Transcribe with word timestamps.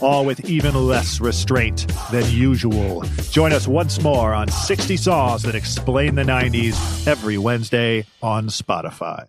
all 0.00 0.24
with 0.24 0.48
even 0.48 0.74
less 0.74 1.20
restraint 1.20 1.86
than 2.10 2.28
usual. 2.30 3.02
Join 3.30 3.52
us 3.52 3.66
once 3.66 4.00
more 4.00 4.34
on 4.34 4.48
60 4.48 4.96
Songs 4.96 5.42
That 5.42 5.54
Explain 5.54 6.14
the 6.14 6.22
90s 6.22 7.06
every 7.06 7.38
Wednesday 7.38 8.04
on 8.22 8.48
Spotify. 8.48 9.26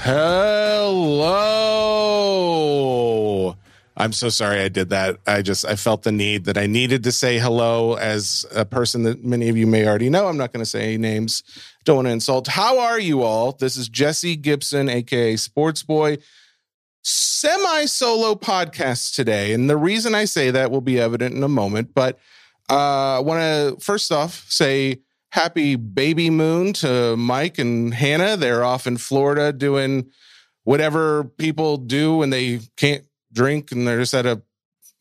Hello. 0.00 0.57
I'm 3.98 4.12
so 4.12 4.28
sorry 4.28 4.60
I 4.60 4.68
did 4.68 4.90
that. 4.90 5.18
I 5.26 5.42
just 5.42 5.64
I 5.64 5.74
felt 5.74 6.04
the 6.04 6.12
need 6.12 6.44
that 6.44 6.56
I 6.56 6.66
needed 6.66 7.02
to 7.02 7.10
say 7.10 7.40
hello 7.40 7.94
as 7.94 8.46
a 8.54 8.64
person 8.64 9.02
that 9.02 9.24
many 9.24 9.48
of 9.48 9.56
you 9.56 9.66
may 9.66 9.88
already 9.88 10.08
know. 10.08 10.28
I'm 10.28 10.36
not 10.36 10.52
going 10.52 10.62
to 10.62 10.70
say 10.70 10.84
any 10.84 10.98
names. 10.98 11.42
Don't 11.84 11.96
want 11.96 12.06
to 12.06 12.12
insult. 12.12 12.46
How 12.46 12.78
are 12.78 13.00
you 13.00 13.22
all? 13.22 13.52
This 13.52 13.76
is 13.76 13.88
Jesse 13.88 14.36
Gibson, 14.36 14.88
aka 14.88 15.34
Sports 15.34 15.82
Boy. 15.82 16.18
Semi 17.02 17.86
solo 17.86 18.36
podcast 18.36 19.16
today, 19.16 19.52
and 19.52 19.68
the 19.68 19.76
reason 19.76 20.14
I 20.14 20.26
say 20.26 20.52
that 20.52 20.70
will 20.70 20.80
be 20.80 21.00
evident 21.00 21.34
in 21.34 21.42
a 21.42 21.48
moment. 21.48 21.92
But 21.92 22.20
uh, 22.70 23.16
I 23.16 23.18
want 23.18 23.40
to 23.40 23.84
first 23.84 24.12
off 24.12 24.46
say 24.48 25.00
happy 25.30 25.74
baby 25.74 26.30
moon 26.30 26.72
to 26.74 27.16
Mike 27.16 27.58
and 27.58 27.92
Hannah. 27.92 28.36
They're 28.36 28.62
off 28.62 28.86
in 28.86 28.96
Florida 28.96 29.52
doing 29.52 30.10
whatever 30.62 31.24
people 31.24 31.78
do 31.78 32.16
when 32.18 32.30
they 32.30 32.60
can't 32.76 33.04
drink 33.38 33.70
and 33.70 33.86
they're 33.86 34.00
just 34.00 34.14
at 34.14 34.26
a 34.26 34.42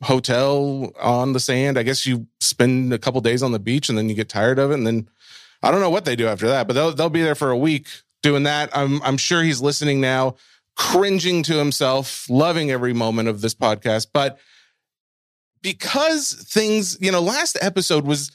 hotel 0.03 0.93
on 1.01 1.33
the 1.33 1.39
sand. 1.39 1.77
I 1.77 1.83
guess 1.83 2.05
you 2.05 2.27
spend 2.39 2.93
a 2.93 2.99
couple 2.99 3.19
days 3.21 3.41
on 3.41 3.51
the 3.51 3.59
beach 3.59 3.89
and 3.89 3.97
then 3.97 4.09
you 4.09 4.15
get 4.15 4.29
tired 4.29 4.59
of 4.59 4.69
it. 4.69 4.75
And 4.75 4.85
then 4.85 5.09
I 5.63 5.71
don't 5.71 5.81
know 5.81 5.89
what 5.89 6.05
they 6.05 6.15
do 6.15 6.27
after 6.27 6.47
that, 6.47 6.67
but 6.67 6.73
they'll 6.73 6.93
they'll 6.93 7.09
be 7.09 7.23
there 7.23 7.35
for 7.35 7.49
a 7.49 7.57
week 7.57 7.87
doing 8.21 8.43
that. 8.43 8.69
I'm 8.77 9.01
I'm 9.01 9.17
sure 9.17 9.41
he's 9.41 9.59
listening 9.59 9.99
now, 9.99 10.35
cringing 10.75 11.41
to 11.43 11.57
himself, 11.57 12.29
loving 12.29 12.69
every 12.69 12.93
moment 12.93 13.27
of 13.27 13.41
this 13.41 13.55
podcast. 13.55 14.07
But 14.13 14.37
because 15.63 16.31
things, 16.31 16.97
you 17.01 17.11
know, 17.11 17.21
last 17.21 17.57
episode 17.59 18.05
was 18.05 18.31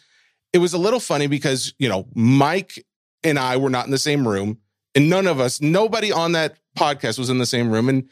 it 0.53 0.59
was 0.59 0.75
a 0.75 0.79
little 0.79 1.01
funny 1.01 1.29
because, 1.29 1.73
you 1.79 1.89
know, 1.89 2.09
Mike 2.15 2.85
and 3.23 3.39
I 3.39 3.57
were 3.57 3.71
not 3.71 3.87
in 3.87 3.93
the 3.93 3.99
same 3.99 4.27
room. 4.27 4.59
And 4.95 5.09
none 5.09 5.27
of 5.27 5.41
us, 5.41 5.61
nobody 5.61 6.13
on 6.13 6.33
that 6.33 6.57
podcast 6.77 7.19
was 7.19 7.31
in 7.31 7.39
the 7.39 7.47
same 7.47 7.71
room. 7.71 7.89
And 7.89 8.09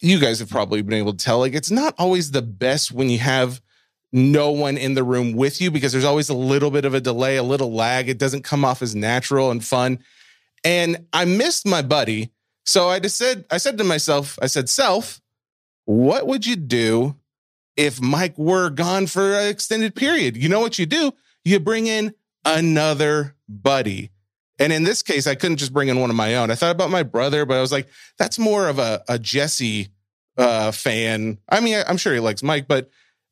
you 0.00 0.18
guys 0.20 0.38
have 0.38 0.50
probably 0.50 0.82
been 0.82 0.98
able 0.98 1.12
to 1.12 1.24
tell 1.24 1.40
like 1.40 1.54
it's 1.54 1.70
not 1.70 1.94
always 1.98 2.30
the 2.30 2.42
best 2.42 2.92
when 2.92 3.10
you 3.10 3.18
have 3.18 3.60
no 4.12 4.50
one 4.50 4.76
in 4.76 4.94
the 4.94 5.04
room 5.04 5.32
with 5.32 5.60
you 5.60 5.70
because 5.70 5.92
there's 5.92 6.04
always 6.04 6.28
a 6.28 6.34
little 6.34 6.70
bit 6.70 6.84
of 6.84 6.94
a 6.94 7.00
delay, 7.00 7.36
a 7.36 7.42
little 7.42 7.72
lag. 7.72 8.08
It 8.08 8.18
doesn't 8.18 8.44
come 8.44 8.64
off 8.64 8.80
as 8.80 8.94
natural 8.94 9.50
and 9.50 9.62
fun. 9.62 9.98
And 10.64 11.06
I 11.12 11.24
missed 11.24 11.66
my 11.66 11.82
buddy. 11.82 12.30
So 12.64 12.88
I 12.88 13.00
just 13.00 13.16
said, 13.16 13.44
I 13.50 13.58
said 13.58 13.78
to 13.78 13.84
myself, 13.84 14.38
I 14.40 14.46
said, 14.46 14.68
self, 14.68 15.20
what 15.84 16.26
would 16.26 16.46
you 16.46 16.56
do 16.56 17.16
if 17.76 18.00
Mike 18.00 18.36
were 18.38 18.70
gone 18.70 19.06
for 19.06 19.34
an 19.34 19.48
extended 19.48 19.94
period? 19.94 20.36
You 20.36 20.48
know 20.48 20.60
what 20.60 20.78
you 20.78 20.86
do? 20.86 21.12
You 21.44 21.60
bring 21.60 21.86
in 21.86 22.14
another 22.44 23.36
buddy. 23.48 24.10
And 24.58 24.72
in 24.72 24.82
this 24.82 25.02
case, 25.02 25.26
I 25.26 25.34
couldn't 25.34 25.58
just 25.58 25.72
bring 25.72 25.88
in 25.88 26.00
one 26.00 26.10
of 26.10 26.16
my 26.16 26.34
own. 26.34 26.50
I 26.50 26.56
thought 26.56 26.72
about 26.72 26.90
my 26.90 27.04
brother, 27.04 27.46
but 27.46 27.56
I 27.56 27.60
was 27.60 27.72
like, 27.72 27.88
that's 28.18 28.38
more 28.38 28.68
of 28.68 28.78
a, 28.78 29.02
a 29.08 29.18
Jesse 29.18 29.88
uh, 30.38 30.72
fan. 30.72 31.38
I 31.48 31.60
mean, 31.60 31.82
I'm 31.86 31.96
sure 31.96 32.14
he 32.14 32.20
likes 32.20 32.42
Mike, 32.42 32.68
but 32.68 32.88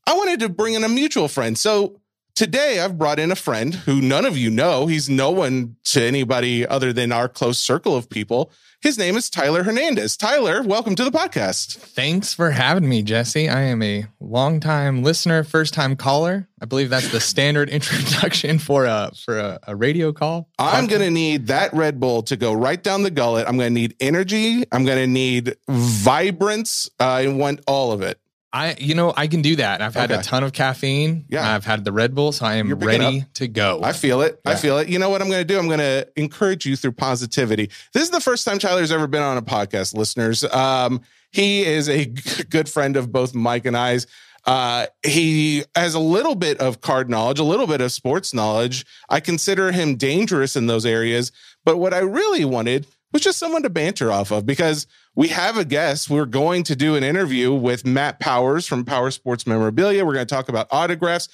I 0.06 0.14
wanted 0.14 0.40
to 0.40 0.48
bring 0.48 0.74
in 0.74 0.84
a 0.84 0.88
mutual 0.88 1.28
friend. 1.28 1.56
So 1.56 2.00
today 2.36 2.80
I've 2.80 2.98
brought 2.98 3.18
in 3.18 3.32
a 3.32 3.36
friend 3.36 3.74
who 3.74 4.00
none 4.00 4.26
of 4.26 4.36
you 4.36 4.50
know. 4.50 4.86
He's 4.86 5.08
no 5.08 5.30
one 5.30 5.76
to 5.84 6.02
anybody 6.02 6.66
other 6.66 6.92
than 6.92 7.10
our 7.10 7.28
close 7.28 7.58
circle 7.58 7.96
of 7.96 8.08
people. 8.10 8.52
His 8.82 8.98
name 8.98 9.16
is 9.16 9.30
Tylor 9.30 9.62
Hernandez. 9.62 10.18
Tylor, 10.18 10.62
welcome 10.62 10.94
to 10.96 11.04
the 11.04 11.10
podcast. 11.10 11.78
Thanks 11.78 12.34
for 12.34 12.50
having 12.50 12.88
me, 12.88 13.02
Jesse. 13.02 13.48
I 13.48 13.62
am 13.62 13.82
a 13.82 14.04
longtime 14.20 15.02
listener, 15.02 15.44
first 15.44 15.72
time 15.72 15.96
caller. 15.96 16.46
I 16.60 16.66
believe 16.66 16.90
that's 16.90 17.10
the 17.10 17.20
standard 17.20 17.70
introduction 17.70 18.58
for 18.58 18.84
a 18.84 19.12
for 19.24 19.38
a, 19.38 19.58
a 19.66 19.74
radio 19.74 20.12
call. 20.12 20.50
I'm 20.58 20.86
going 20.86 21.02
to 21.02 21.10
need 21.10 21.46
that 21.46 21.72
Red 21.72 21.98
Bull 21.98 22.22
to 22.24 22.36
go 22.36 22.52
right 22.52 22.80
down 22.80 23.02
the 23.02 23.10
gullet. 23.10 23.48
I'm 23.48 23.56
going 23.56 23.74
to 23.74 23.80
need 23.80 23.96
energy. 23.98 24.62
I'm 24.70 24.84
going 24.84 24.98
to 24.98 25.06
need 25.06 25.56
vibrance. 25.68 26.90
I 27.00 27.28
want 27.28 27.62
all 27.66 27.92
of 27.92 28.02
it. 28.02 28.20
I, 28.56 28.76
you 28.78 28.94
know, 28.94 29.12
I 29.16 29.26
can 29.26 29.42
do 29.42 29.56
that. 29.56 29.82
I've 29.82 29.94
had 29.94 30.10
Okay. 30.10 30.20
a 30.20 30.22
ton 30.22 30.42
of 30.44 30.52
caffeine. 30.52 31.26
Yeah. 31.28 31.54
I've 31.54 31.64
had 31.64 31.84
the 31.84 31.92
Red 31.92 32.14
Bull, 32.14 32.32
so 32.32 32.46
I 32.46 32.54
am 32.54 32.72
ready 32.74 33.24
to 33.34 33.48
go. 33.48 33.80
I 33.82 33.92
feel 33.92 34.22
it. 34.22 34.40
I 34.46 34.54
feel 34.54 34.78
it. 34.78 34.88
You 34.88 34.98
know 34.98 35.10
what 35.10 35.20
I'm 35.20 35.28
going 35.28 35.46
to 35.46 35.52
do? 35.52 35.58
I'm 35.58 35.66
going 35.66 35.78
to 35.80 36.08
encourage 36.16 36.64
you 36.64 36.74
through 36.76 36.92
positivity. 36.92 37.70
This 37.92 38.02
is 38.04 38.10
the 38.10 38.20
first 38.20 38.44
time 38.46 38.58
Tylor's 38.58 38.90
ever 38.92 39.06
been 39.06 39.22
on 39.22 39.36
a 39.36 39.42
podcast, 39.42 39.94
listeners. 39.94 40.42
Um, 40.44 41.02
he 41.32 41.64
is 41.64 41.88
a 41.88 42.06
g- 42.06 42.44
good 42.44 42.68
friend 42.68 42.96
of 42.96 43.12
both 43.12 43.34
Mike 43.34 43.66
and 43.66 43.76
I's. 43.76 44.06
Uh, 44.46 44.86
he 45.04 45.64
has 45.74 45.94
a 45.94 45.98
little 45.98 46.36
bit 46.36 46.58
of 46.60 46.80
card 46.80 47.10
knowledge, 47.10 47.38
a 47.40 47.44
little 47.44 47.66
bit 47.66 47.80
of 47.80 47.90
sports 47.92 48.32
knowledge. 48.32 48.86
I 49.10 49.18
consider 49.20 49.72
him 49.72 49.96
dangerous 49.96 50.54
in 50.56 50.66
those 50.66 50.86
areas. 50.86 51.32
But 51.64 51.78
what 51.78 51.92
I 51.92 51.98
really 51.98 52.44
wanted 52.44 52.86
was 53.12 53.22
just 53.22 53.38
someone 53.38 53.62
to 53.62 53.70
banter 53.70 54.10
off 54.10 54.30
of 54.30 54.46
because 54.46 54.86
we 55.14 55.28
have 55.28 55.56
a 55.56 55.64
guest. 55.64 56.10
We're 56.10 56.26
going 56.26 56.62
to 56.64 56.76
do 56.76 56.94
an 56.96 57.02
interview 57.02 57.52
with 57.52 57.86
Matt 57.86 58.20
Powers 58.20 58.66
from 58.66 58.84
Powers 58.84 59.14
Sports 59.14 59.46
Memorabilia. 59.46 60.04
We're 60.04 60.14
going 60.14 60.26
to 60.26 60.34
talk 60.34 60.48
about 60.48 60.68
autographs. 60.70 61.28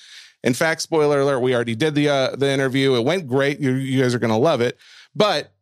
In 0.44 0.54
fact, 0.54 0.82
spoiler 0.82 1.20
alert, 1.20 1.40
we 1.40 1.54
already 1.54 1.74
did 1.74 1.94
the 1.94 2.08
uh, 2.08 2.36
the 2.36 2.50
interview. 2.50 2.94
It 2.94 3.04
went 3.04 3.26
great. 3.26 3.60
You, 3.60 3.72
you 3.72 4.02
guys 4.02 4.14
are 4.14 4.18
going 4.18 4.30
to 4.32 4.36
love 4.36 4.60
it. 4.60 4.78
But 5.14 5.52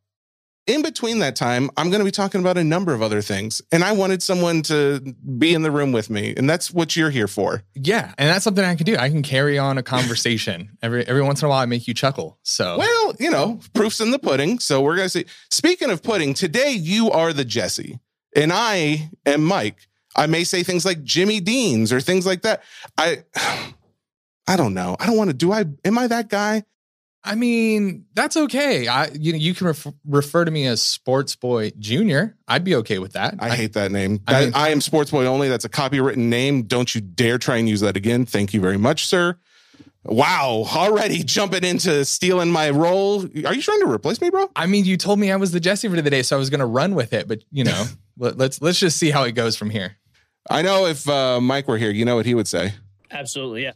in 0.71 0.83
between 0.83 1.19
that 1.19 1.35
time, 1.35 1.69
I'm 1.77 1.91
going 1.91 1.99
to 1.99 2.05
be 2.05 2.13
talking 2.13 2.41
about 2.41 2.57
a 2.57 2.63
number 2.63 2.95
of 2.95 3.03
other 3.03 3.21
things. 3.23 3.61
And 3.73 3.83
I 3.83 3.93
wanted 3.93 4.23
someone 4.23 4.63
to 4.63 5.01
be 5.39 5.53
in 5.53 5.63
the 5.63 5.71
room 5.71 5.91
with 5.91 6.11
me. 6.11 6.33
And 6.37 6.49
that's 6.49 6.71
what 6.71 6.95
you're 6.95 7.11
here 7.11 7.27
for. 7.27 7.65
yeah, 7.75 8.15
and 8.17 8.29
that's 8.29 8.45
something 8.45 8.65
I 8.65 8.77
can 8.77 8.87
do. 8.87 8.97
I 8.97 9.09
can 9.09 9.23
carry 9.23 9.59
on 9.59 9.79
a 9.79 9.83
conversation 9.83 10.79
every 10.83 11.07
every 11.07 11.23
once 11.23 11.43
in 11.43 11.47
a 11.47 11.49
while. 11.49 11.59
I 11.59 11.67
make 11.67 11.89
you 11.89 11.95
chuckle. 11.95 12.39
So 12.43 12.79
Well, 12.79 13.15
you 13.19 13.31
know, 13.31 13.61
proof's 13.75 14.01
in 14.01 14.13
the 14.13 14.19
pudding. 14.19 14.61
So 14.61 14.81
we're 14.81 14.97
going 14.97 15.07
to 15.07 15.11
see. 15.11 15.25
Speaking 15.51 15.91
of 15.91 16.03
pudding, 16.03 16.35
today 16.35 16.71
you 16.71 17.11
are 17.11 17.33
the 17.33 17.45
Jesse 17.45 17.99
and 18.37 18.53
I 18.53 19.11
am 19.27 19.45
Mike. 19.45 19.89
I 20.17 20.27
may 20.27 20.45
say 20.45 20.63
things 20.63 20.85
like 20.85 21.03
Jimmy 21.03 21.41
Dean's 21.41 21.93
or 21.93 22.01
things 22.01 22.27
like 22.27 22.43
that. 22.43 22.63
I. 22.97 23.25
I 24.49 24.57
don't 24.57 24.75
know. 24.75 24.97
I 24.99 25.07
don't 25.07 25.17
want 25.17 25.31
to. 25.31 25.35
Do 25.35 25.53
I? 25.53 25.65
Am 25.85 25.97
I 25.97 26.09
that 26.09 26.29
guy? 26.29 26.65
I 27.23 27.35
mean, 27.35 28.07
that's 28.15 28.37
okay. 28.37 28.89
I 28.89 29.09
you 29.09 29.33
know 29.33 29.39
you 29.39 29.55
can 29.55 29.67
ref- 29.69 29.87
refer 30.07 30.45
to 30.45 30.51
me 30.51 30.67
as 30.67 30.81
Sports 30.83 31.37
Boy 31.37 31.71
Junior. 31.79 32.37
I'd 32.49 32.65
be 32.65 32.75
okay 32.77 32.99
with 32.99 33.13
that. 33.13 33.35
I 33.39 33.51
hate 33.55 33.75
that 33.75 33.93
name. 33.93 34.21
I 34.27 34.35
I, 34.35 34.45
mean- 34.45 34.55
I 34.55 34.69
am 34.71 34.81
Sports 34.81 35.11
Boy 35.11 35.27
only. 35.27 35.49
That's 35.49 35.65
a 35.65 35.69
copywritten 35.69 36.29
name. 36.29 36.63
Don't 36.63 36.95
you 36.95 37.01
dare 37.01 37.39
try 37.39 37.57
and 37.57 37.69
use 37.69 37.81
that 37.81 37.97
again. 37.97 38.25
Thank 38.25 38.55
you 38.55 38.61
very 38.61 38.79
much, 38.79 39.07
sir. 39.07 39.37
Wow, 40.05 40.65
already 40.75 41.23
jumping 41.23 41.63
into 41.63 42.07
stealing 42.07 42.51
my 42.51 42.71
role. 42.71 43.23
Are 43.45 43.55
you 43.55 43.61
trying 43.61 43.81
to 43.81 43.91
replace 43.91 44.19
me, 44.23 44.31
bro? 44.31 44.51
I 44.57 44.65
mean, 44.65 44.87
you 44.87 44.97
told 44.97 45.19
me 45.19 45.31
I 45.31 45.37
was 45.37 45.53
the 45.53 45.61
Jesse 45.61 45.89
for 45.89 46.01
the 46.01 46.11
day, 46.11 46.23
so 46.23 46.37
I 46.37 46.39
was 46.39 46.49
going 46.49 46.61
to 46.61 46.67
run 46.67 46.95
with 46.95 47.13
it. 47.13 47.29
But 47.29 47.45
you 47.53 47.65
know, 47.65 47.85
let, 48.19 48.39
let's 48.39 48.63
let's 48.63 48.79
just 48.79 48.97
see 48.97 49.11
how 49.11 49.25
it 49.25 49.33
goes 49.33 49.57
from 49.57 49.69
here. 49.69 49.97
I 50.49 50.63
know 50.63 50.87
if 50.87 51.07
uh, 51.07 51.39
Mike 51.41 51.69
were 51.69 51.77
here, 51.77 51.91
you 51.91 52.07
know 52.07 52.17
what 52.17 52.25
he 52.25 52.35
would 52.35 52.49
say. 52.49 52.73
Absolutely, 53.11 53.65
yeah. 53.65 53.73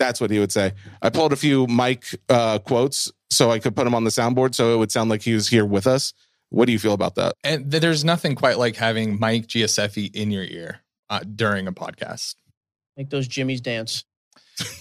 That's 0.00 0.18
what 0.18 0.30
he 0.30 0.38
would 0.38 0.50
say. 0.50 0.72
I 1.02 1.10
pulled 1.10 1.34
a 1.34 1.36
few 1.36 1.66
Mike 1.66 2.06
uh, 2.30 2.58
quotes 2.58 3.12
so 3.28 3.50
I 3.50 3.58
could 3.58 3.76
put 3.76 3.84
them 3.84 3.94
on 3.94 4.04
the 4.04 4.10
soundboard 4.10 4.54
so 4.54 4.74
it 4.74 4.78
would 4.78 4.90
sound 4.90 5.10
like 5.10 5.20
he 5.20 5.34
was 5.34 5.46
here 5.46 5.66
with 5.66 5.86
us. 5.86 6.14
What 6.48 6.64
do 6.64 6.72
you 6.72 6.78
feel 6.78 6.94
about 6.94 7.16
that? 7.16 7.34
And 7.44 7.70
th- 7.70 7.82
there's 7.82 8.02
nothing 8.02 8.34
quite 8.34 8.58
like 8.58 8.76
having 8.76 9.20
Mike 9.20 9.46
Giuseppe 9.46 10.06
in 10.06 10.30
your 10.30 10.42
ear 10.42 10.80
uh, 11.10 11.20
during 11.20 11.68
a 11.68 11.72
podcast. 11.72 12.36
Make 12.96 13.10
those 13.10 13.28
Jimmys 13.28 13.62
dance. 13.62 14.04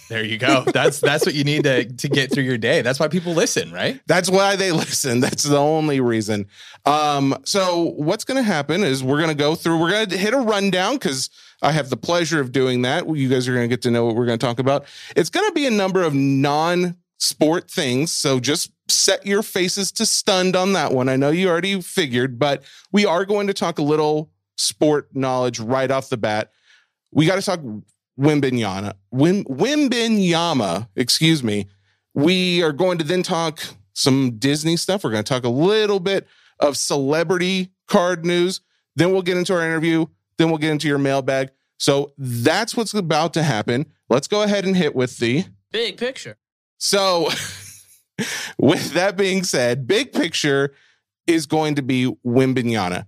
There 0.10 0.24
you 0.24 0.38
go. 0.38 0.64
That's 0.74 1.00
that's 1.00 1.26
what 1.26 1.36
you 1.36 1.44
need 1.44 1.64
to 1.66 1.86
to 1.86 2.10
get 2.10 2.31
through 2.31 2.44
your 2.44 2.58
day. 2.58 2.81
That's 2.81 3.00
why 3.00 3.08
people 3.08 3.34
listen, 3.34 3.72
right? 3.72 4.02
That's 4.08 4.30
why 4.30 4.56
they 4.56 4.72
listen. 4.84 5.20
That's 5.20 5.44
the 5.44 5.58
only 5.58 6.00
reason. 6.00 6.48
Um, 6.86 7.38
so 7.46 7.94
what's 7.98 8.24
going 8.24 8.38
to 8.38 8.44
happen 8.44 8.84
is 8.84 9.04
we're 9.04 9.18
going 9.18 9.30
to 9.30 9.36
go 9.36 9.56
through. 9.56 9.80
We're 9.80 9.92
going 9.92 10.10
to 10.10 10.18
hit 10.18 10.34
a 10.34 10.40
rundown 10.40 10.96
because 10.96 11.30
I 11.62 11.72
have 11.72 11.90
the 11.90 11.98
pleasure 11.98 12.40
of 12.40 12.52
doing 12.52 12.81
that. 12.84 13.08
You 13.08 13.30
guys 13.30 13.48
are 13.48 13.54
going 13.54 13.70
to 13.70 13.74
get 13.74 13.81
to 13.84 13.92
know 13.92 14.06
what 14.06 14.16
we're 14.16 14.26
going 14.26 14.40
to 14.40 14.46
talk 14.46 14.60
about. 14.60 14.86
It's 15.16 15.30
going 15.30 15.48
to 15.48 15.54
be 15.54 15.68
a 15.68 15.72
number 15.72 16.04
of 16.04 16.14
non-sport 16.14 17.70
things. 17.70 18.12
So 18.12 18.40
just 18.40 18.72
set 18.88 19.26
your 19.26 19.44
faces 19.44 19.92
to 19.94 20.06
stunned 20.06 20.56
on 20.56 20.74
that 20.74 20.92
one. 20.92 21.10
I 21.10 21.16
know 21.16 21.30
you 21.30 21.50
already 21.50 21.81
figured, 21.81 22.40
but 22.40 22.64
we 22.92 23.06
are 23.06 23.26
going 23.26 23.48
to 23.48 23.54
talk 23.54 23.78
a 23.78 23.84
little 23.84 24.31
sport 24.58 25.16
knowledge 25.16 25.60
right 25.60 25.92
off 25.92 26.10
the 26.10 26.18
bat. 26.18 26.52
We 27.12 27.26
got 27.26 27.36
to 27.36 27.42
talk 27.42 27.60
Wimbinyana. 28.19 28.94
Wim, 29.13 29.45
Wembanyama, 29.45 30.89
excuse 30.95 31.44
me. 31.44 31.68
We 32.13 32.62
are 32.63 32.74
going 32.74 32.98
to 32.98 33.04
then 33.04 33.24
talk 33.24 33.62
some 33.94 34.38
Disney 34.38 34.75
stuff. 34.75 35.04
We're 35.04 35.12
going 35.12 35.24
to 35.24 35.30
talk 35.33 35.44
a 35.44 35.50
little 35.50 36.00
bit 36.00 36.27
of 36.60 36.75
celebrity 36.77 37.71
card 37.88 38.25
news. 38.25 38.62
Then 38.95 39.12
we'll 39.12 39.21
get 39.21 39.38
into 39.38 39.54
our 39.54 39.66
interview. 39.66 40.06
Then 40.38 40.50
we'll 40.50 40.57
get 40.57 40.71
into 40.71 40.88
your 40.88 40.98
mailbag. 40.98 41.51
So 41.77 42.13
that's 42.18 42.75
what's 42.75 42.94
about 42.94 43.33
to 43.36 43.44
happen. 43.44 43.86
Let's 44.10 44.27
go 44.27 44.44
ahead 44.44 44.66
and 44.66 44.75
hit 44.75 44.95
with 44.95 45.18
the 45.18 45.45
Big 45.71 45.98
picture. 45.98 46.38
so, 46.77 47.30
with 48.57 48.94
that 48.94 49.16
being 49.16 49.44
said, 49.44 49.88
big 49.88 50.12
picture 50.12 50.74
is 51.27 51.45
going 51.45 51.75
to 51.75 51.81
be 51.81 52.12
Wimbinyana. 52.25 53.06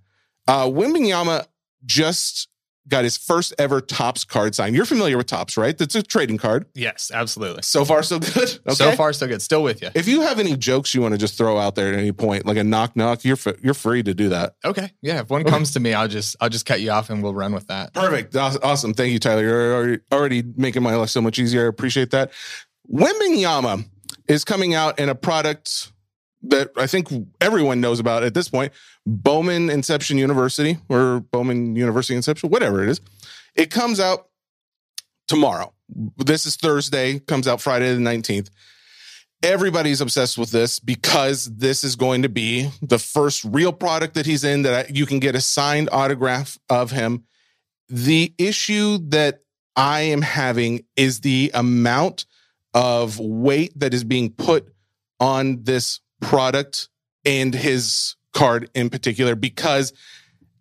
Uh, 0.48 0.66
Wembanyama 0.66 1.48
just 1.86 2.48
got 2.88 3.04
his 3.04 3.18
first 3.18 3.54
ever 3.58 3.82
Topps 3.82 4.24
card 4.24 4.56
signed. 4.56 4.76
You're 4.76 4.86
familiar 4.86 5.18
with 5.18 5.28
Topps, 5.28 5.58
right? 5.58 5.78
That's 5.78 5.96
a 5.96 6.04
trading 6.04 6.38
card. 6.38 6.66
Yes, 6.74 7.12
absolutely. 7.14 7.62
So 7.64 7.86
far, 7.86 8.04
so 8.04 8.20
good. 8.20 8.38
Okay. 8.38 8.74
So 8.74 8.92
far, 8.94 9.14
so 9.14 9.28
good. 9.28 9.42
Still 9.42 9.64
with 9.64 9.82
you. 9.82 9.90
if 9.94 10.08
you 10.08 10.22
have 10.22 10.40
any 10.40 10.56
jokes 10.58 10.94
you 10.94 11.02
want 11.02 11.14
to 11.14 11.18
just 11.18 11.38
throw 11.38 11.58
out 11.58 11.76
there 11.76 11.88
at 11.92 11.98
any 11.98 12.12
point, 12.12 12.46
like 12.46 12.58
a 12.58 12.64
knock 12.64 12.96
knock, 12.96 13.24
you're 13.24 13.38
f- 13.44 13.62
you're 13.62 13.74
free 13.74 14.04
to 14.04 14.14
do 14.14 14.30
that. 14.30 14.56
Okay. 14.66 14.92
Yeah. 15.02 15.22
If 15.22 15.30
one 15.30 15.44
comes 15.44 15.72
to 15.74 15.80
me, 15.80 15.94
I'll 15.94 16.08
just 16.08 16.36
I'll 16.42 16.50
just 16.50 16.66
cut 16.66 16.82
you 16.82 16.92
off 16.92 17.10
and 17.10 17.22
we'll 17.22 17.34
run 17.34 17.54
with 17.54 17.68
that. 17.68 17.94
Perfect. 17.94 18.36
Awesome. 18.36 18.94
Thank 18.94 19.14
you, 19.14 19.20
Tylor. 19.20 19.42
You're 19.42 19.74
already, 19.74 20.00
already 20.12 20.44
making 20.56 20.84
my 20.84 20.96
life 20.96 21.10
so 21.10 21.22
much 21.22 21.40
easier. 21.40 21.66
I 21.66 21.68
appreciate 21.68 22.12
that. 22.12 22.32
Wembanyama 22.92 23.86
is 24.28 24.44
coming 24.44 24.74
out 24.74 25.00
in 25.00 25.10
a 25.10 25.16
product 25.16 25.92
that 26.44 26.72
I 26.76 26.88
think 26.88 27.10
everyone 27.40 27.82
knows 27.82 28.00
about 28.00 28.24
at 28.24 28.34
this 28.34 28.50
point 28.50 28.74
Bowman 29.06 29.70
Inception 29.70 30.18
University 30.18 30.78
or 30.90 31.20
Bowman 31.20 31.76
University 31.76 32.16
Inception, 32.16 32.50
whatever 32.50 32.84
it 32.84 32.90
is. 32.90 33.02
It 33.56 33.72
comes 33.72 34.00
out 34.00 34.28
tomorrow. 35.28 35.74
This 36.18 36.46
is 36.46 36.56
Thursday, 36.56 37.20
comes 37.20 37.48
out 37.48 37.62
Friday 37.62 37.94
the 37.94 38.00
19th. 38.00 38.50
Everybody's 39.44 40.02
obsessed 40.02 40.38
with 40.38 40.52
this 40.52 40.80
because 40.80 41.46
this 41.46 41.84
is 41.84 41.96
going 41.96 42.22
to 42.22 42.30
be 42.30 42.70
the 42.82 43.00
first 43.00 43.44
real 43.44 43.74
product 43.74 44.14
that 44.14 44.26
he's 44.26 44.44
in 44.44 44.62
that 44.62 44.96
you 44.96 45.06
can 45.06 45.20
get 45.20 45.36
a 45.36 45.42
signed 45.42 45.90
autograph 45.92 46.60
of 46.70 46.92
him. 46.92 47.24
The 47.90 48.34
issue 48.38 49.00
that 49.10 49.42
I 49.76 50.02
am 50.02 50.22
having 50.22 50.86
is 50.96 51.22
the 51.22 51.52
amount 51.54 52.26
of 52.74 53.20
weight 53.20 53.74
that 53.80 53.94
is 53.94 54.04
being 54.04 54.32
put 54.32 54.72
on 55.20 55.64
this 55.64 56.02
product 56.22 56.88
and 57.26 57.54
his 57.54 58.16
card 58.34 58.70
in 58.74 58.90
particular 58.90 59.36
because 59.36 59.92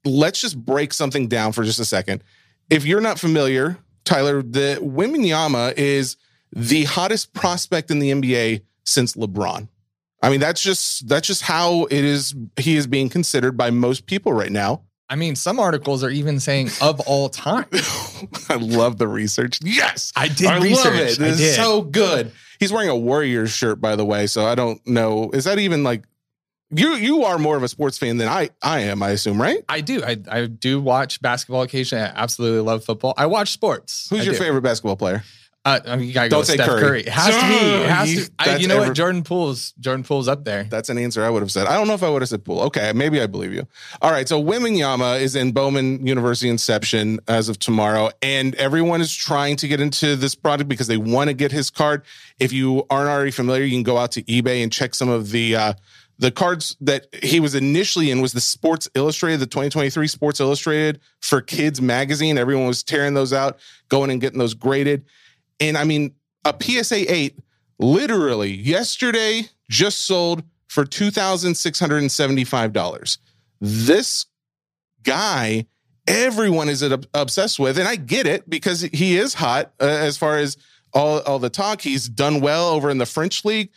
let's 0.05 0.41
just 0.41 0.59
break 0.65 0.93
something 0.93 1.29
down 1.29 1.53
for 1.53 1.63
just 1.63 1.79
a 1.79 1.85
second. 1.85 2.25
If 2.69 2.85
you're 2.85 3.01
not 3.01 3.19
familiar, 3.19 3.79
Tylor, 4.05 4.43
the 4.43 4.79
Wembanyama 4.83 5.75
is 5.77 6.17
the 6.53 6.85
hottest 6.85 7.33
prospect 7.33 7.91
in 7.91 7.99
the 8.01 8.11
NBA 8.11 8.63
since 8.85 9.15
LeBron. 9.15 9.69
I 10.23 10.31
mean, 10.31 10.41
that's 10.41 10.63
just 10.63 11.09
that's 11.09 11.27
just 11.27 11.43
how 11.43 11.85
it 11.87 12.05
is. 12.05 12.35
He 12.57 12.77
is 12.77 12.87
being 12.87 13.09
considered 13.09 13.57
by 13.57 13.71
most 13.71 14.07
people 14.07 14.33
right 14.33 14.53
now. 14.53 14.83
I 15.09 15.17
mean, 15.17 15.35
some 15.35 15.59
articles 15.59 16.05
are 16.05 16.11
even 16.11 16.39
saying 16.39 16.71
of 16.83 17.01
all 17.01 17.29
time. 17.31 17.65
I 18.49 18.57
love 18.57 18.99
the 18.99 19.09
research. 19.09 19.59
Yes, 19.63 20.13
I 20.15 20.29
did 20.29 20.47
I 20.49 20.55
love 20.55 20.63
research. 20.63 21.19
it. 21.19 21.21
I 21.21 21.27
It's 21.29 21.39
did. 21.39 21.57
so 21.57 21.83
good. 21.83 22.33
He's 22.61 22.73
wearing 22.73 22.91
a 22.91 22.97
Warriors 22.97 23.51
shirt, 23.51 23.81
by 23.81 23.97
the 23.97 24.05
way. 24.05 24.27
So 24.27 24.45
I 24.47 24.55
don't 24.55 24.87
know. 24.87 25.31
Is 25.33 25.45
that 25.45 25.59
even 25.59 25.83
like 25.83 26.05
you? 26.71 26.95
You 26.95 27.25
are 27.25 27.39
more 27.39 27.57
of 27.57 27.63
a 27.63 27.69
sports 27.69 27.99
fan 27.99 28.19
than 28.19 28.29
I. 28.29 28.51
I 28.63 28.81
am. 28.81 29.03
I 29.03 29.11
assume, 29.11 29.41
right? 29.41 29.65
I 29.69 29.81
do. 29.81 30.05
I, 30.05 30.19
I 30.31 30.47
do 30.47 30.81
watch 30.81 31.21
basketball 31.23 31.63
occasionally. 31.63 32.05
I 32.05 32.13
absolutely 32.15 32.61
love 32.61 32.85
football. 32.85 33.15
I 33.17 33.27
watch 33.27 33.51
sports. 33.51 34.09
Who's 34.11 34.21
I 34.21 34.25
your 34.25 34.35
do. 34.35 34.39
favorite 34.39 34.61
basketball 34.63 34.97
player? 34.97 35.25
Uh, 35.71 35.81
I 35.87 35.97
mean, 35.97 36.09
you 36.09 36.15
gotta 36.15 36.29
go 36.29 36.35
Don't 36.35 36.41
with 36.41 36.49
say 36.49 36.55
Steph 36.55 36.69
Curry. 36.69 36.81
Curry. 36.81 37.01
It 37.01 37.09
has 37.09 37.35
to 37.37 37.49
be. 37.49 37.55
It 37.85 37.89
has 37.91 38.15
You- 38.15 38.25
to. 38.25 38.31
I, 38.39 38.45
that's 38.47 38.63
you 38.63 38.69
know 38.69 38.77
ever- 38.79 38.87
what? 38.89 38.95
Jordan 38.97 39.23
Poole's 39.23 39.73
Jordan 39.81 40.05
Poole's 40.05 40.29
up 40.29 40.45
there. 40.45 40.65
That's 40.65 40.89
an 40.89 40.99
answer 40.99 41.25
I 41.25 41.31
would 41.31 41.43
have 41.43 41.51
said. 41.53 41.67
I 41.67 41.75
don't 41.77 41.87
know 41.89 41.95
if 41.95 42.03
I 42.03 42.09
would 42.09 42.23
have 42.23 42.29
said 42.29 42.45
Poole. 42.45 42.61
Okay, 42.63 42.93
maybe 42.95 43.21
I 43.21 43.27
believe 43.27 43.53
you. 43.53 43.67
All 44.03 44.11
right, 44.11 44.29
so 44.29 44.43
Wembanyama 44.43 45.21
is 45.21 45.37
in 45.37 45.53
Bowman 45.53 46.07
University 46.07 46.49
Inception 46.49 47.21
as 47.29 47.49
of 47.49 47.59
tomorrow, 47.59 48.11
and 48.23 48.55
everyone 48.57 49.01
is 49.01 49.15
trying 49.15 49.57
to 49.57 49.69
get 49.69 49.81
into 49.81 50.17
this 50.17 50.35
product 50.35 50.69
because 50.69 50.87
they 50.87 50.97
want 50.97 51.29
to 51.29 51.35
get 51.35 51.53
his 51.53 51.71
card. 51.71 52.03
If 52.39 52.53
you 52.53 52.87
aren't 52.91 53.09
already 53.09 53.31
familiar, 53.31 53.65
you 53.65 53.73
can 53.77 53.83
go 53.83 53.97
out 53.99 54.13
to 54.13 54.23
eBay 54.25 54.63
and 54.63 54.73
check 54.73 54.95
some 54.95 55.09
of 55.09 55.31
the 55.31 55.57
uh, 55.57 55.73
the 56.19 56.31
cards 56.31 56.77
that 56.83 57.07
he 57.23 57.41
was 57.41 57.55
initially 57.55 58.11
in 58.11 58.21
was 58.21 58.35
the 58.35 58.43
Sports 58.43 58.91
Illustrated, 58.95 59.41
the 59.41 59.47
2023 59.47 60.07
Sports 60.07 60.39
Illustrated 60.39 61.01
for 61.21 61.41
Kids 61.41 61.81
magazine. 61.81 62.37
Everyone 62.37 62.67
was 62.67 62.83
tearing 62.83 63.15
those 63.15 63.33
out, 63.33 63.59
going 63.89 64.11
and 64.11 64.21
getting 64.21 64.39
those 64.39 64.53
graded, 64.53 65.05
and 65.61 65.79
I 65.79 65.85
mean 65.85 66.15
a 66.45 66.55
PSA 66.59 67.13
eight 67.13 67.39
literally 67.79 68.53
yesterday 68.53 69.43
just 69.69 70.07
sold 70.07 70.43
for 70.69 70.85
$2,675. 70.85 73.19
This 73.61 74.27
guy, 75.03 75.67
everyone 76.07 76.69
is 76.69 76.83
obsessed 77.15 77.59
with, 77.59 77.79
and 77.79 77.89
I 77.89 77.97
get 77.97 78.27
it 78.27 78.49
because 78.49 78.83
he 78.83 79.17
is 79.17 79.35
hot 79.35 79.73
uh, 79.81 79.87
as 79.87 80.17
far 80.17 80.39
as 80.39 80.57
all, 80.93 81.21
all 81.21 81.39
the 81.39 81.51
talk. 81.51 81.83
He's 81.83 82.09
done 82.09 82.41
well 82.41 82.69
over 82.69 82.91
in 82.91 82.99
the 82.99 83.07
French 83.07 83.45
league. 83.45 83.71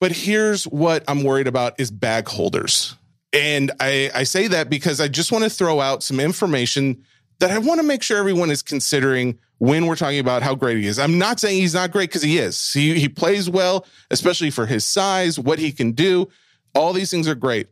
But 0.00 0.12
here's 0.12 0.64
what 0.64 1.04
I'm 1.06 1.22
worried 1.22 1.46
about 1.46 1.78
is 1.78 1.90
bag 1.90 2.26
holders. 2.26 2.96
And 3.32 3.70
I, 3.78 4.10
I 4.14 4.24
say 4.24 4.48
that 4.48 4.68
because 4.68 5.00
I 5.00 5.08
just 5.08 5.32
want 5.32 5.44
to 5.44 5.50
throw 5.50 5.80
out 5.80 6.02
some 6.02 6.20
information 6.20 7.04
that 7.42 7.50
I 7.50 7.58
want 7.58 7.80
to 7.80 7.82
make 7.82 8.04
sure 8.04 8.18
everyone 8.18 8.52
is 8.52 8.62
considering 8.62 9.36
when 9.58 9.86
we're 9.86 9.96
talking 9.96 10.20
about 10.20 10.44
how 10.44 10.54
great 10.54 10.76
he 10.76 10.86
is. 10.86 11.00
I'm 11.00 11.18
not 11.18 11.40
saying 11.40 11.60
he's 11.60 11.74
not 11.74 11.90
great 11.90 12.08
because 12.08 12.22
he 12.22 12.38
is. 12.38 12.72
He, 12.72 12.96
he 13.00 13.08
plays 13.08 13.50
well, 13.50 13.84
especially 14.12 14.50
for 14.50 14.64
his 14.64 14.84
size, 14.84 15.40
what 15.40 15.58
he 15.58 15.72
can 15.72 15.90
do. 15.90 16.28
All 16.72 16.92
these 16.92 17.10
things 17.10 17.26
are 17.26 17.34
great. 17.34 17.66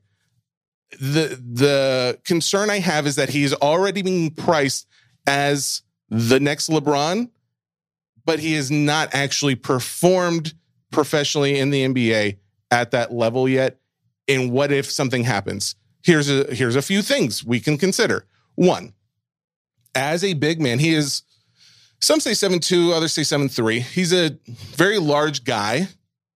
The 1.01 1.41
the 1.41 2.19
concern 2.25 2.69
I 2.69 2.81
have 2.81 3.07
is 3.07 3.15
that 3.15 3.29
he's 3.29 3.55
already 3.55 4.03
being 4.03 4.33
priced 4.33 4.89
as 5.29 5.83
the 6.09 6.41
next 6.41 6.69
LeBron, 6.69 7.31
but 8.25 8.41
he 8.41 8.55
has 8.55 8.73
not 8.73 9.15
actually 9.15 9.55
performed 9.55 10.53
professionally 10.91 11.61
in 11.61 11.71
the 11.71 11.85
NBA 11.85 12.39
at 12.73 12.91
that 12.91 13.13
level 13.13 13.49
yet. 13.49 13.79
And 14.27 14.51
what 14.51 14.73
if 14.73 14.91
something 14.91 15.23
happens? 15.23 15.77
Here's 16.03 16.29
a 16.29 16.53
here's 16.53 16.75
a 16.75 16.83
few 16.83 17.03
things 17.03 17.45
we 17.45 17.61
can 17.61 17.79
consider. 17.79 18.27
One, 18.57 18.95
as 19.95 20.25
a 20.25 20.35
big 20.35 20.61
man, 20.61 20.79
he 20.79 20.95
is 20.95 21.23
some 22.01 22.21
say 22.21 22.35
seven 22.35 22.61
two, 22.61 22.93
others 22.93 23.13
say 23.13 23.23
seven 23.23 23.49
three. 23.49 23.81
He's 23.81 24.13
a 24.13 24.39
very 24.75 24.99
large 24.99 25.45
guy, 25.45 25.89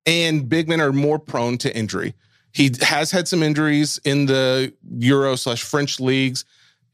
and 0.06 0.48
big 0.48 0.68
men 0.68 0.80
are 0.80 0.92
more 0.92 1.18
prone 1.18 1.58
to 1.58 1.74
injury. 1.74 2.14
He 2.52 2.70
has 2.82 3.10
had 3.10 3.26
some 3.26 3.42
injuries 3.42 3.98
in 4.04 4.26
the 4.26 4.72
Euro 4.98 5.34
slash 5.36 5.62
French 5.62 5.98
leagues. 5.98 6.44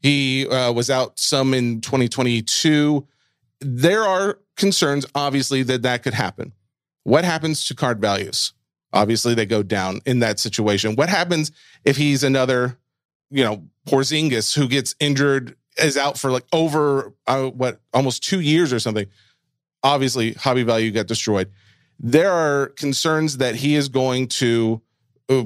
He 0.01 0.47
uh, 0.47 0.71
was 0.71 0.89
out 0.89 1.19
some 1.19 1.53
in 1.53 1.81
2022. 1.81 3.05
There 3.59 4.01
are 4.01 4.39
concerns, 4.57 5.05
obviously, 5.13 5.61
that 5.63 5.83
that 5.83 6.01
could 6.01 6.15
happen. 6.15 6.53
What 7.03 7.25
happens 7.25 7.65
to 7.67 7.75
card 7.75 8.01
values? 8.01 8.53
Obviously, 8.93 9.35
they 9.35 9.45
go 9.45 9.61
down 9.61 10.01
in 10.05 10.19
that 10.19 10.39
situation. 10.39 10.95
What 10.95 11.09
happens 11.09 11.51
if 11.85 11.95
he's 11.97 12.23
another, 12.23 12.77
you 13.29 13.43
know, 13.43 13.63
Porzingis 13.87 14.55
who 14.55 14.67
gets 14.67 14.95
injured, 14.99 15.55
is 15.77 15.97
out 15.97 16.17
for 16.17 16.31
like 16.31 16.45
over 16.51 17.13
uh, 17.27 17.47
what 17.47 17.79
almost 17.93 18.23
two 18.23 18.39
years 18.39 18.73
or 18.73 18.79
something? 18.79 19.07
Obviously, 19.83 20.33
hobby 20.33 20.63
value 20.63 20.91
got 20.91 21.07
destroyed. 21.07 21.49
There 21.99 22.31
are 22.31 22.67
concerns 22.67 23.37
that 23.37 23.55
he 23.55 23.75
is 23.75 23.89
going 23.89 24.27
to 24.29 24.81
uh, 25.29 25.43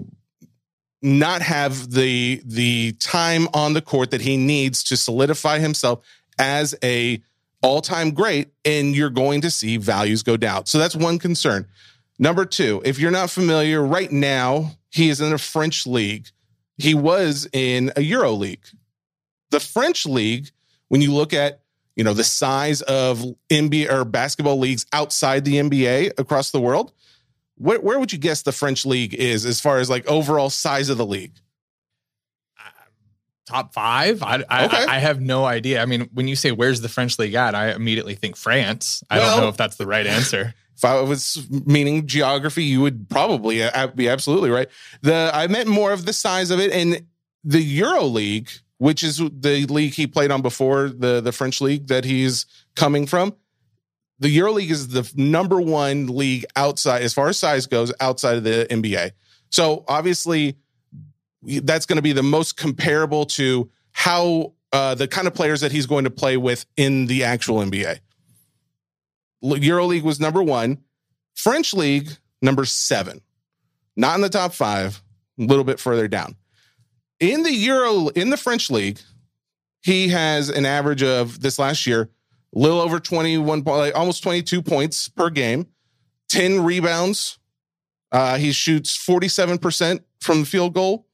not 1.01 1.41
have 1.41 1.91
the 1.91 2.41
the 2.46 2.94
time 2.94 3.48
on 3.53 3.74
the 3.74 3.82
court 3.82 4.12
that 4.12 4.22
he 4.22 4.38
needs 4.38 4.84
to 4.86 4.98
solidify 4.98 5.60
himself 5.60 6.03
as 6.39 6.75
a 6.84 7.22
all-time 7.62 8.12
great 8.12 8.50
and 8.63 8.96
you're 8.96 9.10
going 9.10 9.41
to 9.41 9.50
see 9.50 9.77
values 9.77 10.22
go 10.22 10.38
down. 10.38 10.65
So 10.65 10.77
that's 10.77 10.96
one 10.96 11.17
concern. 11.17 11.67
Number 12.20 12.46
2, 12.46 12.84
if 12.86 13.00
you're 13.00 13.12
not 13.12 13.29
familiar 13.29 13.84
right 13.84 14.12
now, 14.12 14.72
he 14.91 15.10
is 15.10 15.20
in 15.20 15.34
a 15.34 15.38
French 15.38 15.88
league. 15.88 16.27
He 16.77 16.94
was 16.94 17.48
in 17.51 17.91
a 17.96 18.01
Euro 18.01 18.32
league. 18.32 18.65
The 19.52 19.60
French 19.60 20.06
league 20.06 20.50
when 20.88 21.02
you 21.02 21.14
look 21.14 21.34
at 21.34 21.62
you 21.96 22.04
know 22.04 22.14
the 22.14 22.24
size 22.24 22.82
of 22.82 23.24
NBA 23.50 23.90
or 23.92 24.04
basketball 24.06 24.60
leagues 24.60 24.86
outside 24.92 25.46
the 25.46 25.56
NBA 25.56 26.20
across 26.20 26.52
the 26.52 26.60
world, 26.60 26.92
where, 27.58 27.80
where 27.80 28.00
would 28.00 28.12
you 28.12 28.20
guess 28.20 28.42
the 28.42 28.52
French 28.52 28.86
league 28.86 29.14
is 29.14 29.46
as 29.46 29.62
far 29.62 29.78
as 29.78 29.90
like 29.90 30.06
overall 30.08 30.50
size 30.50 30.90
of 30.90 30.98
the 30.98 31.06
league? 31.06 31.34
Uh, 32.60 32.64
top 33.48 33.74
five? 33.74 34.22
I, 34.24 34.44
I, 34.50 34.66
Okay. 34.66 34.86
I, 34.86 34.96
I 34.96 35.00
have 35.00 35.22
no 35.22 35.46
idea. 35.46 35.82
I 35.82 35.86
mean, 35.86 36.10
when 36.14 36.28
you 36.28 36.36
say 36.36 36.52
where's 36.52 36.82
the 36.82 36.90
French 36.90 37.18
league 37.18 37.34
at, 37.36 37.56
I 37.56 37.72
immediately 37.72 38.16
think 38.16 38.36
France. 38.36 39.04
I 39.10 39.20
Well- 39.20 39.36
don't 39.36 39.44
know 39.46 39.50
if 39.50 39.58
that's 39.58 39.78
the 39.78 39.88
right 39.88 40.06
answer. 40.06 40.54
If 40.78 40.84
I 40.84 41.00
was 41.00 41.48
meaning 41.66 42.06
geography, 42.06 42.66
you 42.66 42.82
would 42.82 43.08
probably 43.10 43.64
uh, 43.64 43.88
be 43.88 44.10
absolutely 44.10 44.50
right. 44.50 44.68
The 45.04 45.32
I 45.34 45.48
meant 45.48 45.70
more 45.70 45.94
of 45.94 46.06
the 46.06 46.12
size 46.12 46.52
of 46.52 46.60
it, 46.60 46.74
and 46.74 47.06
the 47.46 47.62
Euro 47.62 48.04
League, 48.04 48.50
which 48.86 49.01
is 49.01 49.18
the 49.18 49.65
league 49.68 49.96
he 49.96 50.06
played 50.06 50.30
on 50.30 50.44
before 50.44 50.89
the 50.89 51.20
the 51.20 51.32
French 51.32 51.60
league 51.60 51.88
that 51.88 52.06
he's 52.06 52.46
coming 52.75 53.08
from. 53.08 53.36
The 54.20 54.38
EuroLeague 54.38 54.70
is 54.70 54.89
the 54.89 55.12
number 55.15 55.60
one 55.60 56.06
league 56.06 56.46
outside, 56.56 57.01
as 57.01 57.12
far 57.12 57.27
as 57.27 57.39
size 57.39 57.65
goes, 57.65 57.92
outside 58.00 58.38
of 58.38 58.44
the 58.44 58.68
NBA. 58.70 59.13
So 59.50 59.86
obviously, 59.88 60.58
that's 61.42 61.88
going 61.88 61.96
to 61.96 62.04
be 62.04 62.12
the 62.12 62.22
most 62.22 62.58
comparable 62.58 63.25
to 63.38 63.72
how 63.92 64.54
uh, 64.72 64.94
the 64.94 65.08
kind 65.08 65.25
of 65.25 65.34
players 65.34 65.62
that 65.62 65.72
he's 65.72 65.88
going 65.88 66.04
to 66.04 66.12
play 66.12 66.38
with 66.38 66.68
in 66.77 67.08
the 67.08 67.24
actual 67.24 67.62
NBA. 67.62 68.01
EuroLeague 69.44 70.04
was 70.04 70.20
number 70.20 70.44
one, 70.44 70.77
French 71.34 71.74
League 71.74 72.12
number 72.39 72.65
seven, 72.65 73.22
not 73.96 74.13
in 74.13 74.22
the 74.22 74.30
top 74.30 74.54
five, 74.54 75.01
a 75.39 75.44
little 75.44 75.63
bit 75.63 75.80
further 75.80 76.08
down. 76.08 76.36
In 77.19 77.43
the 77.43 77.53
Euro, 77.53 78.10
in 78.10 78.29
the 78.29 78.38
French 78.38 78.69
League, 78.69 79.00
he 79.81 80.10
has 80.10 80.50
an 80.50 80.65
average 80.65 81.03
of 81.03 81.41
this 81.41 81.57
last 81.60 81.86
year, 81.88 82.10
a 82.55 82.60
little 82.60 82.81
over 82.81 83.00
21, 83.00 83.63
like 83.63 83.95
almost 83.95 84.24
22 84.24 84.62
points 84.62 85.07
per 85.10 85.29
game, 85.29 85.67
10 86.29 86.63
rebounds. 86.63 87.39
Uh, 88.12 88.38
he 88.38 88.51
shoots 88.51 88.98
47% 88.98 90.01
from 90.19 90.41
the 90.41 90.45
field 90.45 90.74
goal. 90.74 91.07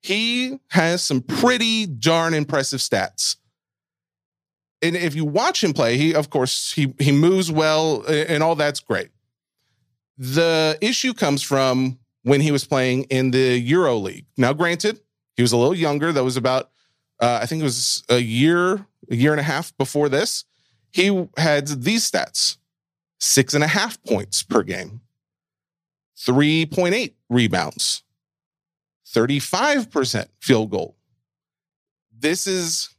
He 0.00 0.58
has 0.68 1.02
some 1.02 1.22
pretty 1.22 1.86
darn 1.86 2.34
impressive 2.34 2.80
stats 2.80 3.36
and 4.82 4.96
if 4.96 5.14
you 5.14 5.24
watch 5.24 5.62
him 5.62 5.72
play, 5.72 5.96
he 5.96 6.14
of 6.14 6.30
course 6.30 6.72
he 6.72 6.94
he 6.98 7.12
moves 7.12 7.50
well 7.50 8.04
and 8.06 8.42
all 8.42 8.54
that's 8.54 8.80
great. 8.80 9.08
The 10.16 10.78
issue 10.80 11.14
comes 11.14 11.42
from 11.42 11.98
when 12.22 12.40
he 12.40 12.50
was 12.50 12.64
playing 12.64 13.04
in 13.04 13.30
the 13.30 13.58
Euro 13.58 13.96
League. 13.96 14.26
Now, 14.36 14.52
granted, 14.52 15.00
he 15.38 15.42
was 15.42 15.52
a 15.52 15.56
little 15.56 15.74
younger. 15.74 16.12
That 16.12 16.24
was 16.24 16.36
about 16.36 16.68
uh, 17.20 17.38
I 17.40 17.46
think 17.46 17.60
it 17.60 17.64
was 17.64 18.02
a 18.08 18.18
year, 18.18 18.84
a 19.08 19.14
year 19.14 19.30
and 19.30 19.38
a 19.38 19.44
half 19.44 19.74
before 19.78 20.08
this. 20.08 20.44
He 20.90 21.28
had 21.36 21.68
these 21.68 22.10
stats: 22.10 22.56
six 23.20 23.54
and 23.54 23.62
a 23.62 23.68
half 23.68 24.02
points 24.02 24.42
per 24.42 24.64
game, 24.64 25.00
three 26.18 26.66
point 26.66 26.96
eight 26.96 27.16
rebounds, 27.30 28.02
thirty 29.06 29.38
five 29.38 29.92
percent 29.92 30.28
field 30.40 30.70
goal. 30.70 30.96
This 32.10 32.48
is 32.48 32.90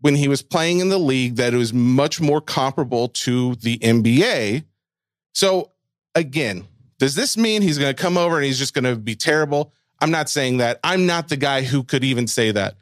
when 0.00 0.14
he 0.14 0.28
was 0.28 0.40
playing 0.40 0.78
in 0.78 0.90
the 0.90 0.98
league 0.98 1.34
that 1.34 1.52
it 1.52 1.56
was 1.56 1.72
much 1.72 2.20
more 2.20 2.40
comparable 2.40 3.08
to 3.08 3.56
the 3.56 3.76
NBA. 3.78 4.62
So 5.34 5.72
again, 6.14 6.68
does 7.00 7.16
this 7.16 7.36
mean 7.36 7.60
he's 7.60 7.76
going 7.76 7.92
to 7.92 8.00
come 8.00 8.16
over 8.16 8.36
and 8.36 8.44
he's 8.44 8.60
just 8.60 8.72
going 8.72 8.84
to 8.84 8.94
be 8.94 9.16
terrible? 9.16 9.72
I'm 10.00 10.10
not 10.10 10.28
saying 10.28 10.58
that. 10.58 10.78
I'm 10.84 11.06
not 11.06 11.28
the 11.28 11.36
guy 11.36 11.62
who 11.62 11.82
could 11.82 12.04
even 12.04 12.26
say 12.26 12.52
that. 12.52 12.76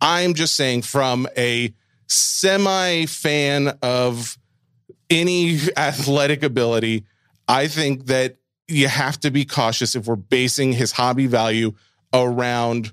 I'm 0.00 0.34
just 0.34 0.56
saying 0.56 0.82
from 0.82 1.28
a 1.36 1.72
semi 2.08 3.06
fan 3.06 3.78
of 3.82 4.36
any 5.08 5.58
athletic 5.76 6.42
ability, 6.42 7.04
I 7.48 7.68
think 7.68 8.06
that 8.06 8.36
you 8.68 8.88
have 8.88 9.20
to 9.20 9.30
be 9.30 9.44
cautious 9.44 9.94
if 9.94 10.06
we're 10.06 10.16
basing 10.16 10.72
his 10.72 10.92
hobby 10.92 11.26
value 11.26 11.74
around 12.12 12.92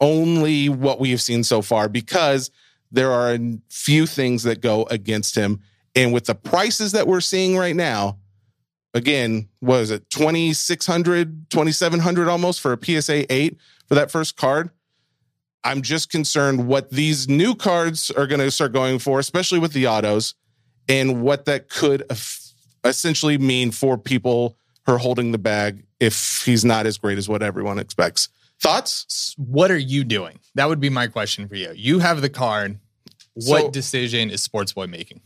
only 0.00 0.68
what 0.68 0.98
we 0.98 1.10
have 1.10 1.20
seen 1.20 1.44
so 1.44 1.62
far 1.62 1.88
because 1.88 2.50
there 2.90 3.12
are 3.12 3.34
a 3.34 3.58
few 3.68 4.06
things 4.06 4.42
that 4.42 4.60
go 4.60 4.84
against 4.90 5.34
him. 5.34 5.60
And 5.94 6.12
with 6.12 6.24
the 6.26 6.34
prices 6.34 6.92
that 6.92 7.06
we're 7.06 7.20
seeing 7.20 7.56
right 7.56 7.76
now, 7.76 8.18
again, 8.94 9.48
was 9.60 9.90
it, 9.90 10.08
2600 10.10 11.50
2700 11.50 12.28
almost 12.28 12.60
for 12.60 12.72
a 12.72 12.78
PSA 12.82 13.32
8 13.32 13.56
for 13.86 13.94
that 13.94 14.10
first 14.10 14.36
card? 14.36 14.70
I'm 15.62 15.82
just 15.82 16.10
concerned 16.10 16.66
what 16.66 16.90
these 16.90 17.28
new 17.28 17.54
cards 17.54 18.10
are 18.10 18.26
going 18.26 18.40
to 18.40 18.50
start 18.50 18.72
going 18.72 18.98
for, 18.98 19.18
especially 19.18 19.58
with 19.58 19.72
the 19.72 19.86
autos, 19.86 20.34
and 20.88 21.22
what 21.22 21.44
that 21.44 21.68
could 21.68 22.04
essentially 22.84 23.36
mean 23.36 23.70
for 23.70 23.98
people 23.98 24.56
who 24.86 24.94
are 24.94 24.98
holding 24.98 25.32
the 25.32 25.38
bag 25.38 25.84
if 26.00 26.42
he's 26.46 26.64
not 26.64 26.86
as 26.86 26.96
great 26.96 27.18
as 27.18 27.28
what 27.28 27.42
everyone 27.42 27.78
expects. 27.78 28.28
Thoughts? 28.60 29.34
What 29.38 29.70
are 29.70 29.78
you 29.78 30.04
doing? 30.04 30.38
That 30.54 30.68
would 30.68 30.80
be 30.80 30.90
my 30.90 31.06
question 31.06 31.46
for 31.46 31.56
you. 31.56 31.72
You 31.74 31.98
have 31.98 32.22
the 32.22 32.28
card. 32.28 32.78
What 33.34 33.62
so, 33.62 33.70
decision 33.70 34.30
is 34.30 34.46
Sportsboy 34.46 34.88
making? 34.88 35.20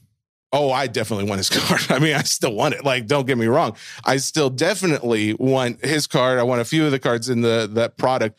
Oh, 0.54 0.70
I 0.70 0.86
definitely 0.86 1.24
want 1.24 1.38
his 1.38 1.50
card. 1.50 1.82
I 1.90 1.98
mean, 1.98 2.14
I 2.14 2.22
still 2.22 2.54
want 2.54 2.74
it. 2.74 2.84
Like, 2.84 3.06
don't 3.08 3.26
get 3.26 3.36
me 3.36 3.46
wrong. 3.46 3.76
I 4.04 4.18
still 4.18 4.48
definitely 4.48 5.34
want 5.34 5.84
his 5.84 6.06
card. 6.06 6.38
I 6.38 6.44
want 6.44 6.60
a 6.60 6.64
few 6.64 6.86
of 6.86 6.92
the 6.92 7.00
cards 7.00 7.28
in 7.28 7.40
the 7.40 7.68
that 7.72 7.98
product. 7.98 8.38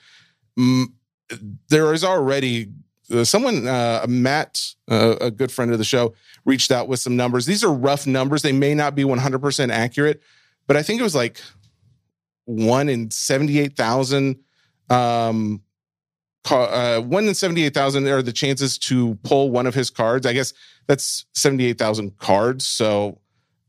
There 1.69 1.93
is 1.93 2.05
already 2.05 2.69
uh, 3.11 3.25
someone, 3.25 3.67
uh, 3.67 4.05
Matt, 4.07 4.61
uh, 4.89 5.17
a 5.19 5.29
good 5.29 5.51
friend 5.51 5.73
of 5.73 5.77
the 5.77 5.83
show, 5.83 6.13
reached 6.45 6.71
out 6.71 6.87
with 6.87 7.01
some 7.01 7.17
numbers. 7.17 7.45
These 7.45 7.65
are 7.65 7.73
rough 7.73 8.07
numbers. 8.07 8.41
They 8.41 8.53
may 8.53 8.73
not 8.73 8.95
be 8.95 9.03
100% 9.03 9.69
accurate, 9.69 10.21
but 10.67 10.77
I 10.77 10.83
think 10.83 11.01
it 11.01 11.03
was 11.03 11.15
like 11.15 11.41
one 12.45 12.87
in 12.87 13.11
78,000 13.11 14.37
um, 14.89 15.61
uh, 16.51 17.01
one 17.01 17.27
in 17.27 17.33
78,000 17.33 18.07
are 18.07 18.21
the 18.21 18.31
chances 18.31 18.77
to 18.77 19.15
pull 19.23 19.49
one 19.49 19.65
of 19.65 19.73
his 19.73 19.89
cards. 19.89 20.25
I 20.25 20.33
guess 20.33 20.53
that's 20.87 21.25
78,000 21.33 22.17
cards. 22.17 22.65
So 22.65 23.19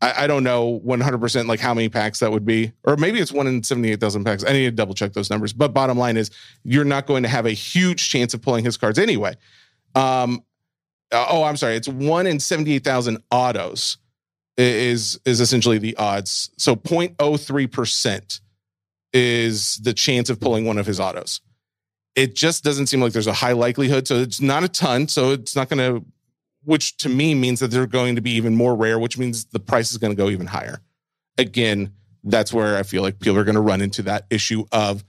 I, 0.02 0.25
I, 0.25 0.26
don't 0.26 0.44
know 0.44 0.80
100% 0.85 1.46
like 1.46 1.61
how 1.61 1.73
many 1.73 1.88
packs 1.88 2.20
that 2.20 2.30
would 2.30 2.44
be. 2.44 2.73
Or 2.85 2.96
maybe 2.96 3.20
it's 3.20 3.32
one 3.32 3.46
in 3.46 3.62
78,000 3.62 4.25
packs. 4.25 4.44
I 4.44 4.52
need 4.52 4.64
to 4.64 4.70
double 4.70 4.94
check 4.94 5.12
those 5.12 5.30
numbers. 5.30 5.52
But 5.52 5.73
bottom 5.73 5.99
line 5.99 6.16
is 6.16 6.30
you're 6.64 6.85
not 6.85 7.06
going 7.06 7.23
to 7.23 7.28
have 7.28 7.46
a 7.46 7.52
huge 7.52 8.11
chance 8.11 8.35
of 8.35 8.42
pulling 8.42 8.64
his 8.64 8.76
cards 8.76 8.99
anyway. 8.99 9.37
Um, 9.94 10.42
uh, 11.12 11.26
oh, 11.30 11.44
I'm 11.44 11.56
sorry. 11.56 11.76
It's 11.76 11.88
one 11.88 12.26
in 12.26 12.40
78,000 12.40 13.23
autos 13.30 13.99
is 14.56 15.20
is 15.25 15.40
essentially 15.40 15.78
the 15.78 15.96
odds. 15.96 16.50
So 16.56 16.76
0.03% 16.76 18.40
is 19.12 19.76
the 19.76 19.92
chance 19.92 20.30
of 20.30 20.40
pulling 20.40 20.64
one 20.64 20.78
of 20.78 20.87
his 20.87 21.00
autos. 21.00 21.40
It 22.14 22.35
just 22.35 22.64
doesn't 22.64 22.87
seem 22.87 23.00
like 23.00 23.12
there's 23.12 23.26
a 23.26 23.32
high 23.32 23.52
likelihood. 23.52 24.08
So 24.08 24.16
it's 24.16 24.40
not 24.40 24.64
a 24.64 24.68
ton. 24.68 25.08
So 25.08 25.32
it's 25.32 25.54
not 25.54 25.68
going 25.68 25.78
to, 25.78 26.06
which 26.66 26.96
to 26.99 27.08
me 27.08 27.35
means 27.35 27.61
that 27.61 27.68
they're 27.68 27.87
going 27.87 28.16
to 28.16 28.20
be 28.20 28.32
even 28.32 28.54
more 28.54 28.75
rare, 28.75 28.99
which 28.99 29.16
means 29.16 29.46
the 29.46 29.61
price 29.61 29.92
is 29.92 29.99
going 29.99 30.12
to 30.12 30.16
go 30.16 30.28
even 30.28 30.49
higher. 30.49 30.80
Again, 31.38 31.92
that's 32.25 32.52
where 32.52 32.76
I 32.76 32.82
feel 32.82 33.02
like 33.02 33.20
people 33.20 33.38
are 33.38 33.44
going 33.44 33.54
to 33.54 33.61
run 33.61 33.80
into 33.80 34.02
that 34.02 34.26
issue 34.30 34.64
of 34.73 35.04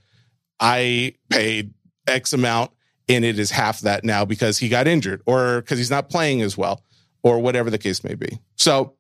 I 0.60 1.16
paid 1.30 1.74
X 2.08 2.32
amount 2.32 2.72
and 3.10 3.26
it 3.26 3.40
is 3.40 3.50
half 3.50 3.82
that 3.82 4.04
now 4.04 4.24
because 4.24 4.60
he 4.60 4.70
got 4.70 4.88
injured 4.88 5.24
or 5.26 5.62
because 5.62 5.80
he's 5.80 5.90
not 5.90 6.10
playing 6.10 6.44
as 6.44 6.56
well 6.56 6.84
or 7.24 7.40
whatever 7.40 7.72
the 7.72 7.80
case 7.80 8.04
may 8.04 8.14
be. 8.14 8.38
So 8.56 8.94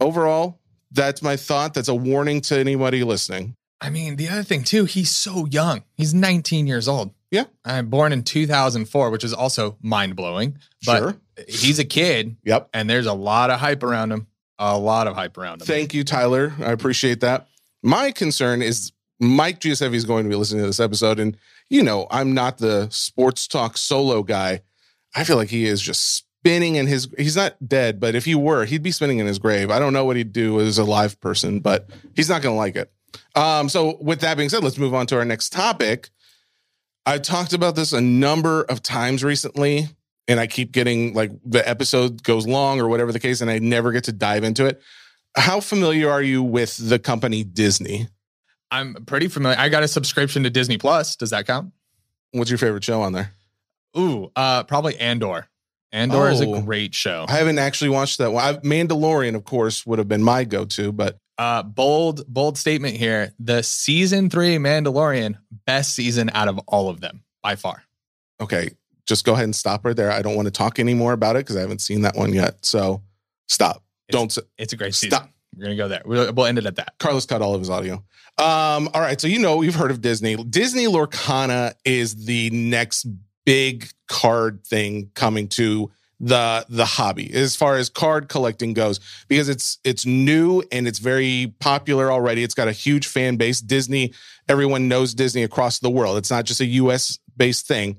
overall, 0.00 0.60
that's 0.92 1.20
my 1.20 1.36
thought. 1.36 1.74
That's 1.74 1.88
a 1.88 1.94
warning 1.94 2.42
to 2.42 2.58
anybody 2.58 3.02
listening. 3.02 3.56
I 3.80 3.90
mean, 3.90 4.14
the 4.14 4.28
other 4.28 4.44
thing 4.44 4.62
too, 4.62 4.84
he's 4.84 5.10
so 5.10 5.46
young. 5.46 5.82
He's 5.96 6.14
19 6.14 6.68
years 6.68 6.86
old. 6.86 7.12
Yeah. 7.32 7.44
I'm 7.64 7.88
born 7.88 8.12
in 8.12 8.22
2004, 8.22 9.10
which 9.10 9.24
is 9.24 9.32
also 9.32 9.78
mind 9.82 10.14
blowing. 10.14 10.58
But 10.84 10.98
sure. 10.98 11.16
he's 11.48 11.78
a 11.78 11.84
kid. 11.84 12.36
Yep. 12.44 12.68
And 12.74 12.88
there's 12.88 13.06
a 13.06 13.14
lot 13.14 13.50
of 13.50 13.58
hype 13.58 13.82
around 13.82 14.12
him. 14.12 14.26
A 14.58 14.78
lot 14.78 15.08
of 15.08 15.14
hype 15.14 15.36
around 15.38 15.62
him. 15.62 15.66
Thank 15.66 15.94
you, 15.94 16.04
Tylor. 16.04 16.52
I 16.60 16.72
appreciate 16.72 17.20
that. 17.20 17.48
My 17.82 18.12
concern 18.12 18.60
is 18.60 18.92
Mike 19.18 19.60
Giuseppe 19.60 19.96
is 19.96 20.04
going 20.04 20.24
to 20.24 20.30
be 20.30 20.36
listening 20.36 20.60
to 20.62 20.66
this 20.66 20.78
episode. 20.78 21.18
And, 21.18 21.36
you 21.70 21.82
know, 21.82 22.06
I'm 22.10 22.34
not 22.34 22.58
the 22.58 22.88
sports 22.90 23.48
talk 23.48 23.78
solo 23.78 24.22
guy. 24.22 24.60
I 25.16 25.24
feel 25.24 25.36
like 25.36 25.48
he 25.48 25.64
is 25.64 25.80
just 25.80 26.26
spinning 26.42 26.76
in 26.76 26.86
his 26.86 27.08
he's 27.16 27.36
not 27.36 27.56
dead, 27.66 27.98
but 27.98 28.14
if 28.14 28.24
he 28.26 28.34
were, 28.34 28.66
he'd 28.66 28.82
be 28.82 28.90
spinning 28.90 29.18
in 29.18 29.26
his 29.26 29.38
grave. 29.38 29.70
I 29.70 29.78
don't 29.78 29.92
know 29.92 30.04
what 30.04 30.16
he'd 30.16 30.32
do 30.32 30.60
as 30.60 30.76
a 30.76 30.84
live 30.84 31.20
person, 31.20 31.60
but 31.60 31.88
he's 32.14 32.28
not 32.28 32.42
gonna 32.42 32.56
like 32.56 32.76
it. 32.76 32.92
Um, 33.34 33.68
so 33.68 33.96
with 34.00 34.20
that 34.20 34.36
being 34.36 34.48
said, 34.48 34.64
let's 34.64 34.78
move 34.78 34.94
on 34.94 35.06
to 35.08 35.16
our 35.16 35.24
next 35.24 35.50
topic. 35.50 36.10
I 37.04 37.18
talked 37.18 37.52
about 37.52 37.74
this 37.74 37.92
a 37.92 38.00
number 38.00 38.62
of 38.62 38.82
times 38.82 39.24
recently, 39.24 39.88
and 40.28 40.38
I 40.38 40.46
keep 40.46 40.72
getting 40.72 41.14
like 41.14 41.32
the 41.44 41.66
episode 41.68 42.22
goes 42.22 42.46
long 42.46 42.80
or 42.80 42.88
whatever 42.88 43.12
the 43.12 43.20
case, 43.20 43.40
and 43.40 43.50
I 43.50 43.58
never 43.58 43.92
get 43.92 44.04
to 44.04 44.12
dive 44.12 44.44
into 44.44 44.66
it. 44.66 44.80
How 45.36 45.60
familiar 45.60 46.10
are 46.10 46.22
you 46.22 46.42
with 46.42 46.76
the 46.76 46.98
company 46.98 47.42
Disney? 47.42 48.08
I'm 48.70 48.94
pretty 49.06 49.28
familiar. 49.28 49.58
I 49.58 49.68
got 49.68 49.82
a 49.82 49.88
subscription 49.88 50.44
to 50.44 50.50
Disney 50.50 50.78
Plus. 50.78 51.16
Does 51.16 51.30
that 51.30 51.46
count? 51.46 51.72
What's 52.32 52.50
your 52.50 52.58
favorite 52.58 52.84
show 52.84 53.02
on 53.02 53.12
there? 53.12 53.32
Ooh, 53.98 54.30
uh, 54.36 54.64
probably 54.64 54.98
Andor. 54.98 55.48
Andor 55.92 56.28
oh, 56.28 56.32
is 56.32 56.40
a 56.40 56.46
oh. 56.46 56.62
great 56.62 56.94
show. 56.94 57.26
I 57.28 57.32
haven't 57.32 57.58
actually 57.58 57.90
watched 57.90 58.18
that 58.18 58.32
one. 58.32 58.42
I've, 58.42 58.62
Mandalorian, 58.62 59.34
of 59.34 59.44
course, 59.44 59.84
would 59.84 59.98
have 59.98 60.08
been 60.08 60.22
my 60.22 60.44
go-to, 60.44 60.90
but 60.92 61.18
uh, 61.38 61.62
bold, 61.62 62.26
bold 62.26 62.58
statement 62.58 62.96
here. 62.96 63.32
The 63.38 63.62
season 63.62 64.30
three 64.30 64.56
Mandalorian, 64.56 65.36
best 65.66 65.94
season 65.94 66.30
out 66.34 66.48
of 66.48 66.58
all 66.68 66.88
of 66.88 67.00
them 67.00 67.22
by 67.42 67.56
far. 67.56 67.82
Okay. 68.40 68.70
Just 69.06 69.24
go 69.24 69.32
ahead 69.32 69.44
and 69.44 69.56
stop 69.56 69.84
right 69.84 69.96
there. 69.96 70.10
I 70.10 70.22
don't 70.22 70.36
want 70.36 70.46
to 70.46 70.52
talk 70.52 70.78
anymore 70.78 71.12
about 71.12 71.36
it 71.36 71.40
because 71.40 71.56
I 71.56 71.60
haven't 71.60 71.80
seen 71.80 72.02
that 72.02 72.16
one 72.16 72.32
yet. 72.32 72.64
So 72.64 73.02
stop. 73.48 73.82
It's, 74.08 74.16
don't. 74.16 74.38
It's 74.58 74.72
a 74.72 74.76
great 74.76 74.94
season. 74.94 75.18
Stop. 75.18 75.30
we're 75.56 75.64
gonna 75.64 75.76
go 75.76 75.88
there. 75.88 76.02
We'll, 76.04 76.32
we'll 76.32 76.46
end 76.46 76.58
it 76.58 76.66
at 76.66 76.76
that. 76.76 76.94
Carlos 76.98 77.26
cut 77.26 77.42
all 77.42 77.54
of 77.54 77.60
his 77.60 77.70
audio. 77.70 77.94
Um, 78.38 78.88
all 78.94 79.00
right, 79.00 79.20
so 79.20 79.26
you 79.26 79.38
know 79.38 79.60
you've 79.62 79.74
heard 79.74 79.90
of 79.90 80.00
Disney. 80.00 80.36
Disney 80.36 80.86
Lorcana 80.86 81.74
is 81.84 82.24
the 82.24 82.48
next 82.50 83.06
big 83.44 83.88
card 84.08 84.64
thing 84.64 85.10
coming 85.14 85.48
to 85.48 85.90
the 86.22 86.64
the 86.68 86.84
hobby 86.84 87.34
as 87.34 87.56
far 87.56 87.76
as 87.76 87.88
card 87.88 88.28
collecting 88.28 88.72
goes 88.72 89.00
because 89.26 89.48
it's 89.48 89.78
it's 89.82 90.06
new 90.06 90.62
and 90.70 90.86
it's 90.86 91.00
very 91.00 91.52
popular 91.58 92.12
already. 92.12 92.44
It's 92.44 92.54
got 92.54 92.68
a 92.68 92.72
huge 92.72 93.08
fan 93.08 93.36
base. 93.36 93.60
Disney, 93.60 94.14
everyone 94.48 94.86
knows 94.86 95.14
Disney 95.14 95.42
across 95.42 95.80
the 95.80 95.90
world. 95.90 96.16
It's 96.16 96.30
not 96.30 96.44
just 96.44 96.60
a 96.60 96.66
US 96.66 97.18
based 97.36 97.66
thing. 97.66 97.96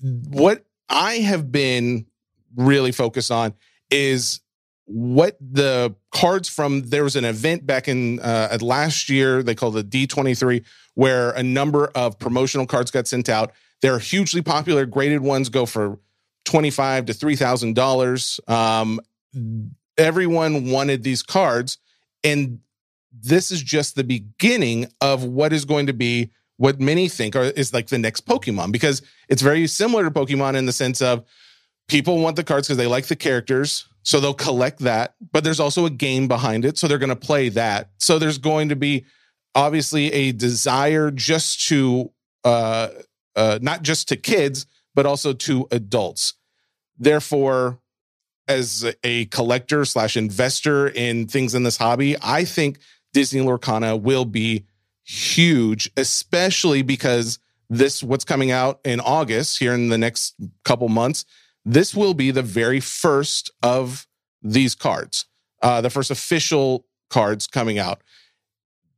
What 0.00 0.64
I 0.88 1.14
have 1.14 1.50
been 1.50 2.06
really 2.54 2.92
focused 2.92 3.32
on 3.32 3.54
is 3.90 4.40
what 4.84 5.36
the 5.40 5.96
cards 6.12 6.48
from 6.48 6.82
there 6.82 7.02
was 7.02 7.16
an 7.16 7.24
event 7.24 7.66
back 7.66 7.88
in 7.88 8.20
uh, 8.20 8.56
last 8.60 9.08
year 9.08 9.42
they 9.42 9.56
called 9.56 9.74
the 9.74 9.82
D23 9.82 10.64
where 10.94 11.30
a 11.32 11.42
number 11.42 11.86
of 11.96 12.20
promotional 12.20 12.66
cards 12.66 12.92
got 12.92 13.08
sent 13.08 13.28
out. 13.28 13.50
They're 13.82 13.98
hugely 13.98 14.42
popular. 14.42 14.86
Graded 14.86 15.22
ones 15.22 15.48
go 15.48 15.66
for 15.66 15.98
twenty 16.46 16.70
five 16.70 17.04
to 17.06 17.12
three 17.12 17.36
thousand 17.36 17.74
dollars. 17.74 18.40
Um, 18.48 19.00
everyone 19.98 20.70
wanted 20.70 21.02
these 21.02 21.22
cards, 21.22 21.76
and 22.24 22.60
this 23.12 23.50
is 23.50 23.62
just 23.62 23.96
the 23.96 24.04
beginning 24.04 24.86
of 25.02 25.24
what 25.24 25.52
is 25.52 25.66
going 25.66 25.86
to 25.88 25.92
be 25.92 26.30
what 26.56 26.80
many 26.80 27.08
think 27.08 27.36
are, 27.36 27.44
is 27.44 27.74
like 27.74 27.88
the 27.88 27.98
next 27.98 28.26
Pokemon 28.26 28.72
because 28.72 29.02
it's 29.28 29.42
very 29.42 29.66
similar 29.66 30.04
to 30.04 30.10
Pokemon 30.10 30.56
in 30.56 30.64
the 30.64 30.72
sense 30.72 31.02
of 31.02 31.24
people 31.88 32.18
want 32.18 32.36
the 32.36 32.44
cards 32.44 32.66
because 32.66 32.78
they 32.78 32.86
like 32.86 33.06
the 33.06 33.16
characters. 33.16 33.86
So 34.02 34.20
they'll 34.20 34.34
collect 34.34 34.80
that, 34.80 35.16
but 35.32 35.42
there's 35.44 35.60
also 35.60 35.84
a 35.84 35.90
game 35.90 36.28
behind 36.28 36.64
it. 36.64 36.78
So 36.78 36.86
they're 36.86 36.98
going 36.98 37.08
to 37.10 37.16
play 37.16 37.48
that. 37.50 37.90
So 37.98 38.18
there's 38.18 38.38
going 38.38 38.68
to 38.68 38.76
be 38.76 39.04
obviously 39.54 40.12
a 40.12 40.32
desire 40.32 41.10
just 41.10 41.66
to, 41.68 42.12
uh, 42.44 42.88
uh, 43.34 43.58
not 43.60 43.82
just 43.82 44.08
to 44.08 44.16
kids, 44.16 44.66
but 44.96 45.06
also 45.06 45.32
to 45.32 45.68
adults. 45.70 46.34
Therefore, 46.98 47.78
as 48.48 48.92
a 49.04 49.26
collector 49.26 49.84
slash 49.84 50.16
investor 50.16 50.88
in 50.88 51.28
things 51.28 51.54
in 51.54 51.62
this 51.62 51.76
hobby, 51.76 52.16
I 52.20 52.44
think 52.44 52.78
Disney 53.12 53.40
Lorcana 53.40 54.00
will 54.00 54.24
be 54.24 54.66
huge, 55.04 55.88
especially 55.96 56.82
because 56.82 57.38
this 57.70 58.02
what's 58.02 58.24
coming 58.24 58.50
out 58.50 58.80
in 58.84 58.98
August 58.98 59.60
here 59.60 59.74
in 59.74 59.90
the 59.90 59.98
next 59.98 60.34
couple 60.64 60.88
months 60.88 61.24
this 61.66 61.94
will 61.94 62.14
be 62.14 62.30
the 62.30 62.42
very 62.42 62.78
first 62.78 63.50
of 63.62 64.06
these 64.40 64.76
cards, 64.76 65.26
uh, 65.62 65.80
the 65.80 65.90
first 65.90 66.12
official 66.12 66.86
cards 67.10 67.48
coming 67.48 67.76
out. 67.76 68.02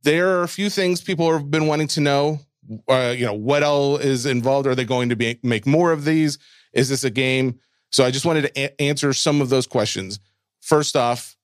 There 0.03 0.37
are 0.37 0.43
a 0.43 0.47
few 0.47 0.69
things 0.69 1.01
people 1.01 1.33
have 1.33 1.49
been 1.49 1.65
wanting 1.65 1.87
to 1.89 1.99
know. 1.99 2.41
Uh, 2.87 3.13
you 3.17 3.25
know, 3.25 3.33
what 3.33 3.63
else 3.63 4.03
is 4.03 4.25
involved? 4.25 4.67
Are 4.67 4.75
they 4.75 4.85
going 4.85 5.09
to 5.09 5.15
be 5.15 5.39
make 5.43 5.65
more 5.65 5.91
of 5.91 6.05
these? 6.05 6.37
Is 6.73 6.89
this 6.89 7.03
a 7.03 7.09
game? 7.09 7.59
So 7.91 8.03
I 8.05 8.11
just 8.11 8.25
wanted 8.25 8.43
to 8.43 8.59
a- 8.59 8.81
answer 8.81 9.13
some 9.13 9.41
of 9.41 9.49
those 9.49 9.65
questions. 9.67 10.19
First 10.61 10.95
off, 10.95 11.35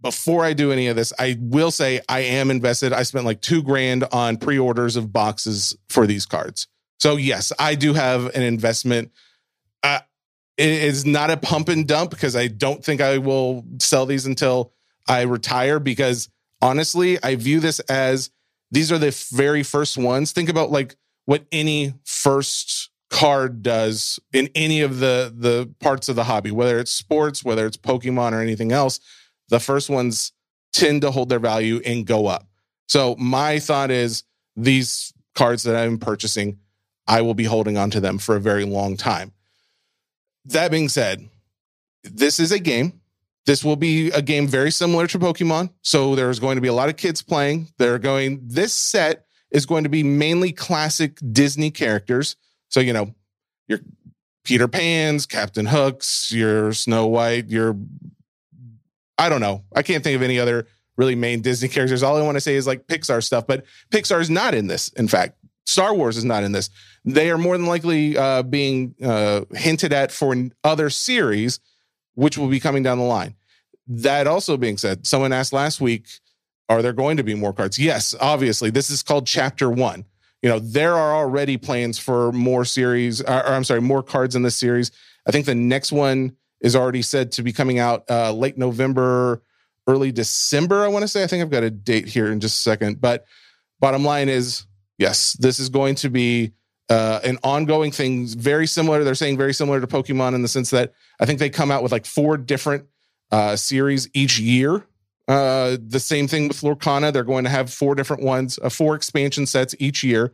before 0.00 0.44
I 0.44 0.52
do 0.52 0.70
any 0.70 0.86
of 0.86 0.96
this, 0.96 1.12
I 1.18 1.36
will 1.40 1.70
say 1.70 2.00
I 2.08 2.20
am 2.20 2.50
invested. 2.50 2.92
I 2.92 3.02
spent 3.02 3.24
like 3.24 3.40
two 3.40 3.62
grand 3.62 4.04
on 4.12 4.36
pre-orders 4.36 4.94
of 4.96 5.12
boxes 5.12 5.76
for 5.88 6.06
these 6.06 6.24
cards. 6.24 6.68
So 7.00 7.16
yes, 7.16 7.52
I 7.58 7.74
do 7.74 7.94
have 7.94 8.26
an 8.34 8.42
investment. 8.42 9.10
Uh, 9.82 10.00
it 10.56 10.68
is 10.68 11.04
not 11.04 11.30
a 11.30 11.36
pump 11.36 11.68
and 11.68 11.86
dump 11.86 12.10
because 12.10 12.36
I 12.36 12.48
don't 12.48 12.84
think 12.84 13.00
I 13.00 13.18
will 13.18 13.64
sell 13.80 14.06
these 14.06 14.26
until 14.26 14.72
I 15.08 15.22
retire 15.22 15.80
because 15.80 16.28
honestly, 16.60 17.18
I 17.22 17.36
view 17.36 17.60
this 17.60 17.80
as 17.80 18.30
these 18.70 18.92
are 18.92 18.98
the 18.98 19.10
very 19.32 19.62
first 19.62 19.96
ones. 19.96 20.32
Think 20.32 20.48
about 20.48 20.70
like 20.70 20.96
what 21.24 21.44
any 21.52 21.94
first 22.04 22.90
card 23.10 23.62
does 23.62 24.20
in 24.32 24.50
any 24.54 24.80
of 24.80 24.98
the 24.98 25.32
the 25.34 25.72
parts 25.80 26.08
of 26.08 26.16
the 26.16 26.24
hobby, 26.24 26.50
whether 26.50 26.78
it's 26.78 26.90
sports, 26.90 27.44
whether 27.44 27.66
it's 27.66 27.76
Pokemon 27.76 28.32
or 28.32 28.40
anything 28.40 28.72
else. 28.72 29.00
The 29.48 29.60
first 29.60 29.88
ones 29.88 30.32
tend 30.72 31.02
to 31.02 31.10
hold 31.10 31.28
their 31.28 31.38
value 31.38 31.80
and 31.84 32.06
go 32.06 32.26
up. 32.26 32.46
So 32.86 33.16
my 33.16 33.58
thought 33.58 33.90
is 33.90 34.24
these 34.56 35.12
cards 35.34 35.62
that 35.62 35.76
I'm 35.76 35.98
purchasing, 35.98 36.58
I 37.06 37.22
will 37.22 37.34
be 37.34 37.44
holding 37.44 37.78
on 37.78 37.90
to 37.90 38.00
them 38.00 38.18
for 38.18 38.36
a 38.36 38.40
very 38.40 38.64
long 38.64 38.96
time. 38.96 39.32
That 40.44 40.70
being 40.70 40.88
said, 40.88 41.28
this 42.02 42.40
is 42.40 42.52
a 42.52 42.58
game. 42.58 43.00
This 43.46 43.64
will 43.64 43.76
be 43.76 44.10
a 44.10 44.20
game 44.20 44.46
very 44.46 44.70
similar 44.70 45.06
to 45.06 45.18
Pokemon. 45.18 45.70
So 45.82 46.14
there's 46.14 46.38
going 46.38 46.56
to 46.56 46.60
be 46.60 46.68
a 46.68 46.72
lot 46.74 46.88
of 46.88 46.96
kids 46.96 47.22
playing. 47.22 47.68
They're 47.78 47.98
going, 47.98 48.40
this 48.46 48.74
set 48.74 49.24
is 49.50 49.64
going 49.64 49.84
to 49.84 49.88
be 49.88 50.02
mainly 50.02 50.52
classic 50.52 51.18
Disney 51.32 51.70
characters. 51.70 52.36
So, 52.68 52.80
you 52.80 52.92
know, 52.92 53.14
your 53.66 53.80
Peter 54.44 54.68
Pan's, 54.68 55.26
Captain 55.26 55.66
Hook's, 55.66 56.30
your 56.30 56.72
Snow 56.72 57.06
White, 57.06 57.48
your, 57.48 57.76
I 59.16 59.28
don't 59.28 59.40
know. 59.40 59.64
I 59.74 59.82
can't 59.82 60.04
think 60.04 60.16
of 60.16 60.22
any 60.22 60.38
other 60.38 60.66
really 60.96 61.14
main 61.14 61.40
Disney 61.40 61.68
characters. 61.68 62.02
All 62.02 62.16
I 62.16 62.22
want 62.22 62.36
to 62.36 62.40
say 62.40 62.54
is 62.54 62.66
like 62.66 62.86
Pixar 62.86 63.22
stuff, 63.22 63.46
but 63.46 63.64
Pixar 63.90 64.20
is 64.20 64.28
not 64.28 64.52
in 64.52 64.66
this. 64.66 64.88
In 64.88 65.08
fact, 65.08 65.38
Star 65.64 65.94
Wars 65.94 66.16
is 66.16 66.24
not 66.24 66.44
in 66.44 66.52
this. 66.52 66.70
They 67.04 67.30
are 67.30 67.38
more 67.38 67.56
than 67.56 67.66
likely 67.66 68.16
uh, 68.16 68.42
being 68.42 68.94
uh, 69.02 69.42
hinted 69.52 69.92
at 69.92 70.10
for 70.10 70.34
other 70.64 70.90
series, 70.90 71.60
which 72.18 72.36
will 72.36 72.48
be 72.48 72.58
coming 72.58 72.82
down 72.82 72.98
the 72.98 73.04
line. 73.04 73.36
That 73.86 74.26
also 74.26 74.56
being 74.56 74.76
said, 74.76 75.06
someone 75.06 75.32
asked 75.32 75.52
last 75.52 75.80
week, 75.80 76.08
are 76.68 76.82
there 76.82 76.92
going 76.92 77.16
to 77.16 77.22
be 77.22 77.36
more 77.36 77.52
cards? 77.52 77.78
Yes, 77.78 78.12
obviously. 78.20 78.70
This 78.70 78.90
is 78.90 79.04
called 79.04 79.24
Chapter 79.24 79.70
One. 79.70 80.04
You 80.42 80.48
know, 80.48 80.58
there 80.58 80.94
are 80.94 81.14
already 81.14 81.56
plans 81.56 81.96
for 81.96 82.32
more 82.32 82.64
series, 82.64 83.22
or, 83.22 83.46
or 83.46 83.52
I'm 83.52 83.62
sorry, 83.62 83.80
more 83.80 84.02
cards 84.02 84.34
in 84.34 84.42
this 84.42 84.56
series. 84.56 84.90
I 85.28 85.30
think 85.30 85.46
the 85.46 85.54
next 85.54 85.92
one 85.92 86.36
is 86.60 86.74
already 86.74 87.02
said 87.02 87.30
to 87.32 87.44
be 87.44 87.52
coming 87.52 87.78
out 87.78 88.02
uh, 88.10 88.32
late 88.32 88.58
November, 88.58 89.40
early 89.86 90.10
December. 90.10 90.82
I 90.82 90.88
want 90.88 91.04
to 91.04 91.08
say. 91.08 91.22
I 91.22 91.28
think 91.28 91.42
I've 91.42 91.50
got 91.50 91.62
a 91.62 91.70
date 91.70 92.08
here 92.08 92.32
in 92.32 92.40
just 92.40 92.58
a 92.58 92.62
second. 92.62 93.00
But 93.00 93.26
bottom 93.78 94.04
line 94.04 94.28
is, 94.28 94.66
yes, 94.98 95.34
this 95.34 95.60
is 95.60 95.68
going 95.68 95.94
to 95.96 96.10
be 96.10 96.50
uh, 96.88 97.20
an 97.24 97.38
ongoing 97.42 97.92
thing, 97.92 98.26
very 98.26 98.66
similar. 98.66 99.04
They're 99.04 99.14
saying 99.14 99.36
very 99.36 99.52
similar 99.52 99.80
to 99.80 99.86
Pokemon 99.86 100.34
in 100.34 100.42
the 100.42 100.48
sense 100.48 100.70
that 100.70 100.94
I 101.20 101.26
think 101.26 101.38
they 101.38 101.50
come 101.50 101.70
out 101.70 101.82
with 101.82 101.92
like 101.92 102.06
four 102.06 102.36
different 102.36 102.86
uh, 103.30 103.56
series 103.56 104.08
each 104.14 104.38
year. 104.38 104.86
Uh, 105.26 105.76
the 105.86 106.00
same 106.00 106.26
thing 106.26 106.48
with 106.48 106.62
Lorcana. 106.62 107.12
They're 107.12 107.24
going 107.24 107.44
to 107.44 107.50
have 107.50 107.72
four 107.72 107.94
different 107.94 108.22
ones, 108.22 108.58
uh, 108.62 108.70
four 108.70 108.94
expansion 108.94 109.44
sets 109.44 109.74
each 109.78 110.02
year. 110.02 110.32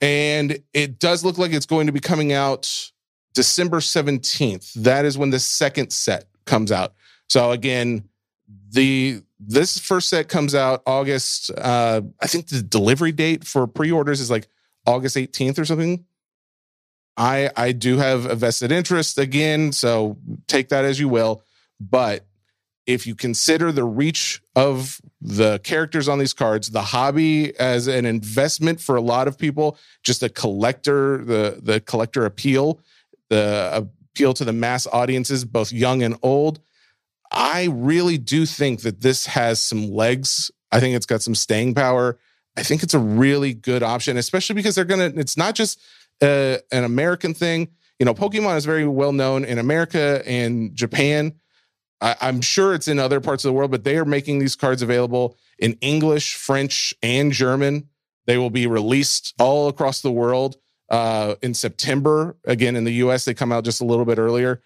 And 0.00 0.58
it 0.74 0.98
does 0.98 1.24
look 1.24 1.38
like 1.38 1.52
it's 1.52 1.66
going 1.66 1.86
to 1.86 1.92
be 1.92 2.00
coming 2.00 2.32
out 2.32 2.90
December 3.34 3.78
17th. 3.78 4.72
That 4.74 5.04
is 5.04 5.16
when 5.16 5.30
the 5.30 5.38
second 5.38 5.90
set 5.90 6.26
comes 6.44 6.72
out. 6.72 6.94
So 7.28 7.52
again, 7.52 8.08
the 8.70 9.22
this 9.38 9.78
first 9.78 10.08
set 10.08 10.28
comes 10.28 10.54
out 10.54 10.82
August. 10.86 11.50
Uh, 11.50 12.02
I 12.20 12.26
think 12.26 12.48
the 12.48 12.62
delivery 12.62 13.12
date 13.12 13.44
for 13.44 13.66
pre-orders 13.66 14.20
is 14.20 14.30
like 14.30 14.48
August 14.86 15.16
18th 15.16 15.58
or 15.58 15.64
something. 15.64 16.04
I 17.16 17.50
I 17.56 17.72
do 17.72 17.98
have 17.98 18.26
a 18.26 18.34
vested 18.34 18.72
interest 18.72 19.18
again, 19.18 19.72
so 19.72 20.18
take 20.46 20.68
that 20.68 20.84
as 20.84 21.00
you 21.00 21.08
will. 21.08 21.42
But 21.80 22.24
if 22.86 23.06
you 23.06 23.14
consider 23.14 23.72
the 23.72 23.84
reach 23.84 24.40
of 24.54 25.00
the 25.20 25.58
characters 25.60 26.08
on 26.08 26.18
these 26.18 26.32
cards, 26.32 26.70
the 26.70 26.82
hobby 26.82 27.58
as 27.58 27.88
an 27.88 28.06
investment 28.06 28.80
for 28.80 28.96
a 28.96 29.00
lot 29.00 29.28
of 29.28 29.38
people, 29.38 29.76
just 30.02 30.22
a 30.22 30.28
collector, 30.28 31.24
the 31.24 31.58
the 31.62 31.80
collector 31.80 32.24
appeal, 32.24 32.80
the 33.28 33.70
appeal 34.12 34.34
to 34.34 34.44
the 34.44 34.52
mass 34.52 34.86
audiences, 34.86 35.44
both 35.44 35.72
young 35.72 36.02
and 36.02 36.16
old, 36.22 36.60
I 37.30 37.68
really 37.72 38.18
do 38.18 38.46
think 38.46 38.82
that 38.82 39.00
this 39.00 39.26
has 39.26 39.60
some 39.60 39.90
legs. 39.90 40.50
I 40.70 40.80
think 40.80 40.96
it's 40.96 41.06
got 41.06 41.22
some 41.22 41.34
staying 41.34 41.74
power. 41.74 42.18
I 42.56 42.62
think 42.62 42.82
it's 42.82 42.94
a 42.94 42.98
really 42.98 43.54
good 43.54 43.82
option, 43.82 44.16
especially 44.16 44.54
because 44.54 44.74
they're 44.74 44.84
gonna. 44.84 45.12
It's 45.16 45.36
not 45.36 45.54
just 45.54 45.80
uh, 46.22 46.58
an 46.72 46.84
American 46.84 47.34
thing. 47.34 47.68
You 47.98 48.06
know, 48.06 48.14
Pokemon 48.14 48.56
is 48.56 48.64
very 48.64 48.86
well 48.86 49.12
known 49.12 49.44
in 49.44 49.58
America 49.58 50.22
and 50.26 50.74
Japan. 50.74 51.34
I, 52.00 52.16
I'm 52.20 52.40
sure 52.40 52.74
it's 52.74 52.88
in 52.88 52.98
other 52.98 53.20
parts 53.20 53.44
of 53.44 53.48
the 53.48 53.52
world, 53.52 53.70
but 53.70 53.84
they 53.84 53.96
are 53.96 54.04
making 54.04 54.38
these 54.38 54.56
cards 54.56 54.82
available 54.82 55.36
in 55.58 55.74
English, 55.80 56.34
French, 56.34 56.94
and 57.02 57.32
German. 57.32 57.88
They 58.26 58.38
will 58.38 58.50
be 58.50 58.66
released 58.66 59.34
all 59.38 59.68
across 59.68 60.02
the 60.02 60.10
world 60.10 60.56
uh, 60.90 61.36
in 61.42 61.54
September. 61.54 62.36
Again, 62.44 62.76
in 62.76 62.84
the 62.84 62.94
US, 62.94 63.24
they 63.24 63.34
come 63.34 63.52
out 63.52 63.64
just 63.64 63.80
a 63.80 63.84
little 63.84 64.04
bit 64.04 64.18
earlier. 64.18 64.60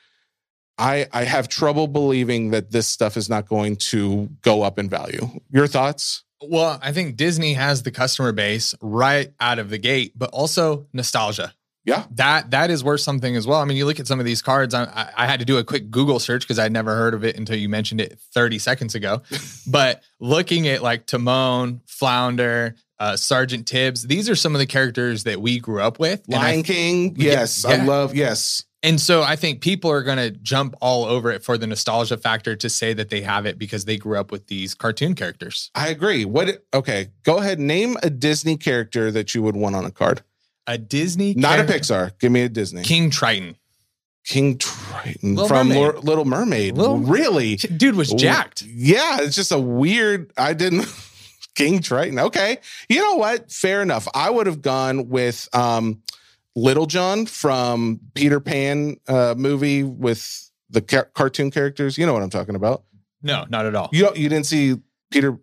I, 0.79 1.07
I 1.13 1.25
have 1.25 1.49
trouble 1.49 1.87
believing 1.87 2.53
that 2.53 2.71
this 2.71 2.89
stuff 2.89 3.17
is 3.17 3.29
not 3.29 3.47
going 3.47 3.77
to 3.77 4.31
go 4.41 4.63
up 4.63 4.79
in 4.79 4.89
value. 4.89 5.29
Your 5.51 5.67
thoughts? 5.67 6.25
Well, 6.43 6.79
I 6.83 6.93
think 6.93 7.17
Disney 7.17 7.55
has 7.55 7.83
the 7.83 7.91
customer 7.91 8.33
base 8.33 8.75
right 8.81 9.33
out 9.41 9.59
of 9.59 9.71
the 9.71 9.79
gate, 9.79 10.13
but 10.17 10.31
also 10.31 10.87
nostalgia. 10.93 11.55
Yeah. 11.85 12.05
that 12.13 12.51
that 12.51 12.71
is 12.71 12.85
worth 12.85 13.01
something 13.01 13.35
as 13.37 13.47
well. 13.47 13.59
I 13.59 13.65
mean, 13.65 13.77
you 13.77 13.87
look 13.87 13.99
at 13.99 14.07
some 14.07 14.21
of 14.21 14.27
these 14.27 14.43
cards. 14.43 14.75
I, 14.75 15.11
I, 15.17 15.27
had 15.27 15.41
to 15.41 15.47
do 15.47 15.57
a 15.57 15.65
quick 15.65 15.91
Google 15.91 16.21
search 16.21 16.43
because 16.43 16.59
I'd 16.59 16.73
never 16.73 16.95
heard 16.95 17.15
of 17.15 17.25
it 17.25 17.39
until 17.39 17.57
you 17.57 17.69
mentioned 17.69 18.03
it 18.03 18.19
30 18.35 18.59
seconds 18.59 18.95
ago. 18.95 19.23
but 19.67 20.03
looking 20.21 20.69
at 20.69 20.83
like 20.83 21.07
Timon, 21.07 21.81
Flounder, 21.87 22.77
uh, 22.99 23.17
Sergeant 23.17 23.67
Tibbs, 23.67 24.07
these 24.07 24.29
are 24.29 24.37
some 24.37 24.55
of 24.55 24.59
the 24.59 24.67
characters 24.67 25.25
that 25.25 25.41
we 25.41 25.59
grew 25.59 25.81
up 25.81 25.99
with. 25.99 26.23
And 26.27 26.37
I 26.37 26.39
Lion 26.39 26.63
King. 26.63 27.17
Yeah, 27.17 27.33
Yes. 27.33 27.65
I 27.65 27.83
love, 27.83 28.15
yes. 28.15 28.65
And 28.83 28.99
so 29.01 29.23
I 29.23 29.37
think 29.37 29.61
people 29.61 29.91
are 29.91 30.03
going 30.03 30.17
to 30.17 30.31
jump 30.31 30.75
all 30.81 31.05
over 31.05 31.31
it 31.31 31.45
for 31.45 31.59
the 31.59 31.67
nostalgia 31.67 32.17
factor 32.17 32.57
to 32.57 32.71
say 32.71 32.95
that 32.95 33.11
they 33.11 33.21
have 33.21 33.45
it 33.45 33.59
because 33.59 33.85
they 33.85 33.99
grew 33.99 34.19
up 34.19 34.33
with 34.33 34.47
these 34.47 34.75
cartoon 34.75 35.15
characters. 35.15 35.71
I 35.75 35.89
agree. 35.89 36.25
What, 36.25 36.65
okay. 36.73 37.09
Go 37.23 37.39
ahead. 37.39 37.59
Name 37.59 37.97
a 38.03 38.09
Disney 38.09 38.57
character 38.57 39.11
that 39.11 39.35
you 39.35 39.43
would 39.43 39.57
want 39.57 39.77
on 39.77 39.85
a 39.85 39.91
card. 39.91 40.23
A 40.67 40.79
Disney, 40.79 41.35
Not 41.35 41.61
a 41.61 41.65
Pixar. 41.65 42.19
Give 42.19 42.33
me 42.33 42.43
a 42.43 42.49
Disney. 42.49 42.83
King 42.83 43.11
Triton. 43.11 43.57
King 44.25 44.57
Triton 44.59 45.35
Little 45.35 45.49
from 45.49 45.69
Mermaid. 45.69 45.77
Lor- 45.83 45.99
Little 46.01 46.25
Mermaid. 46.25 46.77
Little- 46.77 46.99
really? 46.99 47.57
Dude 47.57 47.97
was 47.97 48.13
jacked. 48.13 48.63
Yeah, 48.63 49.19
it's 49.21 49.35
just 49.35 49.51
a 49.53 49.59
weird. 49.59 50.33
I 50.37 50.55
didn't. 50.55 50.87
King 51.57 51.81
Triton. 51.81 52.19
Okay, 52.19 52.59
you 52.89 53.01
know 53.01 53.17
what? 53.17 53.51
Fair 53.51 53.83
enough. 53.83 54.07
I 54.15 54.31
would 54.31 54.47
have 54.47 54.63
gone 54.63 55.09
with 55.09 55.49
um, 55.53 56.03
Little 56.57 56.87
John 56.87 57.27
from 57.27 58.01
Peter 58.15 58.41
Pan 58.41 58.97
uh, 59.09 59.35
movie 59.37 59.83
with 59.83 60.51
the 60.69 60.81
ca- 60.83 61.05
cartoon 61.15 61.51
characters. 61.51 61.97
You 61.97 62.07
know 62.07 62.13
what 62.13 62.23
I'm 62.23 62.31
talking 62.31 62.55
about. 62.55 62.85
No, 63.23 63.45
not 63.49 63.67
at 63.67 63.75
all. 63.75 63.89
You 63.93 64.05
don't- 64.05 64.17
you 64.17 64.29
didn't 64.29 64.47
see 64.47 64.77
Peter, 65.11 65.39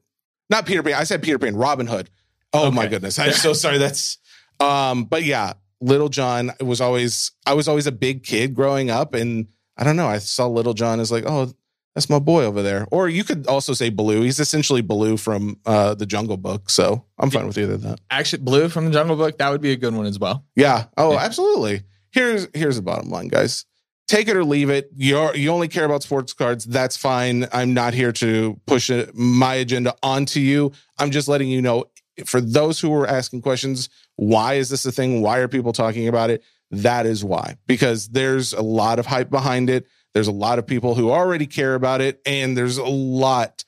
not 0.50 0.65
Peter 0.65 0.84
Pan. 0.84 0.93
I 0.96 1.04
said 1.04 1.22
Peter 1.24 1.39
Pan. 1.39 1.56
Robin 1.56 1.88
Hood. 1.88 2.10
Oh 2.54 2.72
my 2.72 2.88
goodness, 2.88 3.20
I'm 3.20 3.32
so 3.34 3.54
sorry. 3.63 3.78
That's 3.78 4.17
um, 4.60 5.04
but 5.06 5.24
yeah, 5.24 5.54
Little 5.82 6.10
John 6.10 6.52
was 6.62 6.82
always. 6.82 7.32
I 7.46 7.54
was 7.54 7.67
always 7.67 7.86
a 7.88 7.91
big 7.91 8.24
kid 8.24 8.54
growing 8.56 8.89
up, 8.89 9.13
and 9.13 9.48
I 9.78 9.84
don't 9.84 9.96
know. 9.98 10.08
I 10.08 10.17
saw 10.20 10.48
Little 10.48 10.74
John 10.74 11.00
as 11.00 11.12
like, 11.12 11.26
oh, 11.28 11.54
that's 11.98 12.12
my 12.12 12.20
boy 12.20 12.44
over 12.44 12.62
there. 12.62 12.86
Or 12.92 13.10
you 13.10 13.24
could 13.24 13.48
also 13.48 13.74
say 13.74 13.90
Baloo. 13.90 14.22
He's 14.22 14.40
essentially 14.40 14.82
Baloo 14.82 15.18
from 15.18 15.60
uh, 15.66 15.96
the 15.96 16.06
Jungle 16.06 16.38
Book. 16.38 16.70
So 16.70 17.04
I'm 17.18 17.32
fine 17.32 17.48
with 17.48 17.58
either 17.58 17.74
of 17.74 17.82
that. 17.82 18.00
Actually, 18.12 18.44
Baloo 18.44 18.70
from 18.70 18.86
the 18.86 18.92
Jungle 18.92 19.16
Book, 19.16 19.40
that 19.40 19.50
would 19.50 19.62
be 19.62 19.72
a 19.72 19.76
good 19.76 19.96
one 19.96 20.06
as 20.06 20.20
well. 20.20 20.46
Yeah. 20.56 20.86
Oh, 20.96 21.14
Yeah. 21.14 21.22
absolutely. 21.22 21.82
Here's 22.12 22.48
here's 22.54 22.76
the 22.76 22.84
bottom 22.84 23.10
line, 23.10 23.30
guys. 23.30 23.66
Take 24.08 24.28
it 24.28 24.38
or 24.38 24.46
leave 24.46 24.70
it. 24.70 24.92
You 24.96 25.34
you 25.34 25.50
only 25.50 25.68
care 25.68 25.86
about 25.86 26.04
sports 26.04 26.34
cards. 26.34 26.66
That's 26.66 26.96
fine. 26.96 27.48
I'm 27.52 27.74
not 27.74 27.96
here 27.96 28.12
to 28.12 28.62
push 28.68 28.92
it, 28.92 29.16
my 29.16 29.56
agenda 29.56 29.96
onto 30.04 30.40
you. 30.40 30.74
I'm 31.00 31.10
just 31.10 31.28
letting 31.28 31.50
you 31.50 31.64
know. 31.64 31.86
For 32.26 32.40
those 32.42 32.80
who 32.80 32.92
were 32.92 33.08
asking 33.08 33.42
questions, 33.42 33.90
why 34.18 34.54
is 34.54 34.70
this 34.70 34.86
a 34.86 34.92
thing? 34.92 35.24
Why 35.24 35.40
are 35.40 35.48
people 35.48 35.74
talking 35.74 36.08
about 36.08 36.30
it? 36.30 36.44
That 36.70 37.08
is 37.08 37.24
why. 37.26 37.58
Because 37.66 38.10
there's 38.10 38.54
a 38.54 38.62
lot 38.62 39.00
of 39.00 39.08
hype 39.08 39.32
behind 39.32 39.72
it. 39.72 39.88
There's 40.17 40.27
a 40.27 40.32
lot 40.32 40.58
of 40.58 40.65
people 40.65 40.95
who 40.95 41.12
already 41.12 41.45
care 41.45 41.75
about 41.75 42.01
it, 42.01 42.19
and 42.25 42.58
there's 42.58 42.80
a 42.80 42.84
lot, 42.84 43.63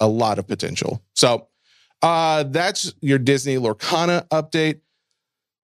a 0.00 0.08
lot 0.08 0.38
of 0.38 0.46
potential. 0.46 1.02
So 1.14 1.48
uh 2.00 2.44
that's 2.44 2.94
your 3.02 3.18
Disney 3.18 3.56
Lorcana 3.56 4.26
update. 4.28 4.80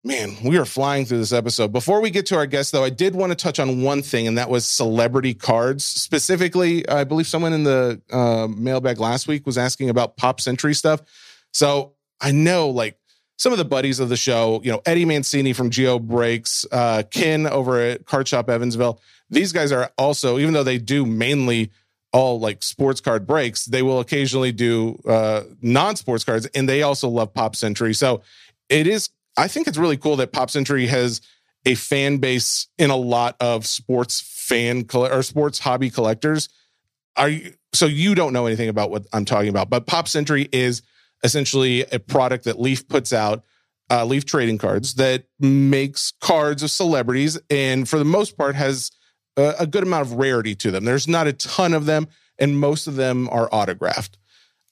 Man, 0.04 0.36
we 0.44 0.56
are 0.56 0.64
flying 0.64 1.04
through 1.04 1.18
this 1.18 1.32
episode. 1.32 1.72
Before 1.72 2.00
we 2.00 2.10
get 2.10 2.26
to 2.26 2.36
our 2.36 2.46
guest, 2.46 2.70
though, 2.70 2.84
I 2.84 2.90
did 2.90 3.16
want 3.16 3.32
to 3.32 3.34
touch 3.34 3.58
on 3.58 3.82
one 3.82 4.02
thing, 4.02 4.28
and 4.28 4.38
that 4.38 4.48
was 4.48 4.64
celebrity 4.64 5.34
cards. 5.34 5.82
Specifically, 5.82 6.88
I 6.88 7.02
believe 7.02 7.26
someone 7.26 7.52
in 7.52 7.64
the 7.64 8.00
uh, 8.12 8.46
mailbag 8.46 9.00
last 9.00 9.26
week 9.26 9.46
was 9.46 9.58
asking 9.58 9.90
about 9.90 10.16
Pop 10.16 10.40
Century 10.40 10.74
stuff. 10.74 11.02
So 11.52 11.94
I 12.20 12.30
know, 12.30 12.68
like, 12.68 12.96
some 13.36 13.52
of 13.52 13.58
the 13.58 13.64
buddies 13.64 14.00
of 14.00 14.10
the 14.10 14.16
show, 14.16 14.60
you 14.62 14.70
know, 14.70 14.82
Eddie 14.86 15.06
Mancini 15.06 15.54
from 15.54 15.70
Geo 15.70 15.98
Breaks, 15.98 16.66
uh, 16.70 17.02
Ken 17.10 17.46
over 17.46 17.80
at 17.80 18.04
Card 18.04 18.28
Shop 18.28 18.48
Evansville. 18.48 19.00
These 19.30 19.52
guys 19.52 19.72
are 19.72 19.90
also, 19.96 20.38
even 20.38 20.52
though 20.54 20.64
they 20.64 20.78
do 20.78 21.06
mainly 21.06 21.70
all 22.12 22.40
like 22.40 22.62
sports 22.62 23.00
card 23.00 23.26
breaks, 23.26 23.64
they 23.64 23.82
will 23.82 24.00
occasionally 24.00 24.52
do 24.52 25.00
uh, 25.06 25.42
non 25.62 25.96
sports 25.96 26.24
cards, 26.24 26.46
and 26.54 26.68
they 26.68 26.82
also 26.82 27.08
love 27.08 27.32
Pop 27.32 27.54
Century. 27.54 27.94
So 27.94 28.22
it 28.68 28.86
is 28.86 29.10
I 29.36 29.48
think 29.48 29.68
it's 29.68 29.78
really 29.78 29.96
cool 29.96 30.16
that 30.16 30.32
Pop 30.32 30.50
Century 30.50 30.86
has 30.86 31.20
a 31.64 31.74
fan 31.74 32.18
base 32.18 32.68
in 32.78 32.90
a 32.90 32.96
lot 32.96 33.36
of 33.40 33.66
sports 33.66 34.20
fan 34.20 34.86
or 34.92 35.22
sports 35.22 35.58
hobby 35.58 35.90
collectors. 35.90 36.48
Are 37.16 37.28
you, 37.28 37.54
so 37.72 37.86
you 37.86 38.14
don't 38.14 38.32
know 38.32 38.46
anything 38.46 38.68
about 38.68 38.90
what 38.90 39.06
I'm 39.12 39.24
talking 39.24 39.48
about, 39.48 39.70
but 39.70 39.86
Pop 39.86 40.08
Century 40.08 40.48
is 40.52 40.82
essentially 41.22 41.82
a 41.82 41.98
product 41.98 42.44
that 42.44 42.58
Leaf 42.58 42.88
puts 42.88 43.12
out, 43.12 43.44
uh, 43.90 44.04
Leaf 44.04 44.24
Trading 44.24 44.58
Cards, 44.58 44.94
that 44.94 45.24
makes 45.38 46.12
cards 46.20 46.62
of 46.62 46.70
celebrities, 46.70 47.38
and 47.50 47.88
for 47.88 47.98
the 47.98 48.04
most 48.04 48.36
part 48.36 48.54
has 48.54 48.90
a, 49.36 49.66
good 49.66 49.82
amount 49.82 50.06
of 50.06 50.14
rarity 50.14 50.54
to 50.56 50.70
them. 50.70 50.84
There's 50.84 51.08
not 51.08 51.26
a 51.26 51.32
ton 51.32 51.74
of 51.74 51.86
them, 51.86 52.08
and 52.38 52.58
most 52.58 52.86
of 52.86 52.96
them 52.96 53.28
are 53.30 53.48
autographed. 53.52 54.18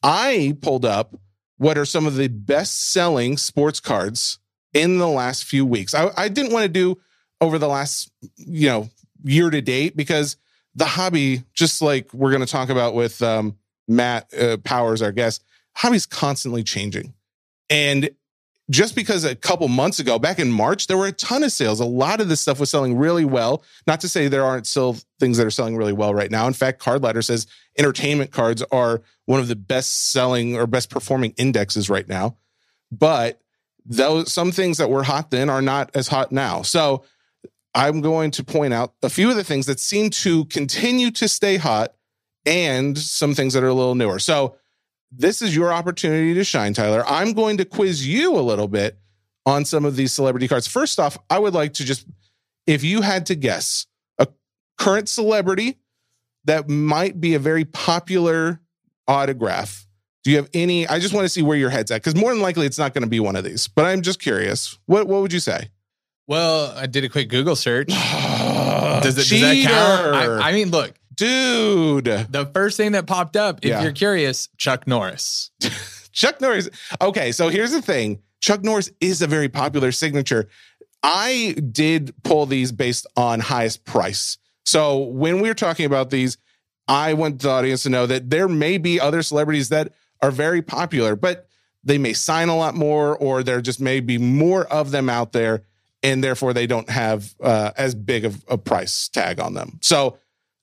I 0.03 0.57
pulled 0.61 0.85
up 0.85 1.17
what 1.57 1.77
are 1.77 1.85
some 1.85 2.07
of 2.07 2.17
the 2.17 2.29
best 2.29 2.93
selling 2.93 3.37
sports 3.37 3.81
cards 3.81 4.39
in 4.73 4.99
the 4.99 5.09
last 5.09 5.45
few 5.45 5.67
weeks. 5.67 5.95
I, 5.95 6.11
I 6.17 6.29
didn't 6.29 6.53
want 6.53 6.65
to 6.65 6.69
do 6.69 6.99
over 7.41 7.59
the 7.59 7.69
last, 7.69 8.11
you 8.37 8.69
know, 8.69 8.89
year 9.25 9.51
to 9.51 9.61
date 9.61 9.97
because 9.97 10.37
the 10.75 10.85
hobby, 10.85 11.43
just 11.55 11.83
like 11.83 12.13
we're 12.15 12.31
going 12.31 12.45
to 12.45 12.51
talk 12.51 12.69
about 12.69 12.95
with 12.95 13.21
um, 13.23 13.57
Matt 13.89 14.33
uh, 14.35 14.59
Powers, 14.59 15.03
our 15.03 15.13
guest, 15.13 15.43
hobby's 15.77 16.07
constantly 16.07 16.63
changing. 16.63 17.15
And 17.71 18.11
just 18.71 18.95
because 18.95 19.25
a 19.25 19.35
couple 19.35 19.67
months 19.69 19.99
ago, 19.99 20.19
back 20.19 20.39
in 20.39 20.53
March, 20.53 20.87
there 20.87 20.99
were 20.99 21.07
a 21.07 21.13
ton 21.13 21.43
of 21.43 21.53
sales. 21.53 21.81
A 21.81 21.87
lot 21.87 22.21
of 22.21 22.29
this 22.29 22.41
stuff 22.41 22.61
was 22.61 22.71
selling 22.71 22.99
really 22.99 23.25
well. 23.25 23.63
Not 23.87 24.01
to 24.03 24.09
say 24.09 24.29
there 24.29 24.45
aren't 24.45 24.67
still 24.67 24.97
things 25.19 25.39
that 25.39 25.47
are 25.47 25.51
selling 25.51 25.77
really 25.77 25.93
well 25.93 26.15
right 26.15 26.31
now. 26.31 26.47
In 26.47 26.53
fact, 26.53 26.79
Card 26.79 27.03
Ladder 27.03 27.23
says 27.23 27.47
entertainment 27.79 28.31
cards 28.31 28.63
are 28.71 29.03
one 29.25 29.41
of 29.41 29.49
the 29.49 29.57
best 29.57 30.13
selling 30.13 30.55
or 30.57 30.67
best 30.67 30.91
performing 30.91 31.33
indexes 31.39 31.89
right 31.89 32.09
now. 32.09 32.37
But 32.93 33.41
those 33.87 34.33
some 34.33 34.53
things 34.53 34.77
that 34.79 34.91
were 34.91 35.03
hot 35.03 35.31
then 35.31 35.49
are 35.49 35.63
not 35.63 35.91
as 35.95 36.09
hot 36.09 36.31
now. 36.31 36.61
So 36.63 37.05
I'm 37.75 38.01
going 38.03 38.31
to 38.33 38.45
point 38.45 38.75
out 38.75 38.95
a 39.03 39.09
few 39.09 39.31
of 39.31 39.37
the 39.37 39.45
things 39.45 39.67
that 39.67 39.81
seem 39.81 40.11
to 40.11 40.45
continue 40.47 41.11
to 41.13 41.29
stay 41.29 41.57
hot 41.57 41.95
and 42.45 42.99
some 42.99 43.35
things 43.35 43.55
that 43.55 43.63
are 43.63 43.69
a 43.69 43.75
little 43.75 43.95
newer. 43.95 44.19
So 44.19 44.57
this 45.11 45.43
is 45.43 45.55
your 45.55 45.73
opportunity 45.73 46.35
to 46.35 46.45
shine, 46.45 46.75
Tylor. 46.75 47.05
I'm 47.07 47.33
going 47.33 47.57
to 47.59 47.65
quiz 47.65 48.07
you 48.07 48.37
a 48.37 48.41
little 48.41 48.69
bit 48.69 48.99
on 49.47 49.65
some 49.65 49.85
of 49.85 49.97
these 49.97 50.13
celebrity 50.13 50.49
cards. 50.49 50.67
First 50.67 51.01
off, 51.01 51.19
I 51.31 51.39
would 51.39 51.55
like 51.55 51.75
to 51.75 51.85
just, 51.85 52.07
if 52.67 52.85
you 52.85 53.01
had 53.01 53.27
to 53.27 53.35
guess 53.35 53.87
a 54.19 54.29
current 54.77 55.09
celebrity 55.09 55.79
that 56.45 56.69
might 56.69 57.21
be 57.21 57.35
a 57.35 57.39
very 57.39 57.65
popular 57.65 58.61
autograph, 59.07 59.87
do 60.25 60.31
you 60.31 60.37
have 60.37 60.51
any? 60.53 60.87
I 60.87 60.99
just 60.99 61.15
want 61.15 61.25
to 61.25 61.29
see 61.29 61.43
where 61.43 61.57
your 61.57 61.71
head's 61.71 61.91
at 61.91 62.03
because 62.03 62.15
more 62.15 62.31
than 62.31 62.43
likely 62.43 62.67
it's 62.67 62.79
not 62.79 62.93
going 62.93 63.03
to 63.05 63.09
be 63.09 63.21
one 63.21 63.37
of 63.37 63.45
these. 63.45 63.69
But 63.69 63.87
I'm 63.87 64.03
just 64.03 64.21
curious. 64.21 64.79
What 64.85 65.07
what 65.07 65.23
would 65.23 65.33
you 65.33 65.41
say? 65.41 65.71
Well, 66.27 66.77
I 66.77 66.85
did 66.87 67.05
a 67.05 67.09
quick 67.09 67.31
Google 67.31 67.57
search. 67.57 67.89
does, 67.89 69.17
it, 69.17 69.29
does 69.29 69.41
that 69.41 69.65
count? 69.65 70.43
I, 70.43 70.51
I 70.51 70.53
mean, 70.53 70.71
look, 70.71 70.93
dude, 71.19 72.05
the 72.05 72.47
first 72.55 72.77
thing 72.77 72.93
that 72.93 73.07
popped 73.07 73.37
up, 73.37 73.59
if 73.63 73.69
Yeah. 73.71 73.83
you're 73.83 73.93
curious, 73.93 74.49
Chuck 74.57 74.87
Norris. 74.87 75.51
Chuck 76.13 76.41
Norris. 76.41 76.69
Okay, 77.01 77.33
so 77.33 77.49
here's 77.49 77.73
the 77.73 77.83
thing 77.83 78.23
Chuck 78.41 78.63
Norris 78.65 78.91
is 79.01 79.21
a 79.21 79.27
very 79.27 79.49
popular 79.49 79.93
signature. 79.93 80.49
I 81.03 81.55
did 81.73 82.15
pull 82.25 82.47
these 82.47 82.73
based 82.73 83.07
on 83.17 83.41
highest 83.41 83.85
price. 83.85 84.39
So 84.65 84.99
when 84.99 85.41
we 85.41 85.49
were 85.49 85.55
talking 85.55 85.87
about 85.87 86.11
these, 86.11 86.39
I 86.89 87.15
want 87.15 87.41
the 87.43 87.51
audience 87.51 87.83
to 87.85 87.91
know 87.91 88.07
that 88.07 88.31
there 88.31 88.49
may 88.49 88.79
be 88.79 89.01
other 89.01 89.23
celebrities 89.23 89.69
that 89.69 89.93
are 90.23 90.31
very 90.31 90.63
popular, 90.63 91.15
but 91.17 91.47
they 91.85 91.99
may 91.99 92.13
sign 92.13 92.49
a 92.49 92.57
lot 92.57 92.75
more, 92.75 93.17
or 93.17 93.43
there 93.43 93.61
just 93.61 93.81
may 93.81 94.01
be 94.01 94.19
more 94.19 94.65
of 94.67 94.91
them 94.91 95.09
out 95.09 95.33
there, 95.33 95.63
and 96.03 96.23
therefore 96.25 96.53
they 96.53 96.67
don't 96.67 96.91
have 96.91 97.35
uh, 97.43 97.71
as 97.77 97.95
big 97.95 98.25
of 98.25 98.45
a 98.49 98.59
price 98.59 99.09
tag 99.09 99.39
on 99.39 99.55
them. 99.55 99.79
So 99.83 100.19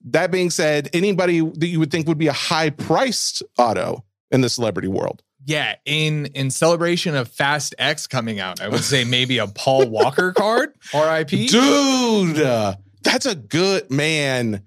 that 0.06 0.30
being 0.30 0.50
said, 0.50 0.88
anybody 0.92 1.40
that 1.40 1.66
you 1.66 1.78
would 1.78 1.90
think 1.90 2.06
would 2.08 2.18
be 2.18 2.28
a 2.28 2.32
high 2.32 2.70
priced 2.70 3.42
auto 3.58 4.04
in 4.30 4.40
the 4.40 4.48
celebrity 4.48 4.88
world. 4.88 5.22
Yeah, 5.44 5.76
in 5.84 6.26
in 6.26 6.50
celebration 6.50 7.14
of 7.14 7.28
Fast 7.28 7.74
X 7.78 8.06
coming 8.08 8.40
out, 8.40 8.60
I 8.60 8.68
would 8.68 8.82
say 8.82 9.04
maybe 9.04 9.38
a 9.38 9.46
Paul 9.46 9.88
Walker 9.88 10.32
card, 10.36 10.72
R.I.P. 10.92 11.46
dude 11.46 12.40
uh, 12.40 12.74
that's 13.02 13.26
a 13.26 13.36
good 13.36 13.88
man 13.90 14.62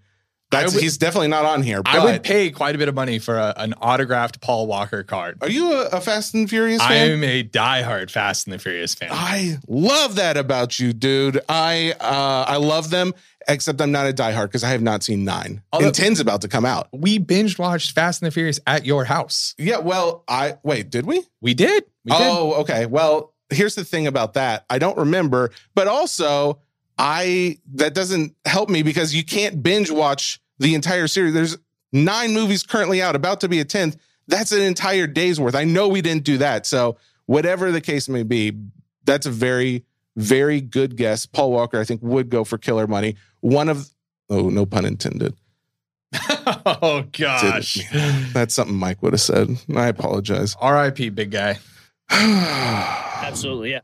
that's 0.52 0.74
would- 0.74 0.82
he's 0.82 0.98
definitely 0.98 1.28
not 1.28 1.44
on 1.46 1.62
here 1.64 1.82
I 1.86 2.04
would 2.04 2.24
pay 2.24 2.50
quite 2.50 2.74
a 2.76 2.78
bit 2.78 2.88
of 2.88 2.96
money 2.96 3.20
for 3.20 3.38
a, 3.38 3.54
an 3.58 3.74
autographed 3.74 4.40
Paul 4.42 4.68
Walker 4.68 5.04
card. 5.04 5.38
are 5.42 5.50
you 5.50 5.74
a, 5.74 5.88
a 5.88 6.02
fast 6.02 6.34
and 6.34 6.50
furious 6.50 6.82
fan? 6.82 6.92
I 6.92 6.96
fan 6.96 7.12
am 7.12 7.24
a 7.26 7.44
diehard 7.44 8.10
Fast 8.10 8.48
and 8.48 8.54
the 8.54 8.60
Furious 8.60 8.96
fan. 8.96 9.10
I 9.12 9.58
love 9.68 10.16
that 10.16 10.38
about 10.38 10.80
you 10.80 10.94
dude 10.94 11.40
i 11.50 11.92
uh 12.00 12.46
i 12.48 12.56
love 12.56 12.90
them 12.90 13.14
except 13.50 13.82
i'm 13.82 13.92
not 13.92 14.08
a 14.08 14.14
diehard 14.14 14.46
because 14.46 14.64
i 14.64 14.70
have 14.70 14.82
not 14.82 15.04
seen 15.04 15.24
nine 15.26 15.62
Although- 15.74 15.88
and 15.88 15.96
10's 15.96 16.20
about 16.20 16.42
to 16.42 16.48
come 16.48 16.66
out 16.66 16.88
we 16.94 17.18
binge 17.18 17.58
watched 17.60 17.92
Fast 17.94 18.22
and 18.22 18.28
the 18.28 18.32
Furious 18.32 18.60
at 18.68 18.86
your 18.86 19.06
house. 19.06 19.56
yeah 19.58 19.80
well 19.80 20.24
i 20.28 20.58
wait 20.64 20.90
did 20.90 21.06
we 21.06 21.24
We 21.42 21.54
did. 21.54 21.84
We 22.06 22.12
did. 22.12 22.22
oh 22.22 22.54
okay 22.62 22.86
well 22.86 23.34
here's 23.52 23.74
the 23.74 23.84
thing 23.84 24.06
about 24.06 24.36
that. 24.36 24.64
I 24.70 24.78
don't 24.78 24.96
remember, 24.96 25.50
but 25.74 25.88
also 25.88 26.60
I 27.00 27.58
that 27.74 27.96
doesn't 27.96 28.36
help 28.46 28.70
me 28.70 28.84
because 28.84 29.16
you 29.16 29.24
can't 29.24 29.64
binge 29.64 29.90
watch 29.90 30.40
the 30.60 30.76
entire 30.76 31.08
series. 31.08 31.34
There's 31.34 31.58
nine 31.92 32.34
movies 32.34 32.62
currently 32.62 33.02
out, 33.02 33.16
about 33.16 33.42
to 33.42 33.50
be 33.50 33.60
a 33.60 33.66
10th. 33.66 33.98
That's 34.28 34.52
an 34.52 34.62
entire 34.62 35.08
day's 35.08 35.40
worth. 35.40 35.56
I 35.56 35.64
know 35.64 35.88
we 35.88 36.02
didn't 36.04 36.26
do 36.26 36.38
that. 36.38 36.68
So, 36.68 36.98
whatever 37.26 37.72
the 37.72 37.82
case 37.82 38.08
may 38.08 38.22
be, 38.22 38.54
that's 39.06 39.26
a 39.26 39.32
very, 39.32 39.84
very 40.16 40.62
good 40.62 40.96
guess. 40.96 41.26
Paul 41.26 41.52
Walker, 41.52 41.80
I 41.80 41.86
think, 41.86 42.02
would 42.04 42.30
go 42.30 42.44
for 42.44 42.60
killer 42.60 42.86
money. 42.86 43.16
One 43.42 43.70
of, 43.70 43.90
oh, 44.30 44.50
no 44.50 44.66
pun 44.66 44.86
intended. 44.86 45.36
oh 46.66 47.06
gosh. 47.18 47.80
That's 48.34 48.54
something 48.54 48.76
Mike 48.76 49.02
would 49.04 49.14
have 49.14 49.22
said. 49.22 49.50
I 49.76 49.88
apologize. 49.88 50.56
R.I.P. 50.60 51.10
Big 51.10 51.32
guy. 51.32 51.60
Absolutely, 52.10 53.72
yeah. 53.72 53.82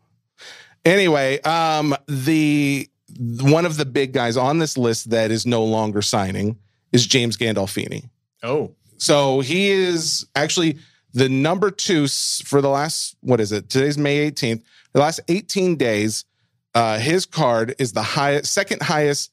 anyway, 0.83 1.39
um, 1.41 1.95
the 2.07 2.89
one 3.19 3.65
of 3.65 3.77
the 3.77 3.85
big 3.85 4.13
guys 4.13 4.35
on 4.35 4.57
this 4.57 4.77
list 4.77 5.11
that 5.11 5.31
is 5.31 5.45
no 5.45 5.63
longer 5.63 6.01
signing 6.01 6.57
is 6.91 7.05
James 7.05 7.37
Gandolfini. 7.37 8.09
Oh, 8.43 8.71
So 8.97 9.41
he 9.41 9.69
is 9.69 10.25
actually 10.35 10.79
the 11.13 11.29
number 11.29 11.71
two 11.71 12.07
for 12.45 12.61
the 12.61 12.69
last, 12.69 13.15
what 13.21 13.39
is 13.39 13.51
it? 13.51 13.69
Today's 13.69 13.97
May 13.97 14.29
18th. 14.31 14.63
The 14.93 14.99
last 14.99 15.19
18 15.27 15.75
days, 15.77 16.25
uh, 16.73 16.97
his 16.99 17.25
card 17.25 17.75
is 17.79 17.93
the 17.93 18.03
highest, 18.03 18.51
second 18.53 18.81
highest 18.81 19.31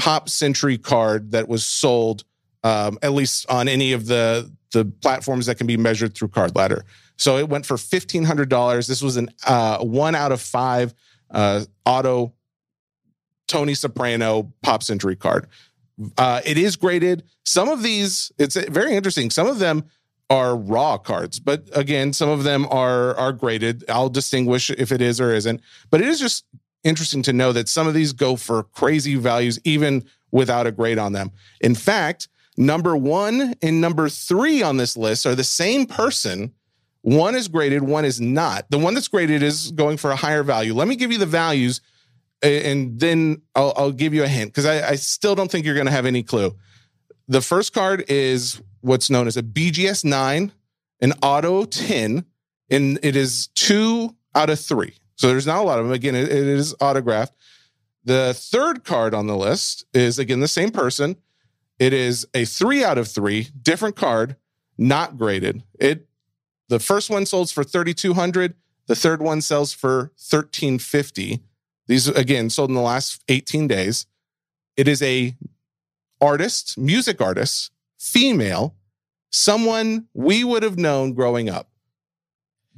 pop 0.00 0.28
century 0.30 0.78
card 0.78 1.32
that 1.32 1.46
was 1.46 1.64
sold, 1.66 2.24
um, 2.64 2.98
at 3.02 3.12
least 3.12 3.48
on 3.50 3.68
any 3.68 3.92
of 3.92 4.06
the, 4.06 4.50
the 4.72 4.84
platforms 4.84 5.46
that 5.46 5.56
can 5.56 5.66
be 5.66 5.76
measured 5.76 6.14
through 6.14 6.28
Card 6.28 6.56
Ladder. 6.56 6.84
So 7.16 7.36
it 7.36 7.50
went 7.50 7.66
for 7.66 7.76
$1,500. 7.76 8.88
This 8.88 9.02
was 9.02 9.18
an 9.18 9.28
uh, 9.46 9.78
one 9.78 10.14
out 10.14 10.32
of 10.32 10.40
five 10.40 10.94
uh, 11.30 11.64
auto 11.84 12.32
Tony 13.46 13.74
Soprano 13.74 14.52
pop 14.62 14.82
century 14.82 15.16
card. 15.16 15.46
Uh, 16.16 16.40
it 16.46 16.56
is 16.56 16.76
graded. 16.76 17.24
Some 17.44 17.68
of 17.68 17.82
these, 17.82 18.32
it's 18.38 18.56
very 18.56 18.94
interesting. 18.94 19.28
Some 19.28 19.46
of 19.46 19.58
them 19.58 19.84
are 20.30 20.56
raw 20.56 20.96
cards, 20.96 21.40
but 21.40 21.64
again, 21.74 22.12
some 22.12 22.28
of 22.28 22.44
them 22.44 22.64
are 22.70 23.14
are 23.16 23.32
graded. 23.32 23.84
I'll 23.88 24.08
distinguish 24.08 24.70
if 24.70 24.92
it 24.92 25.02
is 25.02 25.20
or 25.20 25.34
isn't. 25.34 25.60
But 25.90 26.00
it 26.00 26.08
is 26.08 26.20
just 26.20 26.44
interesting 26.84 27.22
to 27.22 27.32
know 27.32 27.52
that 27.52 27.68
some 27.68 27.86
of 27.86 27.94
these 27.94 28.12
go 28.12 28.36
for 28.36 28.64
crazy 28.64 29.14
values, 29.16 29.58
even 29.64 30.04
without 30.30 30.66
a 30.66 30.72
grade 30.72 30.98
on 30.98 31.12
them. 31.12 31.32
In 31.60 31.74
fact, 31.74 32.28
number 32.56 32.96
one 32.96 33.54
and 33.62 33.80
number 33.80 34.08
three 34.08 34.62
on 34.62 34.76
this 34.76 34.96
list 34.96 35.26
are 35.26 35.34
the 35.34 35.44
same 35.44 35.86
person. 35.86 36.52
One 37.02 37.34
is 37.34 37.48
graded, 37.48 37.82
one 37.82 38.04
is 38.04 38.20
not. 38.20 38.70
The 38.70 38.78
one 38.78 38.94
that's 38.94 39.08
graded 39.08 39.42
is 39.42 39.72
going 39.72 39.96
for 39.96 40.10
a 40.10 40.16
higher 40.16 40.42
value. 40.42 40.74
Let 40.74 40.88
me 40.88 40.96
give 40.96 41.10
you 41.10 41.18
the 41.18 41.26
values 41.26 41.80
and 42.42 42.98
then 42.98 43.42
I'll, 43.54 43.72
I'll 43.76 43.92
give 43.92 44.14
you 44.14 44.22
a 44.22 44.28
hint 44.28 44.50
because 44.50 44.66
I, 44.66 44.90
I 44.90 44.94
still 44.94 45.34
don't 45.34 45.50
think 45.50 45.66
you're 45.66 45.74
going 45.74 45.86
to 45.86 45.92
have 45.92 46.06
any 46.06 46.22
clue. 46.22 46.56
The 47.28 47.40
first 47.40 47.72
card 47.72 48.04
is 48.08 48.60
what's 48.80 49.10
known 49.10 49.26
as 49.26 49.36
a 49.36 49.42
BGS 49.42 50.04
9, 50.04 50.52
an 51.00 51.12
auto 51.22 51.64
10, 51.64 52.24
and 52.70 52.98
it 53.02 53.16
is 53.16 53.48
two 53.48 54.14
out 54.34 54.50
of 54.50 54.58
three. 54.58 54.94
So 55.20 55.28
there's 55.28 55.46
not 55.46 55.58
a 55.58 55.62
lot 55.64 55.78
of 55.78 55.84
them. 55.84 55.92
Again, 55.92 56.14
it- 56.14 56.30
it 56.32 56.46
is 56.46 56.74
autographed. 56.80 57.34
The 58.04 58.32
third 58.32 58.84
card 58.84 59.12
on 59.12 59.26
the 59.26 59.36
list 59.36 59.84
is, 59.92 60.18
again, 60.18 60.40
the 60.40 60.48
same 60.48 60.70
person. 60.70 61.16
It 61.78 61.92
is 61.92 62.26
a 62.32 62.46
three 62.46 62.82
out 62.82 62.96
of 62.96 63.06
three, 63.06 63.50
different 63.62 63.96
card, 63.96 64.36
not 64.78 65.18
graded. 65.18 65.62
It 65.78 66.06
the 66.68 66.80
first 66.80 67.10
one 67.10 67.26
sells 67.26 67.52
for 67.52 67.64
3200 67.64 68.54
the 68.86 68.94
third 68.96 69.20
one 69.20 69.40
sells 69.42 69.72
for 69.74 70.12
1350 70.16 71.42
these 71.86 72.06
again 72.08 72.48
sold 72.48 72.70
in 72.70 72.76
the 72.76 72.80
last 72.80 73.22
18 73.28 73.66
days. 73.68 74.06
It 74.76 74.88
is 74.88 75.02
a 75.02 75.36
artist, 76.20 76.78
music 76.78 77.20
artist, 77.20 77.72
female, 77.98 78.74
someone 79.30 80.06
we 80.14 80.44
would 80.44 80.62
have 80.62 80.78
known 80.78 81.12
growing 81.12 81.50
up. 81.50 81.69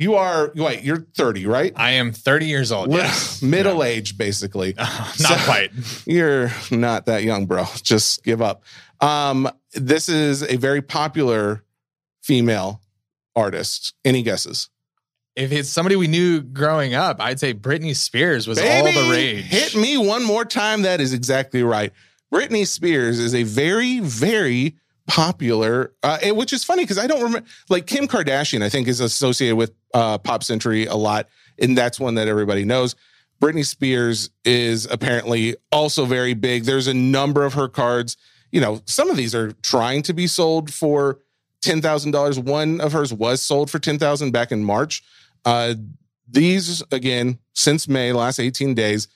You 0.02 0.14
are 0.16 0.50
wait, 0.56 0.82
you're 0.82 1.06
30, 1.16 1.46
right? 1.46 1.72
I 1.76 1.92
am 1.92 2.10
30 2.12 2.46
years 2.46 2.72
old. 2.72 2.90
Yes. 2.92 3.40
Middle 3.56 3.84
age, 3.84 4.18
basically. 4.18 4.74
not 4.76 5.14
So- 5.14 5.34
quite. 5.44 5.70
You're 6.06 6.50
not 6.72 7.06
that 7.06 7.22
young, 7.22 7.46
bro. 7.46 7.64
Just 7.82 8.24
give 8.24 8.42
up. 8.42 8.64
Um, 9.00 9.48
this 9.74 10.08
is 10.08 10.42
a 10.42 10.56
very 10.56 10.82
popular 10.82 11.62
female 12.20 12.80
artist. 13.36 13.94
Any 14.04 14.22
guesses? 14.24 14.68
If 15.36 15.52
it's 15.52 15.68
somebody 15.68 15.94
we 15.96 16.08
knew 16.08 16.40
growing 16.42 16.94
up, 16.94 17.20
I'd 17.20 17.38
say 17.40 17.54
Britney 17.54 17.94
Spears 17.96 18.46
was 18.48 18.58
all 18.58 18.84
the 18.84 19.08
rage. 19.10 19.44
Hit 19.44 19.74
me 19.76 19.96
one 19.96 20.24
more 20.24 20.44
time. 20.44 20.82
That 20.82 21.00
is 21.00 21.12
exactly 21.14 21.62
right. 21.62 21.92
Britney 22.34 22.66
Spears 22.66 23.18
is 23.20 23.34
a 23.34 23.44
very, 23.44 24.00
very 24.00 24.76
popular, 25.06 25.92
uh, 26.02 26.18
which 26.32 26.52
is 26.52 26.64
funny 26.64 26.84
because 26.84 26.98
I 26.98 27.06
don't 27.06 27.22
remember. 27.22 27.48
Like 27.68 27.86
Kim 27.86 28.06
Kardashian, 28.06 28.62
I 28.62 28.68
think 28.68 28.88
is 28.88 29.00
associated 29.00 29.56
with 29.56 29.72
uh, 29.94 30.18
Pop 30.18 30.42
Century 30.42 30.86
a 30.86 30.94
lot, 30.94 31.28
and 31.58 31.76
that's 31.76 32.00
one 32.00 32.14
that 32.16 32.28
everybody 32.28 32.64
knows. 32.64 32.94
Britney 33.40 33.66
Spears 33.66 34.30
is 34.44 34.86
apparently 34.86 35.56
also 35.72 36.04
very 36.04 36.34
big. 36.34 36.64
There's 36.64 36.86
a 36.86 36.94
number 36.94 37.44
of 37.44 37.54
her 37.54 37.68
cards. 37.68 38.16
You 38.52 38.60
know, 38.60 38.82
some 38.86 39.10
of 39.10 39.16
these 39.16 39.34
are 39.34 39.52
trying 39.62 40.02
to 40.02 40.12
be 40.12 40.26
sold 40.26 40.72
for 40.72 41.18
ten 41.60 41.82
thousand 41.82 42.12
dollars. 42.12 42.38
One 42.38 42.80
of 42.80 42.92
hers 42.92 43.12
was 43.12 43.42
sold 43.42 43.70
for 43.70 43.78
ten 43.78 43.98
thousand 43.98 44.30
back 44.30 44.52
in 44.52 44.64
March. 44.64 45.02
Uh, 45.44 45.74
these 46.28 46.82
again 46.92 47.38
since 47.52 47.88
May, 47.88 48.12
last 48.12 48.38
18 48.38 48.74
days, 48.74 49.08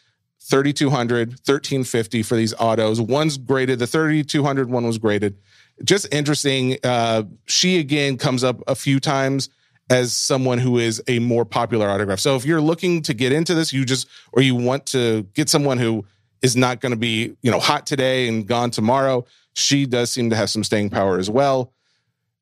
3200, 0.42 1.28
1350 1.30 2.22
for 2.22 2.36
these 2.36 2.54
autos. 2.54 3.00
One's 3.00 3.38
graded, 3.38 3.78
the 3.78 3.86
3200 3.86 4.70
one 4.70 4.86
was 4.86 4.98
graded. 4.98 5.38
Just 5.84 6.12
interesting. 6.12 6.78
Uh, 6.82 7.24
she 7.46 7.78
again 7.78 8.16
comes 8.16 8.42
up 8.42 8.62
a 8.66 8.74
few 8.74 8.98
times 8.98 9.50
as 9.88 10.16
someone 10.16 10.58
who 10.58 10.78
is 10.78 11.02
a 11.06 11.18
more 11.18 11.44
popular 11.44 11.88
autograph. 11.88 12.18
So 12.18 12.34
if 12.36 12.44
you're 12.44 12.60
looking 12.60 13.02
to 13.02 13.14
get 13.14 13.32
into 13.32 13.54
this, 13.54 13.72
you 13.72 13.84
just 13.84 14.08
or 14.32 14.42
you 14.42 14.54
want 14.54 14.86
to 14.86 15.22
get 15.34 15.48
someone 15.48 15.78
who 15.78 16.04
is 16.42 16.56
not 16.56 16.80
going 16.80 16.90
to 16.90 16.96
be, 16.96 17.36
you 17.42 17.50
know, 17.50 17.60
hot 17.60 17.86
today 17.86 18.28
and 18.28 18.46
gone 18.46 18.70
tomorrow, 18.70 19.24
she 19.54 19.86
does 19.86 20.10
seem 20.10 20.30
to 20.30 20.36
have 20.36 20.50
some 20.50 20.64
staying 20.64 20.90
power 20.90 21.18
as 21.18 21.30
well. 21.30 21.72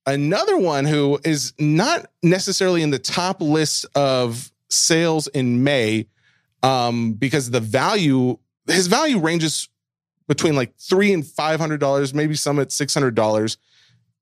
Another 0.07 0.59
one 0.59 0.85
who 0.85 1.19
is 1.25 1.55
not 1.59 2.07
necessarily 2.23 2.83
in 2.83 2.91
the 2.91 2.99
top 2.99 3.41
list 3.41 3.87
of 3.95 4.53
sales 4.69 5.29
in 5.29 5.65
May, 5.65 6.07
um, 6.63 7.13
because 7.13 7.51
the 7.51 7.61
value, 7.61 8.39
his 8.67 8.87
value 8.87 9.19
ranges 9.19 9.69
between 10.29 10.57
like 10.57 10.75
three 10.79 11.13
and 11.13 11.27
five 11.27 11.61
hundred 11.61 11.81
dollars, 11.81 12.15
maybe 12.15 12.35
some 12.35 12.59
at 12.59 12.73
six 12.73 12.95
hundred 12.95 13.15
dollars. 13.15 13.57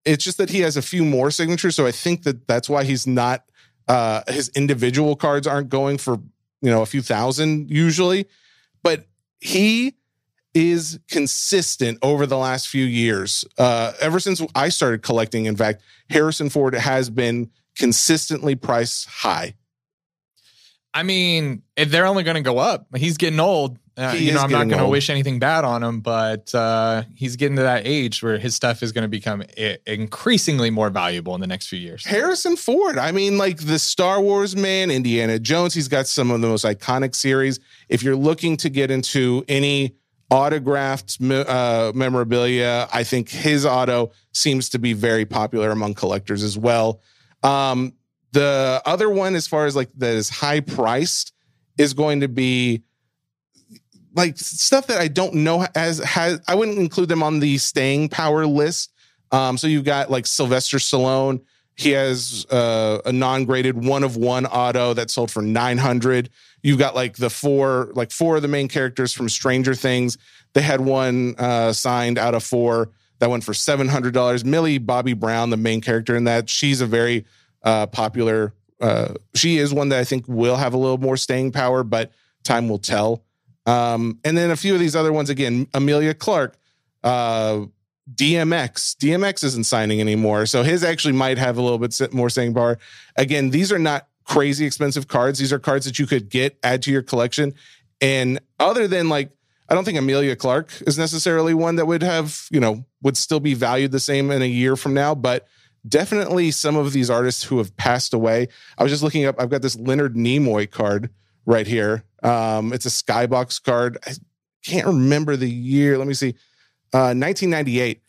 It's 0.05 0.25
just 0.25 0.38
that 0.38 0.51
he 0.51 0.61
has 0.61 0.77
a 0.77 0.83
few 0.83 1.05
more 1.05 1.31
signatures, 1.31 1.77
so 1.77 1.87
I 1.87 1.93
think 1.93 2.25
that 2.25 2.47
that's 2.47 2.69
why 2.69 2.85
he's 2.85 3.07
not. 3.07 3.45
Uh, 3.88 4.23
his 4.29 4.49
individual 4.51 5.17
cards 5.17 5.47
aren't 5.47 5.69
going 5.69 5.99
for 5.99 6.15
you 6.61 6.71
know 6.71 6.83
a 6.83 6.87
few 6.87 7.03
thousand 7.03 7.71
usually, 7.71 8.27
but 8.83 9.07
he 9.41 9.95
is 10.55 11.01
consistent 11.11 11.99
over 12.03 12.27
the 12.27 12.37
last 12.37 12.69
few 12.69 12.85
years. 12.85 13.45
Uh, 13.59 13.93
ever 14.01 14.21
since 14.21 14.43
I 14.55 14.69
started 14.69 15.03
collecting, 15.03 15.47
in 15.47 15.57
fact, 15.57 15.83
Harrison 16.11 16.51
Ford 16.51 16.75
has 16.75 17.09
been 17.11 17.51
consistently 17.77 18.55
priced 18.55 19.09
high. 19.09 19.55
I 20.94 21.02
mean, 21.02 21.62
if 21.76 21.90
they're 21.90 22.07
only 22.07 22.22
going 22.22 22.35
to 22.37 22.42
go 22.42 22.59
up. 22.59 22.87
He's 22.96 23.16
getting 23.16 23.40
old. 23.40 23.78
Uh, 23.96 24.14
you 24.16 24.33
know, 24.33 24.40
I'm 24.40 24.50
not 24.50 24.68
going 24.68 24.83
to 24.83 24.88
wish 24.88 25.11
anything 25.11 25.38
bad 25.38 25.64
on 25.64 25.83
him, 25.83 26.00
but 26.00 26.55
uh, 26.55 27.02
he's 27.14 27.37
getting 27.37 27.57
to 27.57 27.62
that 27.62 27.87
age 27.87 28.22
where 28.22 28.38
his 28.38 28.55
stuff 28.55 28.83
is 28.83 28.90
going 28.90 29.02
to 29.02 29.09
become 29.09 29.42
i- 29.59 29.76
increasingly 29.87 30.70
more 30.70 30.88
valuable 30.88 31.35
in 31.35 31.42
the 31.42 31.46
next 31.46 31.66
few 31.66 31.78
years. 31.78 32.05
Harrison 32.07 32.57
Ford. 32.57 32.96
I 32.96 33.12
mean, 33.12 33.37
like 33.37 33.59
the 33.59 33.78
Star 33.78 34.20
Wars 34.20 34.57
man, 34.57 34.90
Indiana 34.90 35.38
Jones. 35.38 35.74
He's 35.74 35.88
got 35.88 36.07
some 36.07 36.31
of 36.31 36.40
the 36.40 36.48
most 36.48 36.64
iconic 36.64 37.14
series. 37.14 37.61
If 37.90 38.02
you're 38.02 38.16
looking 38.16 38.57
to 38.59 38.70
get 38.70 38.90
into 38.90 39.44
any 39.46 39.94
autographed 40.31 41.18
uh, 41.20 41.92
memorabilia, 41.94 42.88
I 42.92 43.05
think 43.05 43.28
his 43.28 43.66
auto 43.66 44.12
seems 44.33 44.70
to 44.70 44.78
be 44.78 44.94
very 44.94 45.26
popular 45.26 45.70
among 45.70 45.94
collectors 45.94 46.42
as 46.42 46.57
well. 46.57 47.00
Um, 47.42 47.92
the 48.33 48.83
other 48.85 49.09
one, 49.11 49.35
as 49.35 49.47
far 49.47 49.66
as 49.66 49.77
like 49.77 49.90
that 49.97 50.14
is 50.14 50.29
high 50.29 50.61
priced, 50.61 51.33
is 51.79 51.95
going 51.95 52.21
to 52.21 52.29
be 52.29 52.83
like 54.14 54.38
stuff 54.38 54.87
that 54.88 55.01
I 55.01 55.09
don't 55.09 55.35
know 55.35 55.66
as 55.75 55.99
has. 55.99 56.40
I 56.49 56.55
wouldn't 56.55 56.79
include 56.79 57.09
them 57.09 57.23
on 57.23 57.40
the 57.40 57.59
staying 57.59 58.09
power 58.09 58.47
list. 58.47 58.92
Um, 59.31 59.57
so 59.57 59.66
you've 59.66 59.85
got 59.85 60.11
like 60.11 60.27
Sylvester 60.27 60.79
Stallone. 60.79 61.42
He 61.75 61.90
has 61.92 62.47
uh, 62.51 63.01
a 63.07 63.12
non-graded 63.12 63.83
one 63.83 64.05
of 64.05 64.16
one 64.16 64.45
auto 64.45 64.92
that 64.92 65.11
sold 65.11 65.31
for 65.31 65.40
900. 65.40 66.29
You've 66.62 66.79
got 66.79 66.95
like 66.95 67.16
the 67.16 67.31
four, 67.31 67.90
like 67.95 68.11
four 68.11 68.37
of 68.37 68.42
the 68.42 68.49
main 68.49 68.68
characters 68.68 69.12
from 69.12 69.31
Stranger 69.31 69.75
Things. 69.75 70.18
They 70.53 70.61
had 70.61 70.83
one 70.83 71.35
uh, 71.38 71.73
signed 71.73 72.18
out 72.18 72.35
of 72.35 72.45
four 72.45 72.90
that 73.21 73.31
went 73.31 73.42
for 73.42 73.53
$700. 73.53 74.45
Millie 74.45 74.79
Bobby 74.79 75.14
Brown, 75.14 75.49
the 75.49 75.57
main 75.57 75.81
character 75.81 76.14
in 76.14 76.25
that, 76.25 76.51
she's 76.51 76.81
a 76.81 76.87
very 76.87 77.25
uh, 77.64 77.87
popular 77.87 78.55
uh, 78.83 79.14
she 79.35 79.59
is 79.59 79.72
one 79.72 79.90
that 79.90 80.01
I 80.01 80.05
think 80.05 80.27
will 80.27 80.57
have 80.57 80.75
a 80.75 80.77
little 80.77 80.98
more 80.98 81.16
staying 81.16 81.53
power, 81.53 81.85
but 81.85 82.11
time 82.42 82.68
will 82.68 82.81
tell. 82.81 83.25
Um, 83.64 84.18
and 84.25 84.37
then 84.37 84.51
a 84.51 84.57
few 84.57 84.75
of 84.75 84.81
these 84.81 84.96
other 84.96 85.12
ones 85.12 85.31
again, 85.31 85.68
Emilia 85.72 86.14
Clarke, 86.14 86.57
uh, 87.05 87.61
DMX. 88.12 88.96
DMX 88.96 89.44
isn't 89.44 89.64
signing 89.64 90.01
anymore, 90.01 90.46
so 90.46 90.64
his 90.64 90.83
actually 90.83 91.12
might 91.12 91.38
have 91.38 91.57
a 91.57 91.62
little 91.62 91.79
bit 91.79 92.12
more 92.12 92.29
staying 92.29 92.55
power. 92.55 92.77
Again, 93.16 93.51
these 93.51 93.70
are 93.70 93.79
not 93.79 94.09
crazy 94.25 94.66
expensive 94.66 95.07
cards. 95.07 95.38
These 95.38 95.53
are 95.53 95.61
cards 95.61 95.87
that 95.87 96.01
you 96.01 96.07
could 96.07 96.29
get, 96.29 96.59
add 96.64 96.83
to 96.83 96.90
your 96.90 97.03
collection, 97.03 97.55
and 98.01 98.40
other 98.59 98.88
than 98.88 99.09
like, 99.09 99.31
I 99.68 99.75
don't 99.75 99.85
think 99.85 99.96
Emilia 99.96 100.35
Clarke 100.35 100.72
is 100.88 100.98
necessarily 100.98 101.55
one 101.55 101.77
that 101.77 101.87
would 101.87 102.03
have, 102.03 102.46
you 102.51 102.59
know, 102.59 102.85
would 103.01 103.16
still 103.16 103.38
be 103.38 103.55
valued 103.55 103.92
the 103.92 104.01
same 104.01 104.33
in 104.33 104.42
a 104.42 104.46
year 104.46 104.75
from 104.75 104.92
now, 104.92 105.14
but 105.14 105.46
definitely 105.87 106.51
some 106.51 106.77
of 106.77 106.92
these 106.92 107.11
artists 107.11 107.45
who 107.45 107.59
have 107.59 107.77
passed 107.77 108.14
away. 108.14 108.49
I 108.79 108.83
was 108.83 108.92
just 108.92 109.03
looking 109.03 109.25
up, 109.25 109.37
I've 109.38 109.51
got 109.51 109.62
this 109.62 109.77
Leonard 109.77 110.14
Nimoy 110.14 110.71
card 110.71 111.11
right 111.47 111.66
here. 111.66 112.05
Um, 112.23 112.73
it's 112.73 112.87
a 112.87 112.90
skybox 112.90 113.62
card. 113.62 113.99
I 114.07 114.12
can't 114.64 114.87
remember 114.87 115.37
the 115.37 115.51
year. 115.51 115.99
Let 115.99 116.07
me 116.07 116.14
see. 116.14 116.35
Uh, 116.92 117.14
1998. 117.14 118.01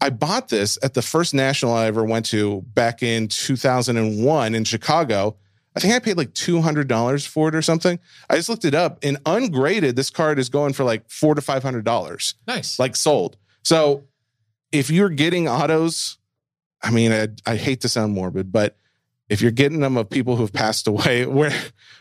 I 0.00 0.10
bought 0.10 0.48
this 0.48 0.78
at 0.82 0.94
the 0.94 1.02
first 1.02 1.34
national 1.34 1.72
I 1.72 1.86
ever 1.86 2.04
went 2.04 2.26
to 2.26 2.62
back 2.62 3.02
in 3.02 3.28
2001 3.28 4.54
in 4.54 4.64
Chicago. 4.64 5.36
I 5.74 5.80
think 5.80 5.94
I 5.94 5.98
paid 5.98 6.16
like 6.16 6.34
$200 6.34 7.26
for 7.26 7.48
it 7.48 7.54
or 7.54 7.62
something. 7.62 7.98
I 8.30 8.36
just 8.36 8.48
looked 8.48 8.64
it 8.64 8.74
up 8.74 8.98
and 9.02 9.18
ungraded, 9.26 9.96
this 9.96 10.10
card 10.10 10.38
is 10.38 10.48
going 10.48 10.72
for 10.72 10.84
like 10.84 11.08
four 11.10 11.34
to 11.34 11.40
$500. 11.40 12.34
Nice. 12.46 12.78
Like 12.78 12.94
sold. 12.94 13.36
So 13.64 14.04
if 14.70 14.90
you're 14.90 15.08
getting 15.08 15.48
autos, 15.48 16.18
I 16.82 16.90
mean, 16.90 17.12
I, 17.12 17.28
I 17.46 17.56
hate 17.56 17.80
to 17.82 17.88
sound 17.88 18.12
morbid, 18.14 18.50
but 18.52 18.76
if 19.28 19.40
you're 19.40 19.50
getting 19.52 19.80
them 19.80 19.96
of 19.96 20.10
people 20.10 20.36
who've 20.36 20.52
passed 20.52 20.86
away, 20.86 21.26
where 21.26 21.52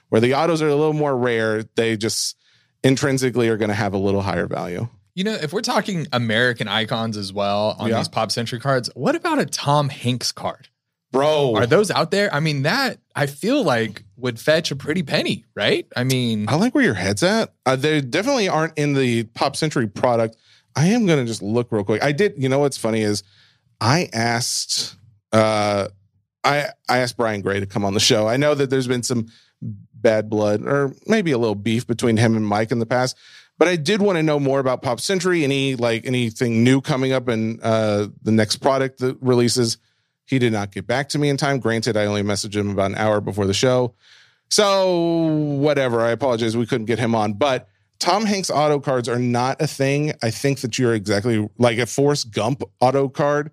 where 0.09 0.21
the 0.21 0.33
autos 0.33 0.61
are 0.61 0.67
a 0.67 0.75
little 0.75 0.93
more 0.93 1.15
rare, 1.15 1.63
they 1.75 1.95
just 1.97 2.35
intrinsically 2.83 3.47
are 3.49 3.57
going 3.57 3.69
to 3.69 3.75
have 3.75 3.93
a 3.93 3.97
little 3.97 4.21
higher 4.21 4.47
value. 4.47 4.87
You 5.13 5.25
know, 5.25 5.33
if 5.33 5.51
we're 5.53 5.61
talking 5.61 6.07
American 6.13 6.67
icons 6.67 7.17
as 7.17 7.31
well 7.33 7.75
on 7.79 7.89
Yeah. 7.89 7.97
these 7.97 8.07
Pop 8.07 8.31
Century 8.31 8.59
cards, 8.59 8.89
what 8.95 9.15
about 9.15 9.39
a 9.39 9.45
Tom 9.45 9.89
Hanks 9.89 10.31
card? 10.31 10.69
Bro, 11.11 11.55
Are 11.55 11.65
those 11.67 11.91
out 11.91 12.11
there? 12.11 12.33
I 12.33 12.39
mean, 12.39 12.61
that 12.63 12.99
I 13.13 13.25
feel 13.25 13.63
like 13.63 14.05
would 14.15 14.39
fetch 14.39 14.71
a 14.71 14.77
pretty 14.77 15.03
penny, 15.03 15.43
right? 15.55 15.85
I 15.95 16.05
mean, 16.05 16.47
I 16.47 16.55
like 16.55 16.73
where 16.73 16.83
your 16.85 16.93
head's 16.93 17.21
at. 17.21 17.53
Uh, 17.65 17.75
they 17.75 17.99
definitely 17.99 18.47
aren't 18.47 18.77
in 18.77 18.93
the 18.93 19.23
Pop 19.25 19.57
Century 19.57 19.87
product. 19.87 20.37
I 20.73 20.87
am 20.87 21.05
going 21.05 21.19
to 21.19 21.25
just 21.25 21.41
look 21.41 21.69
real 21.73 21.83
quick. 21.83 22.01
I 22.01 22.13
did. 22.13 22.35
You 22.37 22.47
know 22.47 22.59
what's 22.59 22.77
funny 22.77 23.01
is 23.01 23.23
I 23.81 24.09
asked. 24.13 24.95
uh 25.33 25.87
I 26.43 26.67
I 26.87 26.99
asked 26.99 27.17
Brian 27.17 27.41
Gray 27.41 27.59
to 27.59 27.65
come 27.65 27.83
on 27.83 27.93
the 27.93 27.99
show. 27.99 28.27
I 28.27 28.37
know 28.37 28.53
that 28.55 28.69
there's 28.69 28.87
been 28.87 29.03
some 29.03 29.27
bad 29.61 30.29
blood 30.29 30.65
or 30.65 30.93
maybe 31.05 31.31
a 31.31 31.37
little 31.37 31.55
beef 31.55 31.85
between 31.85 32.17
him 32.17 32.35
and 32.35 32.45
Mike 32.45 32.71
in 32.71 32.79
the 32.79 32.85
past, 32.85 33.15
but 33.59 33.67
I 33.67 33.75
did 33.75 34.01
want 34.01 34.17
to 34.17 34.23
know 34.23 34.39
more 34.39 34.59
about 34.59 34.81
Pop 34.81 34.99
Century. 34.99 35.43
Any 35.43 35.75
like 35.75 36.05
anything 36.05 36.63
new 36.63 36.79
coming 36.79 37.11
up 37.11 37.27
in 37.27 37.59
uh 37.61 38.07
the 38.21 38.31
next 38.31 38.57
product 38.57 38.99
that 38.99 39.17
releases. 39.19 39.77
He 40.25 40.39
did 40.39 40.53
not 40.53 40.71
get 40.71 40.87
back 40.87 41.09
to 41.09 41.19
me 41.19 41.27
in 41.27 41.35
time. 41.35 41.59
Granted, 41.59 41.97
I 41.97 42.05
only 42.05 42.23
messaged 42.23 42.55
him 42.55 42.69
about 42.69 42.91
an 42.91 42.97
hour 42.97 43.19
before 43.19 43.45
the 43.45 43.53
show. 43.53 43.95
So 44.49 45.25
whatever. 45.25 46.01
I 46.01 46.11
apologize. 46.11 46.55
We 46.55 46.65
couldn't 46.65 46.85
get 46.85 46.99
him 46.99 47.15
on, 47.15 47.33
but 47.33 47.67
Tom 47.99 48.25
Hanks 48.25 48.49
auto 48.49 48.79
cards 48.79 49.09
are 49.09 49.19
not 49.19 49.61
a 49.61 49.67
thing. 49.67 50.13
I 50.23 50.31
think 50.31 50.61
that 50.61 50.79
you're 50.79 50.93
exactly 50.93 51.49
like 51.57 51.79
a 51.79 51.85
Forrest 51.85 52.31
Gump 52.31 52.63
auto 52.79 53.09
card 53.09 53.51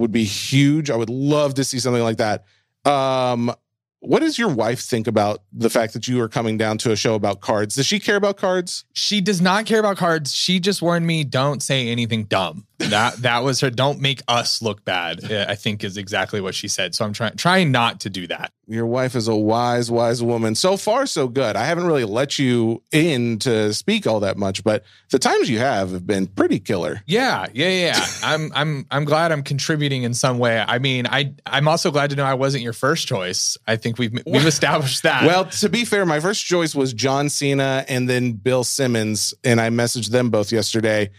would 0.00 0.12
be 0.12 0.24
huge. 0.24 0.90
I 0.90 0.96
would 0.96 1.10
love 1.10 1.54
to 1.54 1.64
see 1.64 1.78
something 1.78 2.02
like 2.02 2.16
that. 2.16 2.44
Um, 2.84 3.54
what 4.00 4.20
does 4.20 4.38
your 4.38 4.48
wife 4.48 4.80
think 4.80 5.06
about 5.06 5.42
the 5.52 5.68
fact 5.68 5.92
that 5.92 6.08
you 6.08 6.20
are 6.22 6.28
coming 6.28 6.56
down 6.56 6.78
to 6.78 6.90
a 6.90 6.96
show 6.96 7.14
about 7.14 7.40
cards? 7.40 7.74
Does 7.74 7.84
she 7.86 8.00
care 8.00 8.16
about 8.16 8.38
cards? 8.38 8.84
she 8.94 9.20
does 9.20 9.42
not 9.42 9.66
care 9.66 9.78
about 9.78 9.98
cards. 9.98 10.34
She 10.34 10.58
just 10.58 10.80
warned 10.80 11.06
me, 11.06 11.22
don't 11.22 11.62
say 11.62 11.88
anything 11.88 12.24
dumb. 12.24 12.66
That 12.78 13.16
that 13.18 13.44
was 13.44 13.60
her. 13.60 13.70
Don't 13.70 14.00
make 14.00 14.22
us 14.26 14.62
look 14.62 14.84
bad. 14.86 15.30
I 15.30 15.54
think 15.54 15.84
is 15.84 15.98
exactly 15.98 16.40
what 16.40 16.54
she 16.54 16.66
said. 16.66 16.94
So 16.94 17.04
I'm 17.04 17.12
trying 17.12 17.36
trying 17.36 17.70
not 17.72 18.00
to 18.00 18.10
do 18.10 18.26
that. 18.28 18.52
Your 18.70 18.86
wife 18.86 19.16
is 19.16 19.26
a 19.26 19.34
wise, 19.34 19.90
wise 19.90 20.22
woman. 20.22 20.54
So 20.54 20.76
far, 20.76 21.04
so 21.04 21.26
good. 21.26 21.56
I 21.56 21.64
haven't 21.64 21.86
really 21.86 22.04
let 22.04 22.38
you 22.38 22.84
in 22.92 23.40
to 23.40 23.74
speak 23.74 24.06
all 24.06 24.20
that 24.20 24.36
much, 24.36 24.62
but 24.62 24.84
the 25.10 25.18
times 25.18 25.50
you 25.50 25.58
have 25.58 25.90
have 25.90 26.06
been 26.06 26.28
pretty 26.28 26.60
killer. 26.60 27.02
Yeah, 27.04 27.48
yeah, 27.52 27.68
yeah. 27.68 28.06
I'm 28.22 28.52
I'm 28.54 28.86
I'm 28.92 29.04
glad 29.04 29.32
I'm 29.32 29.42
contributing 29.42 30.04
in 30.04 30.14
some 30.14 30.38
way. 30.38 30.60
I 30.60 30.78
mean, 30.78 31.08
I 31.08 31.34
I'm 31.46 31.66
also 31.66 31.90
glad 31.90 32.10
to 32.10 32.16
know 32.16 32.24
I 32.24 32.34
wasn't 32.34 32.62
your 32.62 32.72
first 32.72 33.08
choice. 33.08 33.58
I 33.66 33.74
think 33.74 33.98
we've 33.98 34.16
we've 34.24 34.46
established 34.46 35.02
that. 35.02 35.26
Well, 35.26 35.46
to 35.46 35.68
be 35.68 35.84
fair, 35.84 36.06
my 36.06 36.20
first 36.20 36.46
choice 36.46 36.72
was 36.72 36.92
John 36.92 37.28
Cena 37.28 37.84
and 37.88 38.08
then 38.08 38.34
Bill 38.34 38.62
Simmons, 38.62 39.34
and 39.42 39.60
I 39.60 39.70
messaged 39.70 40.10
them 40.10 40.30
both 40.30 40.52
yesterday, 40.52 41.10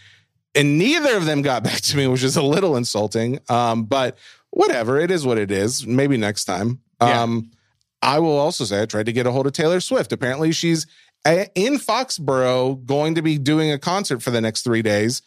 and 0.56 0.78
neither 0.78 1.18
of 1.18 1.26
them 1.26 1.42
got 1.42 1.64
back 1.66 1.82
to 1.82 1.98
me, 1.98 2.08
which 2.08 2.24
is 2.24 2.38
a 2.38 2.44
little 2.44 2.78
insulting. 2.78 3.40
Um, 3.50 3.84
but 3.84 4.18
whatever, 4.52 5.02
it 5.02 5.12
is 5.12 5.26
what 5.26 5.38
it 5.38 5.52
is. 5.52 5.86
Maybe 5.86 6.16
next 6.16 6.46
time. 6.46 6.80
Yeah. 7.02 7.22
Um, 7.24 7.52
I 8.02 8.20
will 8.20 8.38
also 8.38 8.64
say 8.66 8.82
I 8.82 8.86
tried 8.86 9.06
to 9.08 9.14
get 9.14 9.28
a 9.28 9.32
hold 9.32 9.48
of 9.48 9.54
Taylor 9.54 9.80
Swift. 9.80 10.12
Apparently, 10.12 10.52
she's 10.52 10.88
a- 11.26 11.50
in 11.56 11.76
Foxborough 11.78 12.84
going 12.86 13.16
to 13.16 13.22
be 13.22 13.38
doing 13.38 13.72
a 13.72 13.78
concert 13.80 14.24
for 14.24 14.32
the 14.32 14.42
next 14.42 14.64
three 14.64 14.82
days. 14.82 15.22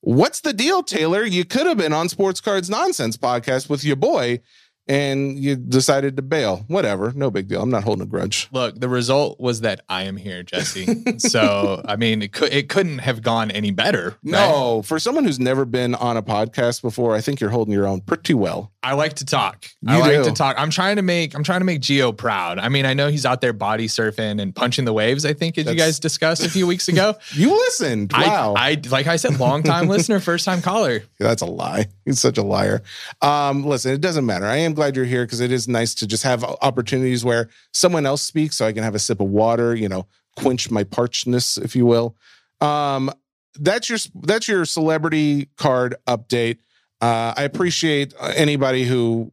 What's 0.00 0.40
the 0.40 0.52
deal, 0.52 0.82
Taylor? 0.82 1.24
You 1.24 1.44
could 1.44 1.66
have 1.66 1.78
been 1.78 1.92
on 1.92 2.08
Sports 2.08 2.40
Cards 2.40 2.68
Nonsense 2.68 3.16
podcast 3.16 3.68
with 3.70 3.84
your 3.84 3.96
boy, 3.96 4.40
and 4.86 5.38
you 5.38 5.56
decided 5.56 6.16
to 6.16 6.22
bail. 6.22 6.64
Whatever, 6.68 7.12
no 7.14 7.30
big 7.30 7.48
deal. 7.48 7.62
I'm 7.62 7.70
not 7.70 7.84
holding 7.84 8.02
a 8.02 8.06
grudge. 8.06 8.48
Look, 8.52 8.78
the 8.78 8.88
result 8.88 9.40
was 9.40 9.62
that 9.62 9.80
I 9.88 10.02
am 10.04 10.16
here, 10.16 10.42
Jesse. 10.42 11.18
so 11.18 11.82
I 11.86 11.96
mean, 11.96 12.22
it 12.22 12.32
could 12.32 12.52
it 12.52 12.68
couldn't 12.68 12.98
have 12.98 13.22
gone 13.22 13.50
any 13.50 13.70
better. 13.70 14.16
right? 14.22 14.32
No, 14.32 14.82
for 14.82 14.98
someone 14.98 15.24
who's 15.24 15.40
never 15.40 15.64
been 15.64 15.94
on 15.94 16.16
a 16.16 16.22
podcast 16.22 16.82
before, 16.82 17.14
I 17.14 17.20
think 17.20 17.40
you're 17.40 17.50
holding 17.50 17.72
your 17.72 17.86
own 17.86 18.00
pretty 18.00 18.34
well. 18.34 18.72
I 18.82 18.92
like 18.92 19.14
to 19.14 19.24
talk. 19.24 19.64
I 19.86 19.96
You 19.96 20.00
like 20.02 20.12
do. 20.12 20.24
to 20.24 20.32
talk. 20.32 20.56
I'm 20.58 20.68
trying 20.70 20.96
to 20.96 21.02
make 21.02 21.34
I'm 21.34 21.42
trying 21.44 21.60
to 21.60 21.64
make 21.64 21.80
Geo 21.80 22.12
proud. 22.12 22.58
I 22.58 22.68
mean, 22.68 22.84
I 22.84 22.92
know 22.92 23.08
he's 23.08 23.24
out 23.24 23.40
there 23.40 23.54
body 23.54 23.86
surfing 23.86 24.40
and 24.42 24.54
punching 24.54 24.84
the 24.84 24.92
waves. 24.92 25.24
I 25.24 25.32
think 25.32 25.56
as 25.56 25.66
you 25.66 25.74
guys 25.74 25.98
discussed 25.98 26.44
a 26.44 26.50
few 26.50 26.66
weeks 26.66 26.88
ago. 26.88 27.14
You 27.34 27.50
listened. 27.52 28.12
Wow. 28.12 28.54
I, 28.56 28.70
I 28.72 28.82
like 28.90 29.06
I 29.06 29.16
said, 29.16 29.40
long 29.40 29.62
time 29.62 29.88
listener, 29.88 30.20
first 30.20 30.44
time 30.44 30.62
caller. 30.62 31.02
That's 31.18 31.42
a 31.42 31.46
lie. 31.46 31.86
He's 32.04 32.20
such 32.20 32.38
a 32.38 32.42
liar. 32.42 32.82
Um, 33.22 33.64
listen, 33.64 33.92
it 33.92 34.00
doesn't 34.00 34.26
matter. 34.26 34.46
I 34.46 34.56
am 34.58 34.74
glad 34.74 34.96
you're 34.96 35.04
here 35.04 35.24
because 35.24 35.40
it 35.40 35.50
is 35.50 35.68
nice 35.68 35.94
to 35.96 36.06
just 36.06 36.22
have 36.22 36.44
opportunities 36.44 37.24
where 37.24 37.48
someone 37.72 38.06
else 38.06 38.22
speaks 38.22 38.56
so 38.56 38.66
I 38.66 38.72
can 38.72 38.82
have 38.82 38.94
a 38.94 38.98
sip 38.98 39.20
of 39.20 39.28
water, 39.28 39.74
you 39.74 39.88
know, 39.88 40.06
quench 40.36 40.70
my 40.70 40.84
parchedness, 40.84 41.62
if 41.62 41.74
you 41.74 41.86
will. 41.86 42.16
Um, 42.60 43.10
that's 43.58 43.88
your 43.88 43.98
that's 44.22 44.48
your 44.48 44.64
celebrity 44.64 45.48
card 45.56 45.94
update. 46.06 46.58
Uh, 47.00 47.34
I 47.36 47.44
appreciate 47.44 48.14
uh, 48.18 48.32
anybody 48.34 48.84
who 48.84 49.32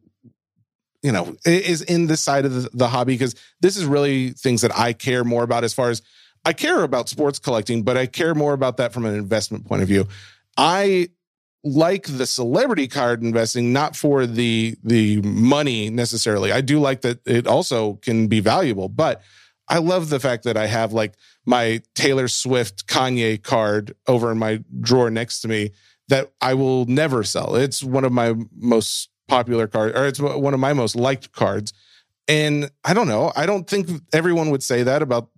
you 1.02 1.12
know 1.12 1.36
is 1.44 1.82
in 1.82 2.06
this 2.06 2.20
side 2.20 2.44
of 2.44 2.54
the, 2.54 2.70
the 2.72 2.88
hobby 2.88 3.14
because 3.14 3.34
this 3.60 3.76
is 3.76 3.84
really 3.84 4.30
things 4.30 4.62
that 4.62 4.76
I 4.78 4.92
care 4.92 5.24
more 5.24 5.42
about 5.42 5.64
as 5.64 5.74
far 5.74 5.90
as 5.90 6.02
I 6.44 6.52
care 6.52 6.82
about 6.82 7.08
sports 7.08 7.38
collecting, 7.38 7.82
but 7.82 7.96
I 7.96 8.06
care 8.06 8.34
more 8.34 8.52
about 8.52 8.76
that 8.78 8.92
from 8.92 9.06
an 9.06 9.14
investment 9.14 9.66
point 9.66 9.82
of 9.82 9.88
view. 9.88 10.08
I 10.56 11.08
like 11.64 12.06
the 12.06 12.26
celebrity 12.26 12.88
card 12.88 13.22
investing 13.22 13.72
not 13.72 13.94
for 13.94 14.26
the 14.26 14.76
the 14.82 15.20
money 15.22 15.90
necessarily. 15.90 16.52
I 16.52 16.60
do 16.60 16.80
like 16.80 17.02
that 17.02 17.20
it 17.26 17.46
also 17.46 17.94
can 17.94 18.26
be 18.26 18.40
valuable, 18.40 18.88
but 18.88 19.22
I 19.68 19.78
love 19.78 20.08
the 20.08 20.20
fact 20.20 20.44
that 20.44 20.56
I 20.56 20.66
have 20.66 20.92
like 20.92 21.14
my 21.46 21.80
Taylor 21.94 22.28
Swift 22.28 22.86
Kanye 22.86 23.42
card 23.42 23.94
over 24.06 24.30
in 24.32 24.38
my 24.38 24.62
drawer 24.80 25.10
next 25.10 25.40
to 25.42 25.48
me 25.48 25.70
that 26.08 26.32
I 26.40 26.54
will 26.54 26.84
never 26.86 27.22
sell. 27.22 27.54
It's 27.54 27.82
one 27.82 28.04
of 28.04 28.12
my 28.12 28.34
most 28.56 29.08
popular 29.28 29.66
cards 29.66 29.96
or 29.96 30.06
it's 30.06 30.20
one 30.20 30.52
of 30.52 30.60
my 30.60 30.72
most 30.72 30.96
liked 30.96 31.32
cards. 31.32 31.72
And 32.28 32.70
I 32.84 32.92
don't 32.92 33.08
know, 33.08 33.32
I 33.34 33.46
don't 33.46 33.68
think 33.68 33.88
everyone 34.12 34.50
would 34.50 34.62
say 34.62 34.82
that 34.82 35.00
about 35.00 35.30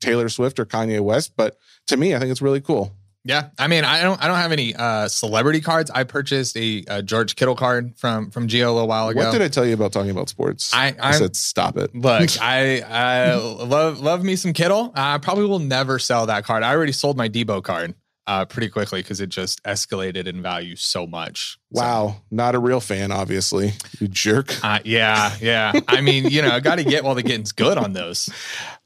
Taylor 0.00 0.28
Swift 0.28 0.58
or 0.58 0.64
Kanye 0.66 1.00
West, 1.00 1.34
but 1.36 1.56
to 1.86 1.96
me 1.96 2.14
I 2.14 2.18
think 2.18 2.30
it's 2.30 2.42
really 2.42 2.60
cool. 2.60 2.96
Yeah, 3.24 3.48
I 3.58 3.66
mean, 3.66 3.84
I 3.84 4.02
don't 4.02 4.22
I 4.22 4.28
don't 4.28 4.38
have 4.38 4.50
any 4.52 4.74
uh, 4.74 5.06
celebrity 5.08 5.60
cards. 5.60 5.90
I 5.90 6.04
purchased 6.04 6.56
a, 6.56 6.84
uh 6.88 7.02
George 7.02 7.36
Kittle 7.36 7.54
card 7.54 7.98
from 7.98 8.30
from 8.30 8.48
Geo 8.48 8.70
a 8.70 8.72
little 8.72 8.88
while 8.88 9.08
ago. 9.10 9.20
What 9.20 9.32
did 9.32 9.42
I 9.42 9.48
tell 9.48 9.66
you 9.66 9.74
about 9.74 9.92
talking 9.92 10.10
about 10.10 10.30
sports? 10.30 10.72
I- 10.72 10.96
I 10.98 11.12
said 11.12 11.36
stop 11.36 11.76
it. 11.76 11.94
Look, 11.94 12.30
I 12.40 12.80
I 12.80 13.34
love 13.34 14.00
love 14.00 14.24
me 14.24 14.36
some 14.36 14.54
Kittle. 14.54 14.92
I 14.94 15.18
probably 15.18 15.44
will 15.44 15.58
never 15.58 15.98
sell 15.98 16.26
that 16.26 16.44
card. 16.44 16.62
I 16.62 16.70
already 16.74 16.92
sold 16.92 17.18
my 17.18 17.28
Debo 17.28 17.62
card 17.62 17.94
uh, 18.26 18.46
pretty 18.46 18.68
quickly 18.70 19.02
because 19.02 19.20
it 19.20 19.28
just 19.28 19.62
escalated 19.64 20.26
in 20.26 20.40
value 20.40 20.76
so 20.76 21.06
much. 21.06 21.58
So, 21.74 21.82
Wow, 21.82 22.16
not 22.30 22.54
a 22.54 22.58
real 22.58 22.80
fan, 22.80 23.12
obviously. 23.12 23.72
You 23.98 24.08
jerk. 24.08 24.64
uh, 24.64 24.78
yeah, 24.84 25.36
yeah. 25.42 25.72
I 25.88 26.00
mean, 26.00 26.24
you 26.26 26.40
know, 26.40 26.50
I 26.50 26.60
got 26.60 26.76
to 26.76 26.84
get 26.84 27.04
while 27.04 27.14
the 27.16 27.22
getting's 27.22 27.52
good 27.52 27.76
on 27.76 27.92
those. 27.92 28.30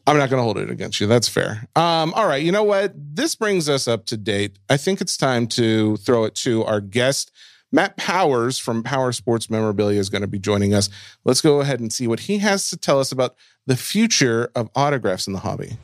I'm 0.07 0.19
not 0.19 0.29
going 0.29 0.39
to 0.39 0.45
hold 0.45 0.59
it 0.59 0.71
against 0.71 1.01
you. 1.01 1.07
That's 1.07 1.29
fair. 1.29 1.67
Um, 1.75 2.13
all 2.15 2.27
right. 2.27 2.43
You 2.43 2.53
know 2.53 2.65
what? 2.65 2.93
This 2.95 3.35
brings 3.35 3.69
us 3.69 3.89
up 3.89 4.05
to 4.07 4.17
date. 4.17 4.59
I 4.69 4.77
think 4.77 5.01
it's 5.01 5.17
time 5.17 5.47
to 5.49 5.97
throw 5.97 6.25
it 6.25 6.35
to 6.37 6.63
our 6.65 6.81
guest, 6.81 7.33
Matt 7.75 7.97
Powers 7.97 8.57
from 8.57 8.85
Powers 8.85 9.17
Sports 9.17 9.51
Memorabilia 9.51 9.99
is 9.99 10.09
going 10.09 10.23
to 10.23 10.29
be 10.29 10.39
joining 10.39 10.73
us. 10.73 10.89
Let's 11.25 11.41
go 11.41 11.61
ahead 11.61 11.81
and 11.81 11.93
see 11.93 12.07
what 12.07 12.21
he 12.21 12.39
has 12.39 12.71
to 12.71 12.77
tell 12.77 13.01
us 13.01 13.11
about 13.11 13.35
the 13.67 13.77
future 13.77 14.49
of 14.55 14.71
autographs 14.77 15.27
in 15.27 15.33
the 15.33 15.41
hobby. 15.41 15.77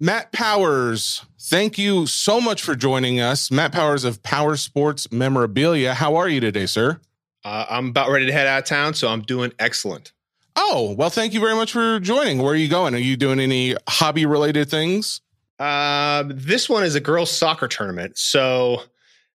Matt 0.00 0.32
Powers, 0.32 1.26
thank 1.38 1.76
you 1.76 2.06
so 2.06 2.40
much 2.40 2.62
for 2.62 2.74
joining 2.74 3.20
us. 3.20 3.50
Matt 3.50 3.72
Powers 3.72 4.04
of 4.04 4.22
Powers 4.22 4.62
Sports 4.62 5.12
Memorabilia. 5.12 5.92
How 5.92 6.16
are 6.16 6.28
you 6.28 6.40
today, 6.40 6.64
sir? 6.64 6.98
Uh, 7.44 7.66
I'm 7.68 7.88
about 7.88 8.08
ready 8.08 8.24
to 8.24 8.32
head 8.32 8.46
out 8.46 8.60
of 8.60 8.64
town, 8.64 8.94
so 8.94 9.08
I'm 9.08 9.20
doing 9.20 9.52
excellent. 9.58 10.12
Oh, 10.56 10.94
well, 10.96 11.10
thank 11.10 11.32
you 11.32 11.40
very 11.40 11.54
much 11.54 11.72
for 11.72 12.00
joining. 12.00 12.38
Where 12.42 12.52
are 12.52 12.56
you 12.56 12.68
going? 12.68 12.94
Are 12.94 12.98
you 12.98 13.16
doing 13.16 13.40
any 13.40 13.74
hobby 13.88 14.26
related 14.26 14.68
things? 14.68 15.20
Uh, 15.58 16.24
this 16.26 16.68
one 16.68 16.84
is 16.84 16.94
a 16.94 17.00
girls' 17.00 17.30
soccer 17.30 17.68
tournament. 17.68 18.18
So, 18.18 18.82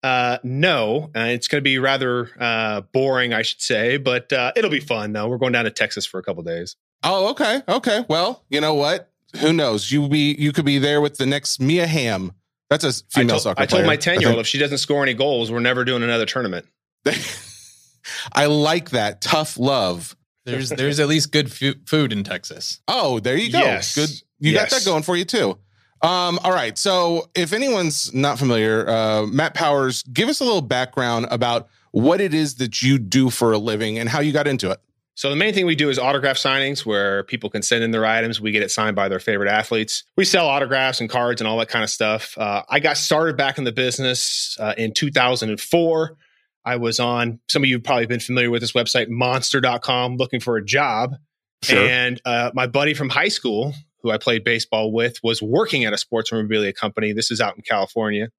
uh, 0.02 0.38
no, 0.44 1.12
uh, 1.16 1.20
it's 1.22 1.48
going 1.48 1.62
to 1.62 1.64
be 1.64 1.78
rather 1.80 2.30
uh, 2.40 2.82
boring, 2.82 3.34
I 3.34 3.42
should 3.42 3.62
say, 3.62 3.98
but 3.98 4.32
uh, 4.34 4.52
it'll 4.56 4.72
be 4.72 4.80
fun, 4.80 5.14
though. 5.14 5.28
We're 5.28 5.38
going 5.38 5.54
down 5.54 5.66
to 5.66 5.72
Texas 5.72 6.06
for 6.06 6.20
a 6.20 6.24
couple 6.24 6.44
days. 6.44 6.76
Oh, 7.04 7.30
okay. 7.32 7.62
Okay. 7.68 8.06
Well, 8.08 8.44
you 8.50 8.62
know 8.62 8.74
what? 8.74 9.10
Who 9.40 9.52
knows? 9.52 9.92
You 9.92 10.08
be 10.08 10.36
you 10.38 10.54
could 10.54 10.66
be 10.66 10.78
there 10.78 11.02
with 11.02 11.18
the 11.18 11.26
next 11.26 11.60
Mia 11.60 11.88
Hamm. 11.88 12.34
That's 12.70 12.84
a 12.84 12.94
female 13.10 13.26
I 13.26 13.30
told, 13.30 13.42
soccer 13.42 13.62
I 13.62 13.66
told 13.66 13.80
player, 13.80 13.88
my 13.88 13.98
10 13.98 14.22
year 14.22 14.30
old 14.30 14.40
if 14.40 14.48
she 14.48 14.58
doesn't 14.58 14.78
score 14.78 15.04
any 15.04 15.14
goals, 15.14 15.52
we're 15.52 15.60
never 15.60 15.84
doing 15.84 16.04
another 16.04 16.26
tournament. 16.26 16.66
I 18.34 18.46
like 18.46 18.92
that 18.92 19.22
tough 19.22 19.58
love. 19.58 20.16
There's 20.46 20.70
there's 20.70 21.00
at 21.00 21.08
least 21.08 21.32
good 21.32 21.52
fu- 21.52 21.76
food 21.86 22.12
in 22.12 22.24
Texas. 22.24 22.82
Oh, 22.88 23.20
there 23.20 23.38
you 23.38 23.52
go. 23.52 23.60
Yes. 23.60 23.96
Good. 23.96 24.10
You 24.40 24.54
got 24.54 24.70
that 24.70 24.84
going 24.86 25.04
for 25.04 25.16
you 25.16 25.26
too. 25.26 25.58
Um, 26.02 26.38
all 26.44 26.52
right. 26.52 26.78
So 26.78 27.30
if 27.34 27.54
anyone's 27.54 28.14
not 28.14 28.38
familiar, 28.38 28.88
uh, 28.90 29.26
Matt 29.26 29.54
Powers, 29.54 30.04
give 30.04 30.28
us 30.28 30.42
a 30.42 30.44
little 30.44 30.62
background 30.62 31.28
about 31.32 31.70
what 31.92 32.20
it 32.20 32.34
is 32.34 32.56
that 32.56 32.82
you 32.82 32.98
do 32.98 33.30
for 33.30 33.54
a 33.54 33.58
living 33.58 33.98
and 33.98 34.10
how 34.10 34.20
you 34.20 34.34
got 34.34 34.48
into 34.48 34.70
it. 34.70 34.82
So 35.16 35.30
the 35.30 35.36
main 35.36 35.54
thing 35.54 35.68
we 35.68 35.76
do 35.76 35.90
is 35.90 36.00
autograph 36.00 36.38
signings 36.38 36.86
where 36.86 37.24
people 37.24 37.50
can 37.50 37.62
send 37.62 37.84
in 37.84 37.92
their 37.92 38.06
items. 38.06 38.42
We 38.42 38.52
get 38.52 38.64
it 38.64 38.72
signed 38.72 38.96
by 38.96 39.08
their 39.10 39.20
favorite 39.20 39.48
athletes. 39.48 40.04
We 40.18 40.26
sell 40.26 40.48
autographs 40.48 41.00
and 41.00 41.10
cards 41.10 41.40
and 41.40 41.48
all 41.48 41.58
that 41.60 41.70
kind 41.70 41.84
of 41.84 41.90
stuff. 41.92 42.36
Uh, 42.38 42.64
I 42.68 42.80
got 42.80 42.98
started 42.98 43.38
back 43.38 43.60
in 43.60 43.64
the 43.64 43.72
business 43.72 44.58
uh, 44.60 44.74
in 44.76 44.92
2004. 44.92 46.18
I 46.66 46.78
was 46.78 47.00
on, 47.00 47.40
some 47.50 47.64
of 47.64 47.70
you 47.70 47.76
have 47.76 47.84
probably 47.84 48.06
been 48.06 48.20
familiar 48.20 48.50
with 48.50 48.62
this 48.62 48.74
website, 48.74 49.10
monster.com, 49.10 50.18
looking 50.18 50.40
for 50.40 50.58
a 50.58 50.64
job. 50.64 51.16
Sure. 51.62 51.86
And 51.88 52.22
uh, 52.26 52.52
my 52.54 52.68
buddy 52.68 52.94
from 52.94 53.10
high 53.10 53.30
school, 53.30 53.74
who 54.02 54.12
I 54.12 54.18
played 54.18 54.44
baseball 54.44 54.92
with, 54.92 55.18
was 55.24 55.42
working 55.42 55.86
at 55.86 55.94
a 55.94 55.98
sports 55.98 56.32
memorabilia 56.32 56.74
company. 56.74 57.14
This 57.14 57.32
is 57.32 57.42
out 57.42 57.56
in 57.56 57.64
California. 57.64 58.30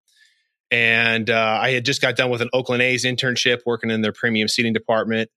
And 0.70 1.30
uh, 1.30 1.58
I 1.60 1.70
had 1.70 1.84
just 1.84 2.00
got 2.00 2.16
done 2.16 2.30
with 2.30 2.40
an 2.40 2.50
Oakland 2.52 2.82
A's 2.82 3.04
internship 3.04 3.60
working 3.64 3.90
in 3.90 4.02
their 4.02 4.12
premium 4.12 4.48
seating 4.48 4.72
department 4.72 5.30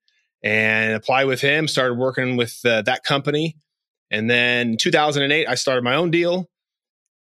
and 0.43 0.93
applied 0.93 1.25
with 1.25 1.41
him, 1.41 1.67
started 1.67 1.95
working 1.95 2.37
with 2.37 2.59
uh, 2.65 2.81
that 2.83 3.03
company. 3.03 3.57
And 4.09 4.29
then 4.29 4.77
2008, 4.77 5.47
I 5.47 5.55
started 5.55 5.83
my 5.83 5.95
own 5.95 6.11
deal. 6.11 6.49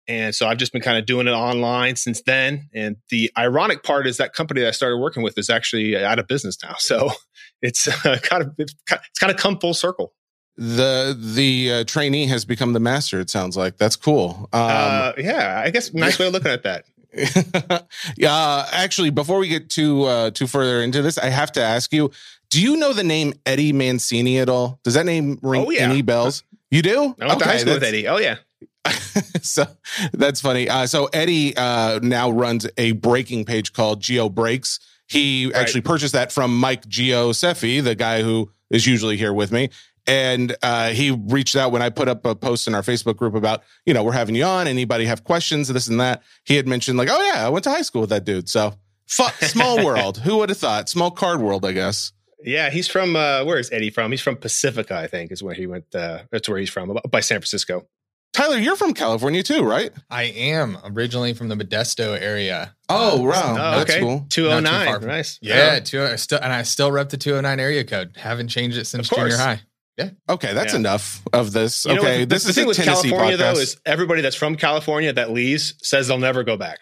And 0.09 0.35
so 0.35 0.47
I've 0.49 0.59
just 0.59 0.73
been 0.73 0.83
kind 0.83 0.99
of 0.99 1.07
doing 1.07 1.29
it 1.29 1.33
online 1.33 1.97
since 1.97 2.23
then. 2.23 2.69
And 2.75 2.97
the 3.11 3.31
ironic 3.39 3.83
part 3.83 4.07
is 4.07 4.17
that 4.17 4.33
company 4.33 4.61
that 4.63 4.69
I 4.69 4.71
started 4.73 4.99
working 4.99 5.23
with 5.23 5.39
is 5.39 5.49
actually 5.49 5.97
out 5.97 6.19
of 6.19 6.27
business 6.27 6.59
now. 6.63 6.75
So 6.79 7.11
it's 7.63 7.87
uh, 8.05 8.19
kind 8.23 8.43
of 8.43 8.53
it's 8.59 8.75
kind 9.21 9.31
of 9.31 9.37
come 9.37 9.59
full 9.59 9.75
circle. 9.75 10.13
The 10.57 11.17
the 11.19 11.73
uh, 11.73 11.85
trainee 11.85 12.27
has 12.27 12.45
become 12.45 12.73
the 12.75 12.81
master. 12.81 13.21
It 13.21 13.31
sounds 13.31 13.57
like 13.57 13.79
that's 13.79 13.97
cool. 13.97 14.51
Um, 14.53 14.61
uh, 14.63 15.13
yeah, 15.17 15.63
I 15.65 15.71
guess 15.71 15.95
nice 15.95 16.19
way 16.19 16.27
of 16.27 16.33
looking 16.35 16.51
at 16.51 16.63
that. 16.65 16.85
yeah, 18.17 18.67
actually, 18.73 19.11
before 19.11 19.39
we 19.39 19.49
get 19.49 19.71
too 19.71 20.05
uh, 20.05 20.31
too 20.31 20.47
further 20.47 20.83
into 20.83 21.03
this, 21.03 21.17
I 21.19 21.27
have 21.27 21.53
to 21.53 21.63
ask 21.63 21.93
you: 21.93 22.11
Do 22.51 22.61
you 22.61 22.77
know 22.77 22.93
the 22.93 23.05
name 23.05 23.35
Eddie 23.47 23.73
Mancini 23.73 24.39
at 24.39 24.49
all? 24.49 24.79
Does 24.85 24.95
that 24.95 25.07
name 25.07 25.39
ring 25.43 25.65
Oh, 25.67 25.71
yeah. 25.71 25.83
any 25.83 26.03
bells? 26.03 26.43
You 26.71 26.83
do? 26.83 27.15
I 27.21 27.27
went 27.27 27.39
to 27.41 27.45
high 27.47 27.59
school 27.59 27.75
with 27.75 27.83
Eddie. 27.83 28.09
Oh 28.09 28.19
yeah, 28.19 28.37
so 29.43 29.65
that's 30.13 30.41
funny. 30.41 30.69
Uh, 30.69 30.87
so 30.87 31.07
Eddie 31.13 31.57
uh, 31.57 32.01
now 32.03 32.31
runs 32.31 32.67
a 32.77 32.93
breaking 32.93 33.45
page 33.45 33.73
called 33.73 34.01
Geo 34.01 34.29
Breaks. 34.29 34.81
He 35.09 35.47
Right. 35.47 35.57
actually 35.57 35.83
purchased 35.83 36.15
that 36.15 36.33
from 36.33 36.57
Mike 36.59 36.87
Gioseffi, 36.87 37.83
the 37.83 37.95
guy 37.95 38.23
who 38.23 38.51
is 38.71 38.87
usually 38.87 39.17
here 39.17 39.33
with 39.33 39.53
me. 39.53 39.69
And 40.07 40.57
uh, 40.63 40.89
he 40.91 41.11
reached 41.13 41.55
out 41.55 41.71
when 41.71 41.81
I 41.83 41.89
put 41.91 42.09
up 42.09 42.27
a 42.27 42.35
post 42.35 42.67
in 42.67 42.75
our 42.75 42.83
Facebook 42.83 43.17
group 43.17 43.35
about, 43.37 43.63
you 43.87 43.95
know, 43.95 44.03
we're 44.03 44.13
having 44.13 44.35
you 44.35 44.43
on. 44.45 44.67
Anybody 44.67 45.05
have 45.05 45.23
questions, 45.23 45.69
this 45.69 45.87
and 45.87 46.01
that? 46.01 46.23
He 46.45 46.57
had 46.57 46.67
mentioned, 46.67 46.99
like, 46.99 47.09
oh, 47.11 47.33
yeah, 47.35 47.47
I 47.47 47.51
went 47.51 47.63
to 47.65 47.71
high 47.71 47.83
school 47.83 48.01
with 48.01 48.11
that 48.11 48.25
dude. 48.25 48.49
So 48.49 48.75
fu- 49.07 49.47
small 49.47 49.85
world. 49.85 50.19
Who 50.19 50.39
would 50.39 50.49
have 50.49 50.59
thought? 50.59 50.89
Small 50.89 51.13
card 51.13 51.41
world, 51.41 51.65
I 51.65 51.71
guess. 51.73 52.11
yeah. 52.43 52.71
He's 52.71 52.89
from 52.89 53.15
uh, 53.15 53.45
where 53.45 53.59
is 53.61 53.71
Eddie 53.71 53.91
from? 53.91 54.11
He's 54.11 54.21
from 54.23 54.35
Pacifica, 54.37 54.97
I 54.97 55.07
think, 55.07 55.31
is 55.31 55.41
where 55.41 55.55
he 55.55 55.69
went. 55.69 55.85
Uh, 55.95 56.23
that's 56.33 56.49
where 56.49 56.59
he's 56.59 56.71
from, 56.71 56.99
by 57.09 57.21
San 57.21 57.37
Francisco. 57.39 57.87
Tylor, 58.33 58.57
you're 58.57 58.77
from 58.77 58.95
California 58.95 59.43
too, 59.43 59.63
right? 59.63 59.93
I 60.11 60.23
am 60.25 60.79
originally 60.85 61.35
from 61.35 61.49
the 61.49 61.55
Modesto 61.55 62.19
area. 62.19 62.75
Oh, 62.89 63.21
Uh, 63.21 63.29
wow. 63.29 63.53
Oh, 63.53 63.79
That's 63.79 63.91
okay, 63.91 64.01
cool. 64.01 64.27
two 64.31 64.47
oh 64.51 64.59
Not 64.59 64.71
too 64.71 64.75
far 64.75 64.85
nine. 64.87 65.01
from- 65.01 65.09
Nice. 65.09 65.39
Yeah, 65.43 65.81
two, 65.81 66.03
I 66.03 66.17
still 66.17 66.39
and 66.43 66.51
I 66.53 66.63
still 66.63 66.91
rep 66.91 67.11
the 67.11 67.19
209 67.19 67.61
area 67.61 67.85
code. 67.85 68.17
Haven't 68.17 68.49
changed 68.49 68.79
it 68.79 68.87
since 68.87 69.11
junior 69.11 69.37
high. 69.37 69.61
Yeah. 69.99 70.11
Okay, 70.31 70.55
that's 70.55 70.73
Yeah. 70.73 70.79
enough 70.79 71.21
of 71.35 71.53
this. 71.53 71.85
You 71.85 71.93
okay, 71.93 72.01
what, 72.01 72.19
the, 72.21 72.25
this 72.35 72.45
the 72.45 72.49
is 72.51 72.55
thing 72.55 72.65
a 72.65 72.69
with 72.69 72.77
Tennessee 72.79 73.11
California 73.11 73.37
podcast. 73.37 73.55
though 73.55 73.61
is 73.61 73.77
everybody 73.85 74.23
that's 74.23 74.37
from 74.37 74.57
California 74.57 75.13
that 75.13 75.31
leaves 75.31 75.75
says 75.83 76.09
they'll 76.09 76.17
never 76.19 76.43
go 76.43 76.57
back. 76.57 76.79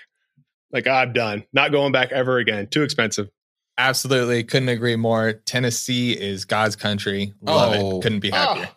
Like 0.73 0.87
I'm 0.87 1.13
done, 1.13 1.45
not 1.53 1.73
going 1.73 1.91
back 1.91 2.13
ever 2.13 2.39
again. 2.39 2.69
Too 2.69 2.83
expensive. 2.85 3.29
Absolutely, 3.77 4.45
couldn't 4.45 4.69
agree 4.69 4.95
more. 4.95 5.33
Tennessee 5.33 6.13
is 6.13 6.45
God's 6.45 6.77
country. 6.77 7.33
Love 7.43 7.75
Oh. 7.77 7.99
it. 7.99 8.03
Couldn't 8.03 8.21
be 8.21 8.31
happier. 8.31 8.69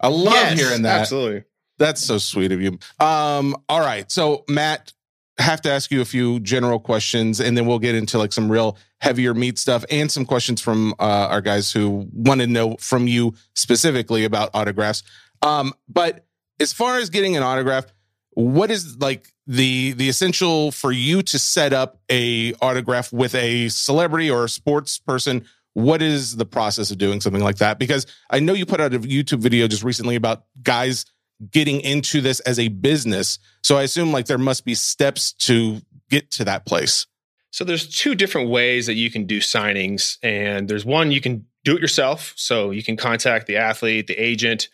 I 0.00 0.08
love 0.08 0.32
Yes, 0.32 0.58
hearing 0.58 0.82
that. 0.82 1.00
Absolutely. 1.02 1.44
That's 1.78 2.00
so 2.00 2.18
sweet 2.18 2.52
of 2.52 2.60
you. 2.60 2.78
Um, 3.00 3.56
all 3.68 3.80
right. 3.80 4.10
So 4.10 4.44
Matt, 4.48 4.92
have 5.38 5.60
to 5.62 5.70
ask 5.70 5.90
you 5.90 6.00
a 6.00 6.04
few 6.04 6.38
general 6.40 6.78
questions 6.78 7.40
and 7.40 7.56
then 7.56 7.66
we'll 7.66 7.78
get 7.78 7.94
into 7.94 8.18
like 8.18 8.32
some 8.32 8.50
real 8.50 8.78
heavier 9.00 9.34
meat 9.34 9.58
stuff 9.58 9.84
and 9.90 10.10
some 10.10 10.24
questions 10.24 10.60
from 10.60 10.92
uh, 11.00 11.28
our 11.28 11.40
guys 11.40 11.72
who 11.72 12.08
want 12.12 12.40
to 12.40 12.46
know 12.46 12.76
from 12.78 13.08
you 13.08 13.34
specifically 13.54 14.24
about 14.24 14.50
autographs. 14.54 15.02
Um, 15.42 15.74
but 15.88 16.24
as 16.60 16.72
far 16.72 16.98
as 16.98 17.10
getting 17.10 17.36
an 17.36 17.42
autograph, 17.42 17.86
what 18.30 18.70
is 18.70 18.96
like 18.98 19.28
the 19.46 19.92
the 19.92 20.08
essential 20.08 20.72
for 20.72 20.90
you 20.90 21.22
to 21.22 21.38
set 21.38 21.72
up 21.72 22.00
a 22.10 22.54
autograph 22.54 23.12
with 23.12 23.34
a 23.34 23.68
celebrity 23.68 24.30
or 24.30 24.44
a 24.44 24.48
sports 24.48 24.98
person? 24.98 25.44
What 25.74 26.02
is 26.02 26.36
the 26.36 26.46
process 26.46 26.92
of 26.92 26.98
doing 26.98 27.20
something 27.20 27.42
like 27.42 27.56
that? 27.56 27.80
Because 27.80 28.06
I 28.30 28.38
know 28.38 28.52
you 28.52 28.64
put 28.64 28.80
out 28.80 28.94
a 28.94 29.00
YouTube 29.00 29.40
video 29.40 29.66
just 29.66 29.82
recently 29.82 30.14
about 30.14 30.44
guys 30.62 31.04
getting 31.50 31.80
into 31.80 32.20
this 32.20 32.40
as 32.40 32.58
a 32.58 32.68
business. 32.68 33.38
So 33.62 33.76
I 33.76 33.82
assume 33.82 34.12
like 34.12 34.26
there 34.26 34.38
must 34.38 34.64
be 34.64 34.74
steps 34.74 35.32
to 35.32 35.80
get 36.10 36.30
to 36.32 36.44
that 36.44 36.66
place. 36.66 37.06
So 37.50 37.64
there's 37.64 37.88
two 37.88 38.14
different 38.14 38.50
ways 38.50 38.86
that 38.86 38.94
you 38.94 39.10
can 39.10 39.26
do 39.26 39.38
signings, 39.38 40.18
and 40.22 40.68
there's 40.68 40.84
one 40.84 41.12
you 41.12 41.20
can 41.20 41.46
do 41.62 41.76
it 41.76 41.80
yourself. 41.80 42.32
So 42.36 42.72
you 42.72 42.82
can 42.82 42.96
contact 42.96 43.46
the 43.46 43.58
athlete, 43.58 44.08
the 44.08 44.14
agent, 44.14 44.68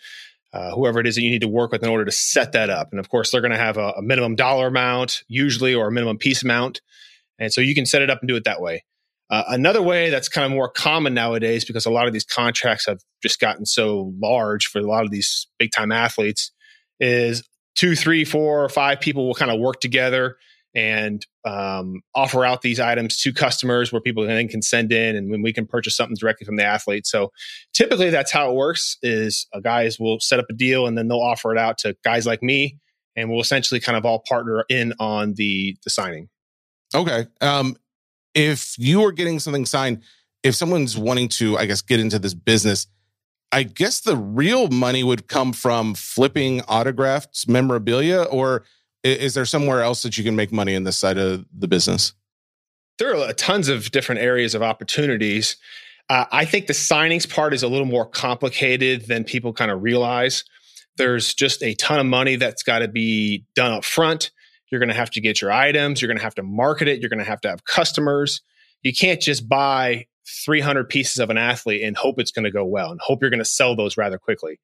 uh, 0.52 0.70
whoever 0.70 0.98
it 0.98 1.06
is 1.06 1.16
that 1.16 1.22
you 1.22 1.30
need 1.30 1.42
to 1.42 1.48
work 1.48 1.72
with 1.72 1.82
in 1.82 1.90
order 1.90 2.06
to 2.06 2.10
set 2.10 2.52
that 2.52 2.70
up. 2.70 2.88
And 2.90 2.98
of 2.98 3.10
course, 3.10 3.30
they're 3.30 3.42
going 3.42 3.52
to 3.52 3.58
have 3.58 3.76
a, 3.76 3.90
a 3.98 4.02
minimum 4.02 4.34
dollar 4.34 4.68
amount, 4.68 5.22
usually, 5.28 5.74
or 5.74 5.88
a 5.88 5.92
minimum 5.92 6.16
piece 6.16 6.42
amount, 6.42 6.80
and 7.38 7.52
so 7.52 7.60
you 7.60 7.74
can 7.74 7.84
set 7.86 8.02
it 8.02 8.10
up 8.10 8.20
and 8.20 8.28
do 8.28 8.36
it 8.36 8.44
that 8.44 8.60
way. 8.62 8.84
Uh, 9.30 9.44
another 9.48 9.80
way 9.80 10.10
that's 10.10 10.28
kind 10.28 10.44
of 10.44 10.50
more 10.50 10.68
common 10.68 11.14
nowadays 11.14 11.64
because 11.64 11.86
a 11.86 11.90
lot 11.90 12.06
of 12.06 12.12
these 12.12 12.24
contracts 12.24 12.86
have 12.86 12.98
just 13.22 13.38
gotten 13.38 13.64
so 13.64 14.12
large 14.20 14.66
for 14.66 14.80
a 14.80 14.86
lot 14.86 15.04
of 15.04 15.10
these 15.10 15.46
big 15.58 15.70
time 15.70 15.92
athletes 15.92 16.50
is 16.98 17.42
two, 17.76 17.94
three, 17.94 18.24
four, 18.24 18.64
or 18.64 18.68
five 18.68 19.00
people 19.00 19.26
will 19.26 19.34
kind 19.34 19.50
of 19.50 19.60
work 19.60 19.80
together 19.80 20.36
and 20.74 21.26
um, 21.44 22.00
offer 22.14 22.44
out 22.44 22.62
these 22.62 22.78
items 22.78 23.20
to 23.20 23.32
customers 23.32 23.92
where 23.92 24.00
people 24.00 24.24
then 24.24 24.48
can 24.48 24.62
send 24.62 24.92
in 24.92 25.16
and 25.16 25.30
when 25.30 25.42
we 25.42 25.52
can 25.52 25.66
purchase 25.66 25.96
something 25.96 26.16
directly 26.18 26.44
from 26.44 26.56
the 26.56 26.64
athlete. 26.64 27.06
So 27.06 27.30
typically 27.72 28.10
that's 28.10 28.30
how 28.30 28.50
it 28.50 28.54
works 28.54 28.96
is 29.02 29.46
uh, 29.52 29.60
guys 29.60 29.98
will 29.98 30.20
set 30.20 30.38
up 30.38 30.46
a 30.50 30.52
deal 30.52 30.86
and 30.86 30.96
then 30.98 31.08
they'll 31.08 31.18
offer 31.20 31.52
it 31.52 31.58
out 31.58 31.78
to 31.78 31.96
guys 32.04 32.26
like 32.26 32.42
me 32.42 32.78
and 33.16 33.30
we'll 33.30 33.40
essentially 33.40 33.80
kind 33.80 33.98
of 33.98 34.04
all 34.04 34.22
partner 34.28 34.64
in 34.68 34.94
on 35.00 35.34
the 35.34 35.76
the 35.84 35.90
signing. 35.90 36.28
Okay. 36.94 37.26
Um, 37.40 37.76
if 38.34 38.74
you 38.78 39.04
are 39.04 39.12
getting 39.12 39.38
something 39.38 39.66
signed, 39.66 40.02
if 40.42 40.54
someone's 40.54 40.96
wanting 40.96 41.28
to, 41.28 41.58
I 41.58 41.66
guess, 41.66 41.82
get 41.82 42.00
into 42.00 42.18
this 42.18 42.34
business, 42.34 42.86
I 43.52 43.64
guess 43.64 44.00
the 44.00 44.16
real 44.16 44.68
money 44.68 45.02
would 45.02 45.28
come 45.28 45.52
from 45.52 45.94
flipping 45.94 46.62
autographs, 46.62 47.48
memorabilia, 47.48 48.22
or 48.22 48.64
is 49.02 49.34
there 49.34 49.44
somewhere 49.44 49.82
else 49.82 50.02
that 50.02 50.16
you 50.16 50.24
can 50.24 50.36
make 50.36 50.52
money 50.52 50.74
in 50.74 50.84
this 50.84 50.96
side 50.96 51.18
of 51.18 51.44
the 51.56 51.66
business? 51.66 52.12
there 53.00 53.16
are 53.16 53.32
tons 53.32 53.68
of 53.68 53.90
different 53.90 54.20
areas 54.20 54.54
of 54.54 54.62
opportunities. 54.62 55.56
Uh, 56.10 56.26
I 56.30 56.44
think 56.44 56.66
the 56.66 56.74
signings 56.74 57.28
part 57.28 57.54
is 57.54 57.62
a 57.62 57.68
little 57.68 57.86
more 57.86 58.06
complicated 58.06 59.06
than 59.08 59.24
people 59.24 59.52
kind 59.54 59.70
of 59.70 59.82
realize. 59.82 60.44
There's 60.98 61.34
just 61.34 61.62
a 61.62 61.74
ton 61.74 61.98
of 61.98 62.06
money 62.06 62.36
that's 62.36 62.62
got 62.62 62.80
to 62.80 62.88
be 62.88 63.46
done 63.54 63.72
up 63.72 63.84
front. 63.84 64.30
You're 64.70 64.80
going 64.80 64.88
to 64.88 64.94
have 64.94 65.10
to 65.10 65.20
get 65.20 65.40
your 65.40 65.52
items. 65.52 66.00
You're 66.00 66.08
going 66.08 66.18
to 66.18 66.24
have 66.24 66.34
to 66.36 66.42
market 66.42 66.88
it. 66.88 67.00
You're 67.00 67.10
going 67.10 67.18
to 67.18 67.24
have 67.24 67.40
to 67.42 67.48
have 67.48 67.64
customers. 67.64 68.40
You 68.82 68.92
can't 68.92 69.20
just 69.20 69.48
buy 69.48 70.06
300 70.44 70.88
pieces 70.88 71.18
of 71.18 71.30
an 71.30 71.38
athlete 71.38 71.82
and 71.82 71.96
hope 71.96 72.18
it's 72.18 72.30
going 72.30 72.44
to 72.44 72.50
go 72.50 72.64
well 72.64 72.90
and 72.90 73.00
hope 73.02 73.20
you're 73.20 73.30
going 73.30 73.38
to 73.38 73.44
sell 73.44 73.74
those 73.74 73.96
rather 73.96 74.18
quickly. 74.18 74.60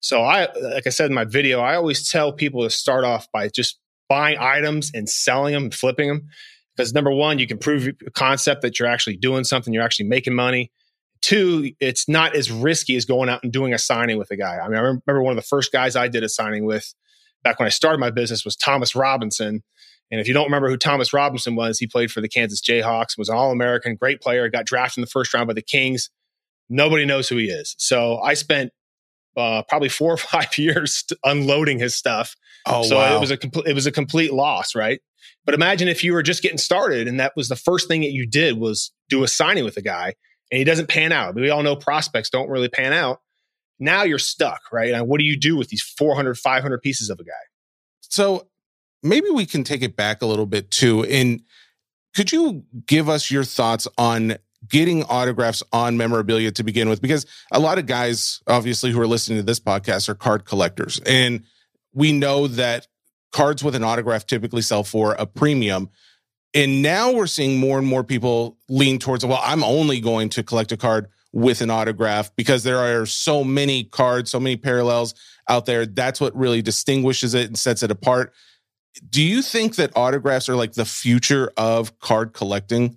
So 0.00 0.22
I, 0.22 0.48
like 0.60 0.86
I 0.86 0.90
said 0.90 1.06
in 1.06 1.14
my 1.14 1.24
video, 1.24 1.60
I 1.60 1.76
always 1.76 2.08
tell 2.08 2.32
people 2.32 2.62
to 2.62 2.70
start 2.70 3.04
off 3.04 3.26
by 3.32 3.48
just 3.48 3.78
buying 4.08 4.38
items 4.38 4.90
and 4.94 5.08
selling 5.08 5.52
them 5.52 5.64
and 5.64 5.74
flipping 5.74 6.08
them. 6.08 6.28
Because 6.76 6.94
number 6.94 7.12
one, 7.12 7.38
you 7.38 7.46
can 7.46 7.58
prove 7.58 7.84
your 7.84 7.94
concept 8.14 8.62
that 8.62 8.78
you're 8.78 8.88
actually 8.88 9.16
doing 9.16 9.44
something, 9.44 9.74
you're 9.74 9.82
actually 9.82 10.08
making 10.08 10.34
money. 10.34 10.72
Two, 11.20 11.72
it's 11.80 12.08
not 12.08 12.34
as 12.34 12.50
risky 12.50 12.96
as 12.96 13.04
going 13.04 13.28
out 13.28 13.42
and 13.42 13.52
doing 13.52 13.74
a 13.74 13.78
signing 13.78 14.16
with 14.16 14.30
a 14.30 14.36
guy. 14.36 14.58
I 14.58 14.68
mean, 14.68 14.78
I 14.78 14.80
remember 14.80 15.22
one 15.22 15.32
of 15.32 15.36
the 15.36 15.46
first 15.46 15.70
guys 15.70 15.94
I 15.94 16.08
did 16.08 16.24
a 16.24 16.28
signing 16.30 16.64
with 16.64 16.94
back 17.42 17.58
when 17.58 17.66
I 17.66 17.70
started 17.70 17.98
my 17.98 18.10
business 18.10 18.44
was 18.44 18.56
Thomas 18.56 18.94
Robinson. 18.94 19.62
And 20.10 20.20
if 20.20 20.26
you 20.26 20.34
don't 20.34 20.44
remember 20.44 20.68
who 20.68 20.76
Thomas 20.76 21.12
Robinson 21.12 21.54
was, 21.54 21.78
he 21.78 21.86
played 21.86 22.10
for 22.10 22.20
the 22.20 22.28
Kansas 22.28 22.60
Jayhawks, 22.60 23.16
was 23.16 23.28
an 23.28 23.36
All 23.36 23.52
American, 23.52 23.94
great 23.94 24.20
player, 24.20 24.48
got 24.48 24.66
drafted 24.66 24.98
in 24.98 25.02
the 25.02 25.10
first 25.10 25.32
round 25.32 25.46
by 25.46 25.54
the 25.54 25.62
Kings. 25.62 26.10
Nobody 26.68 27.04
knows 27.04 27.28
who 27.28 27.36
he 27.36 27.46
is. 27.46 27.74
So 27.78 28.18
I 28.18 28.34
spent 28.34 28.72
uh, 29.36 29.62
probably 29.68 29.88
four 29.88 30.12
or 30.14 30.16
five 30.16 30.56
years 30.58 31.04
unloading 31.24 31.78
his 31.78 31.94
stuff. 31.94 32.34
Oh, 32.66 32.82
so 32.82 32.96
wow. 32.96 33.16
it 33.16 33.20
was 33.20 33.30
a 33.30 33.36
compl- 33.36 33.66
it 33.66 33.74
was 33.74 33.86
a 33.86 33.92
complete 33.92 34.32
loss, 34.32 34.74
right? 34.74 35.00
But 35.44 35.54
imagine 35.54 35.88
if 35.88 36.04
you 36.04 36.12
were 36.12 36.22
just 36.22 36.42
getting 36.42 36.58
started 36.58 37.08
and 37.08 37.18
that 37.18 37.32
was 37.34 37.48
the 37.48 37.56
first 37.56 37.88
thing 37.88 38.02
that 38.02 38.12
you 38.12 38.26
did 38.26 38.58
was 38.58 38.92
do 39.08 39.22
a 39.22 39.28
signing 39.28 39.64
with 39.64 39.76
a 39.76 39.82
guy 39.82 40.14
and 40.50 40.58
he 40.58 40.64
doesn't 40.64 40.88
pan 40.88 41.12
out. 41.12 41.34
We 41.34 41.50
all 41.50 41.62
know 41.62 41.76
prospects 41.76 42.30
don't 42.30 42.50
really 42.50 42.68
pan 42.68 42.92
out. 42.92 43.20
Now 43.80 44.02
you're 44.02 44.18
stuck, 44.18 44.60
right? 44.70 44.92
And 44.92 45.08
what 45.08 45.18
do 45.18 45.24
you 45.24 45.38
do 45.38 45.56
with 45.56 45.68
these 45.68 45.82
400, 45.82 46.38
500 46.38 46.82
pieces 46.82 47.10
of 47.10 47.18
a 47.18 47.24
guy? 47.24 47.32
So 48.02 48.46
maybe 49.02 49.30
we 49.30 49.46
can 49.46 49.64
take 49.64 49.82
it 49.82 49.96
back 49.96 50.22
a 50.22 50.26
little 50.26 50.46
bit 50.46 50.70
too. 50.70 51.04
And 51.04 51.42
could 52.14 52.30
you 52.32 52.64
give 52.86 53.08
us 53.08 53.30
your 53.30 53.44
thoughts 53.44 53.88
on 53.96 54.36
getting 54.68 55.04
autographs 55.04 55.62
on 55.72 55.96
memorabilia 55.96 56.50
to 56.52 56.62
begin 56.62 56.88
with? 56.88 57.00
Because 57.00 57.24
a 57.50 57.58
lot 57.58 57.78
of 57.78 57.86
guys, 57.86 58.42
obviously, 58.46 58.90
who 58.90 59.00
are 59.00 59.06
listening 59.06 59.38
to 59.38 59.44
this 59.44 59.60
podcast 59.60 60.08
are 60.08 60.14
card 60.14 60.44
collectors. 60.44 61.00
And 61.06 61.44
we 61.94 62.12
know 62.12 62.46
that 62.48 62.86
cards 63.32 63.64
with 63.64 63.74
an 63.74 63.84
autograph 63.84 64.26
typically 64.26 64.62
sell 64.62 64.84
for 64.84 65.12
a 65.14 65.24
premium. 65.26 65.88
And 66.52 66.82
now 66.82 67.12
we're 67.12 67.28
seeing 67.28 67.60
more 67.60 67.78
and 67.78 67.86
more 67.86 68.02
people 68.02 68.58
lean 68.68 68.98
towards, 68.98 69.24
well, 69.24 69.40
I'm 69.42 69.62
only 69.62 70.00
going 70.00 70.30
to 70.30 70.42
collect 70.42 70.72
a 70.72 70.76
card 70.76 71.06
with 71.32 71.60
an 71.60 71.70
autograph 71.70 72.34
because 72.36 72.64
there 72.64 72.78
are 72.78 73.06
so 73.06 73.44
many 73.44 73.84
cards, 73.84 74.30
so 74.30 74.40
many 74.40 74.56
parallels 74.56 75.14
out 75.48 75.66
there. 75.66 75.86
That's 75.86 76.20
what 76.20 76.34
really 76.36 76.62
distinguishes 76.62 77.34
it 77.34 77.46
and 77.46 77.58
sets 77.58 77.82
it 77.82 77.90
apart. 77.90 78.32
Do 79.08 79.22
you 79.22 79.42
think 79.42 79.76
that 79.76 79.96
autographs 79.96 80.48
are 80.48 80.56
like 80.56 80.72
the 80.72 80.84
future 80.84 81.52
of 81.56 81.98
card 82.00 82.32
collecting? 82.32 82.96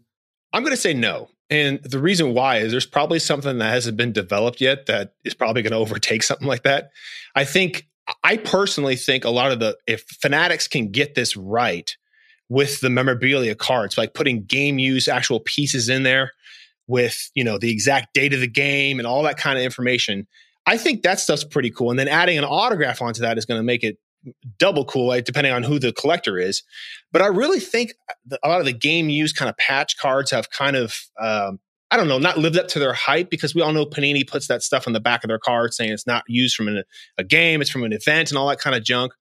I'm 0.52 0.64
going 0.64 0.76
to 0.76 0.82
say 0.82 0.94
no. 0.94 1.30
And 1.50 1.80
the 1.84 2.00
reason 2.00 2.34
why 2.34 2.58
is 2.58 2.72
there's 2.72 2.86
probably 2.86 3.20
something 3.20 3.60
that 3.60 3.72
hasn't 3.72 3.98
been 3.98 4.12
developed 4.12 4.60
yet 4.60 4.88
that 4.88 5.14
is 5.24 5.36
probably 5.36 5.62
going 5.62 5.72
to 5.72 5.78
overtake 5.78 6.24
something 6.24 6.48
like 6.48 6.64
that. 6.64 6.92
I 7.36 7.46
think, 7.46 7.88
I 8.24 8.38
personally 8.38 8.96
think 8.96 9.24
a 9.24 9.30
lot 9.30 9.52
of 9.52 9.60
the, 9.60 9.78
if 9.86 10.04
Fanatics 10.22 10.68
can 10.68 10.90
get 10.90 11.14
this 11.14 11.38
right 11.38 11.96
with 12.50 12.80
the 12.80 12.90
memorabilia 12.90 13.54
cards, 13.56 13.98
like 13.98 14.14
putting 14.16 14.44
game 14.44 14.80
use 14.80 15.08
actual 15.08 15.40
pieces 15.40 15.90
in 15.90 16.04
there 16.04 16.32
with, 16.88 17.32
you 17.36 17.44
know, 17.44 17.58
the 17.58 17.72
exact 17.72 18.14
date 18.14 18.34
of 18.34 18.40
the 18.40 18.48
game 18.48 19.00
and 19.00 19.08
all 19.08 19.24
that 19.24 19.38
kind 19.38 19.58
of 19.58 19.64
information, 19.64 20.28
I 20.66 20.78
think 20.78 21.04
that 21.04 21.20
stuff's 21.20 21.44
pretty 21.44 21.72
cool. 21.72 21.90
And 21.90 22.00
then 22.00 22.08
adding 22.08 22.38
an 22.38 22.46
autograph 22.46 23.02
onto 23.02 23.22
that 23.22 23.38
is 23.38 23.46
going 23.46 23.60
to 23.60 23.64
make 23.64 23.84
it 23.84 23.98
double 24.58 24.86
cool, 24.86 25.10
right, 25.10 25.26
depending 25.26 25.52
on 25.52 25.64
who 25.64 25.80
the 25.80 25.92
collector 25.94 26.38
is. 26.38 26.64
But 27.12 27.22
I 27.22 27.28
really 27.28 27.60
think 27.60 27.94
a 28.44 28.48
lot 28.48 28.60
of 28.60 28.66
the 28.66 28.74
game 28.74 29.10
use 29.10 29.34
kind 29.34 29.50
of 29.50 29.58
patch 29.58 29.98
cards 29.98 30.32
have 30.32 30.50
kind 30.50 30.76
of, 30.76 30.96
um, 31.20 31.60
I 31.92 31.98
don't 31.98 32.08
know, 32.08 32.18
not 32.18 32.38
lived 32.38 32.58
up 32.58 32.68
to 32.70 32.80
their 32.80 32.94
hype 32.94 33.30
because 33.30 33.54
we 33.54 33.62
all 33.62 33.74
know 33.74 33.86
Panini 33.86 34.28
puts 34.28 34.48
that 34.48 34.64
stuff 34.64 34.88
on 34.88 34.94
the 34.94 35.00
back 35.00 35.24
of 35.24 35.28
their 35.28 35.40
card 35.40 35.74
saying 35.74 35.92
it's 35.92 36.08
not 36.08 36.24
used 36.28 36.56
from 36.56 36.68
an, 36.68 36.84
a 37.18 37.24
game, 37.24 37.62
it's 37.62 37.70
from 37.70 37.84
an 37.84 37.94
event 37.94 38.32
and 38.32 38.38
all 38.38 38.48
that 38.48 38.60
kind 38.60 38.76
of 38.76 38.84
junk. 38.84 39.14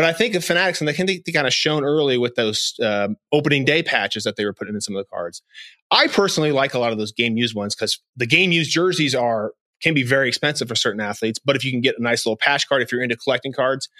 But 0.00 0.08
I 0.08 0.14
think 0.14 0.34
of 0.34 0.42
Fanatics, 0.42 0.80
and 0.80 0.88
they 0.88 0.94
can 0.94 1.04
they, 1.04 1.20
they 1.26 1.30
kind 1.30 1.46
of 1.46 1.52
shown 1.52 1.84
early 1.84 2.16
with 2.16 2.34
those 2.34 2.72
um, 2.82 3.16
opening 3.32 3.66
day 3.66 3.82
patches 3.82 4.24
that 4.24 4.36
they 4.36 4.46
were 4.46 4.54
putting 4.54 4.74
in 4.74 4.80
some 4.80 4.96
of 4.96 5.04
the 5.04 5.08
cards. 5.14 5.42
I 5.90 6.06
personally 6.06 6.52
like 6.52 6.72
a 6.72 6.78
lot 6.78 6.90
of 6.90 6.96
those 6.96 7.12
game 7.12 7.36
used 7.36 7.54
ones 7.54 7.74
because 7.74 8.00
the 8.16 8.24
game 8.24 8.50
used 8.50 8.70
jerseys 8.70 9.14
are 9.14 9.52
can 9.82 9.92
be 9.92 10.02
very 10.02 10.26
expensive 10.26 10.68
for 10.68 10.74
certain 10.74 11.02
athletes. 11.02 11.38
But 11.44 11.54
if 11.54 11.66
you 11.66 11.70
can 11.70 11.82
get 11.82 11.98
a 11.98 12.02
nice 12.02 12.24
little 12.24 12.38
patch 12.38 12.66
card, 12.66 12.80
if 12.80 12.90
you're 12.90 13.02
into 13.02 13.14
collecting 13.14 13.52
cards, 13.52 13.90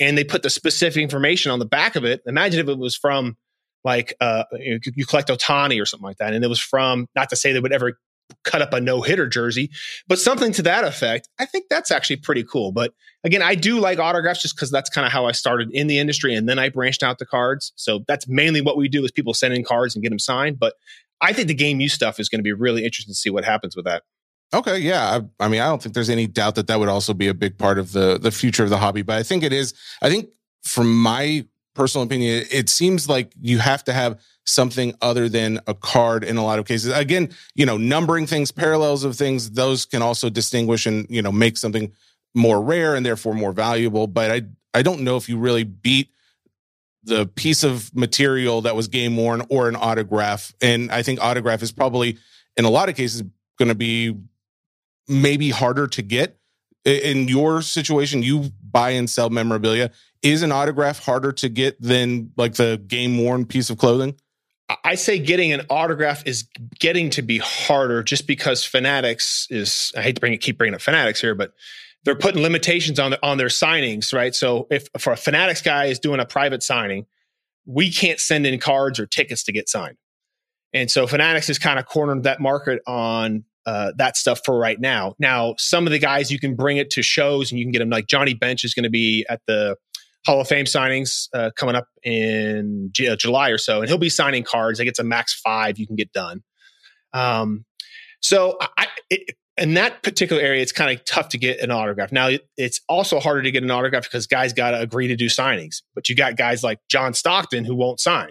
and 0.00 0.16
they 0.16 0.24
put 0.24 0.42
the 0.42 0.48
specific 0.48 1.02
information 1.02 1.52
on 1.52 1.58
the 1.58 1.66
back 1.66 1.94
of 1.94 2.06
it. 2.06 2.22
Imagine 2.24 2.60
if 2.60 2.68
it 2.70 2.78
was 2.78 2.96
from 2.96 3.36
like 3.84 4.14
uh, 4.18 4.44
you, 4.54 4.80
you 4.94 5.04
collect 5.04 5.28
Ohtani 5.28 5.78
or 5.78 5.84
something 5.84 6.06
like 6.06 6.16
that, 6.16 6.32
and 6.32 6.42
it 6.42 6.48
was 6.48 6.58
from 6.58 7.06
not 7.14 7.28
to 7.28 7.36
say 7.36 7.52
they 7.52 7.60
would 7.60 7.74
ever 7.74 7.98
cut 8.44 8.62
up 8.62 8.72
a 8.72 8.80
no 8.80 9.00
hitter 9.02 9.28
jersey, 9.28 9.70
but 10.08 10.18
something 10.18 10.52
to 10.52 10.62
that 10.62 10.84
effect. 10.84 11.28
I 11.38 11.46
think 11.46 11.66
that's 11.70 11.90
actually 11.90 12.16
pretty 12.16 12.44
cool. 12.44 12.72
But 12.72 12.92
again, 13.24 13.42
I 13.42 13.54
do 13.54 13.80
like 13.80 13.98
autographs 13.98 14.42
just 14.42 14.56
because 14.56 14.70
that's 14.70 14.90
kind 14.90 15.06
of 15.06 15.12
how 15.12 15.26
I 15.26 15.32
started 15.32 15.70
in 15.72 15.86
the 15.86 15.98
industry, 15.98 16.34
and 16.34 16.48
then 16.48 16.58
I 16.58 16.68
branched 16.68 17.02
out 17.02 17.18
to 17.18 17.26
cards. 17.26 17.72
So 17.76 18.04
that's 18.08 18.28
mainly 18.28 18.60
what 18.60 18.76
we 18.76 18.88
do 18.88 19.04
is 19.04 19.10
people 19.10 19.34
send 19.34 19.54
in 19.54 19.64
cards 19.64 19.94
and 19.94 20.02
get 20.02 20.10
them 20.10 20.18
signed. 20.18 20.58
But 20.58 20.74
I 21.20 21.32
think 21.32 21.48
the 21.48 21.54
game 21.54 21.80
use 21.80 21.92
stuff 21.92 22.18
is 22.18 22.28
going 22.28 22.38
to 22.38 22.44
be 22.44 22.52
really 22.52 22.84
interesting 22.84 23.12
to 23.12 23.16
see 23.16 23.30
what 23.30 23.44
happens 23.44 23.76
with 23.76 23.84
that. 23.84 24.02
Okay, 24.52 24.78
yeah. 24.78 25.20
I, 25.38 25.44
I, 25.44 25.48
mean, 25.48 25.60
I 25.60 25.66
don't 25.66 25.80
think 25.80 25.94
there's 25.94 26.10
any 26.10 26.26
doubt 26.26 26.56
that 26.56 26.66
that 26.66 26.80
would 26.80 26.88
also 26.88 27.14
be 27.14 27.28
a 27.28 27.34
big 27.34 27.56
part 27.56 27.78
of 27.78 27.92
the 27.92 28.18
the 28.18 28.32
future 28.32 28.64
of 28.64 28.70
the 28.70 28.78
hobby. 28.78 29.02
But 29.02 29.16
I 29.16 29.22
think 29.22 29.42
it 29.42 29.52
is. 29.52 29.74
I 30.02 30.10
think, 30.10 30.30
from 30.64 30.92
my 31.00 31.46
personal 31.80 32.04
opinion, 32.04 32.44
it 32.50 32.68
seems 32.68 33.08
like 33.08 33.32
you 33.40 33.58
have 33.58 33.82
to 33.82 33.90
have 33.94 34.20
something 34.44 34.94
other 35.00 35.30
than 35.30 35.60
a 35.66 35.72
card 35.72 36.24
in 36.24 36.36
a 36.36 36.44
lot 36.44 36.58
of 36.58 36.66
cases. 36.66 36.92
Again, 36.92 37.30
you 37.54 37.64
know, 37.64 37.78
numbering 37.78 38.26
things, 38.26 38.52
parallels 38.52 39.02
of 39.02 39.16
things, 39.16 39.52
those 39.52 39.86
can 39.86 40.02
also 40.02 40.28
distinguish 40.28 40.84
and 40.84 41.06
you 41.08 41.22
know 41.22 41.32
make 41.32 41.56
something 41.56 41.90
more 42.34 42.60
rare 42.60 42.96
and 42.96 43.06
therefore 43.06 43.32
more 43.32 43.52
valuable. 43.52 44.06
But 44.06 44.30
I 44.30 44.42
I 44.74 44.82
don't 44.82 45.00
know 45.00 45.16
if 45.16 45.26
you 45.30 45.38
really 45.38 45.64
beat 45.64 46.10
the 47.02 47.24
piece 47.24 47.64
of 47.64 47.90
material 47.96 48.60
that 48.60 48.76
was 48.76 48.86
game 48.88 49.16
worn 49.16 49.42
or 49.48 49.66
an 49.66 49.76
autograph. 49.76 50.52
And 50.60 50.92
I 50.92 51.02
think 51.02 51.18
autograph 51.22 51.62
is 51.62 51.72
probably 51.72 52.18
in 52.58 52.66
a 52.66 52.70
lot 52.70 52.90
of 52.90 52.94
cases 52.94 53.22
going 53.58 53.70
to 53.70 53.74
be 53.74 54.18
maybe 55.08 55.48
harder 55.48 55.86
to 55.86 56.02
get. 56.02 56.36
In 56.84 57.26
your 57.26 57.62
situation, 57.62 58.22
you 58.22 58.50
buy 58.62 58.90
and 58.90 59.08
sell 59.08 59.30
memorabilia. 59.30 59.90
Is 60.22 60.42
an 60.42 60.52
autograph 60.52 61.02
harder 61.04 61.32
to 61.32 61.48
get 61.48 61.80
than 61.80 62.32
like 62.36 62.54
the 62.54 62.82
game 62.86 63.18
worn 63.18 63.46
piece 63.46 63.70
of 63.70 63.78
clothing? 63.78 64.16
I 64.84 64.94
say 64.94 65.18
getting 65.18 65.52
an 65.52 65.62
autograph 65.68 66.26
is 66.26 66.46
getting 66.78 67.10
to 67.10 67.22
be 67.22 67.38
harder 67.38 68.02
just 68.02 68.26
because 68.26 68.64
Fanatics 68.64 69.46
is. 69.50 69.92
I 69.96 70.02
hate 70.02 70.16
to 70.16 70.20
bring 70.20 70.32
it, 70.32 70.38
keep 70.38 70.58
bringing 70.58 70.74
up 70.74 70.80
Fanatics 70.80 71.20
here, 71.20 71.34
but 71.34 71.52
they're 72.04 72.14
putting 72.14 72.42
limitations 72.42 72.98
on 72.98 73.12
the, 73.12 73.18
on 73.22 73.38
their 73.38 73.48
signings, 73.48 74.12
right? 74.12 74.34
So 74.34 74.66
if 74.70 74.88
for 74.98 75.12
a 75.12 75.16
Fanatics 75.16 75.62
guy 75.62 75.86
is 75.86 75.98
doing 75.98 76.20
a 76.20 76.26
private 76.26 76.62
signing, 76.62 77.06
we 77.66 77.90
can't 77.90 78.20
send 78.20 78.46
in 78.46 78.58
cards 78.60 79.00
or 79.00 79.06
tickets 79.06 79.42
to 79.44 79.52
get 79.52 79.68
signed, 79.68 79.96
and 80.72 80.90
so 80.90 81.06
Fanatics 81.06 81.48
is 81.48 81.58
kind 81.58 81.78
of 81.78 81.86
cornered 81.86 82.22
that 82.24 82.40
market 82.40 82.80
on 82.86 83.44
uh, 83.66 83.92
that 83.96 84.16
stuff 84.16 84.40
for 84.44 84.58
right 84.58 84.80
now. 84.80 85.14
Now, 85.18 85.54
some 85.58 85.86
of 85.86 85.92
the 85.92 85.98
guys 85.98 86.30
you 86.30 86.38
can 86.38 86.54
bring 86.54 86.78
it 86.78 86.90
to 86.90 87.02
shows 87.02 87.52
and 87.52 87.58
you 87.58 87.64
can 87.64 87.72
get 87.72 87.80
them. 87.80 87.90
Like 87.90 88.06
Johnny 88.06 88.34
Bench 88.34 88.64
is 88.64 88.74
going 88.74 88.84
to 88.84 88.90
be 88.90 89.26
at 89.28 89.40
the 89.46 89.76
Hall 90.26 90.40
of 90.40 90.48
Fame 90.48 90.66
signings 90.66 91.28
uh, 91.34 91.50
coming 91.56 91.74
up 91.74 91.88
in 92.02 92.90
J- 92.92 93.16
July 93.16 93.50
or 93.50 93.58
so, 93.58 93.80
and 93.80 93.88
he'll 93.88 93.98
be 93.98 94.10
signing 94.10 94.42
cards. 94.42 94.78
I 94.78 94.82
think 94.82 94.90
it's 94.90 94.98
a 94.98 95.04
max 95.04 95.38
five 95.40 95.78
you 95.78 95.86
can 95.86 95.96
get 95.96 96.12
done. 96.12 96.42
Um, 97.12 97.64
so 98.20 98.58
I, 98.76 98.86
it, 99.08 99.36
in 99.56 99.74
that 99.74 100.02
particular 100.02 100.40
area, 100.40 100.62
it's 100.62 100.72
kind 100.72 100.96
of 100.96 101.04
tough 101.04 101.28
to 101.30 101.38
get 101.38 101.60
an 101.60 101.70
autograph. 101.70 102.12
Now, 102.12 102.28
it, 102.28 102.48
it's 102.56 102.80
also 102.88 103.20
harder 103.20 103.42
to 103.42 103.50
get 103.50 103.62
an 103.62 103.70
autograph 103.70 104.04
because 104.04 104.26
guys 104.26 104.52
got 104.52 104.70
to 104.70 104.80
agree 104.80 105.08
to 105.08 105.16
do 105.16 105.26
signings. 105.26 105.82
But 105.94 106.08
you 106.08 106.14
got 106.14 106.36
guys 106.36 106.62
like 106.62 106.78
John 106.88 107.12
Stockton 107.12 107.64
who 107.64 107.74
won't 107.74 108.00
sign. 108.00 108.30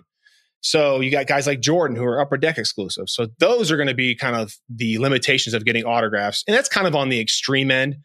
So 0.62 1.00
you 1.00 1.10
got 1.10 1.28
guys 1.28 1.48
like 1.48 1.62
Jordan 1.62 1.96
who 1.96 2.04
are 2.04 2.20
upper 2.20 2.36
deck 2.36 2.58
exclusive. 2.58 3.06
So 3.08 3.28
those 3.40 3.72
are 3.72 3.78
going 3.78 3.88
to 3.88 3.94
be 3.94 4.16
kind 4.16 4.36
of 4.36 4.56
the 4.70 4.98
limitations 4.98 5.54
of 5.54 5.64
getting 5.66 5.86
autographs. 5.86 6.44
And 6.48 6.56
that's 6.56 6.68
kind 6.68 6.88
of 6.88 6.96
on 6.96 7.10
the 7.10 7.20
extreme 7.20 7.72
end. 7.72 7.98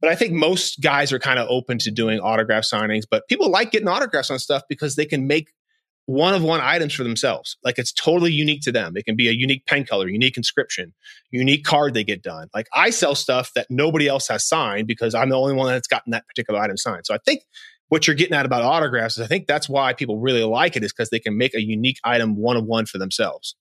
But 0.00 0.10
I 0.10 0.14
think 0.14 0.32
most 0.32 0.80
guys 0.80 1.12
are 1.12 1.18
kind 1.18 1.38
of 1.38 1.48
open 1.50 1.78
to 1.78 1.90
doing 1.90 2.20
autograph 2.20 2.64
signings. 2.64 3.04
But 3.10 3.26
people 3.28 3.50
like 3.50 3.72
getting 3.72 3.88
autographs 3.88 4.30
on 4.30 4.38
stuff 4.38 4.62
because 4.68 4.94
they 4.96 5.06
can 5.06 5.26
make 5.26 5.50
one 6.08 6.32
of 6.32 6.42
one 6.42 6.60
items 6.62 6.94
for 6.94 7.04
themselves. 7.04 7.58
Like 7.62 7.78
it's 7.78 7.92
totally 7.92 8.32
unique 8.32 8.62
to 8.62 8.72
them. 8.72 8.96
It 8.96 9.04
can 9.04 9.14
be 9.14 9.28
a 9.28 9.32
unique 9.32 9.66
pen 9.66 9.84
color, 9.84 10.08
unique 10.08 10.38
inscription, 10.38 10.94
unique 11.30 11.64
card 11.64 11.92
they 11.92 12.02
get 12.02 12.22
done. 12.22 12.48
Like 12.54 12.66
I 12.74 12.88
sell 12.88 13.14
stuff 13.14 13.52
that 13.54 13.66
nobody 13.68 14.08
else 14.08 14.26
has 14.28 14.42
signed 14.42 14.86
because 14.86 15.14
I'm 15.14 15.28
the 15.28 15.36
only 15.36 15.52
one 15.52 15.66
that's 15.66 15.86
gotten 15.86 16.12
that 16.12 16.26
particular 16.26 16.58
item 16.58 16.78
signed. 16.78 17.04
So 17.04 17.14
I 17.14 17.18
think 17.26 17.42
what 17.88 18.06
you're 18.06 18.16
getting 18.16 18.34
at 18.34 18.46
about 18.46 18.62
autographs 18.62 19.18
is 19.18 19.24
I 19.24 19.26
think 19.26 19.46
that's 19.46 19.68
why 19.68 19.92
people 19.92 20.18
really 20.18 20.42
like 20.44 20.76
it 20.76 20.84
is 20.84 20.94
because 20.94 21.10
they 21.10 21.18
can 21.18 21.36
make 21.36 21.54
a 21.54 21.62
unique 21.62 21.98
item 22.04 22.36
one 22.36 22.56
of 22.56 22.64
one 22.64 22.86
for 22.86 22.96
themselves. 22.96 23.54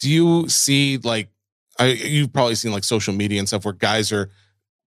Do 0.00 0.10
you 0.10 0.48
see 0.48 0.96
like 0.96 1.28
I, 1.78 1.88
you've 1.88 2.32
probably 2.32 2.54
seen 2.54 2.72
like 2.72 2.84
social 2.84 3.12
media 3.12 3.38
and 3.38 3.46
stuff 3.46 3.66
where 3.66 3.74
guys 3.74 4.12
are 4.12 4.30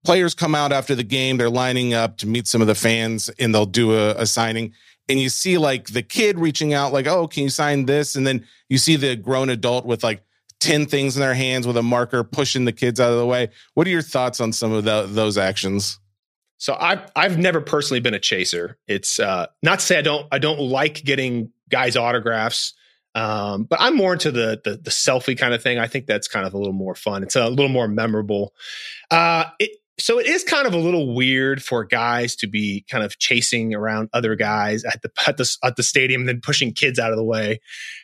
players 0.05 0.33
come 0.33 0.55
out 0.55 0.71
after 0.71 0.95
the 0.95 1.03
game, 1.03 1.37
they're 1.37 1.49
lining 1.49 1.93
up 1.93 2.17
to 2.17 2.27
meet 2.27 2.47
some 2.47 2.61
of 2.61 2.67
the 2.67 2.75
fans 2.75 3.29
and 3.39 3.53
they'll 3.53 3.65
do 3.65 3.93
a, 3.93 4.11
a 4.11 4.25
signing 4.25 4.73
and 5.09 5.19
you 5.19 5.27
see 5.27 5.57
like 5.57 5.87
the 5.87 6.03
kid 6.03 6.37
reaching 6.39 6.73
out, 6.73 6.93
like, 6.93 7.07
oh, 7.07 7.27
can 7.27 7.43
you 7.43 7.49
sign 7.49 7.85
this? 7.85 8.15
And 8.15 8.25
then 8.25 8.45
you 8.69 8.77
see 8.77 8.95
the 8.95 9.15
grown 9.15 9.49
adult 9.49 9.85
with 9.85 10.03
like 10.03 10.23
10 10.59 10.85
things 10.85 11.17
in 11.17 11.21
their 11.21 11.33
hands 11.33 11.65
with 11.65 11.75
a 11.77 11.83
marker 11.83 12.23
pushing 12.23 12.65
the 12.65 12.71
kids 12.71 12.99
out 12.99 13.11
of 13.11 13.17
the 13.17 13.25
way. 13.25 13.49
What 13.73 13.87
are 13.87 13.89
your 13.89 14.03
thoughts 14.03 14.39
on 14.39 14.53
some 14.53 14.71
of 14.71 14.83
the, 14.83 15.07
those 15.09 15.37
actions? 15.37 15.99
So 16.57 16.75
I've 16.77 17.09
I've 17.15 17.37
never 17.37 17.61
personally 17.61 18.01
been 18.01 18.13
a 18.13 18.19
chaser. 18.19 18.77
It's 18.85 19.17
uh, 19.17 19.47
not 19.63 19.79
to 19.79 19.85
say 19.85 19.97
I 19.97 20.01
don't 20.01 20.27
I 20.29 20.39
don't 20.39 20.59
like 20.59 21.05
getting 21.05 21.53
guys 21.69 21.95
autographs, 21.95 22.73
um, 23.15 23.63
but 23.63 23.79
I'm 23.81 23.95
more 23.95 24.11
into 24.11 24.29
the, 24.29 24.59
the, 24.65 24.71
the 24.71 24.89
selfie 24.89 25.37
kind 25.37 25.53
of 25.53 25.63
thing. 25.63 25.79
I 25.79 25.87
think 25.87 26.05
that's 26.05 26.27
kind 26.27 26.45
of 26.45 26.53
a 26.53 26.57
little 26.57 26.73
more 26.73 26.95
fun. 26.95 27.23
It's 27.23 27.37
a 27.37 27.47
little 27.47 27.69
more 27.69 27.87
memorable. 27.87 28.53
Uh, 29.09 29.45
it, 29.57 29.78
so 29.99 30.19
it 30.19 30.27
is 30.27 30.43
kind 30.43 30.65
of 30.65 30.73
a 30.73 30.77
little 30.77 31.13
weird 31.13 31.61
for 31.61 31.83
guys 31.83 32.35
to 32.37 32.47
be 32.47 32.85
kind 32.89 33.03
of 33.03 33.17
chasing 33.19 33.73
around 33.73 34.09
other 34.13 34.35
guys 34.35 34.83
at 34.83 35.01
the 35.01 35.11
at 35.27 35.37
the 35.37 35.57
at 35.63 35.75
the 35.75 35.83
stadium 35.83 36.21
and 36.21 36.29
then 36.29 36.41
pushing 36.41 36.73
kids 36.73 36.99
out 36.99 37.11
of 37.11 37.17
the 37.17 37.23
way, 37.23 37.59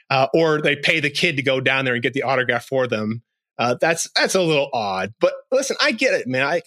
uh, 0.09 0.27
or 0.33 0.61
they 0.61 0.75
pay 0.75 0.99
the 0.99 1.09
kid 1.09 1.37
to 1.37 1.43
go 1.43 1.59
down 1.59 1.85
there 1.85 1.93
and 1.93 2.03
get 2.03 2.13
the 2.13 2.23
autograph 2.23 2.65
for 2.65 2.87
them. 2.87 3.21
Uh, 3.57 3.75
that's 3.79 4.09
that's 4.15 4.35
a 4.35 4.41
little 4.41 4.69
odd. 4.73 5.13
But 5.19 5.33
listen, 5.51 5.77
I 5.81 5.91
get 5.91 6.13
it, 6.13 6.27
man. 6.27 6.45
I 6.45 6.61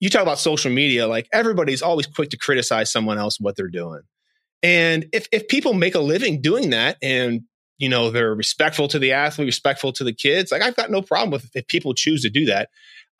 you 0.00 0.08
talk 0.08 0.22
about 0.22 0.38
social 0.38 0.70
media, 0.70 1.06
like 1.06 1.28
everybody's 1.32 1.82
always 1.82 2.06
quick 2.06 2.30
to 2.30 2.36
criticize 2.36 2.90
someone 2.90 3.18
else 3.18 3.40
what 3.40 3.56
they're 3.56 3.68
doing. 3.68 4.02
And 4.62 5.06
if 5.12 5.26
if 5.32 5.48
people 5.48 5.74
make 5.74 5.94
a 5.94 6.00
living 6.00 6.40
doing 6.40 6.70
that 6.70 6.96
and 7.02 7.42
you 7.78 7.88
know 7.88 8.10
they're 8.10 8.34
respectful 8.34 8.88
to 8.88 8.98
the 8.98 9.12
athlete, 9.12 9.46
respectful 9.46 9.92
to 9.94 10.04
the 10.04 10.12
kids, 10.12 10.52
like 10.52 10.62
I've 10.62 10.76
got 10.76 10.90
no 10.90 11.02
problem 11.02 11.30
with 11.30 11.50
if 11.54 11.66
people 11.66 11.94
choose 11.94 12.22
to 12.22 12.30
do 12.30 12.46
that. 12.46 12.70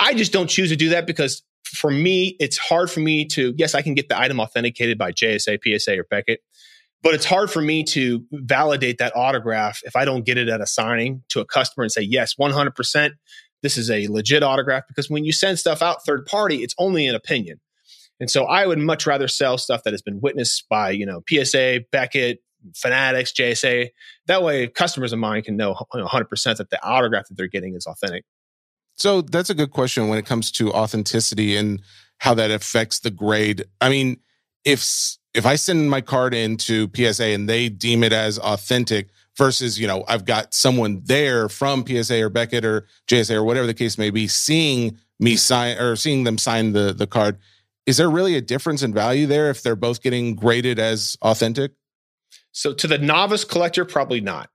I 0.00 0.14
just 0.14 0.32
don't 0.32 0.48
choose 0.48 0.70
to 0.70 0.76
do 0.76 0.90
that 0.90 1.06
because 1.06 1.42
for 1.68 1.90
me, 1.90 2.36
it's 2.40 2.58
hard 2.58 2.90
for 2.90 3.00
me 3.00 3.24
to 3.26 3.54
yes, 3.56 3.74
I 3.74 3.82
can 3.82 3.94
get 3.94 4.08
the 4.08 4.18
item 4.18 4.40
authenticated 4.40 4.98
by 4.98 5.12
JSA, 5.12 5.58
PSA, 5.62 5.98
or 5.98 6.04
Beckett, 6.04 6.40
but 7.02 7.14
it's 7.14 7.24
hard 7.24 7.50
for 7.50 7.62
me 7.62 7.84
to 7.84 8.24
validate 8.32 8.98
that 8.98 9.14
autograph 9.14 9.80
if 9.84 9.94
I 9.96 10.04
don't 10.04 10.24
get 10.24 10.38
it 10.38 10.48
at 10.48 10.60
a 10.60 10.66
signing 10.66 11.22
to 11.28 11.40
a 11.40 11.44
customer 11.44 11.84
and 11.84 11.92
say, 11.92 12.02
yes, 12.02 12.34
100% 12.34 13.12
this 13.62 13.76
is 13.76 13.90
a 13.90 14.06
legit 14.08 14.42
autograph 14.42 14.84
because 14.86 15.10
when 15.10 15.24
you 15.24 15.32
send 15.32 15.58
stuff 15.58 15.82
out 15.82 16.04
third 16.04 16.26
party, 16.26 16.62
it's 16.62 16.74
only 16.78 17.06
an 17.06 17.14
opinion. 17.14 17.60
And 18.20 18.30
so 18.30 18.44
I 18.44 18.66
would 18.66 18.78
much 18.78 19.06
rather 19.06 19.28
sell 19.28 19.58
stuff 19.58 19.84
that 19.84 19.92
has 19.92 20.02
been 20.02 20.20
witnessed 20.20 20.68
by, 20.68 20.90
you 20.90 21.06
know, 21.06 21.22
PSA, 21.28 21.80
Beckett, 21.92 22.40
Fanatics, 22.74 23.32
JSA. 23.32 23.90
That 24.26 24.42
way 24.42 24.66
customers 24.66 25.12
of 25.12 25.18
mine 25.20 25.42
can 25.42 25.56
know 25.56 25.74
100% 25.94 26.56
that 26.56 26.70
the 26.70 26.84
autograph 26.84 27.28
that 27.28 27.36
they're 27.36 27.46
getting 27.46 27.74
is 27.74 27.86
authentic. 27.86 28.24
So 28.98 29.22
that's 29.22 29.50
a 29.50 29.54
good 29.54 29.70
question 29.70 30.08
when 30.08 30.18
it 30.18 30.26
comes 30.26 30.50
to 30.52 30.72
authenticity 30.72 31.56
and 31.56 31.80
how 32.18 32.34
that 32.34 32.50
affects 32.50 33.00
the 33.00 33.10
grade. 33.10 33.64
I 33.80 33.88
mean, 33.88 34.18
if 34.64 35.16
if 35.34 35.46
I 35.46 35.54
send 35.54 35.88
my 35.90 36.00
card 36.00 36.34
into 36.34 36.90
PSA 36.94 37.26
and 37.26 37.48
they 37.48 37.68
deem 37.68 38.02
it 38.02 38.12
as 38.12 38.38
authentic, 38.38 39.08
versus, 39.38 39.78
you 39.78 39.86
know, 39.86 40.04
I've 40.08 40.24
got 40.24 40.52
someone 40.52 41.00
there 41.04 41.48
from 41.48 41.86
PSA 41.86 42.20
or 42.22 42.28
Beckett 42.28 42.64
or 42.64 42.86
JSA 43.06 43.36
or 43.36 43.44
whatever 43.44 43.66
the 43.66 43.72
case 43.72 43.96
may 43.96 44.10
be, 44.10 44.26
seeing 44.26 44.98
me 45.20 45.36
sign 45.36 45.78
or 45.78 45.96
seeing 45.96 46.24
them 46.24 46.36
sign 46.36 46.72
the 46.72 46.92
the 46.92 47.06
card. 47.06 47.38
Is 47.86 47.96
there 47.96 48.10
really 48.10 48.34
a 48.34 48.42
difference 48.42 48.82
in 48.82 48.92
value 48.92 49.26
there 49.26 49.48
if 49.48 49.62
they're 49.62 49.76
both 49.76 50.02
getting 50.02 50.34
graded 50.34 50.78
as 50.78 51.16
authentic? 51.22 51.72
So 52.52 52.74
to 52.74 52.86
the 52.86 52.98
novice 52.98 53.44
collector, 53.44 53.84
probably 53.86 54.20
not. 54.20 54.50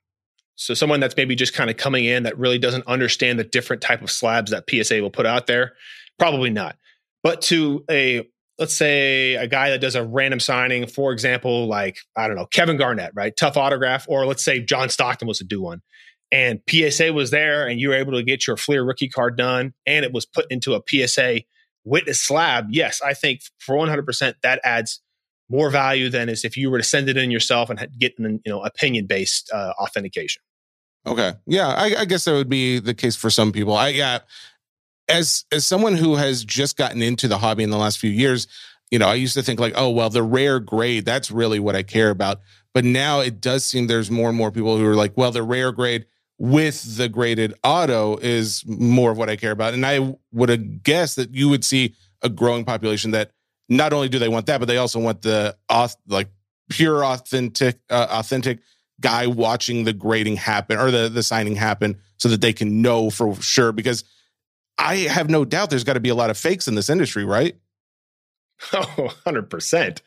So 0.56 0.74
someone 0.74 1.00
that's 1.00 1.18
maybe 1.18 1.36
just 1.36 1.54
kind 1.54 1.70
of 1.70 1.78
coming 1.78 2.06
in 2.06 2.24
that 2.24 2.38
really 2.38 2.60
doesn't 2.60 2.86
understand 2.88 3.40
the 3.40 3.44
different 3.44 3.82
type 3.82 4.02
of 4.02 4.12
slabs 4.12 4.52
that 4.52 4.66
PSA 4.70 5.02
will 5.02 5.10
put 5.10 5.26
out 5.26 5.48
there, 5.48 5.74
probably 6.20 6.50
not. 6.50 6.78
But 7.24 7.42
to 7.44 7.84
a 7.90 8.28
let's 8.60 8.76
say 8.76 9.34
a 9.36 9.48
guy 9.48 9.72
that 9.72 9.82
does 9.82 9.96
a 9.96 10.06
random 10.06 10.40
signing, 10.40 10.86
for 10.86 11.12
example, 11.12 11.68
like, 11.68 11.98
I 12.16 12.28
don't 12.28 12.38
know, 12.38 12.46
Kevin 12.46 12.78
Garnett, 12.78 13.12
right? 13.16 13.36
Tough 13.36 13.58
autograph. 13.58 14.06
Or 14.08 14.28
let's 14.28 14.44
say 14.44 14.60
John 14.60 14.90
Stockton 14.90 15.28
was 15.28 15.40
to 15.40 15.44
do 15.44 15.62
one 15.62 15.82
and 16.34 16.62
PSA 16.68 17.14
was 17.14 17.30
there 17.30 17.68
and 17.68 17.80
you 17.80 17.90
were 17.90 17.96
able 17.96 18.14
to 18.14 18.24
get 18.24 18.48
your 18.48 18.58
Fleer 18.58 18.84
rookie 18.84 19.08
card 19.08 19.38
done 19.38 19.74
and 19.86 20.04
it 20.04 20.12
was 20.12 20.26
put 20.26 20.48
into 20.50 20.74
a 20.74 20.82
PSA 20.90 21.42
witness 21.86 22.20
slab. 22.20 22.68
Yes, 22.72 23.02
I 23.02 23.14
think 23.14 23.42
for 23.60 23.76
100% 23.76 24.34
that 24.42 24.60
adds 24.64 25.02
more 25.54 25.70
value 25.70 26.10
than 26.10 26.30
is 26.30 26.44
if 26.44 26.58
you 26.58 26.72
were 26.72 26.80
to 26.80 26.84
send 26.84 27.08
it 27.08 27.16
in 27.16 27.30
yourself 27.30 27.70
and 27.70 27.88
get 28.00 28.18
an 28.18 28.42
you 28.44 28.52
know 28.52 28.64
opinion 28.64 29.06
based 29.06 29.52
uh, 29.54 29.74
authentication. 29.80 30.42
Okay, 31.06 31.34
yeah, 31.46 31.68
I, 31.68 31.96
I, 32.00 32.06
guess 32.06 32.26
that 32.26 32.32
would 32.32 32.50
be 32.50 32.80
the 32.80 32.94
case 32.94 33.16
for 33.16 33.30
some 33.30 33.52
people. 33.52 33.76
I 33.76 33.90
yeah, 33.90 34.20
as 35.08 35.46
as 35.52 35.66
someone 35.66 35.96
who 35.96 36.16
has 36.16 36.44
just 36.44 36.76
gotten 36.76 37.02
into 37.02 37.28
the 37.28 37.38
hobby 37.38 37.64
in 37.64 37.70
the 37.70 37.78
last 37.78 38.00
few 38.00 38.10
years, 38.10 38.48
you 38.90 38.98
know, 38.98 39.08
I 39.08 39.14
used 39.14 39.36
to 39.36 39.44
think 39.44 39.60
like, 39.60 39.74
oh 39.76 39.92
well, 39.92 40.10
the 40.10 40.24
rare 40.24 40.60
grade, 40.60 41.06
that's 41.06 41.30
really 41.30 41.60
what 41.60 41.76
I 41.76 41.84
care 41.84 42.10
about. 42.10 42.40
But 42.74 42.84
now 42.84 43.20
it 43.20 43.40
does 43.40 43.64
seem 43.64 43.86
there's 43.86 44.10
more 44.10 44.30
and 44.30 44.38
more 44.38 44.52
people 44.52 44.78
who 44.78 44.88
are 44.88 44.96
like, 44.96 45.16
well, 45.16 45.32
the 45.32 45.44
rare 45.44 45.72
grade 45.72 46.08
with 46.40 46.98
the 46.98 47.08
graded 47.08 47.54
auto 47.64 48.18
is 48.18 48.64
more 48.66 49.12
of 49.12 49.18
what 49.18 49.30
I 49.30 49.36
care 49.36 49.52
about. 49.52 49.76
And 49.76 49.86
I 49.86 50.16
would 50.32 50.50
have 50.50 50.82
guessed 50.82 51.18
that 51.18 51.36
you 51.36 51.48
would 51.50 51.64
see 51.64 51.94
a 52.24 52.30
growing 52.30 52.66
population 52.66 53.12
that 53.12 53.32
not 53.78 53.94
only 53.94 54.10
do 54.10 54.20
they 54.20 54.30
want 54.30 54.46
that, 54.48 54.60
but 54.60 54.68
they 54.68 54.78
also 54.78 55.00
want 55.00 55.22
the 55.22 55.56
like 56.08 56.30
pure 56.70 57.06
authentic 57.06 57.80
uh, 57.90 58.08
authentic 58.10 58.60
guy 59.02 59.28
watching 59.28 59.84
the 59.84 59.94
grading 59.94 60.38
happen 60.38 60.78
or 60.78 60.92
the 60.92 61.10
the 61.10 61.24
signing 61.24 61.56
happen 61.56 61.98
so 62.18 62.30
that 62.30 62.42
they 62.42 62.54
can 62.54 62.82
know 62.82 63.10
for 63.10 63.36
sure 63.36 63.72
because 63.72 64.04
I 64.78 64.96
have 64.96 65.30
no 65.30 65.46
doubt 65.46 65.70
there's 65.70 65.84
got 65.84 65.94
to 65.94 66.00
be 66.00 66.10
a 66.10 66.16
lot 66.16 66.30
of 66.30 66.38
fakes 66.38 66.68
in 66.68 66.76
this 66.76 66.90
industry, 66.90 67.26
right? 67.26 67.56
Oh, 68.72 69.14
100%. 69.26 70.00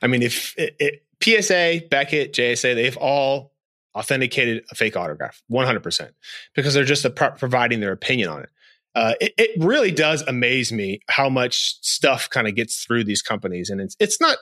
I 0.00 0.06
mean, 0.06 0.22
if 0.22 0.54
it, 0.56 0.76
it, 0.78 1.04
PSA, 1.20 1.88
Beckett, 1.90 2.32
JSA, 2.32 2.74
they've 2.76 2.96
all 2.96 3.54
authenticated 3.94 4.64
a 4.70 4.74
fake 4.76 4.96
autograph 4.96 5.42
100% 5.50 6.10
because 6.54 6.74
they're 6.74 6.84
just 6.84 7.12
pro- 7.16 7.32
providing 7.32 7.80
their 7.80 7.92
opinion 7.92 8.28
on 8.28 8.42
it. 8.42 8.50
Uh, 8.94 9.14
it. 9.20 9.32
It 9.36 9.50
really 9.64 9.90
does 9.90 10.22
amaze 10.22 10.72
me 10.72 11.00
how 11.08 11.28
much 11.28 11.78
stuff 11.82 12.30
kind 12.30 12.46
of 12.46 12.54
gets 12.54 12.84
through 12.84 13.04
these 13.04 13.22
companies. 13.22 13.70
And 13.70 13.80
it's, 13.80 13.96
it's 13.98 14.20
not 14.20 14.38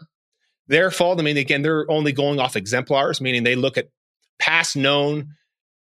their 0.68 0.90
fault. 0.90 1.18
I 1.18 1.22
mean, 1.22 1.36
again, 1.36 1.62
they're 1.62 1.90
only 1.90 2.12
going 2.12 2.38
off 2.38 2.56
exemplars, 2.56 3.20
meaning 3.20 3.44
they 3.44 3.54
look 3.54 3.78
at 3.78 3.88
past 4.38 4.76
known 4.76 5.34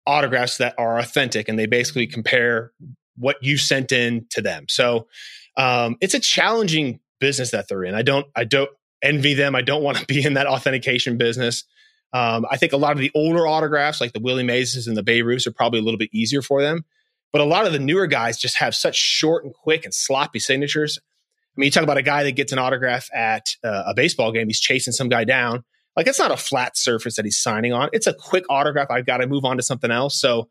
autographs 0.07 0.57
that 0.59 0.75
are 0.79 0.99
authentic 0.99 1.49
and 1.49 1.59
they 1.59 1.66
basically 1.66 2.07
compare 2.07 2.73
what 3.16 3.37
you 3.43 3.59
sent 3.59 3.93
in 3.93 4.27
to 4.31 4.41
them. 4.41 4.66
So 4.69 5.07
um, 5.57 5.97
it's 6.01 6.14
a 6.14 6.21
challenging 6.21 7.01
business 7.21 7.51
that 7.51 7.69
they're 7.69 7.85
in. 7.85 7.95
I 7.95 8.03
don't 8.03 8.27
I 8.35 8.45
don't 8.45 8.71
envy 9.03 9.35
them. 9.35 9.55
I 9.55 9.62
don't 9.62 9.83
want 9.83 9.99
to 9.99 10.07
be 10.09 10.25
in 10.25 10.35
that 10.35 10.47
authentication 10.47 11.19
business. 11.19 11.64
Um, 12.12 12.47
I 12.51 12.57
think 12.57 12.73
a 12.73 12.79
lot 12.79 12.93
of 12.93 12.99
the 12.99 13.11
older 13.14 13.47
autographs, 13.47 14.01
like 14.01 14.14
the 14.14 14.21
Willie 14.21 14.43
Mays 14.43 14.87
and 14.87 14.97
the 14.97 15.03
Babe 15.03 15.27
Ruths, 15.27 15.47
are 15.47 15.53
probably 15.53 15.81
a 15.81 15.83
little 15.83 15.99
bit 15.99 16.09
easier 16.12 16.41
for 16.41 16.62
them. 16.62 16.85
But 17.33 17.41
a 17.41 17.45
lot 17.45 17.66
of 17.66 17.72
the 17.72 17.79
newer 17.79 18.07
guys 18.07 18.39
just 18.39 18.59
have 18.59 18.74
such 18.74 18.97
short 18.97 19.45
and 19.45 19.53
quick 19.53 19.85
and 19.85 19.93
sloppy 19.93 20.39
signatures. 20.39 20.99
I 21.03 21.61
mean, 21.61 21.66
you 21.66 21.70
talk 21.70 21.83
about 21.83 21.99
a 21.99 22.03
guy 22.03 22.22
that 22.22 22.33
gets 22.33 22.53
an 22.53 22.59
autograph 22.59 23.09
at 23.14 23.57
uh, 23.62 23.85
a 23.87 23.95
baseball 23.95 24.33
game, 24.33 24.47
he's 24.47 24.61
chasing 24.61 24.93
some 24.93 25.09
guy 25.09 25.24
down. 25.24 25.64
Like 25.97 26.07
it's 26.07 26.18
not 26.18 26.31
a 26.31 26.37
flat 26.37 26.76
surface 26.76 27.16
that 27.16 27.24
he's 27.24 27.39
signing 27.39 27.72
on. 27.72 27.91
It's 27.93 28.07
a 28.07 28.14
quick 28.14 28.45
autograph. 28.49 28.89
I've 28.91 29.05
got 29.05 29.18
to 29.18 29.26
move 29.26 29.45
on 29.45 29.57
to 29.57 29.62
something 29.62 29.91
else. 29.91 30.18
So 30.20 30.49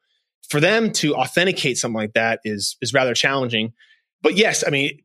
for 0.50 0.60
them 0.60 0.92
to 0.94 1.16
authenticate 1.16 1.78
something 1.78 1.96
like 1.96 2.14
that 2.14 2.42
is 2.44 2.76
is 2.82 2.94
rather 2.94 3.14
challenging. 3.14 3.74
But 4.22 4.36
yes, 4.36 4.64
I 4.66 4.70
mean, 4.70 5.00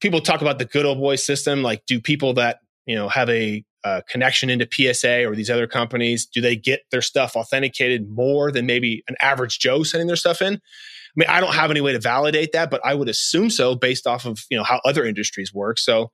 people 0.00 0.20
talk 0.20 0.40
about 0.40 0.58
the 0.58 0.64
good 0.64 0.86
old 0.86 0.98
boy 0.98 1.16
system. 1.16 1.62
Like, 1.62 1.84
do 1.86 2.00
people 2.00 2.34
that 2.34 2.60
you 2.86 2.94
know 2.94 3.08
have 3.08 3.28
a 3.28 3.64
connection 4.08 4.50
into 4.50 4.68
PSA 4.70 5.26
or 5.26 5.34
these 5.34 5.48
other 5.50 5.66
companies, 5.66 6.26
do 6.26 6.42
they 6.42 6.56
get 6.56 6.80
their 6.90 7.00
stuff 7.00 7.36
authenticated 7.36 8.10
more 8.10 8.52
than 8.52 8.66
maybe 8.66 9.02
an 9.08 9.16
average 9.20 9.58
Joe 9.58 9.82
sending 9.82 10.06
their 10.06 10.16
stuff 10.16 10.42
in? 10.42 10.60
I 11.08 11.12
mean, 11.16 11.28
I 11.28 11.40
don't 11.40 11.54
have 11.54 11.70
any 11.70 11.80
way 11.80 11.92
to 11.92 12.00
validate 12.00 12.52
that, 12.52 12.70
but 12.70 12.80
I 12.84 12.94
would 12.94 13.08
assume 13.08 13.50
so 13.50 13.74
based 13.74 14.06
off 14.06 14.24
of 14.24 14.40
you 14.50 14.56
know 14.56 14.64
how 14.64 14.80
other 14.84 15.04
industries 15.04 15.52
work. 15.52 15.78
So 15.78 16.12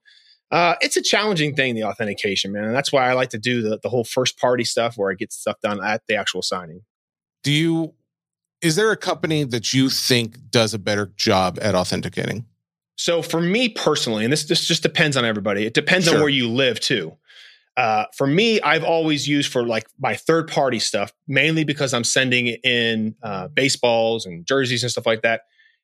uh, 0.51 0.75
it's 0.81 0.97
a 0.97 1.01
challenging 1.01 1.55
thing, 1.55 1.75
the 1.75 1.83
authentication, 1.83 2.51
man, 2.51 2.65
and 2.65 2.75
that's 2.75 2.91
why 2.91 3.09
I 3.09 3.13
like 3.13 3.29
to 3.29 3.39
do 3.39 3.61
the 3.61 3.79
the 3.81 3.89
whole 3.89 4.03
first 4.03 4.39
party 4.39 4.63
stuff 4.63 4.97
where 4.97 5.11
I 5.11 5.15
get 5.15 5.33
stuff 5.33 5.57
done 5.61 5.83
at 5.83 6.01
the 6.07 6.15
actual 6.15 6.41
signing. 6.41 6.81
Do 7.43 7.51
you 7.51 7.93
is 8.61 8.75
there 8.75 8.91
a 8.91 8.97
company 8.97 9.43
that 9.43 9.73
you 9.73 9.89
think 9.89 10.49
does 10.49 10.73
a 10.73 10.79
better 10.79 11.11
job 11.15 11.59
at 11.61 11.75
authenticating? 11.75 12.45
So 12.97 13.21
for 13.21 13.41
me 13.41 13.69
personally, 13.69 14.23
and 14.23 14.31
this 14.31 14.45
this 14.45 14.65
just 14.65 14.83
depends 14.83 15.17
on 15.17 15.25
everybody. 15.25 15.65
It 15.65 15.73
depends 15.73 16.05
sure. 16.05 16.15
on 16.15 16.21
where 16.21 16.29
you 16.29 16.49
live 16.49 16.79
too. 16.79 17.15
Uh, 17.77 18.05
for 18.15 18.25
me, 18.25 18.61
I've 18.61 18.83
always 18.83 19.27
used 19.27 19.51
for 19.51 19.65
like 19.65 19.85
my 19.99 20.15
third 20.15 20.47
party 20.47 20.79
stuff, 20.79 21.11
mainly 21.27 21.63
because 21.63 21.93
I'm 21.93 22.03
sending 22.03 22.47
in 22.47 23.15
uh, 23.21 23.49
baseballs 23.49 24.25
and 24.25 24.45
jerseys 24.45 24.83
and 24.83 24.91
stuff 24.91 25.05
like 25.05 25.23
that. 25.23 25.41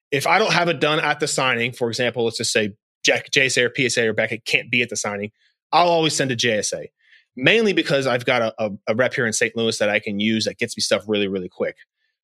If 0.09 0.25
I 0.25 0.39
don't 0.39 0.53
have 0.53 0.69
it 0.69 0.79
done 0.79 0.99
at 0.99 1.19
the 1.19 1.27
signing, 1.27 1.73
for 1.73 1.89
example, 1.89 2.23
let's 2.23 2.37
just 2.37 2.51
say 2.51 2.73
Jack, 3.03 3.31
JSA 3.31 3.69
or 3.69 3.89
PSA 3.89 4.07
or 4.07 4.13
Beckett 4.13 4.45
can't 4.45 4.71
be 4.71 4.81
at 4.81 4.89
the 4.89 4.95
signing, 4.95 5.31
I'll 5.71 5.89
always 5.89 6.15
send 6.15 6.31
a 6.31 6.35
JSA, 6.35 6.87
mainly 7.35 7.73
because 7.73 8.07
I've 8.07 8.25
got 8.25 8.41
a, 8.41 8.53
a, 8.57 8.71
a 8.87 8.95
rep 8.95 9.13
here 9.13 9.25
in 9.25 9.33
St. 9.33 9.55
Louis 9.55 9.77
that 9.77 9.89
I 9.89 9.99
can 9.99 10.19
use 10.19 10.45
that 10.45 10.57
gets 10.57 10.77
me 10.77 10.81
stuff 10.81 11.03
really, 11.07 11.27
really 11.27 11.49
quick 11.49 11.75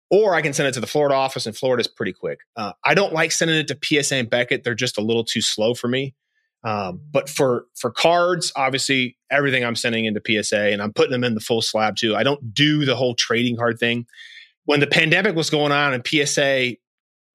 or 0.09 0.35
I 0.35 0.41
can 0.41 0.53
send 0.53 0.67
it 0.67 0.73
to 0.73 0.79
the 0.79 0.87
Florida 0.87 1.15
office, 1.15 1.45
and 1.45 1.55
Florida's 1.55 1.87
pretty 1.87 2.13
quick. 2.13 2.39
Uh, 2.55 2.73
I 2.83 2.93
don't 2.93 3.13
like 3.13 3.31
sending 3.31 3.57
it 3.57 3.67
to 3.67 3.77
PSA 3.81 4.15
and 4.15 4.29
Beckett; 4.29 4.63
they're 4.63 4.75
just 4.75 4.97
a 4.97 5.01
little 5.01 5.23
too 5.23 5.41
slow 5.41 5.73
for 5.73 5.87
me. 5.87 6.15
Um, 6.63 7.01
but 7.11 7.29
for 7.29 7.65
for 7.75 7.91
cards, 7.91 8.51
obviously 8.55 9.17
everything 9.29 9.63
I'm 9.63 9.75
sending 9.75 10.05
into 10.05 10.21
PSA 10.25 10.71
and 10.71 10.81
I'm 10.81 10.93
putting 10.93 11.11
them 11.11 11.23
in 11.23 11.35
the 11.35 11.39
full 11.39 11.61
slab 11.61 11.95
too. 11.95 12.15
I 12.15 12.23
don't 12.23 12.53
do 12.53 12.85
the 12.85 12.95
whole 12.95 13.15
trading 13.15 13.57
card 13.57 13.79
thing. 13.79 14.05
When 14.65 14.79
the 14.79 14.87
pandemic 14.87 15.35
was 15.35 15.49
going 15.49 15.71
on 15.71 15.93
and 15.93 16.05
PSA 16.05 16.75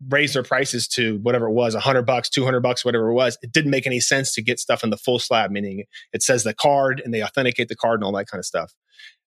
raised 0.09 0.35
their 0.35 0.43
prices 0.43 0.89
to 0.89 1.19
whatever 1.19 1.47
it 1.47 1.53
was, 1.53 1.75
100 1.75 2.03
bucks, 2.03 2.29
200 2.29 2.61
bucks, 2.61 2.85
whatever 2.85 3.09
it 3.11 3.15
was, 3.15 3.39
it 3.43 3.53
didn't 3.53 3.71
make 3.71 3.87
any 3.87 4.01
sense 4.01 4.35
to 4.35 4.43
get 4.43 4.59
stuff 4.59 4.83
in 4.83 4.91
the 4.91 4.97
full 4.97 5.19
slab, 5.19 5.51
meaning 5.51 5.85
it 6.13 6.23
says 6.23 6.45
the 6.45 6.55
card 6.55 7.01
and 7.05 7.15
they 7.15 7.23
authenticate 7.23 7.69
the 7.69 7.77
card 7.77 8.01
and 8.01 8.05
all 8.05 8.13
that 8.13 8.27
kind 8.27 8.41
of 8.41 8.45
stuff. 8.45 8.75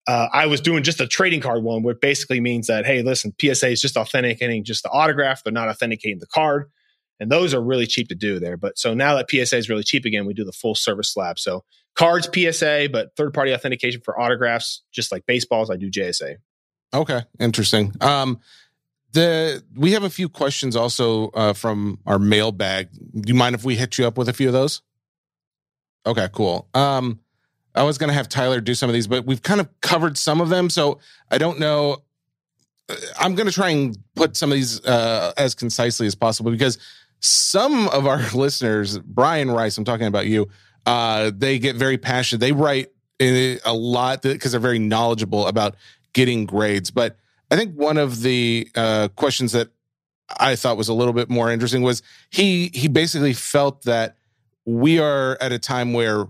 Uh, 0.07 0.28
I 0.32 0.47
was 0.47 0.61
doing 0.61 0.82
just 0.82 1.01
a 1.01 1.07
trading 1.07 1.40
card 1.40 1.62
one, 1.62 1.82
which 1.82 1.99
basically 2.01 2.40
means 2.40 2.66
that, 2.66 2.84
hey, 2.84 3.03
listen, 3.03 3.32
PSA 3.40 3.68
is 3.68 3.80
just 3.80 3.97
authenticating 3.97 4.64
just 4.64 4.82
the 4.82 4.90
autograph. 4.90 5.42
They're 5.42 5.53
not 5.53 5.68
authenticating 5.68 6.18
the 6.18 6.26
card. 6.26 6.70
And 7.21 7.31
those 7.31 7.55
are 7.55 7.62
really 7.62 7.87
cheap 7.87 8.09
to 8.09 8.15
do 8.15 8.41
there. 8.41 8.57
But 8.57 8.79
so 8.79 8.93
now 8.93 9.15
that 9.17 9.31
PSA 9.31 9.57
is 9.57 9.69
really 9.69 9.85
cheap 9.85 10.05
again, 10.05 10.27
we 10.27 10.35
do 10.35 10.45
the 10.45 10.53
full 10.53 10.75
service 10.75 11.12
slab. 11.12 11.39
So 11.39 11.65
cards, 11.95 12.29
PSA, 12.33 12.89
but 12.93 13.15
third 13.17 13.33
party 13.33 13.55
authentication 13.55 14.01
for 14.05 14.19
autographs, 14.21 14.83
just 14.93 15.12
like 15.12 15.25
baseballs, 15.27 15.71
I 15.71 15.77
do 15.77 15.91
JSA. 15.91 16.37
Okay, 16.93 17.23
interesting. 17.41 17.93
Um, 18.01 18.41
the 19.12 19.62
we 19.77 19.93
have 19.93 20.03
a 20.03 20.11
few 20.11 20.29
questions 20.29 20.77
also 20.77 21.29
uh, 21.31 21.53
from 21.53 21.99
our 22.05 22.19
mailbag. 22.19 22.89
Do 22.93 23.23
you 23.27 23.35
mind 23.35 23.55
if 23.55 23.65
we 23.65 23.77
hit 23.77 23.97
you 23.97 24.07
up 24.07 24.19
with 24.19 24.29
a 24.29 24.33
few 24.33 24.49
of 24.49 24.53
those? 24.53 24.83
Okay, 26.07 26.29
cool. 26.33 26.69
Um, 26.75 27.21
I 27.75 27.83
was 27.83 27.99
going 27.99 28.09
to 28.09 28.15
have 28.15 28.29
Tylor 28.29 28.61
do 28.61 28.75
some 28.75 28.89
of 28.89 28.95
these, 28.95 29.07
but 29.07 29.25
we've 29.25 29.43
kind 29.43 29.61
of 29.61 29.69
covered 29.81 30.19
some 30.19 30.41
of 30.41 30.49
them, 30.49 30.71
so 30.71 30.99
I 31.31 31.39
don't 31.39 31.59
know. 31.59 32.03
I'm 33.19 33.35
going 33.35 33.47
to 33.47 33.53
try 33.53 33.71
and 33.71 33.97
put 34.15 34.37
some 34.37 34.53
of 34.53 34.57
these 34.57 34.85
uh, 34.85 35.33
as 35.39 35.55
concisely 35.55 36.07
as 36.07 36.15
possible 36.15 36.51
because 36.51 36.79
some 37.25 37.89
of 37.89 38.07
our 38.07 38.20
listeners, 38.35 38.99
Brian 38.99 39.51
Rice, 39.51 39.79
I'm 39.79 39.85
talking 39.85 40.07
about 40.07 40.27
you, 40.27 40.49
uh, 40.87 41.31
they 41.35 41.59
get 41.59 41.77
very 41.77 41.99
passionate. 41.99 42.41
They 42.41 42.53
write 42.53 42.91
a 43.20 43.72
lot 43.72 44.22
because 44.22 44.53
they're 44.53 44.61
very 44.61 44.79
knowledgeable 44.79 45.47
about 45.47 45.77
getting 46.12 46.45
grades. 46.45 46.91
But 46.91 47.16
I 47.51 47.57
think 47.57 47.75
one 47.75 47.97
of 47.97 48.22
the 48.22 48.68
uh, 48.75 49.09
questions 49.16 49.53
that 49.53 49.70
I 50.39 50.57
thought 50.57 50.77
was 50.77 50.89
a 50.89 50.95
little 50.95 51.12
bit 51.12 51.31
more 51.31 51.51
interesting 51.51 51.83
was 51.83 52.03
he 52.31 52.70
he 52.75 52.89
basically 52.89 53.33
felt 53.33 53.83
that 53.83 54.16
we 54.66 54.99
are 54.99 55.39
at 55.41 55.53
a 55.53 55.59
time 55.59 55.93
where 55.93 56.27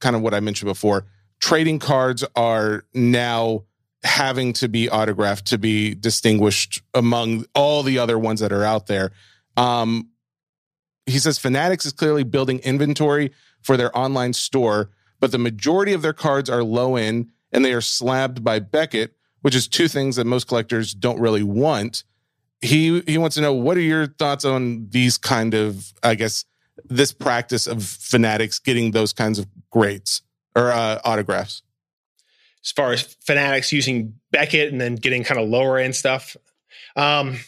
kind 0.00 0.16
of 0.16 0.22
what 0.22 0.34
I 0.34 0.40
mentioned 0.40 0.68
before, 0.68 1.06
trading 1.40 1.78
cards 1.78 2.24
are 2.36 2.84
now 2.92 3.64
having 4.02 4.52
to 4.54 4.68
be 4.68 4.90
autographed 4.90 5.46
to 5.46 5.58
be 5.58 5.94
distinguished 5.94 6.82
among 6.92 7.46
all 7.54 7.82
the 7.82 7.98
other 7.98 8.18
ones 8.18 8.40
that 8.40 8.52
are 8.52 8.64
out 8.64 8.86
there. 8.86 9.12
Um, 9.56 10.10
he 11.06 11.18
says 11.18 11.38
Fanatics 11.38 11.86
is 11.86 11.92
clearly 11.92 12.24
building 12.24 12.58
inventory 12.60 13.32
for 13.62 13.76
their 13.76 13.96
online 13.96 14.32
store, 14.32 14.90
but 15.20 15.32
the 15.32 15.38
majority 15.38 15.92
of 15.92 16.02
their 16.02 16.12
cards 16.12 16.48
are 16.48 16.62
low 16.62 16.96
end 16.96 17.28
and 17.52 17.64
they 17.64 17.72
are 17.72 17.80
slabbed 17.80 18.42
by 18.42 18.58
Beckett, 18.58 19.16
which 19.42 19.54
is 19.54 19.68
two 19.68 19.88
things 19.88 20.16
that 20.16 20.24
most 20.24 20.48
collectors 20.48 20.94
don't 20.94 21.20
really 21.20 21.42
want. 21.42 22.04
He 22.60 23.00
he 23.00 23.18
wants 23.18 23.36
to 23.36 23.42
know 23.42 23.52
what 23.52 23.76
are 23.76 23.82
your 23.82 24.06
thoughts 24.06 24.44
on 24.44 24.88
these 24.90 25.18
kind 25.18 25.54
of 25.54 25.92
I 26.02 26.14
guess 26.14 26.44
this 26.84 27.12
practice 27.12 27.66
of 27.66 27.84
Fanatics 27.84 28.58
getting 28.58 28.90
those 28.90 29.12
kinds 29.12 29.38
of 29.38 29.46
grades 29.70 30.22
or 30.56 30.70
uh, 30.70 31.00
autographs. 31.04 31.62
As 32.64 32.72
far 32.72 32.92
as 32.92 33.02
Fanatics 33.02 33.72
using 33.72 34.14
Beckett 34.30 34.72
and 34.72 34.80
then 34.80 34.96
getting 34.96 35.22
kind 35.24 35.38
of 35.38 35.48
lower 35.48 35.78
end 35.78 35.94
stuff. 35.94 36.36
Um, 36.96 37.38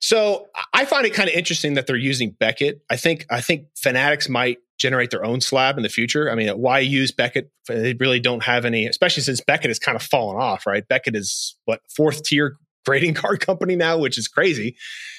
so 0.00 0.48
I 0.72 0.86
find 0.86 1.06
it 1.06 1.12
kind 1.12 1.28
of 1.28 1.34
interesting 1.34 1.74
that 1.74 1.86
they're 1.86 1.96
using 1.96 2.30
Beckett. 2.30 2.80
I 2.90 2.96
think 2.96 3.26
I 3.30 3.40
think 3.40 3.66
Fanatics 3.76 4.28
might 4.28 4.58
generate 4.78 5.10
their 5.10 5.24
own 5.24 5.42
slab 5.42 5.76
in 5.76 5.82
the 5.82 5.90
future. 5.90 6.30
I 6.30 6.34
mean, 6.34 6.48
why 6.58 6.78
use 6.78 7.12
Beckett? 7.12 7.50
They 7.68 7.92
really 7.94 8.18
don't 8.18 8.42
have 8.42 8.64
any, 8.64 8.86
especially 8.86 9.22
since 9.22 9.42
Beckett 9.42 9.68
has 9.68 9.78
kind 9.78 9.96
of 9.96 10.02
fallen 10.02 10.40
off, 10.40 10.66
right? 10.66 10.88
Beckett 10.88 11.14
is 11.14 11.54
what 11.66 11.80
fourth 11.94 12.22
tier 12.24 12.56
grading 12.86 13.14
card 13.14 13.40
company 13.40 13.76
now, 13.76 13.98
which 13.98 14.16
is 14.16 14.26
crazy. 14.26 14.74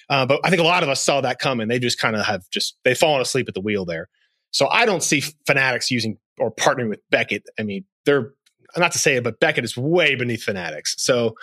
Uh, 0.09 0.25
but 0.25 0.41
I 0.43 0.49
think 0.49 0.61
a 0.61 0.65
lot 0.65 0.81
of 0.83 0.89
us 0.89 1.01
saw 1.01 1.21
that 1.21 1.37
coming. 1.37 1.67
They 1.67 1.79
just 1.79 1.99
kind 1.99 2.15
of 2.15 2.25
have 2.25 2.49
just 2.49 2.75
they've 2.83 2.97
fallen 2.97 3.21
asleep 3.21 3.47
at 3.47 3.53
the 3.53 3.61
wheel 3.61 3.85
there. 3.85 4.09
So 4.49 4.67
I 4.67 4.85
don't 4.85 5.03
see 5.03 5.23
Fanatics 5.45 5.91
using 5.91 6.17
or 6.39 6.53
partnering 6.53 6.89
with 6.89 6.99
Beckett. 7.11 7.43
I 7.59 7.63
mean, 7.63 7.85
they're 8.05 8.33
not 8.77 8.91
to 8.93 8.99
say 8.99 9.15
it, 9.15 9.23
but 9.23 9.39
Beckett 9.39 9.63
is 9.63 9.75
way 9.75 10.15
beneath 10.15 10.43
Fanatics. 10.43 10.95
So, 10.97 11.35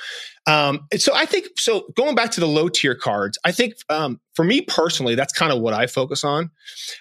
um, 0.46 0.86
so 0.96 1.12
I 1.14 1.26
think 1.26 1.46
so. 1.58 1.84
Going 1.96 2.14
back 2.14 2.30
to 2.32 2.40
the 2.40 2.46
low 2.46 2.68
tier 2.68 2.94
cards, 2.94 3.38
I 3.44 3.52
think 3.52 3.74
um, 3.88 4.20
for 4.34 4.44
me 4.44 4.62
personally, 4.62 5.14
that's 5.14 5.32
kind 5.32 5.52
of 5.52 5.60
what 5.60 5.74
I 5.74 5.86
focus 5.86 6.24
on. 6.24 6.50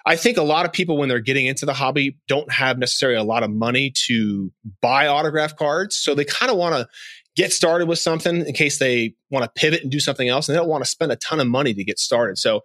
I 0.05 0.15
think 0.15 0.37
a 0.37 0.43
lot 0.43 0.65
of 0.65 0.73
people 0.73 0.97
when 0.97 1.09
they're 1.09 1.19
getting 1.19 1.45
into 1.45 1.65
the 1.65 1.73
hobby 1.73 2.17
don't 2.27 2.51
have 2.51 2.77
necessarily 2.77 3.17
a 3.17 3.23
lot 3.23 3.43
of 3.43 3.51
money 3.51 3.91
to 4.07 4.51
buy 4.81 5.07
autograph 5.07 5.55
cards, 5.55 5.95
so 5.95 6.13
they 6.13 6.25
kind 6.25 6.51
of 6.51 6.57
want 6.57 6.75
to 6.75 6.87
get 7.35 7.53
started 7.53 7.87
with 7.87 7.99
something 7.99 8.45
in 8.47 8.53
case 8.53 8.79
they 8.79 9.13
want 9.29 9.45
to 9.45 9.51
pivot 9.59 9.83
and 9.83 9.91
do 9.91 9.99
something 9.99 10.27
else, 10.27 10.49
and 10.49 10.55
they 10.55 10.59
don't 10.59 10.69
want 10.69 10.83
to 10.83 10.89
spend 10.89 11.11
a 11.11 11.15
ton 11.17 11.39
of 11.39 11.47
money 11.47 11.73
to 11.73 11.83
get 11.83 11.99
started. 11.99 12.37
So. 12.37 12.61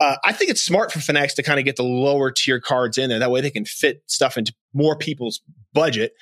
Uh, 0.00 0.16
I 0.24 0.32
think 0.32 0.50
it's 0.50 0.60
smart 0.60 0.90
for 0.90 0.98
Fanatics 0.98 1.34
to 1.34 1.44
kind 1.44 1.60
of 1.60 1.64
get 1.64 1.76
the 1.76 1.84
lower 1.84 2.32
tier 2.32 2.58
cards 2.58 2.98
in 2.98 3.10
there. 3.10 3.20
That 3.20 3.30
way 3.30 3.40
they 3.40 3.50
can 3.50 3.64
fit 3.64 4.02
stuff 4.06 4.36
into 4.36 4.52
more 4.72 4.98
people's 4.98 5.40
budget. 5.72 6.14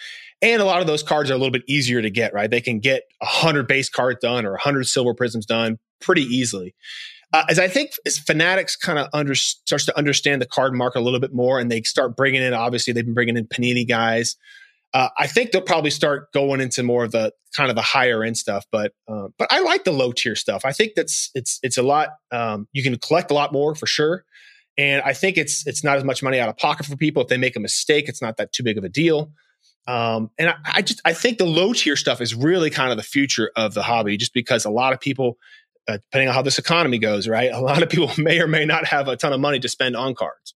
And 0.42 0.60
a 0.60 0.64
lot 0.64 0.80
of 0.80 0.88
those 0.88 1.04
cards 1.04 1.30
are 1.30 1.34
a 1.34 1.38
little 1.38 1.52
bit 1.52 1.62
easier 1.68 2.02
to 2.02 2.10
get, 2.10 2.34
right? 2.34 2.50
They 2.50 2.60
can 2.60 2.80
get 2.80 3.04
100 3.18 3.68
base 3.68 3.88
cards 3.88 4.18
done 4.20 4.44
or 4.44 4.50
100 4.50 4.84
silver 4.88 5.14
prisms 5.14 5.46
done 5.46 5.78
pretty 6.00 6.22
easily. 6.22 6.74
Uh, 7.32 7.44
as 7.48 7.58
I 7.58 7.68
think 7.68 7.92
as 8.04 8.18
Fanatics 8.18 8.76
kind 8.76 8.98
of 8.98 9.08
under, 9.14 9.34
starts 9.34 9.86
to 9.86 9.96
understand 9.96 10.42
the 10.42 10.46
card 10.46 10.74
market 10.74 10.98
a 10.98 11.02
little 11.04 11.20
bit 11.20 11.32
more 11.32 11.58
and 11.60 11.70
they 11.70 11.80
start 11.82 12.16
bringing 12.16 12.42
in, 12.42 12.52
obviously, 12.52 12.92
they've 12.92 13.04
been 13.04 13.14
bringing 13.14 13.36
in 13.36 13.46
Panini 13.46 13.88
guys. 13.88 14.36
Uh, 14.92 15.08
I 15.16 15.26
think 15.26 15.52
they'll 15.52 15.62
probably 15.62 15.90
start 15.90 16.32
going 16.32 16.60
into 16.60 16.82
more 16.82 17.04
of 17.04 17.12
the 17.12 17.32
kind 17.56 17.70
of 17.70 17.76
the 17.76 17.82
higher 17.82 18.22
end 18.22 18.36
stuff, 18.36 18.66
but 18.70 18.92
uh, 19.08 19.28
but 19.38 19.50
I 19.50 19.60
like 19.60 19.84
the 19.84 19.92
low 19.92 20.12
tier 20.12 20.36
stuff. 20.36 20.66
I 20.66 20.72
think 20.72 20.92
that's 20.94 21.30
it's 21.34 21.58
it's 21.62 21.78
a 21.78 21.82
lot. 21.82 22.10
Um, 22.30 22.68
you 22.72 22.82
can 22.82 22.98
collect 22.98 23.30
a 23.30 23.34
lot 23.34 23.54
more 23.54 23.74
for 23.74 23.86
sure, 23.86 24.26
and 24.76 25.00
I 25.02 25.14
think 25.14 25.38
it's 25.38 25.66
it's 25.66 25.82
not 25.82 25.96
as 25.96 26.04
much 26.04 26.22
money 26.22 26.38
out 26.38 26.50
of 26.50 26.58
pocket 26.58 26.84
for 26.84 26.96
people. 26.96 27.22
If 27.22 27.28
they 27.28 27.38
make 27.38 27.56
a 27.56 27.60
mistake, 27.60 28.06
it's 28.06 28.20
not 28.20 28.36
that 28.36 28.52
too 28.52 28.62
big 28.62 28.76
of 28.76 28.84
a 28.84 28.90
deal. 28.90 29.32
Um, 29.86 30.30
and 30.38 30.50
I, 30.50 30.54
I, 30.64 30.82
just 30.82 31.00
I 31.04 31.12
think 31.12 31.38
the 31.38 31.44
low 31.44 31.72
tier 31.72 31.96
stuff 31.96 32.20
is 32.20 32.34
really 32.34 32.70
kind 32.70 32.90
of 32.90 32.96
the 32.96 33.02
future 33.02 33.50
of 33.56 33.74
the 33.74 33.82
hobby, 33.82 34.16
just 34.16 34.32
because 34.32 34.64
a 34.64 34.70
lot 34.70 34.92
of 34.92 35.00
people, 35.00 35.38
uh, 35.88 35.98
depending 35.98 36.28
on 36.28 36.34
how 36.34 36.42
this 36.42 36.58
economy 36.58 36.98
goes, 36.98 37.26
right, 37.26 37.50
a 37.52 37.60
lot 37.60 37.82
of 37.82 37.88
people 37.88 38.10
may 38.18 38.40
or 38.40 38.46
may 38.46 38.64
not 38.64 38.86
have 38.86 39.08
a 39.08 39.16
ton 39.16 39.32
of 39.32 39.40
money 39.40 39.58
to 39.58 39.68
spend 39.68 39.96
on 39.96 40.14
cards. 40.14 40.54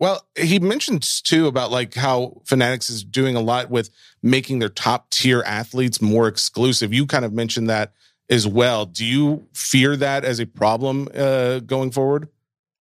Well, 0.00 0.24
he 0.36 0.60
mentions 0.60 1.20
too 1.20 1.48
about 1.48 1.72
like 1.72 1.94
how 1.94 2.40
Fanatics 2.44 2.88
is 2.88 3.02
doing 3.02 3.34
a 3.34 3.40
lot 3.40 3.68
with 3.68 3.90
making 4.22 4.60
their 4.60 4.68
top 4.68 5.10
tier 5.10 5.42
athletes 5.44 6.00
more 6.00 6.28
exclusive. 6.28 6.94
You 6.94 7.04
kind 7.04 7.24
of 7.24 7.32
mentioned 7.32 7.68
that 7.68 7.92
as 8.30 8.46
well. 8.46 8.86
Do 8.86 9.04
you 9.04 9.48
fear 9.54 9.96
that 9.96 10.24
as 10.24 10.38
a 10.38 10.46
problem 10.46 11.08
uh, 11.14 11.60
going 11.60 11.90
forward? 11.90 12.28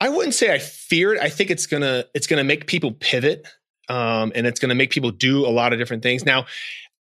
I 0.01 0.09
wouldn't 0.09 0.35
say 0.35 0.55
I 0.55 0.59
fear 0.59 1.15
it. 1.15 1.21
I 1.21 1.29
think 1.29 1.51
it's 1.51 1.67
gonna 1.67 2.05
it's 2.15 2.27
gonna 2.27 2.45
make 2.45 2.67
people 2.67 2.93
pivot 2.93 3.47
um, 3.91 4.31
and 4.35 4.47
it's 4.47 4.61
going 4.61 4.69
to 4.69 4.75
make 4.75 4.91
people 4.91 5.11
do 5.11 5.45
a 5.45 5.51
lot 5.51 5.73
of 5.73 5.79
different 5.79 6.03
things. 6.03 6.25
Now, 6.25 6.47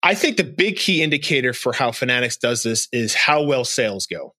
I 0.02 0.14
think 0.14 0.36
the 0.36 0.44
big 0.44 0.76
key 0.76 1.02
indicator 1.02 1.52
for 1.52 1.72
how 1.72 1.90
Fanatics 1.90 2.36
does 2.36 2.62
this 2.62 2.88
is 2.92 3.12
how 3.12 3.42
well 3.42 3.64
sales 3.64 4.06
go. 4.06 4.34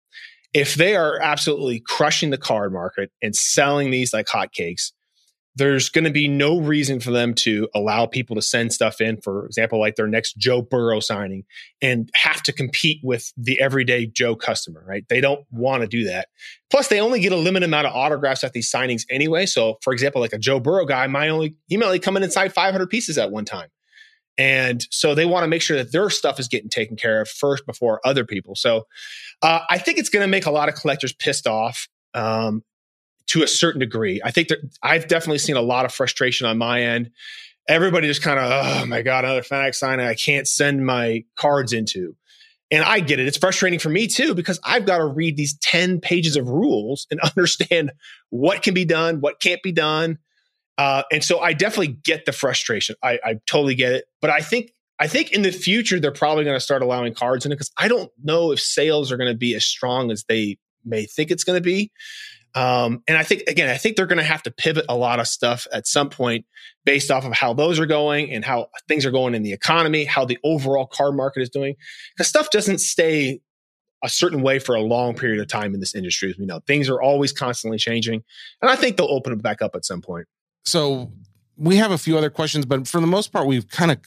If 0.54 0.76
they 0.76 0.96
are 0.96 1.20
absolutely 1.20 1.82
crushing 1.82 2.30
the 2.30 2.38
card 2.38 2.72
market 2.72 3.12
and 3.22 3.36
selling 3.36 3.92
these 3.92 4.14
like 4.14 4.28
hotcakes, 4.28 4.94
there's 5.58 5.90
going 5.90 6.04
to 6.04 6.12
be 6.12 6.28
no 6.28 6.60
reason 6.60 7.00
for 7.00 7.10
them 7.10 7.34
to 7.34 7.68
allow 7.74 8.06
people 8.06 8.36
to 8.36 8.42
send 8.44 8.72
stuff 8.72 9.02
in, 9.02 9.18
for 9.18 9.48
example, 9.48 9.80
like 9.80 9.96
their 9.96 10.08
next 10.08 10.38
Joe 10.38 10.62
Burrow 10.62 11.00
signing 11.00 11.46
and 11.82 12.10
have 12.14 12.44
to 12.44 12.54
compete 12.54 13.00
with 13.04 13.34
the 13.36 13.60
everyday 13.60 14.06
Joe 14.06 14.36
customer, 14.36 14.84
right? 14.88 15.04
They 15.10 15.20
don't 15.20 15.46
want 15.50 15.82
to 15.82 15.88
do 15.88 16.04
that. 16.06 16.28
Plus, 16.70 16.90
they 16.90 17.02
only 17.02 17.20
get 17.20 17.32
a 17.32 17.38
limited 17.38 17.66
amount 17.66 17.88
of 17.88 17.94
autographs 17.94 18.44
at 18.44 18.54
these 18.54 18.72
signings 18.72 19.02
anyway. 19.10 19.48
So, 19.48 19.80
for 19.82 19.94
example, 19.94 20.22
like 20.22 20.34
a 20.34 20.38
Joe 20.38 20.60
Burrow 20.60 20.86
guy 20.86 21.08
might 21.08 21.30
only, 21.30 21.56
he 21.68 21.76
might 21.76 21.88
only 21.88 22.00
come 22.00 22.18
in 22.18 22.24
inside 22.24 22.54
500 22.54 22.88
pieces 22.88 23.18
at 23.18 23.32
one 23.32 23.46
time. 23.46 23.70
And 24.38 24.86
so 24.92 25.16
they 25.16 25.26
want 25.26 25.44
to 25.44 25.48
make 25.48 25.64
sure 25.64 25.78
that 25.78 25.92
their 25.92 26.12
stuff 26.12 26.40
is 26.40 26.48
getting 26.48 26.70
taken 26.70 26.96
care 26.98 27.20
of 27.20 27.28
first 27.28 27.66
before 27.66 28.00
other 28.06 28.26
people. 28.26 28.54
So 28.54 28.86
uh, 29.42 29.62
I 29.68 29.80
think 29.80 29.98
it's 29.98 30.10
going 30.10 30.24
to 30.24 30.30
make 30.30 30.46
a 30.46 30.52
lot 30.52 30.70
of 30.70 30.76
collectors 30.76 31.14
pissed 31.14 31.48
off. 31.48 31.88
Um, 32.14 32.62
to 33.28 33.44
a 33.44 33.48
certain 33.48 33.80
degree. 33.80 34.22
I 34.24 34.32
think 34.32 34.48
that 34.50 34.60
I've 34.82 35.08
definitely 35.08 35.40
seen 35.40 35.56
a 35.56 35.62
lot 35.62 35.86
of 35.86 35.94
frustration 35.94 36.48
on 36.48 36.58
my 36.58 36.82
end. 36.82 37.12
Everybody 37.68 38.08
just 38.08 38.22
kind 38.22 38.40
of, 38.40 38.50
oh 38.50 38.86
my 38.86 39.02
God, 39.02 39.26
another 39.26 39.44
Fanatic 39.44 39.74
sign 39.74 40.00
I 40.00 40.16
can't 40.16 40.48
send 40.48 40.86
my 40.86 41.26
cards 41.36 41.74
into. 41.74 42.16
And 42.72 42.84
I 42.84 43.00
get 43.00 43.20
it. 43.20 43.28
It's 43.28 43.38
frustrating 43.38 43.80
for 43.80 43.90
me 43.90 44.08
too, 44.08 44.34
because 44.34 44.60
I've 44.64 44.86
got 44.86 44.98
to 44.98 45.06
read 45.06 45.38
these 45.38 45.58
10 45.60 46.00
pages 46.00 46.36
of 46.36 46.50
rules 46.50 47.08
and 47.12 47.20
understand 47.38 47.92
what 48.30 48.62
can 48.62 48.74
be 48.74 48.86
done, 48.86 49.22
what 49.22 49.40
can't 49.40 49.62
be 49.62 49.72
done. 49.72 50.20
Uh, 50.78 51.04
and 51.12 51.24
so 51.24 51.40
I 51.40 51.54
definitely 51.54 51.98
get 52.04 52.26
the 52.26 52.32
frustration. 52.32 52.96
I, 53.02 53.20
I 53.24 53.40
totally 53.46 53.76
get 53.76 53.94
it. 53.94 54.06
But 54.22 54.30
I 54.30 54.42
think 54.42 54.72
I 55.00 55.08
think 55.08 55.32
in 55.32 55.44
the 55.44 55.52
future 55.52 56.00
they're 56.00 56.12
probably 56.12 56.44
going 56.44 56.56
to 56.56 56.62
start 56.62 56.82
allowing 56.82 57.14
cards 57.14 57.46
in 57.46 57.52
it 57.52 57.56
because 57.56 57.72
I 57.78 57.88
don't 57.88 58.12
know 58.24 58.52
if 58.52 58.60
sales 58.60 59.12
are 59.12 59.18
going 59.18 59.32
to 59.32 59.38
be 59.38 59.54
as 59.54 59.66
strong 59.66 60.12
as 60.12 60.24
they 60.28 60.58
may 60.86 61.06
think 61.06 61.30
it's 61.30 61.44
going 61.44 61.58
to 61.58 61.64
be. 61.64 61.92
Um, 62.58 63.04
and 63.08 63.16
I 63.20 63.24
think 63.24 63.44
again, 63.48 63.70
I 63.70 63.78
think 63.78 63.98
they're 63.98 64.08
going 64.08 64.18
to 64.18 64.24
have 64.24 64.42
to 64.44 64.52
pivot 64.52 64.86
a 64.90 64.96
lot 64.98 65.20
of 65.20 65.28
stuff 65.28 65.68
at 65.72 65.86
some 65.86 66.10
point 66.10 66.44
based 66.86 67.12
off 67.12 67.24
of 67.24 67.34
how 67.34 67.54
those 67.54 67.80
are 67.80 67.86
going 67.86 68.32
and 68.32 68.44
how 68.44 68.70
things 68.88 69.06
are 69.06 69.12
going 69.12 69.36
in 69.36 69.44
the 69.44 69.54
economy, 69.54 70.06
how 70.06 70.26
the 70.26 70.40
overall 70.44 70.88
car 70.88 71.12
market 71.12 71.42
is 71.42 71.52
doing. 71.52 71.76
Because 72.16 72.28
stuff 72.28 72.50
doesn't 72.50 72.80
stay 72.80 73.42
a 74.04 74.10
certain 74.10 74.42
way 74.42 74.58
for 74.58 74.74
a 74.74 74.82
long 74.82 75.14
period 75.14 75.40
of 75.40 75.48
time 75.48 75.76
in 75.76 75.80
this 75.80 75.94
industry, 75.94 76.32
as 76.32 76.38
we 76.40 76.48
know. 76.48 76.60
Things 76.66 76.90
are 76.90 77.00
always 77.00 77.32
constantly 77.32 77.78
changing, 77.78 78.24
and 78.64 78.72
I 78.72 78.76
think 78.76 78.98
they'll 78.98 79.12
open 79.12 79.34
it 79.34 79.44
back 79.44 79.62
up 79.62 79.76
at 79.76 79.86
some 79.86 80.02
point. 80.02 80.26
So 80.66 81.12
we 81.58 81.76
have 81.76 81.92
a 81.92 81.98
few 82.00 82.18
other 82.18 82.32
questions, 82.32 82.66
but 82.66 82.88
for 82.88 83.00
the 83.00 83.08
most 83.08 83.32
part, 83.32 83.46
we've 83.46 83.68
kind 83.68 83.92
of 83.92 84.00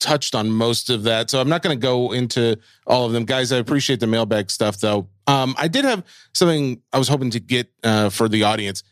touched 0.00 0.34
on 0.34 0.50
most 0.50 0.90
of 0.90 1.04
that. 1.04 1.30
So 1.30 1.40
I'm 1.40 1.48
not 1.48 1.62
going 1.62 1.78
to 1.78 1.80
go 1.80 2.12
into 2.12 2.56
all 2.88 3.06
of 3.06 3.12
them. 3.12 3.24
Guys, 3.24 3.52
I 3.52 3.58
appreciate 3.58 4.00
the 4.00 4.08
mailbag 4.08 4.50
stuff 4.50 4.80
though. 4.80 5.08
Um, 5.26 5.54
I 5.58 5.68
did 5.68 5.84
have 5.84 6.04
something 6.32 6.82
I 6.92 6.98
was 6.98 7.08
hoping 7.08 7.30
to 7.30 7.40
get 7.40 7.72
uh, 7.82 8.10
for 8.10 8.28
the 8.28 8.42
audience 8.44 8.82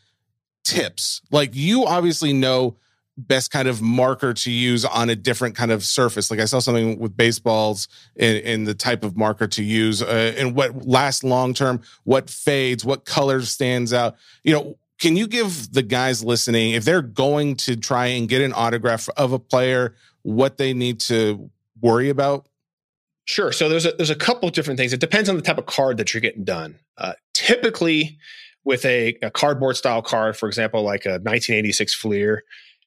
tips. 0.65 1.21
Like 1.31 1.51
you 1.55 1.85
obviously 1.85 2.33
know 2.33 2.77
best 3.19 3.51
kind 3.51 3.69
of 3.69 3.83
marker 3.83 4.33
to 4.33 4.51
use 4.51 4.85
on 4.85 5.11
a 5.11 5.17
different 5.17 5.55
kind 5.55 5.71
of 5.71 5.85
surface. 5.85 6.31
Like 6.31 6.41
I 6.41 6.47
saw 6.47 6.61
something 6.61 6.99
with 6.99 7.17
baseballs 7.17 7.89
in, 8.17 8.37
in 8.37 8.65
the 8.65 8.75
type 8.75 9.05
of 9.05 9.17
marker 9.17 9.47
to 9.49 9.63
use 9.63 10.03
uh, 10.03 10.35
and 10.37 10.55
what 10.55 10.87
lasts 10.87 11.23
long 11.23 11.53
term, 11.53 11.83
what 12.05 12.31
fades, 12.31 12.85
what 12.85 13.05
color 13.05 13.43
stands 13.43 13.93
out. 13.93 14.17
You 14.45 14.55
know, 14.55 14.79
can 14.99 15.17
you 15.17 15.27
give 15.27 15.73
the 15.73 15.83
guys 15.83 16.25
listening, 16.25 16.73
if 16.73 16.85
they're 16.85 17.03
going 17.03 17.57
to 17.57 17.77
try 17.77 18.07
and 18.07 18.29
get 18.29 18.41
an 18.41 18.53
autograph 18.53 19.09
of 19.17 19.33
a 19.33 19.39
player, 19.39 19.95
what 20.23 20.57
they 20.57 20.73
need 20.73 21.01
to 21.01 21.51
worry 21.81 22.09
about? 22.09 22.47
Sure. 23.25 23.53
So 23.53 23.69
there's 23.69 23.87
a 23.87 23.93
there's 23.93 24.11
a 24.11 24.17
couple 24.17 24.49
of 24.49 24.55
different 24.55 24.79
things. 24.79 24.93
It 24.93 25.01
depends 25.01 25.29
on 25.29 25.37
the 25.37 25.43
type 25.43 25.59
of 25.59 25.67
card 25.67 25.97
that 25.99 26.13
you're 26.13 26.21
getting 26.21 26.45
done. 26.45 26.79
Uh, 26.99 27.13
typically, 27.35 28.19
with 28.65 28.85
a, 28.85 29.17
a, 29.23 29.31
cardboard 29.31 29.77
style 29.77 30.03
card, 30.03 30.37
for 30.37 30.49
example, 30.49 30.83
like 30.83 31.05
a 31.05 31.19
1986 31.19 31.95
Fleer, 31.95 32.45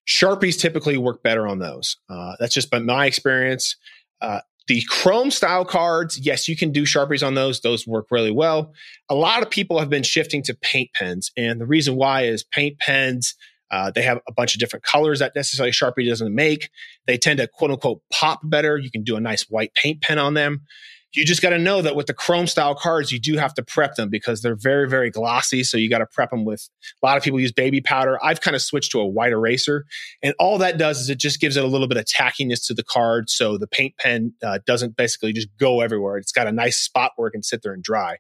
Sharpies 0.08 0.60
typically 0.60 0.98
work 0.98 1.24
better 1.24 1.48
on 1.48 1.60
those. 1.60 1.98
Uh, 2.10 2.34
that's 2.40 2.54
just 2.54 2.72
been 2.72 2.86
my 2.86 3.06
experience. 3.06 3.76
Uh, 4.22 4.40
the 4.68 4.84
Chrome 4.90 5.32
style 5.32 5.66
cards, 5.66 6.18
yes, 6.20 6.48
you 6.48 6.56
can 6.56 6.72
do 6.72 6.84
Sharpies 6.84 7.26
on 7.26 7.36
those. 7.36 7.62
Those 7.62 7.86
work 7.86 8.08
really 8.10 8.32
well. 8.32 8.74
A 9.10 9.16
lot 9.16 9.44
of 9.44 9.50
people 9.50 9.80
have 9.80 9.90
been 9.90 10.04
shifting 10.04 10.42
to 10.44 10.56
paint 10.56 10.90
pens. 10.96 11.32
And 11.38 11.62
the 11.62 11.68
reason 11.68 11.96
why 11.96 12.24
is 12.24 12.44
paint 12.44 12.80
pens, 12.80 13.36
uh, 13.76 13.92
they 13.92 14.02
have 14.02 14.20
a 14.28 14.34
bunch 14.34 14.56
of 14.56 14.60
different 14.60 14.84
colors 14.84 15.20
that 15.20 15.34
necessarily 15.36 15.72
Sharpie 15.72 16.08
doesn't 16.08 16.34
make. 16.34 16.70
They 17.08 17.18
tend 17.18 17.40
to 17.40 17.48
quote 17.48 17.72
unquote 17.72 18.02
pop 18.12 18.40
better. 18.44 18.78
You 18.78 18.92
can 18.92 19.04
do 19.04 19.16
a 19.16 19.22
nice 19.22 19.44
white 19.50 19.74
paint 19.74 20.02
pen 20.02 20.18
on 20.18 20.34
them 20.34 20.62
you 21.16 21.26
just 21.26 21.42
got 21.42 21.52
to 21.52 21.58
know 21.58 21.82
that 21.82 21.96
with 21.96 22.08
the 22.08 22.14
chrome 22.14 22.48
style 22.48 22.76
cards, 22.76 23.12
you 23.12 23.20
do 23.20 23.38
have 23.38 23.54
to 23.54 23.64
prep 23.64 23.96
them 23.96 24.10
because 24.10 24.42
they're 24.42 24.56
very, 24.56 24.88
very 24.90 25.10
glossy. 25.10 25.64
So 25.64 25.78
you 25.78 25.90
got 25.90 26.00
to 26.00 26.06
prep 26.06 26.30
them 26.30 26.46
with 26.46 26.68
a 27.02 27.06
lot 27.06 27.18
of 27.18 27.24
people 27.24 27.40
use 27.40 27.52
baby 27.52 27.82
powder. 27.82 28.20
I've 28.24 28.42
kind 28.42 28.56
of 28.56 28.62
switched 28.62 28.92
to 28.92 29.00
a 29.00 29.06
white 29.06 29.32
eraser. 29.32 29.86
And 30.22 30.34
all 30.40 30.58
that 30.58 30.78
does 30.78 31.00
is 31.00 31.10
it 31.10 31.20
just 31.20 31.40
gives 31.40 31.58
it 31.58 31.64
a 31.64 31.68
little 31.68 31.88
bit 31.88 31.98
of 31.98 32.06
tackiness 32.06 32.66
to 32.68 32.74
the 32.74 32.84
card. 32.84 33.30
So 33.30 33.58
the 33.58 33.68
paint 33.68 33.98
pen 33.98 34.34
uh, 34.44 34.60
doesn't 34.66 34.98
basically 34.98 35.34
just 35.34 35.48
go 35.58 35.82
everywhere. 35.82 36.18
It's 36.18 36.32
got 36.32 36.48
a 36.48 36.52
nice 36.52 36.78
spot 36.78 37.14
where 37.16 37.28
it 37.28 37.32
can 37.32 37.44
sit 37.44 37.62
there 37.64 37.74
and 37.74 37.84
dry. 37.84 38.18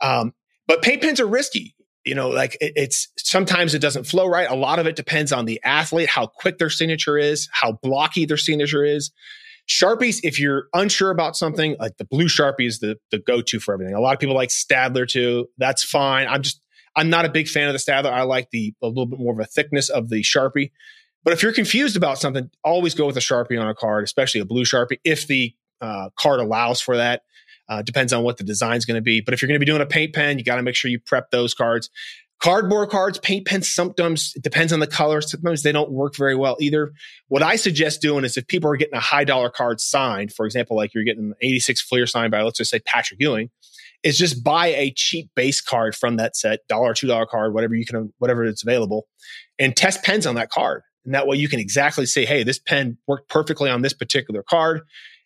Um, 0.00 0.32
but 0.66 0.82
paint 0.82 1.02
pens 1.02 1.20
are 1.20 1.26
risky 1.26 1.74
you 2.04 2.14
know, 2.14 2.28
like 2.28 2.56
it, 2.60 2.72
it's 2.76 3.08
sometimes 3.16 3.74
it 3.74 3.80
doesn't 3.80 4.04
flow 4.04 4.26
right. 4.26 4.50
A 4.50 4.54
lot 4.54 4.78
of 4.78 4.86
it 4.86 4.96
depends 4.96 5.32
on 5.32 5.44
the 5.44 5.60
athlete, 5.64 6.08
how 6.08 6.26
quick 6.26 6.58
their 6.58 6.70
signature 6.70 7.18
is, 7.18 7.48
how 7.52 7.78
blocky 7.82 8.26
their 8.26 8.36
signature 8.36 8.84
is. 8.84 9.10
Sharpies, 9.68 10.20
if 10.24 10.40
you're 10.40 10.66
unsure 10.74 11.10
about 11.10 11.36
something, 11.36 11.76
like 11.78 11.96
the 11.96 12.04
blue 12.04 12.26
Sharpie 12.26 12.66
is 12.66 12.80
the, 12.80 12.98
the 13.10 13.18
go 13.18 13.40
to 13.42 13.60
for 13.60 13.74
everything. 13.74 13.94
A 13.94 14.00
lot 14.00 14.14
of 14.14 14.20
people 14.20 14.34
like 14.34 14.48
Staedtler 14.48 15.06
too. 15.06 15.48
That's 15.58 15.84
fine. 15.84 16.26
I'm 16.26 16.42
just, 16.42 16.60
I'm 16.96 17.08
not 17.08 17.24
a 17.24 17.28
big 17.28 17.48
fan 17.48 17.68
of 17.68 17.72
the 17.72 17.78
Staedtler. 17.78 18.12
I 18.12 18.22
like 18.22 18.50
the 18.50 18.74
a 18.82 18.88
little 18.88 19.06
bit 19.06 19.20
more 19.20 19.32
of 19.32 19.38
a 19.38 19.44
thickness 19.44 19.88
of 19.88 20.08
the 20.08 20.22
Sharpie. 20.22 20.72
But 21.24 21.32
if 21.32 21.42
you're 21.42 21.52
confused 21.52 21.96
about 21.96 22.18
something, 22.18 22.50
always 22.64 22.94
go 22.94 23.06
with 23.06 23.16
a 23.16 23.20
Sharpie 23.20 23.60
on 23.60 23.68
a 23.68 23.74
card, 23.74 24.02
especially 24.02 24.40
a 24.40 24.44
blue 24.44 24.64
Sharpie, 24.64 24.98
if 25.04 25.28
the 25.28 25.54
uh, 25.80 26.10
card 26.18 26.40
allows 26.40 26.80
for 26.80 26.96
that. 26.96 27.22
Uh, 27.72 27.80
depends 27.80 28.12
on 28.12 28.22
what 28.22 28.36
the 28.36 28.44
design 28.44 28.76
is 28.76 28.84
going 28.84 28.96
to 28.96 29.02
be. 29.02 29.22
But 29.22 29.32
if 29.32 29.40
you're 29.40 29.46
going 29.46 29.56
to 29.56 29.64
be 29.64 29.66
doing 29.66 29.80
a 29.80 29.86
paint 29.86 30.14
pen, 30.14 30.38
you 30.38 30.44
got 30.44 30.56
to 30.56 30.62
make 30.62 30.74
sure 30.74 30.90
you 30.90 30.98
prep 31.00 31.30
those 31.30 31.54
cards. 31.54 31.88
Cardboard 32.38 32.90
cards, 32.90 33.18
paint 33.18 33.46
pens, 33.46 33.70
sometimes 33.70 34.32
it 34.36 34.42
depends 34.42 34.74
on 34.74 34.80
the 34.80 34.86
color. 34.86 35.22
Sometimes 35.22 35.62
they 35.62 35.72
don't 35.72 35.90
work 35.90 36.14
very 36.14 36.34
well 36.34 36.56
either. 36.60 36.92
What 37.28 37.42
I 37.42 37.56
suggest 37.56 38.02
doing 38.02 38.24
is 38.24 38.36
if 38.36 38.46
people 38.46 38.68
are 38.70 38.76
getting 38.76 38.96
a 38.96 39.00
high 39.00 39.24
dollar 39.24 39.48
card 39.48 39.80
signed, 39.80 40.34
for 40.34 40.44
example, 40.44 40.76
like 40.76 40.92
you're 40.92 41.04
getting 41.04 41.26
an 41.26 41.34
86 41.40 41.80
Fleer 41.80 42.06
signed 42.06 42.30
by, 42.30 42.42
let's 42.42 42.58
just 42.58 42.70
say 42.70 42.80
Patrick 42.80 43.20
Ewing, 43.20 43.48
is 44.02 44.18
just 44.18 44.44
buy 44.44 44.66
a 44.66 44.92
cheap 44.94 45.30
base 45.34 45.62
card 45.62 45.94
from 45.94 46.16
that 46.16 46.36
set, 46.36 46.66
dollar, 46.68 46.92
two 46.92 47.06
dollar 47.06 47.24
card, 47.24 47.54
whatever 47.54 47.74
you 47.74 47.86
can, 47.86 48.12
whatever 48.18 48.44
it's 48.44 48.62
available, 48.62 49.06
and 49.58 49.74
test 49.74 50.02
pens 50.02 50.26
on 50.26 50.34
that 50.34 50.50
card. 50.50 50.82
And 51.06 51.14
that 51.14 51.26
way 51.26 51.38
you 51.38 51.48
can 51.48 51.60
exactly 51.60 52.04
say, 52.04 52.26
hey, 52.26 52.42
this 52.42 52.58
pen 52.58 52.98
worked 53.06 53.30
perfectly 53.30 53.70
on 53.70 53.80
this 53.80 53.94
particular 53.94 54.42
card. 54.42 54.82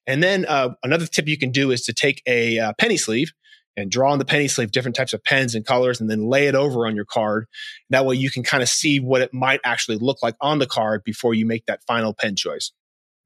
And 0.06 0.22
then 0.22 0.46
uh, 0.46 0.74
another 0.82 1.06
tip 1.06 1.26
you 1.26 1.38
can 1.38 1.50
do 1.50 1.70
is 1.70 1.82
to 1.82 1.92
take 1.92 2.22
a 2.26 2.58
uh, 2.58 2.72
penny 2.78 2.96
sleeve 2.96 3.32
and 3.76 3.90
draw 3.90 4.12
on 4.12 4.18
the 4.18 4.24
penny 4.24 4.48
sleeve 4.48 4.70
different 4.70 4.96
types 4.96 5.12
of 5.12 5.22
pens 5.22 5.54
and 5.54 5.66
colors 5.66 6.00
and 6.00 6.10
then 6.10 6.26
lay 6.26 6.46
it 6.46 6.54
over 6.54 6.86
on 6.86 6.96
your 6.96 7.04
card. 7.04 7.46
That 7.90 8.06
way 8.06 8.16
you 8.16 8.30
can 8.30 8.42
kind 8.42 8.62
of 8.62 8.68
see 8.68 9.00
what 9.00 9.20
it 9.20 9.34
might 9.34 9.60
actually 9.64 9.98
look 9.98 10.22
like 10.22 10.34
on 10.40 10.58
the 10.58 10.66
card 10.66 11.04
before 11.04 11.34
you 11.34 11.44
make 11.44 11.66
that 11.66 11.82
final 11.86 12.14
pen 12.14 12.36
choice. 12.36 12.72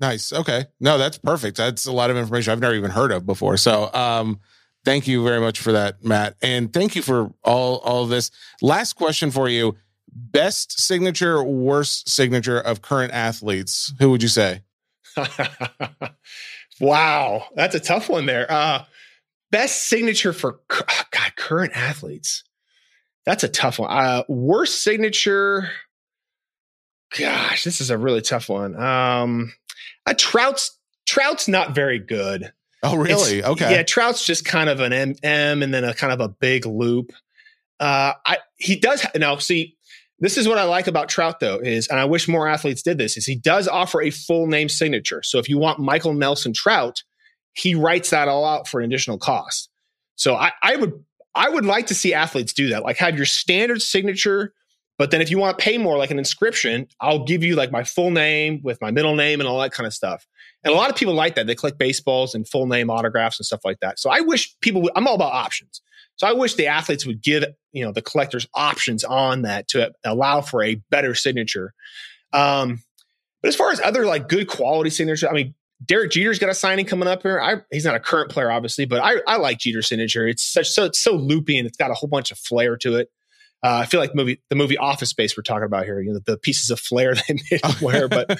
Nice. 0.01 0.33
Okay. 0.33 0.66
No, 0.81 0.99
that's 0.99 1.18
perfect. 1.18 1.57
That's 1.57 1.87
a 1.87 1.93
lot 1.93 2.11
of 2.11 2.16
information 2.16 2.53
I've 2.53 2.61
never 2.61 2.74
even 2.74 2.91
heard 2.91 3.12
of 3.12 3.26
before. 3.26 3.57
So, 3.59 3.93
um, 3.93 4.41
thank 4.85 5.07
you 5.07 5.22
very 5.22 5.41
much 5.41 5.61
for 5.61 5.72
that, 5.72 6.03
Matt. 6.03 6.37
And 6.41 6.72
thank 6.72 6.97
you 6.97 7.03
for 7.03 7.33
all, 7.45 7.78
all 7.78 8.05
of 8.05 8.09
this. 8.09 8.31
Last 8.62 8.95
question 8.95 9.31
for 9.31 9.49
you. 9.49 9.76
Best 10.11 10.81
signature, 10.81 11.45
worst 11.45 12.09
signature 12.09 12.59
of 12.59 12.81
current 12.83 13.12
athletes. 13.12 13.93
Who 13.99 14.11
would 14.11 14.22
you 14.22 14.28
say? 14.28 14.62
wow. 16.81 17.47
That's 17.55 17.74
a 17.74 17.81
tough 17.81 18.09
one 18.09 18.26
there. 18.26 18.51
Uh, 18.51 18.85
Best 19.51 19.89
signature 19.89 20.33
for 20.33 20.61
God 20.68 21.33
current 21.37 21.72
athletes. 21.74 22.45
That's 23.26 23.43
a 23.43 23.49
tough 23.49 23.81
one. 23.81 23.91
Uh, 23.91 24.22
worst 24.28 24.85
signature. 24.85 25.68
Gosh, 27.18 27.64
this 27.64 27.81
is 27.81 27.91
a 27.91 27.99
really 27.99 28.20
tough 28.20 28.49
one. 28.49 28.81
Um, 28.81 29.53
a 30.07 30.14
Trout's 30.14 30.78
Trout's 31.07 31.49
not 31.49 31.74
very 31.74 31.99
good. 31.99 32.53
Oh, 32.85 32.97
really? 32.97 33.39
It's, 33.41 33.49
okay. 33.49 33.72
Yeah, 33.72 33.83
Trout's 33.83 34.24
just 34.24 34.45
kind 34.45 34.70
of 34.70 34.78
an 34.78 34.93
M, 34.93 35.14
M 35.24 35.62
and 35.64 35.74
then 35.74 35.83
a 35.83 35.95
kind 35.95 36.12
of 36.12 36.20
a 36.20 36.28
big 36.28 36.64
loop. 36.64 37.12
Uh, 37.81 38.12
I 38.24 38.39
he 38.57 38.76
does 38.76 39.05
now. 39.16 39.37
See, 39.39 39.76
this 40.21 40.37
is 40.37 40.47
what 40.47 40.59
I 40.59 40.64
like 40.64 40.87
about 40.87 41.09
Trout 41.09 41.41
though 41.41 41.59
is, 41.59 41.89
and 41.89 41.99
I 41.99 42.05
wish 42.05 42.29
more 42.29 42.47
athletes 42.47 42.83
did 42.83 42.99
this. 42.99 43.16
Is 43.16 43.27
he 43.27 43.37
does 43.37 43.66
offer 43.66 44.03
a 44.03 44.11
full 44.11 44.47
name 44.47 44.68
signature. 44.68 45.23
So 45.23 45.39
if 45.39 45.49
you 45.49 45.59
want 45.59 45.79
Michael 45.79 46.12
Nelson 46.12 46.53
Trout, 46.53 47.03
he 47.55 47.75
writes 47.75 48.11
that 48.11 48.29
all 48.29 48.45
out 48.45 48.68
for 48.68 48.81
an 48.81 48.87
additional 48.87 49.18
cost. 49.18 49.71
So 50.16 50.35
I, 50.37 50.53
I 50.62 50.77
would 50.77 50.93
I 51.35 51.49
would 51.49 51.64
like 51.64 51.87
to 51.87 51.95
see 51.95 52.12
athletes 52.12 52.53
do 52.53 52.68
that. 52.68 52.83
Like 52.83 52.99
have 52.99 53.16
your 53.16 53.27
standard 53.27 53.83
signature, 53.83 54.53
but 54.99 55.11
then 55.11 55.23
if 55.23 55.31
you 55.31 55.39
want 55.39 55.59
to 55.59 55.64
pay 55.64 55.79
more, 55.79 55.97
like 55.97 56.11
an 56.11 56.18
inscription, 56.18 56.87
I'll 57.01 57.25
give 57.25 57.43
you 57.43 57.57
like 57.57 57.73
my 57.73 57.85
full 57.85 58.11
name 58.11 58.61
with 58.62 58.79
my 58.83 58.91
middle 58.91 59.14
name 59.14 59.41
and 59.41 59.49
all 59.49 59.59
that 59.61 59.73
kind 59.73 59.87
of 59.87 59.95
stuff. 59.95 60.27
And 60.62 60.75
a 60.75 60.77
lot 60.77 60.91
of 60.91 60.97
people 60.97 61.14
like 61.14 61.37
that. 61.37 61.47
They 61.47 61.55
collect 61.55 61.79
baseballs 61.79 62.35
and 62.35 62.47
full 62.47 62.66
name 62.66 62.91
autographs 62.91 63.39
and 63.39 63.47
stuff 63.47 63.61
like 63.64 63.79
that. 63.81 63.99
So 63.99 64.11
I 64.11 64.21
wish 64.21 64.55
people 64.61 64.83
would, 64.83 64.93
I'm 64.97 65.07
all 65.07 65.14
about 65.14 65.33
options. 65.33 65.81
So 66.21 66.27
I 66.27 66.35
wish 66.35 66.55
the 66.55 66.66
athletes 66.66 67.07
would 67.07 67.23
give, 67.23 67.47
you 67.73 67.83
know, 67.83 67.93
the 67.93 68.03
collectors 68.03 68.47
options 68.53 69.05
on 69.05 69.41
that 69.43 69.68
to 69.68 69.91
allow 70.05 70.43
for 70.43 70.62
a 70.62 70.75
better 70.91 71.14
signature. 71.14 71.73
Um, 72.35 72.83
but 73.41 73.49
as 73.49 73.57
far 73.57 73.71
as 73.71 73.81
other 73.81 74.05
like 74.05 74.29
good 74.29 74.47
quality 74.47 74.91
signatures, 74.91 75.25
I 75.25 75.33
mean, 75.33 75.55
Derek 75.83 76.11
Jeter's 76.11 76.39
got 76.39 76.51
a 76.51 76.55
signing 76.55 76.85
coming 76.85 77.09
up 77.09 77.23
here. 77.23 77.41
I, 77.41 77.62
he's 77.71 77.87
not 77.87 77.95
a 77.95 78.01
current 78.01 78.31
player, 78.31 78.51
obviously, 78.51 78.85
but 78.85 79.01
I, 79.03 79.23
I 79.27 79.39
like 79.39 79.61
Jeter's 79.61 79.89
signature. 79.89 80.29
It's 80.29 80.45
such 80.45 80.68
so 80.68 80.85
it's 80.85 80.99
so 80.99 81.14
loopy 81.14 81.57
and 81.57 81.66
it's 81.66 81.79
got 81.79 81.91
a 81.91 81.95
whole 81.95 82.11
bunch 82.11 82.31
of 82.31 82.37
flair 82.37 82.77
to 82.77 82.97
it. 82.97 83.11
Uh, 83.62 83.81
I 83.83 83.87
feel 83.87 84.01
like 84.01 84.14
movie 84.14 84.43
the 84.51 84.57
movie 84.57 84.77
Office 84.77 85.09
Space 85.09 85.39
we're 85.39 85.43
talking 85.43 85.64
about 85.64 85.87
here. 85.87 86.03
You 86.03 86.12
know 86.12 86.21
the 86.27 86.37
pieces 86.37 86.68
of 86.68 86.79
flair 86.79 87.14
they 87.29 87.39
made 87.51 87.64
him 87.64 87.81
wear, 87.81 88.09
but 88.09 88.39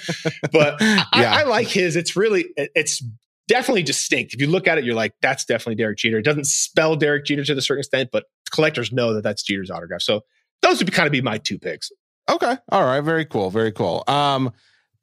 but 0.53 0.77
yeah. 0.83 1.05
I, 1.13 1.41
I, 1.41 1.43
like 1.45 1.69
his. 1.69 1.97
It's 1.97 2.15
really 2.15 2.45
it's 2.57 3.03
definitely 3.51 3.83
distinct. 3.83 4.33
If 4.33 4.41
you 4.41 4.47
look 4.47 4.69
at 4.69 4.79
it, 4.79 4.85
you're 4.85 4.95
like 4.95 5.13
that's 5.21 5.45
definitely 5.45 5.75
Derek 5.75 5.99
Jeter. 5.99 6.19
It 6.19 6.25
doesn't 6.25 6.47
spell 6.47 6.95
Derek 6.95 7.25
Jeter 7.27 7.45
to 7.45 7.53
a 7.57 7.61
certain 7.61 7.81
extent, 7.81 8.11
but 8.13 8.25
collectors 8.51 8.93
know 8.93 9.13
that 9.13 9.23
that's 9.23 9.43
Jeter's 9.43 9.71
autograph. 9.71 10.03
So 10.03 10.23
those 10.63 10.79
would 10.79 10.87
be 10.87 10.93
kind 10.93 11.07
of 11.07 11.13
be 11.13 11.21
my 11.21 11.39
two 11.39 11.59
picks. 11.59 11.91
Okay, 12.31 12.57
all 12.71 12.85
right, 12.85 13.01
very 13.01 13.25
cool, 13.25 13.51
very 13.51 13.73
cool. 13.73 14.05
Um, 14.07 14.53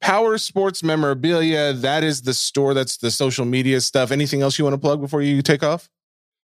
Powers 0.00 0.42
Sports 0.42 0.82
Memorabilia. 0.82 1.74
That 1.74 2.02
is 2.02 2.22
the 2.22 2.32
store. 2.32 2.72
That's 2.72 2.96
the 2.96 3.10
social 3.10 3.44
media 3.44 3.80
stuff. 3.80 4.10
Anything 4.10 4.40
else 4.40 4.58
you 4.58 4.64
want 4.64 4.74
to 4.74 4.80
plug 4.80 5.00
before 5.00 5.20
you 5.20 5.42
take 5.42 5.62
off? 5.62 5.90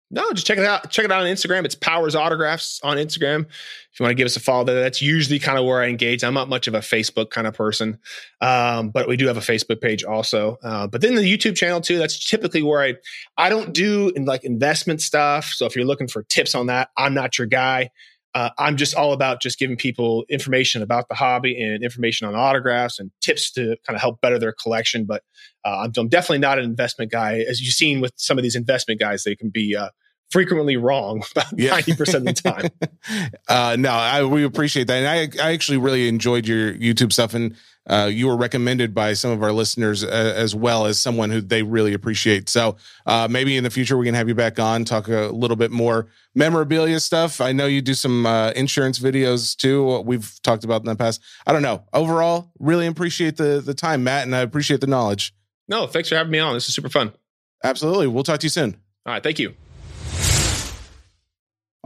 No, 0.10 0.32
just 0.32 0.48
check 0.48 0.58
it 0.58 0.64
out. 0.64 0.90
Check 0.90 1.04
it 1.04 1.12
out 1.12 1.22
on 1.22 1.28
Instagram. 1.28 1.66
It's 1.66 1.76
Powers 1.76 2.16
Autographs 2.16 2.80
on 2.82 2.96
Instagram. 2.96 3.42
If 3.42 4.00
you 4.00 4.04
want 4.04 4.12
to 4.12 4.16
give 4.16 4.26
us 4.26 4.38
a 4.38 4.40
follow 4.40 4.64
there, 4.64 4.80
that's 4.80 5.02
usually 5.02 5.38
kind 5.38 5.58
of 5.58 5.66
where 5.66 5.82
I 5.82 5.88
engage. 5.88 6.24
I'm 6.24 6.34
not 6.34 6.48
much 6.48 6.68
of 6.68 6.76
a 6.76 6.80
Facebook 6.80 7.30
kind 7.30 7.46
of 7.46 7.54
person, 7.54 8.00
um, 8.40 8.90
but 8.90 9.10
we 9.10 9.18
do 9.18 9.28
have 9.28 9.36
a 9.36 9.42
Facebook 9.42 9.82
page 9.82 10.06
also. 10.06 10.60
Uh, 10.64 10.88
but 10.88 11.02
then 11.02 11.16
the 11.16 11.22
YouTube 11.22 11.58
channel 11.58 11.82
too. 11.82 11.98
That's 11.98 12.30
typically 12.30 12.64
where 12.64 12.82
I 12.82 12.96
I 13.38 13.50
don't 13.50 13.74
do 13.74 14.10
in 14.16 14.24
like 14.24 14.46
investment 14.46 15.02
stuff. 15.02 15.46
So 15.46 15.66
if 15.66 15.76
you're 15.76 15.86
looking 15.86 16.08
for 16.08 16.24
tips 16.24 16.56
on 16.56 16.68
that, 16.68 16.90
I'm 16.96 17.14
not 17.14 17.38
your 17.38 17.48
guy. 17.48 17.92
Uh, 18.38 18.52
I'm 18.60 18.78
just 18.78 18.94
all 18.94 19.14
about 19.14 19.42
just 19.42 19.58
giving 19.58 19.76
people 19.76 20.24
information 20.30 20.84
about 20.84 21.10
the 21.10 21.16
hobby 21.16 21.60
and 21.60 21.84
information 21.84 22.28
on 22.28 22.36
autographs 22.36 23.00
and 23.00 23.10
tips 23.20 23.50
to 23.54 23.76
kind 23.84 23.96
of 23.96 24.00
help 24.02 24.22
better 24.22 24.38
their 24.38 24.54
collection. 24.54 25.06
But 25.06 25.24
uh, 25.66 25.80
I'm, 25.80 25.92
I'm, 25.98 26.08
definitely 26.08 26.38
not 26.38 26.60
an 26.60 26.66
investment 26.66 27.12
guy. 27.12 27.40
As 27.50 27.62
you've 27.62 27.74
seen 27.74 28.00
with 28.00 28.14
some 28.16 28.38
of 28.38 28.44
these 28.44 28.56
investment 28.56 29.00
guys, 29.00 29.24
they 29.24 29.36
can 29.36 29.50
be 29.50 29.76
uh, 29.76 29.90
frequently 30.32 30.78
wrong 30.78 31.24
about 31.32 31.48
Yeah. 31.58 31.80
90% 31.80 32.14
of 32.16 32.26
the 32.26 32.34
time. 32.34 33.32
uh, 33.48 33.76
no, 33.80 33.92
I 33.92 34.24
we 34.24 34.44
appreciate 34.44 34.88
that, 34.88 35.04
and 35.04 35.08
I 35.40 35.48
I 35.48 35.54
actually 35.54 35.78
really 35.78 36.08
enjoyed 36.08 36.48
your 36.48 36.74
YouTube 36.74 37.14
stuff, 37.14 37.34
and 37.34 37.56
uh, 37.90 38.10
you 38.12 38.28
were 38.28 38.36
recommended 38.36 38.94
by 38.94 39.14
some 39.14 39.32
of 39.32 39.42
our 39.42 39.54
listeners 39.54 40.04
uh, 40.04 40.08
as 40.36 40.54
well 40.54 40.86
as 40.86 41.00
someone 41.00 41.30
who 41.30 41.40
they 41.40 41.64
really 41.64 41.94
appreciate. 41.94 42.50
So 42.50 42.76
uh, 43.06 43.30
maybe 43.32 43.56
in 43.56 43.64
the 43.64 43.70
future 43.70 43.98
we 43.98 44.06
can 44.06 44.14
have 44.16 44.28
you 44.28 44.36
back 44.36 44.60
on 44.60 44.84
talk 44.84 45.08
a 45.08 45.28
little 45.28 45.56
bit 45.56 45.72
more 45.72 46.08
memorabilia 46.36 47.00
stuff. 47.00 47.40
I 47.40 47.54
know 47.54 47.66
you 47.66 47.82
do 47.82 47.94
some 47.94 48.26
uh, 48.26 48.52
insurance 48.58 49.00
videos 49.00 49.56
too. 49.56 50.02
We've 50.02 50.30
talked 50.44 50.66
about 50.66 50.82
in 50.82 50.88
the 50.88 50.98
past. 50.98 51.22
I 51.46 51.54
don't 51.54 51.62
know. 51.62 51.84
Overall, 51.94 52.52
really 52.60 52.88
appreciate 52.88 53.38
the 53.38 53.62
the 53.66 53.74
time, 53.74 54.04
Matt, 54.04 54.24
and 54.24 54.36
I 54.36 54.40
appreciate 54.42 54.82
the 54.82 54.88
knowledge. 54.88 55.34
No, 55.70 55.88
thanks 55.88 56.10
for 56.10 56.16
having 56.16 56.32
me 56.32 56.40
on. 56.40 56.54
This 56.56 56.68
is 56.68 56.76
super 56.76 56.90
fun. 56.90 57.14
Absolutely. 57.64 58.08
We'll 58.08 58.24
talk 58.24 58.40
to 58.42 58.46
you 58.46 58.50
soon. 58.50 58.76
All 59.06 59.14
right. 59.14 59.24
Thank 59.24 59.40
you. 59.40 59.54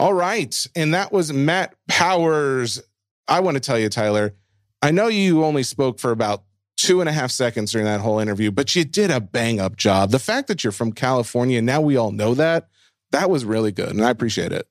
All 0.01 0.13
right. 0.15 0.65
And 0.75 0.95
that 0.95 1.11
was 1.11 1.31
Matt 1.31 1.75
Powers. 1.87 2.81
I 3.27 3.39
want 3.39 3.53
to 3.53 3.61
tell 3.61 3.77
you, 3.77 3.87
Tylor, 3.87 4.33
I 4.81 4.89
know 4.89 5.09
you 5.09 5.43
only 5.43 5.61
spoke 5.61 5.99
for 5.99 6.09
about 6.09 6.41
two 6.75 7.01
and 7.01 7.07
a 7.07 7.11
half 7.11 7.29
seconds 7.29 7.71
during 7.71 7.85
that 7.85 8.01
whole 8.01 8.17
interview, 8.17 8.49
but 8.49 8.75
you 8.75 8.83
did 8.83 9.11
a 9.11 9.21
bang 9.21 9.59
up 9.59 9.75
job. 9.75 10.09
The 10.09 10.17
fact 10.17 10.47
that 10.47 10.63
you're 10.63 10.71
from 10.71 10.91
California, 10.91 11.61
now 11.61 11.81
we 11.81 11.97
all 11.97 12.11
know 12.11 12.33
that, 12.33 12.67
that 13.11 13.29
was 13.29 13.45
really 13.45 13.71
good. 13.71 13.91
And 13.91 14.03
I 14.03 14.09
appreciate 14.09 14.51
it. 14.51 14.67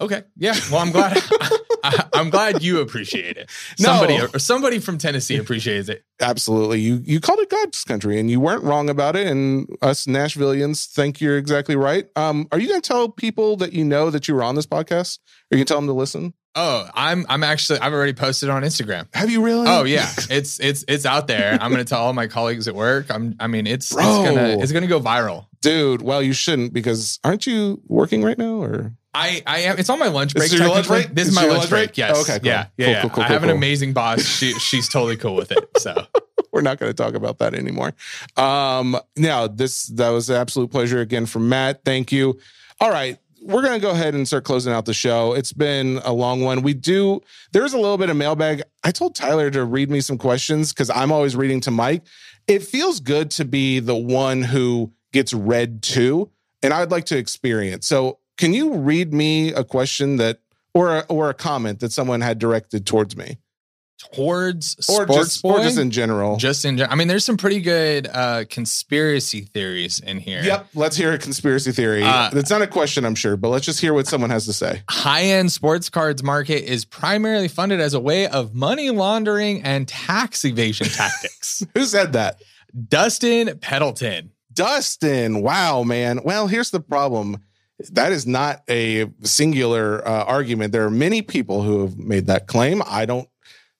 Okay. 0.00 0.22
Yeah. 0.38 0.54
Well, 0.72 0.80
I'm 0.80 0.92
glad. 0.92 1.22
I, 1.82 2.04
am 2.14 2.30
glad 2.30 2.62
you 2.62 2.80
appreciate 2.80 3.36
it. 3.36 3.50
No. 3.78 3.86
Somebody, 3.86 4.20
or 4.20 4.38
somebody 4.38 4.78
from 4.78 4.98
Tennessee 4.98 5.36
appreciates 5.36 5.88
it. 5.88 6.04
Absolutely. 6.20 6.80
You 6.80 7.02
you 7.04 7.20
called 7.20 7.40
it 7.40 7.48
God's 7.48 7.82
country 7.84 8.18
and 8.20 8.30
you 8.30 8.40
weren't 8.40 8.62
wrong 8.62 8.90
about 8.90 9.16
it. 9.16 9.26
And 9.26 9.68
us 9.82 10.06
Nashvilleians 10.06 10.86
think 10.86 11.20
you're 11.20 11.38
exactly 11.38 11.76
right. 11.76 12.06
Um, 12.16 12.46
are 12.52 12.58
you 12.58 12.68
gonna 12.68 12.80
tell 12.80 13.08
people 13.08 13.56
that 13.56 13.72
you 13.72 13.84
know 13.84 14.10
that 14.10 14.28
you 14.28 14.34
were 14.34 14.42
on 14.42 14.54
this 14.54 14.66
podcast? 14.66 15.18
Or 15.50 15.56
you 15.56 15.58
can 15.58 15.66
tell 15.66 15.78
them 15.78 15.86
to 15.86 15.92
listen? 15.92 16.34
Oh, 16.54 16.88
I'm 16.94 17.26
I'm 17.28 17.44
actually 17.44 17.78
I've 17.78 17.92
already 17.92 18.12
posted 18.12 18.50
on 18.50 18.62
Instagram. 18.62 19.06
Have 19.14 19.30
you 19.30 19.42
really? 19.42 19.66
Oh 19.68 19.84
yeah, 19.84 20.08
it's 20.28 20.58
it's 20.58 20.84
it's 20.88 21.06
out 21.06 21.28
there. 21.28 21.56
I'm 21.60 21.70
gonna 21.70 21.84
tell 21.84 22.00
all 22.00 22.12
my 22.12 22.26
colleagues 22.26 22.66
at 22.66 22.74
work. 22.74 23.06
I'm 23.08 23.36
I 23.38 23.46
mean 23.46 23.66
it's 23.66 23.92
Bro. 23.92 24.04
it's 24.04 24.28
gonna 24.30 24.58
it's 24.58 24.72
gonna 24.72 24.86
go 24.88 25.00
viral. 25.00 25.46
Dude, 25.60 26.02
well, 26.02 26.22
you 26.22 26.32
shouldn't 26.32 26.72
because 26.72 27.20
aren't 27.22 27.46
you 27.46 27.80
working 27.86 28.24
right 28.24 28.38
now 28.38 28.62
or 28.62 28.92
I 29.14 29.42
I 29.46 29.58
am. 29.60 29.78
It's 29.78 29.90
on 29.90 29.98
my 29.98 30.08
lunch 30.08 30.34
break. 30.34 30.44
This 30.44 30.52
is 30.54 30.60
your 30.60 30.68
lunch 30.68 30.86
break? 30.88 31.08
This 31.08 31.14
This 31.14 31.28
is 31.28 31.34
my 31.34 31.44
lunch 31.46 31.68
break. 31.68 31.88
break? 31.88 31.98
Yes. 31.98 32.20
Okay, 32.22 32.38
cool. 32.38 32.46
Yeah. 32.48 32.66
Yeah. 32.76 32.86
Cool, 32.86 32.92
yeah. 32.94 33.00
cool, 33.02 33.10
cool, 33.10 33.24
I 33.24 33.26
have 33.28 33.44
an 33.44 33.50
amazing 33.50 33.92
boss. 33.92 34.22
She 34.22 34.52
she's 34.58 34.88
totally 34.88 35.16
cool 35.16 35.34
with 35.34 35.52
it. 35.52 35.68
So 35.78 36.06
we're 36.52 36.62
not 36.62 36.78
going 36.78 36.90
to 36.90 36.94
talk 36.94 37.14
about 37.14 37.38
that 37.38 37.54
anymore. 37.54 37.92
Um, 38.36 38.98
now 39.16 39.46
this 39.46 39.86
that 39.86 40.10
was 40.10 40.30
an 40.30 40.36
absolute 40.36 40.70
pleasure 40.70 41.00
again 41.00 41.26
from 41.26 41.48
Matt. 41.48 41.84
Thank 41.84 42.12
you. 42.12 42.38
All 42.80 42.90
right, 42.90 43.18
we're 43.42 43.62
going 43.62 43.74
to 43.74 43.80
go 43.80 43.90
ahead 43.90 44.14
and 44.14 44.26
start 44.26 44.44
closing 44.44 44.72
out 44.72 44.84
the 44.84 44.94
show. 44.94 45.32
It's 45.32 45.52
been 45.52 46.00
a 46.04 46.12
long 46.12 46.42
one. 46.42 46.62
We 46.62 46.74
do 46.74 47.20
there's 47.52 47.72
a 47.72 47.78
little 47.78 47.98
bit 47.98 48.10
of 48.10 48.16
mailbag. 48.16 48.62
I 48.84 48.90
told 48.90 49.14
Tylor 49.14 49.50
to 49.50 49.64
read 49.64 49.90
me 49.90 50.00
some 50.00 50.18
questions 50.18 50.72
because 50.72 50.90
I'm 50.90 51.10
always 51.12 51.36
reading 51.36 51.60
to 51.62 51.70
Mike. 51.70 52.02
It 52.46 52.62
feels 52.62 53.00
good 53.00 53.30
to 53.32 53.44
be 53.44 53.80
the 53.80 53.96
one 53.96 54.42
who 54.42 54.92
gets 55.12 55.32
read 55.32 55.82
to, 55.82 56.30
and 56.62 56.72
I'd 56.72 56.90
like 56.90 57.06
to 57.06 57.18
experience. 57.18 57.86
So, 57.86 58.18
can 58.36 58.54
you 58.54 58.74
read 58.74 59.12
me 59.12 59.52
a 59.52 59.62
question 59.62 60.16
that 60.16 60.40
or 60.74 60.98
a, 60.98 61.00
or 61.08 61.30
a 61.30 61.34
comment 61.34 61.80
that 61.80 61.92
someone 61.92 62.20
had 62.20 62.38
directed 62.38 62.86
towards 62.86 63.16
me, 63.16 63.38
towards 64.12 64.76
or 64.88 65.04
sports 65.06 65.14
just 65.14 65.42
boy, 65.42 65.58
or 65.58 65.62
just 65.62 65.78
in 65.78 65.90
general? 65.90 66.36
just 66.36 66.64
in 66.64 66.76
gen- 66.78 66.88
I 66.90 66.94
mean, 66.94 67.08
there's 67.08 67.24
some 67.24 67.36
pretty 67.36 67.60
good 67.60 68.08
uh 68.12 68.44
conspiracy 68.48 69.42
theories 69.42 70.00
in 70.00 70.18
here. 70.18 70.42
Yep. 70.42 70.68
Let's 70.74 70.96
hear 70.96 71.12
a 71.12 71.18
conspiracy 71.18 71.72
theory. 71.72 72.02
Uh, 72.02 72.30
it's 72.32 72.50
not 72.50 72.62
a 72.62 72.66
question, 72.66 73.04
I'm 73.04 73.14
sure, 73.14 73.36
but 73.36 73.48
let's 73.48 73.66
just 73.66 73.80
hear 73.80 73.92
what 73.94 74.06
someone 74.06 74.30
has 74.30 74.46
to 74.46 74.52
say. 74.52 74.82
high-end 74.88 75.52
sports 75.52 75.88
cards 75.90 76.22
market 76.22 76.64
is 76.64 76.84
primarily 76.84 77.48
funded 77.48 77.80
as 77.80 77.94
a 77.94 78.00
way 78.00 78.26
of 78.26 78.54
money 78.54 78.90
laundering 78.90 79.62
and 79.62 79.86
tax 79.86 80.44
evasion 80.44 80.86
tactics. 80.90 81.62
Who 81.74 81.84
said 81.84 82.12
that? 82.14 82.40
Dustin 82.88 83.58
Peddleton. 83.58 84.30
Dustin. 84.52 85.42
Wow, 85.42 85.82
man. 85.82 86.20
Well, 86.24 86.46
here's 86.46 86.70
the 86.70 86.80
problem. 86.80 87.38
That 87.92 88.12
is 88.12 88.26
not 88.26 88.62
a 88.68 89.06
singular 89.22 90.06
uh, 90.06 90.24
argument. 90.24 90.72
There 90.72 90.84
are 90.84 90.90
many 90.90 91.22
people 91.22 91.62
who 91.62 91.80
have 91.80 91.96
made 91.96 92.26
that 92.26 92.46
claim. 92.46 92.82
I 92.86 93.06
don't 93.06 93.26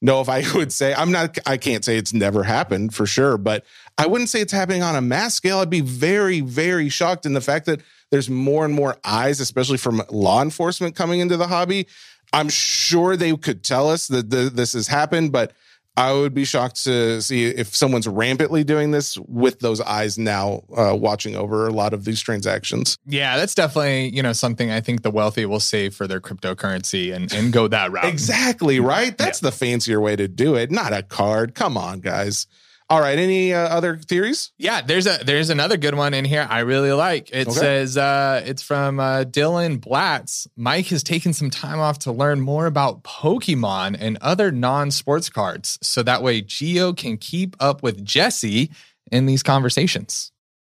know 0.01 0.20
if 0.20 0.28
I 0.28 0.44
would 0.55 0.72
say 0.72 0.94
I'm 0.94 1.12
not. 1.12 1.38
I 1.46 1.57
can't 1.57 1.84
say 1.84 1.96
it's 1.96 2.12
never 2.12 2.44
happened 2.44 2.94
for 2.94 3.07
sure, 3.07 3.36
but 3.36 3.64
I 3.98 4.07
wouldn't 4.07 4.30
say 4.30 4.40
it's 4.40 4.53
happening 4.53 4.82
on 4.82 4.96
a 4.96 5.01
mass 5.01 5.34
scale. 5.34 5.59
I'd 5.59 5.70
be 5.70 5.80
very, 5.80 6.40
very 6.40 6.88
shocked 6.88 7.26
in 7.26 7.32
the 7.32 7.40
fact 7.40 7.66
that 7.66 7.80
there's 8.11 8.28
more 8.28 8.64
and 8.64 8.74
more 8.74 8.96
eyes, 9.05 9.40
especially 9.40 9.78
from 9.78 10.03
law 10.11 10.42
enforcement, 10.42 10.96
coming 10.96 11.20
into 11.20 11.36
the 11.36 11.46
hobby. 11.46 11.86
I'm 12.32 12.48
sure 12.48 13.16
they 13.16 13.36
could 13.36 13.64
tell 13.64 13.90
us 13.90 14.09
that 14.09 14.30
the, 14.30 14.51
this 14.53 14.72
has 14.72 14.86
happened, 14.86 15.32
but 15.32 15.53
I 16.01 16.14
would 16.14 16.32
be 16.32 16.46
shocked 16.46 16.84
to 16.84 17.20
see 17.20 17.44
if 17.44 17.76
someone's 17.76 18.09
rampantly 18.09 18.64
doing 18.64 18.90
this 18.90 19.18
with 19.28 19.61
those 19.61 19.82
eyes 19.82 20.16
now 20.16 20.62
uh, 20.74 20.96
watching 20.96 21.36
over 21.36 21.66
a 21.66 21.72
lot 21.72 21.92
of 21.92 22.07
these 22.07 22.22
transactions. 22.22 22.96
Yeah, 23.05 23.36
that's 23.36 23.55
definitely, 23.55 24.09
you 24.09 24.22
know, 24.22 24.32
something 24.32 24.70
I 24.70 24.80
think 24.80 25.03
the 25.03 25.11
wealthy 25.11 25.44
will 25.44 25.61
save 25.61 25.94
for 25.94 26.07
their 26.07 26.18
cryptocurrency 26.18 27.14
and, 27.14 27.30
and 27.34 27.53
go 27.53 27.68
that 27.68 27.92
route. 27.92 28.07
Exactly, 28.07 28.80
right? 28.80 29.16
That's 29.18 29.40
the 29.40 29.53
fancier 29.53 30.01
way 30.01 30.16
to 30.16 30.26
do 30.26 30.55
it, 30.55 30.70
not 30.70 30.94
a 30.94 31.03
card. 31.03 31.55
Come 31.55 31.76
on, 31.76 32.01
guys. 32.01 32.46
All 32.91 33.01
right, 33.01 33.16
any 33.16 33.55
uh, 33.55 33.61
other 33.61 33.97
theories? 33.99 34.51
Yeah, 34.59 34.80
there's 34.80 35.07
a 35.07 35.20
there's 35.24 35.49
another 35.49 35.76
good 35.76 35.95
one 35.95 36.12
in 36.12 36.24
here 36.24 36.45
I 36.51 36.61
really 36.61 36.91
like. 36.93 37.30
It 37.32 37.47
Okay. 37.47 37.57
says 37.57 37.97
uh 37.97 38.43
it's 38.45 38.62
from 38.62 38.99
uh 38.99 39.22
Dylan 39.24 39.80
Blatz. 39.80 40.49
Mike 40.57 40.86
has 40.88 41.05
taken 41.05 41.32
some 41.32 41.51
time 41.51 41.78
off 41.78 42.01
to 42.01 42.12
learn 42.12 42.41
more 42.41 42.66
about 42.66 43.05
Pokemon 43.05 43.97
and 44.01 44.18
other 44.20 44.51
non-sports 44.51 45.30
cards 45.30 45.78
so 45.80 46.03
that 46.03 46.20
way 46.22 46.43
Gio 46.43 46.97
can 46.97 47.16
keep 47.16 47.55
up 47.61 47.80
with 47.82 48.05
Jesse 48.05 48.70
in 49.12 49.26
these 49.26 49.45
conversations. 49.45 50.32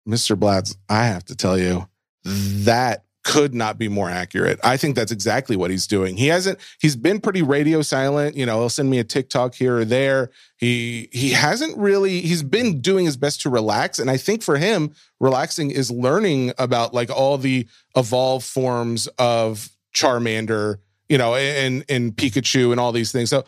Mr. 0.08 0.38
Blatz, 0.38 0.76
I 0.88 1.06
have 1.06 1.24
to 1.24 1.34
tell 1.34 1.58
you, 1.58 1.88
that 2.24 3.03
could 3.34 3.52
not 3.52 3.78
be 3.78 3.88
more 3.88 4.08
accurate. 4.08 4.60
I 4.62 4.76
think 4.76 4.94
that's 4.94 5.10
exactly 5.10 5.56
what 5.56 5.72
he's 5.72 5.88
doing. 5.88 6.16
He 6.16 6.28
hasn't 6.28 6.56
he's 6.78 6.94
been 6.94 7.20
pretty 7.20 7.42
radio 7.42 7.82
silent, 7.82 8.36
you 8.36 8.46
know, 8.46 8.60
he'll 8.60 8.68
send 8.68 8.88
me 8.88 9.00
a 9.00 9.04
TikTok 9.04 9.56
here 9.56 9.78
or 9.78 9.84
there. 9.84 10.30
He 10.56 11.08
he 11.10 11.30
hasn't 11.30 11.76
really 11.76 12.20
he's 12.20 12.44
been 12.44 12.80
doing 12.80 13.06
his 13.06 13.16
best 13.16 13.40
to 13.40 13.50
relax 13.50 13.98
and 13.98 14.08
I 14.08 14.18
think 14.18 14.44
for 14.44 14.56
him 14.56 14.94
relaxing 15.18 15.72
is 15.72 15.90
learning 15.90 16.52
about 16.58 16.94
like 16.94 17.10
all 17.10 17.36
the 17.36 17.66
evolved 17.96 18.46
forms 18.46 19.08
of 19.18 19.68
Charmander, 19.92 20.76
you 21.08 21.18
know, 21.18 21.34
and 21.34 21.84
and 21.88 22.14
Pikachu 22.14 22.70
and 22.70 22.78
all 22.78 22.92
these 22.92 23.10
things. 23.10 23.30
So 23.30 23.44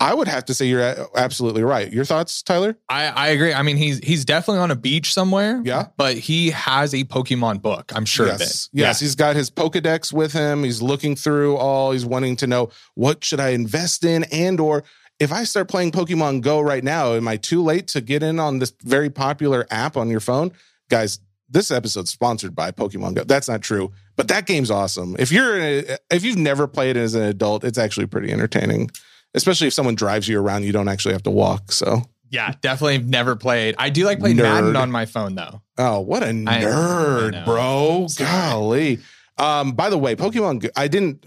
I 0.00 0.14
would 0.14 0.28
have 0.28 0.44
to 0.44 0.54
say 0.54 0.66
you're 0.66 1.08
absolutely 1.16 1.64
right. 1.64 1.92
Your 1.92 2.04
thoughts, 2.04 2.40
Tylor? 2.42 2.76
I, 2.88 3.06
I 3.06 3.28
agree. 3.28 3.52
I 3.52 3.62
mean, 3.62 3.76
he's 3.76 3.98
he's 3.98 4.24
definitely 4.24 4.60
on 4.60 4.70
a 4.70 4.76
beach 4.76 5.12
somewhere. 5.12 5.60
Yeah. 5.64 5.88
But 5.96 6.16
he 6.16 6.50
has 6.50 6.94
a 6.94 7.02
Pokemon 7.04 7.62
book. 7.62 7.92
I'm 7.94 8.04
sure 8.04 8.26
of 8.28 8.34
it. 8.36 8.40
yes. 8.42 8.68
Yes, 8.72 9.00
he's 9.00 9.16
got 9.16 9.34
his 9.34 9.50
Pokedex 9.50 10.12
with 10.12 10.32
him. 10.32 10.62
He's 10.62 10.80
looking 10.80 11.16
through 11.16 11.56
all. 11.56 11.90
He's 11.90 12.06
wanting 12.06 12.36
to 12.36 12.46
know 12.46 12.70
what 12.94 13.24
should 13.24 13.40
I 13.40 13.50
invest 13.50 14.04
in, 14.04 14.24
and 14.24 14.60
or 14.60 14.84
if 15.18 15.32
I 15.32 15.42
start 15.42 15.68
playing 15.68 15.90
Pokemon 15.90 16.42
Go 16.42 16.60
right 16.60 16.84
now, 16.84 17.14
am 17.14 17.26
I 17.26 17.36
too 17.36 17.60
late 17.62 17.88
to 17.88 18.00
get 18.00 18.22
in 18.22 18.38
on 18.38 18.60
this 18.60 18.72
very 18.84 19.10
popular 19.10 19.66
app 19.68 19.96
on 19.96 20.10
your 20.10 20.20
phone, 20.20 20.52
guys? 20.88 21.18
This 21.50 21.70
episode's 21.70 22.10
sponsored 22.10 22.54
by 22.54 22.70
Pokemon 22.70 23.14
Go. 23.14 23.24
That's 23.24 23.48
not 23.48 23.62
true, 23.62 23.90
but 24.16 24.28
that 24.28 24.46
game's 24.46 24.70
awesome. 24.70 25.16
If 25.18 25.32
you're 25.32 25.58
if 25.58 26.22
you've 26.22 26.36
never 26.36 26.68
played 26.68 26.96
it 26.96 27.00
as 27.00 27.14
an 27.16 27.22
adult, 27.22 27.64
it's 27.64 27.78
actually 27.78 28.06
pretty 28.06 28.30
entertaining. 28.30 28.90
Especially 29.34 29.66
if 29.66 29.74
someone 29.74 29.94
drives 29.94 30.26
you 30.28 30.40
around, 30.40 30.64
you 30.64 30.72
don't 30.72 30.88
actually 30.88 31.12
have 31.12 31.22
to 31.24 31.30
walk. 31.30 31.70
So, 31.72 32.02
Yeah, 32.30 32.52
definitely 32.60 32.98
never 32.98 33.36
played. 33.36 33.74
I 33.78 33.90
do 33.90 34.04
like 34.04 34.18
playing 34.20 34.36
Nerd. 34.36 34.42
Madden 34.42 34.76
on 34.76 34.90
my 34.90 35.06
phone 35.06 35.34
though. 35.34 35.62
Oh, 35.76 36.00
what 36.00 36.22
a 36.22 36.26
nerd, 36.26 37.32
know. 37.32 37.44
bro. 37.44 38.06
Sorry. 38.08 38.28
Golly. 38.30 38.98
Um, 39.38 39.72
by 39.72 39.88
the 39.90 39.98
way, 39.98 40.16
Pokemon, 40.16 40.60
Go- 40.60 40.68
I 40.76 40.88
didn't, 40.88 41.24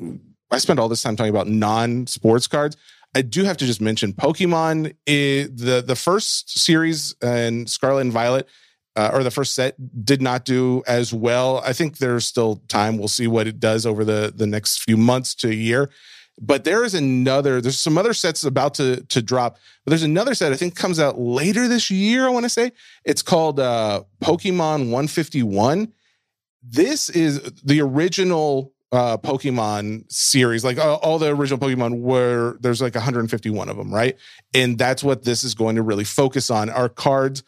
I 0.51 0.57
spent 0.57 0.79
all 0.79 0.89
this 0.89 1.01
time 1.01 1.15
talking 1.15 1.29
about 1.29 1.47
non 1.47 2.07
sports 2.07 2.47
cards. 2.47 2.75
I 3.15 3.21
do 3.21 3.43
have 3.43 3.57
to 3.57 3.65
just 3.65 3.81
mention 3.81 4.13
Pokemon, 4.13 4.91
i- 5.07 5.47
the, 5.53 5.83
the 5.85 5.95
first 5.95 6.57
series 6.59 7.15
and 7.21 7.69
Scarlet 7.69 8.01
and 8.01 8.11
Violet, 8.11 8.47
uh, 8.95 9.11
or 9.13 9.23
the 9.23 9.31
first 9.31 9.53
set 9.53 9.75
did 10.05 10.21
not 10.21 10.43
do 10.43 10.83
as 10.87 11.13
well. 11.13 11.61
I 11.65 11.71
think 11.73 11.97
there's 11.99 12.25
still 12.25 12.61
time. 12.67 12.97
We'll 12.97 13.07
see 13.07 13.27
what 13.27 13.47
it 13.47 13.59
does 13.59 13.85
over 13.85 14.03
the, 14.03 14.33
the 14.35 14.47
next 14.47 14.79
few 14.83 14.97
months 14.97 15.33
to 15.35 15.49
a 15.49 15.53
year. 15.53 15.89
But 16.39 16.63
there 16.63 16.83
is 16.83 16.93
another, 16.93 17.61
there's 17.61 17.79
some 17.79 17.97
other 17.97 18.13
sets 18.13 18.43
about 18.43 18.73
to, 18.75 19.03
to 19.03 19.21
drop. 19.21 19.57
But 19.85 19.91
there's 19.91 20.03
another 20.03 20.33
set 20.33 20.51
I 20.51 20.55
think 20.55 20.75
comes 20.75 20.99
out 20.99 21.19
later 21.19 21.67
this 21.67 21.91
year, 21.91 22.25
I 22.25 22.29
want 22.29 22.45
to 22.45 22.49
say. 22.49 22.71
It's 23.05 23.21
called 23.21 23.59
uh, 23.59 24.03
Pokemon 24.23 24.89
151. 24.89 25.91
This 26.63 27.09
is 27.09 27.41
the 27.63 27.81
original 27.81 28.73
uh, 28.91 29.17
Pokemon 29.17 30.11
series, 30.11 30.63
like 30.63 30.77
all, 30.77 30.97
all 30.97 31.19
the 31.19 31.29
original 31.29 31.59
Pokemon, 31.59 32.01
were 32.01 32.57
there's 32.59 32.81
like 32.81 32.95
151 32.95 33.69
of 33.69 33.77
them, 33.77 33.93
right? 33.93 34.17
And 34.53 34.77
that's 34.77 35.03
what 35.03 35.23
this 35.23 35.43
is 35.43 35.53
going 35.53 35.75
to 35.77 35.81
really 35.81 36.03
focus 36.03 36.49
on. 36.49 36.69
Our 36.69 36.89
cards, 36.89 37.43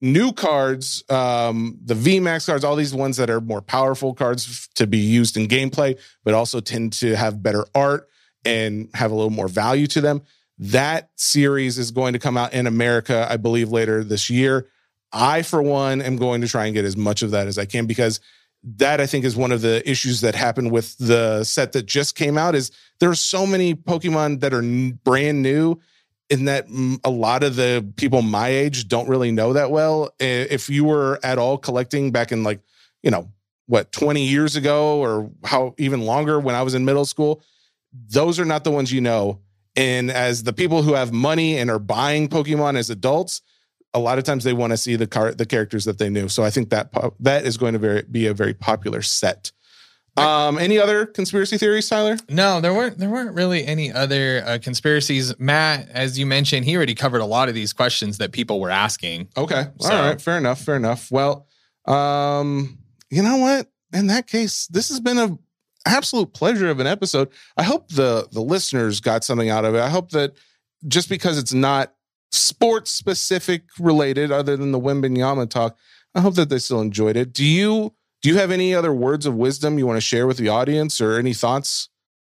new 0.00 0.32
cards, 0.32 1.02
um, 1.08 1.78
the 1.84 1.94
VMAX 1.94 2.46
cards, 2.46 2.62
all 2.62 2.76
these 2.76 2.94
ones 2.94 3.16
that 3.16 3.28
are 3.28 3.40
more 3.40 3.60
powerful 3.60 4.14
cards 4.14 4.68
to 4.74 4.86
be 4.86 4.98
used 4.98 5.36
in 5.36 5.48
gameplay, 5.48 5.98
but 6.22 6.34
also 6.34 6.60
tend 6.60 6.92
to 6.94 7.16
have 7.16 7.42
better 7.42 7.66
art 7.74 8.08
and 8.44 8.88
have 8.94 9.10
a 9.10 9.14
little 9.14 9.30
more 9.30 9.48
value 9.48 9.86
to 9.88 10.00
them. 10.00 10.22
That 10.58 11.10
series 11.16 11.78
is 11.78 11.90
going 11.90 12.12
to 12.12 12.18
come 12.18 12.36
out 12.36 12.52
in 12.52 12.66
America, 12.66 13.26
I 13.28 13.36
believe, 13.36 13.70
later 13.70 14.04
this 14.04 14.30
year. 14.30 14.68
I, 15.12 15.42
for 15.42 15.62
one, 15.62 16.02
am 16.02 16.16
going 16.16 16.40
to 16.40 16.48
try 16.48 16.66
and 16.66 16.74
get 16.74 16.84
as 16.84 16.96
much 16.96 17.22
of 17.22 17.30
that 17.32 17.46
as 17.46 17.58
I 17.58 17.64
can 17.64 17.86
because 17.86 18.20
that 18.64 19.00
I 19.00 19.06
think 19.06 19.24
is 19.24 19.36
one 19.36 19.52
of 19.52 19.60
the 19.60 19.88
issues 19.88 20.22
that 20.22 20.34
happened 20.34 20.72
with 20.72 20.96
the 20.98 21.44
set 21.44 21.72
that 21.72 21.86
just 21.86 22.16
came 22.16 22.38
out 22.38 22.54
is 22.54 22.70
there's 22.98 23.20
so 23.20 23.46
many 23.46 23.74
Pokemon 23.74 24.40
that 24.40 24.54
are 24.54 24.62
brand 25.04 25.42
new 25.42 25.78
in 26.30 26.46
that 26.46 26.68
mm, 26.68 26.98
a 27.04 27.10
lot 27.10 27.42
of 27.42 27.56
the 27.56 27.86
people 27.96 28.22
my 28.22 28.48
age 28.48 28.88
don't 28.88 29.08
really 29.08 29.30
know 29.30 29.52
that 29.52 29.70
well. 29.70 30.10
If 30.18 30.70
you 30.70 30.84
were 30.84 31.20
at 31.22 31.38
all 31.38 31.58
collecting 31.58 32.10
back 32.10 32.32
in 32.32 32.42
like, 32.42 32.60
you 33.02 33.10
know, 33.10 33.28
what, 33.66 33.92
20 33.92 34.26
years 34.26 34.56
ago 34.56 34.98
or 34.98 35.30
how 35.44 35.74
even 35.78 36.02
longer 36.02 36.40
when 36.40 36.54
I 36.54 36.62
was 36.62 36.74
in 36.74 36.84
middle 36.84 37.04
school, 37.04 37.42
those 38.08 38.38
are 38.40 38.44
not 38.44 38.64
the 38.64 38.70
ones 38.70 38.92
you 38.92 39.00
know. 39.00 39.40
And 39.76 40.10
as 40.10 40.44
the 40.44 40.52
people 40.52 40.82
who 40.82 40.94
have 40.94 41.12
money 41.12 41.58
and 41.58 41.70
are 41.70 41.78
buying 41.78 42.28
Pokemon 42.28 42.76
as 42.76 42.90
adults, 42.90 43.42
a 43.92 43.98
lot 43.98 44.18
of 44.18 44.24
times 44.24 44.44
they 44.44 44.52
want 44.52 44.72
to 44.72 44.76
see 44.76 44.96
the 44.96 45.06
car 45.06 45.32
the 45.32 45.46
characters 45.46 45.84
that 45.84 45.98
they 45.98 46.08
knew. 46.10 46.28
So 46.28 46.42
I 46.42 46.50
think 46.50 46.70
that 46.70 46.92
po- 46.92 47.14
that 47.20 47.44
is 47.44 47.56
going 47.56 47.72
to 47.74 47.78
very, 47.78 48.02
be 48.02 48.26
a 48.26 48.34
very 48.34 48.54
popular 48.54 49.02
set. 49.02 49.52
Um, 50.16 50.58
any 50.58 50.78
other 50.78 51.06
conspiracy 51.06 51.58
theories, 51.58 51.88
Tylor? 51.88 52.16
No, 52.28 52.60
there 52.60 52.72
weren't. 52.72 52.98
There 52.98 53.10
weren't 53.10 53.34
really 53.34 53.64
any 53.66 53.92
other 53.92 54.44
uh, 54.46 54.58
conspiracies. 54.62 55.36
Matt, 55.40 55.88
as 55.88 56.16
you 56.16 56.24
mentioned, 56.24 56.64
he 56.66 56.76
already 56.76 56.94
covered 56.94 57.20
a 57.20 57.24
lot 57.26 57.48
of 57.48 57.54
these 57.56 57.72
questions 57.72 58.18
that 58.18 58.30
people 58.30 58.60
were 58.60 58.70
asking. 58.70 59.28
Okay. 59.36 59.66
So- 59.80 59.92
All 59.92 60.02
right. 60.08 60.20
Fair 60.20 60.38
enough. 60.38 60.60
Fair 60.60 60.76
enough. 60.76 61.10
Well, 61.10 61.48
um, 61.86 62.78
you 63.10 63.24
know 63.24 63.38
what? 63.38 63.66
In 63.92 64.06
that 64.06 64.28
case, 64.28 64.68
this 64.68 64.88
has 64.88 65.00
been 65.00 65.18
a 65.18 65.36
absolute 65.86 66.32
pleasure 66.32 66.70
of 66.70 66.80
an 66.80 66.86
episode. 66.86 67.28
I 67.56 67.62
hope 67.62 67.88
the 67.88 68.28
the 68.32 68.40
listeners 68.40 69.00
got 69.00 69.24
something 69.24 69.50
out 69.50 69.64
of 69.64 69.74
it. 69.74 69.80
I 69.80 69.88
hope 69.88 70.10
that 70.10 70.34
just 70.86 71.08
because 71.08 71.38
it's 71.38 71.52
not 71.52 71.94
sports 72.32 72.90
specific 72.90 73.62
related, 73.78 74.32
other 74.32 74.56
than 74.56 74.72
the 74.72 74.80
Wembanyama 74.80 75.48
talk, 75.48 75.76
I 76.14 76.20
hope 76.20 76.34
that 76.34 76.48
they 76.48 76.58
still 76.58 76.80
enjoyed 76.80 77.16
it. 77.16 77.32
Do 77.32 77.44
you 77.44 77.94
do 78.22 78.28
you 78.28 78.38
have 78.38 78.50
any 78.50 78.74
other 78.74 78.92
words 78.92 79.26
of 79.26 79.34
wisdom 79.34 79.78
you 79.78 79.86
want 79.86 79.98
to 79.98 80.02
share 80.02 80.26
with 80.26 80.38
the 80.38 80.48
audience 80.48 81.00
or 81.00 81.18
any 81.18 81.34
thoughts? 81.34 81.88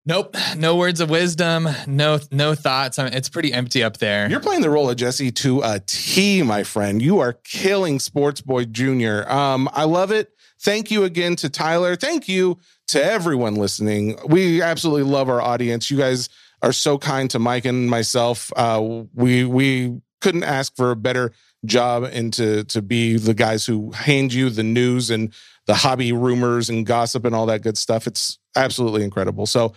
Nope, 0.04 0.36
no 0.56 0.74
words 0.76 1.00
of 1.00 1.10
wisdom, 1.10 1.68
no 1.86 2.18
no 2.30 2.54
thoughts. 2.54 2.98
I 2.98 3.04
mean, 3.04 3.12
it's 3.12 3.28
pretty 3.28 3.52
empty 3.52 3.82
up 3.82 3.98
there. 3.98 4.28
You're 4.30 4.40
playing 4.40 4.62
the 4.62 4.70
role 4.70 4.88
of 4.88 4.96
Jesse 4.96 5.30
to 5.32 5.60
a 5.60 5.80
T, 5.80 6.42
my 6.42 6.62
friend. 6.62 7.02
You 7.02 7.18
are 7.18 7.34
killing 7.44 7.98
Sports 7.98 8.40
Boy 8.40 8.64
Jr. 8.64 9.30
Um, 9.30 9.68
I 9.72 9.84
love 9.84 10.10
it. 10.10 10.32
Thank 10.60 10.90
you 10.90 11.04
again 11.04 11.36
to 11.36 11.48
Tylor. 11.48 11.94
Thank 11.94 12.26
you 12.26 12.58
to 12.88 13.04
everyone 13.04 13.54
listening. 13.54 14.18
We 14.26 14.62
absolutely 14.62 15.10
love 15.10 15.28
our 15.28 15.40
audience. 15.40 15.90
You 15.90 15.98
guys 15.98 16.28
are 16.62 16.72
so 16.72 16.98
kind 16.98 17.30
to 17.30 17.38
Mike 17.38 17.64
and 17.64 17.88
myself. 17.88 18.52
Uh, 18.56 19.04
we 19.14 19.44
we 19.44 20.00
couldn't 20.20 20.44
ask 20.44 20.74
for 20.76 20.90
a 20.90 20.96
better 20.96 21.32
job 21.64 22.04
and 22.04 22.32
to 22.34 22.64
to 22.64 22.82
be 22.82 23.16
the 23.16 23.34
guys 23.34 23.66
who 23.66 23.90
hand 23.92 24.32
you 24.32 24.50
the 24.50 24.62
news 24.62 25.10
and 25.10 25.32
the 25.66 25.74
hobby 25.74 26.12
rumors 26.12 26.70
and 26.70 26.86
gossip 26.86 27.24
and 27.24 27.34
all 27.34 27.46
that 27.46 27.62
good 27.62 27.76
stuff. 27.76 28.06
It's 28.06 28.38
absolutely 28.56 29.04
incredible. 29.04 29.46
So 29.46 29.74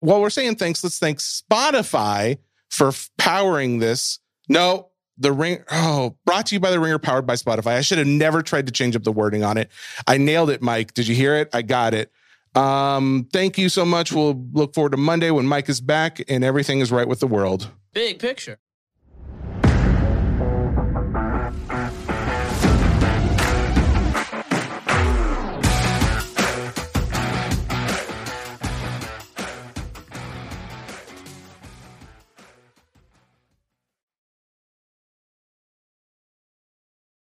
while 0.00 0.20
we're 0.20 0.30
saying 0.30 0.56
thanks, 0.56 0.82
let's 0.82 0.98
thank 0.98 1.18
Spotify 1.18 2.38
for 2.70 2.92
powering 3.18 3.78
this. 3.78 4.18
No, 4.48 4.87
the 5.18 5.32
ring. 5.32 5.62
Oh, 5.70 6.16
brought 6.24 6.46
to 6.46 6.54
you 6.54 6.60
by 6.60 6.70
the 6.70 6.80
Ringer, 6.80 6.98
powered 6.98 7.26
by 7.26 7.34
Spotify. 7.34 7.76
I 7.76 7.80
should 7.80 7.98
have 7.98 8.06
never 8.06 8.42
tried 8.42 8.66
to 8.66 8.72
change 8.72 8.96
up 8.96 9.04
the 9.04 9.12
wording 9.12 9.44
on 9.44 9.56
it. 9.56 9.70
I 10.06 10.18
nailed 10.18 10.50
it, 10.50 10.62
Mike. 10.62 10.94
Did 10.94 11.08
you 11.08 11.14
hear 11.14 11.36
it? 11.36 11.48
I 11.52 11.62
got 11.62 11.94
it. 11.94 12.12
Um, 12.54 13.28
thank 13.32 13.58
you 13.58 13.68
so 13.68 13.84
much. 13.84 14.12
We'll 14.12 14.42
look 14.52 14.74
forward 14.74 14.92
to 14.92 14.96
Monday 14.96 15.30
when 15.30 15.46
Mike 15.46 15.68
is 15.68 15.80
back 15.80 16.20
and 16.28 16.42
everything 16.42 16.80
is 16.80 16.90
right 16.90 17.06
with 17.06 17.20
the 17.20 17.26
world. 17.26 17.70
Big 17.92 18.18
picture. 18.18 18.58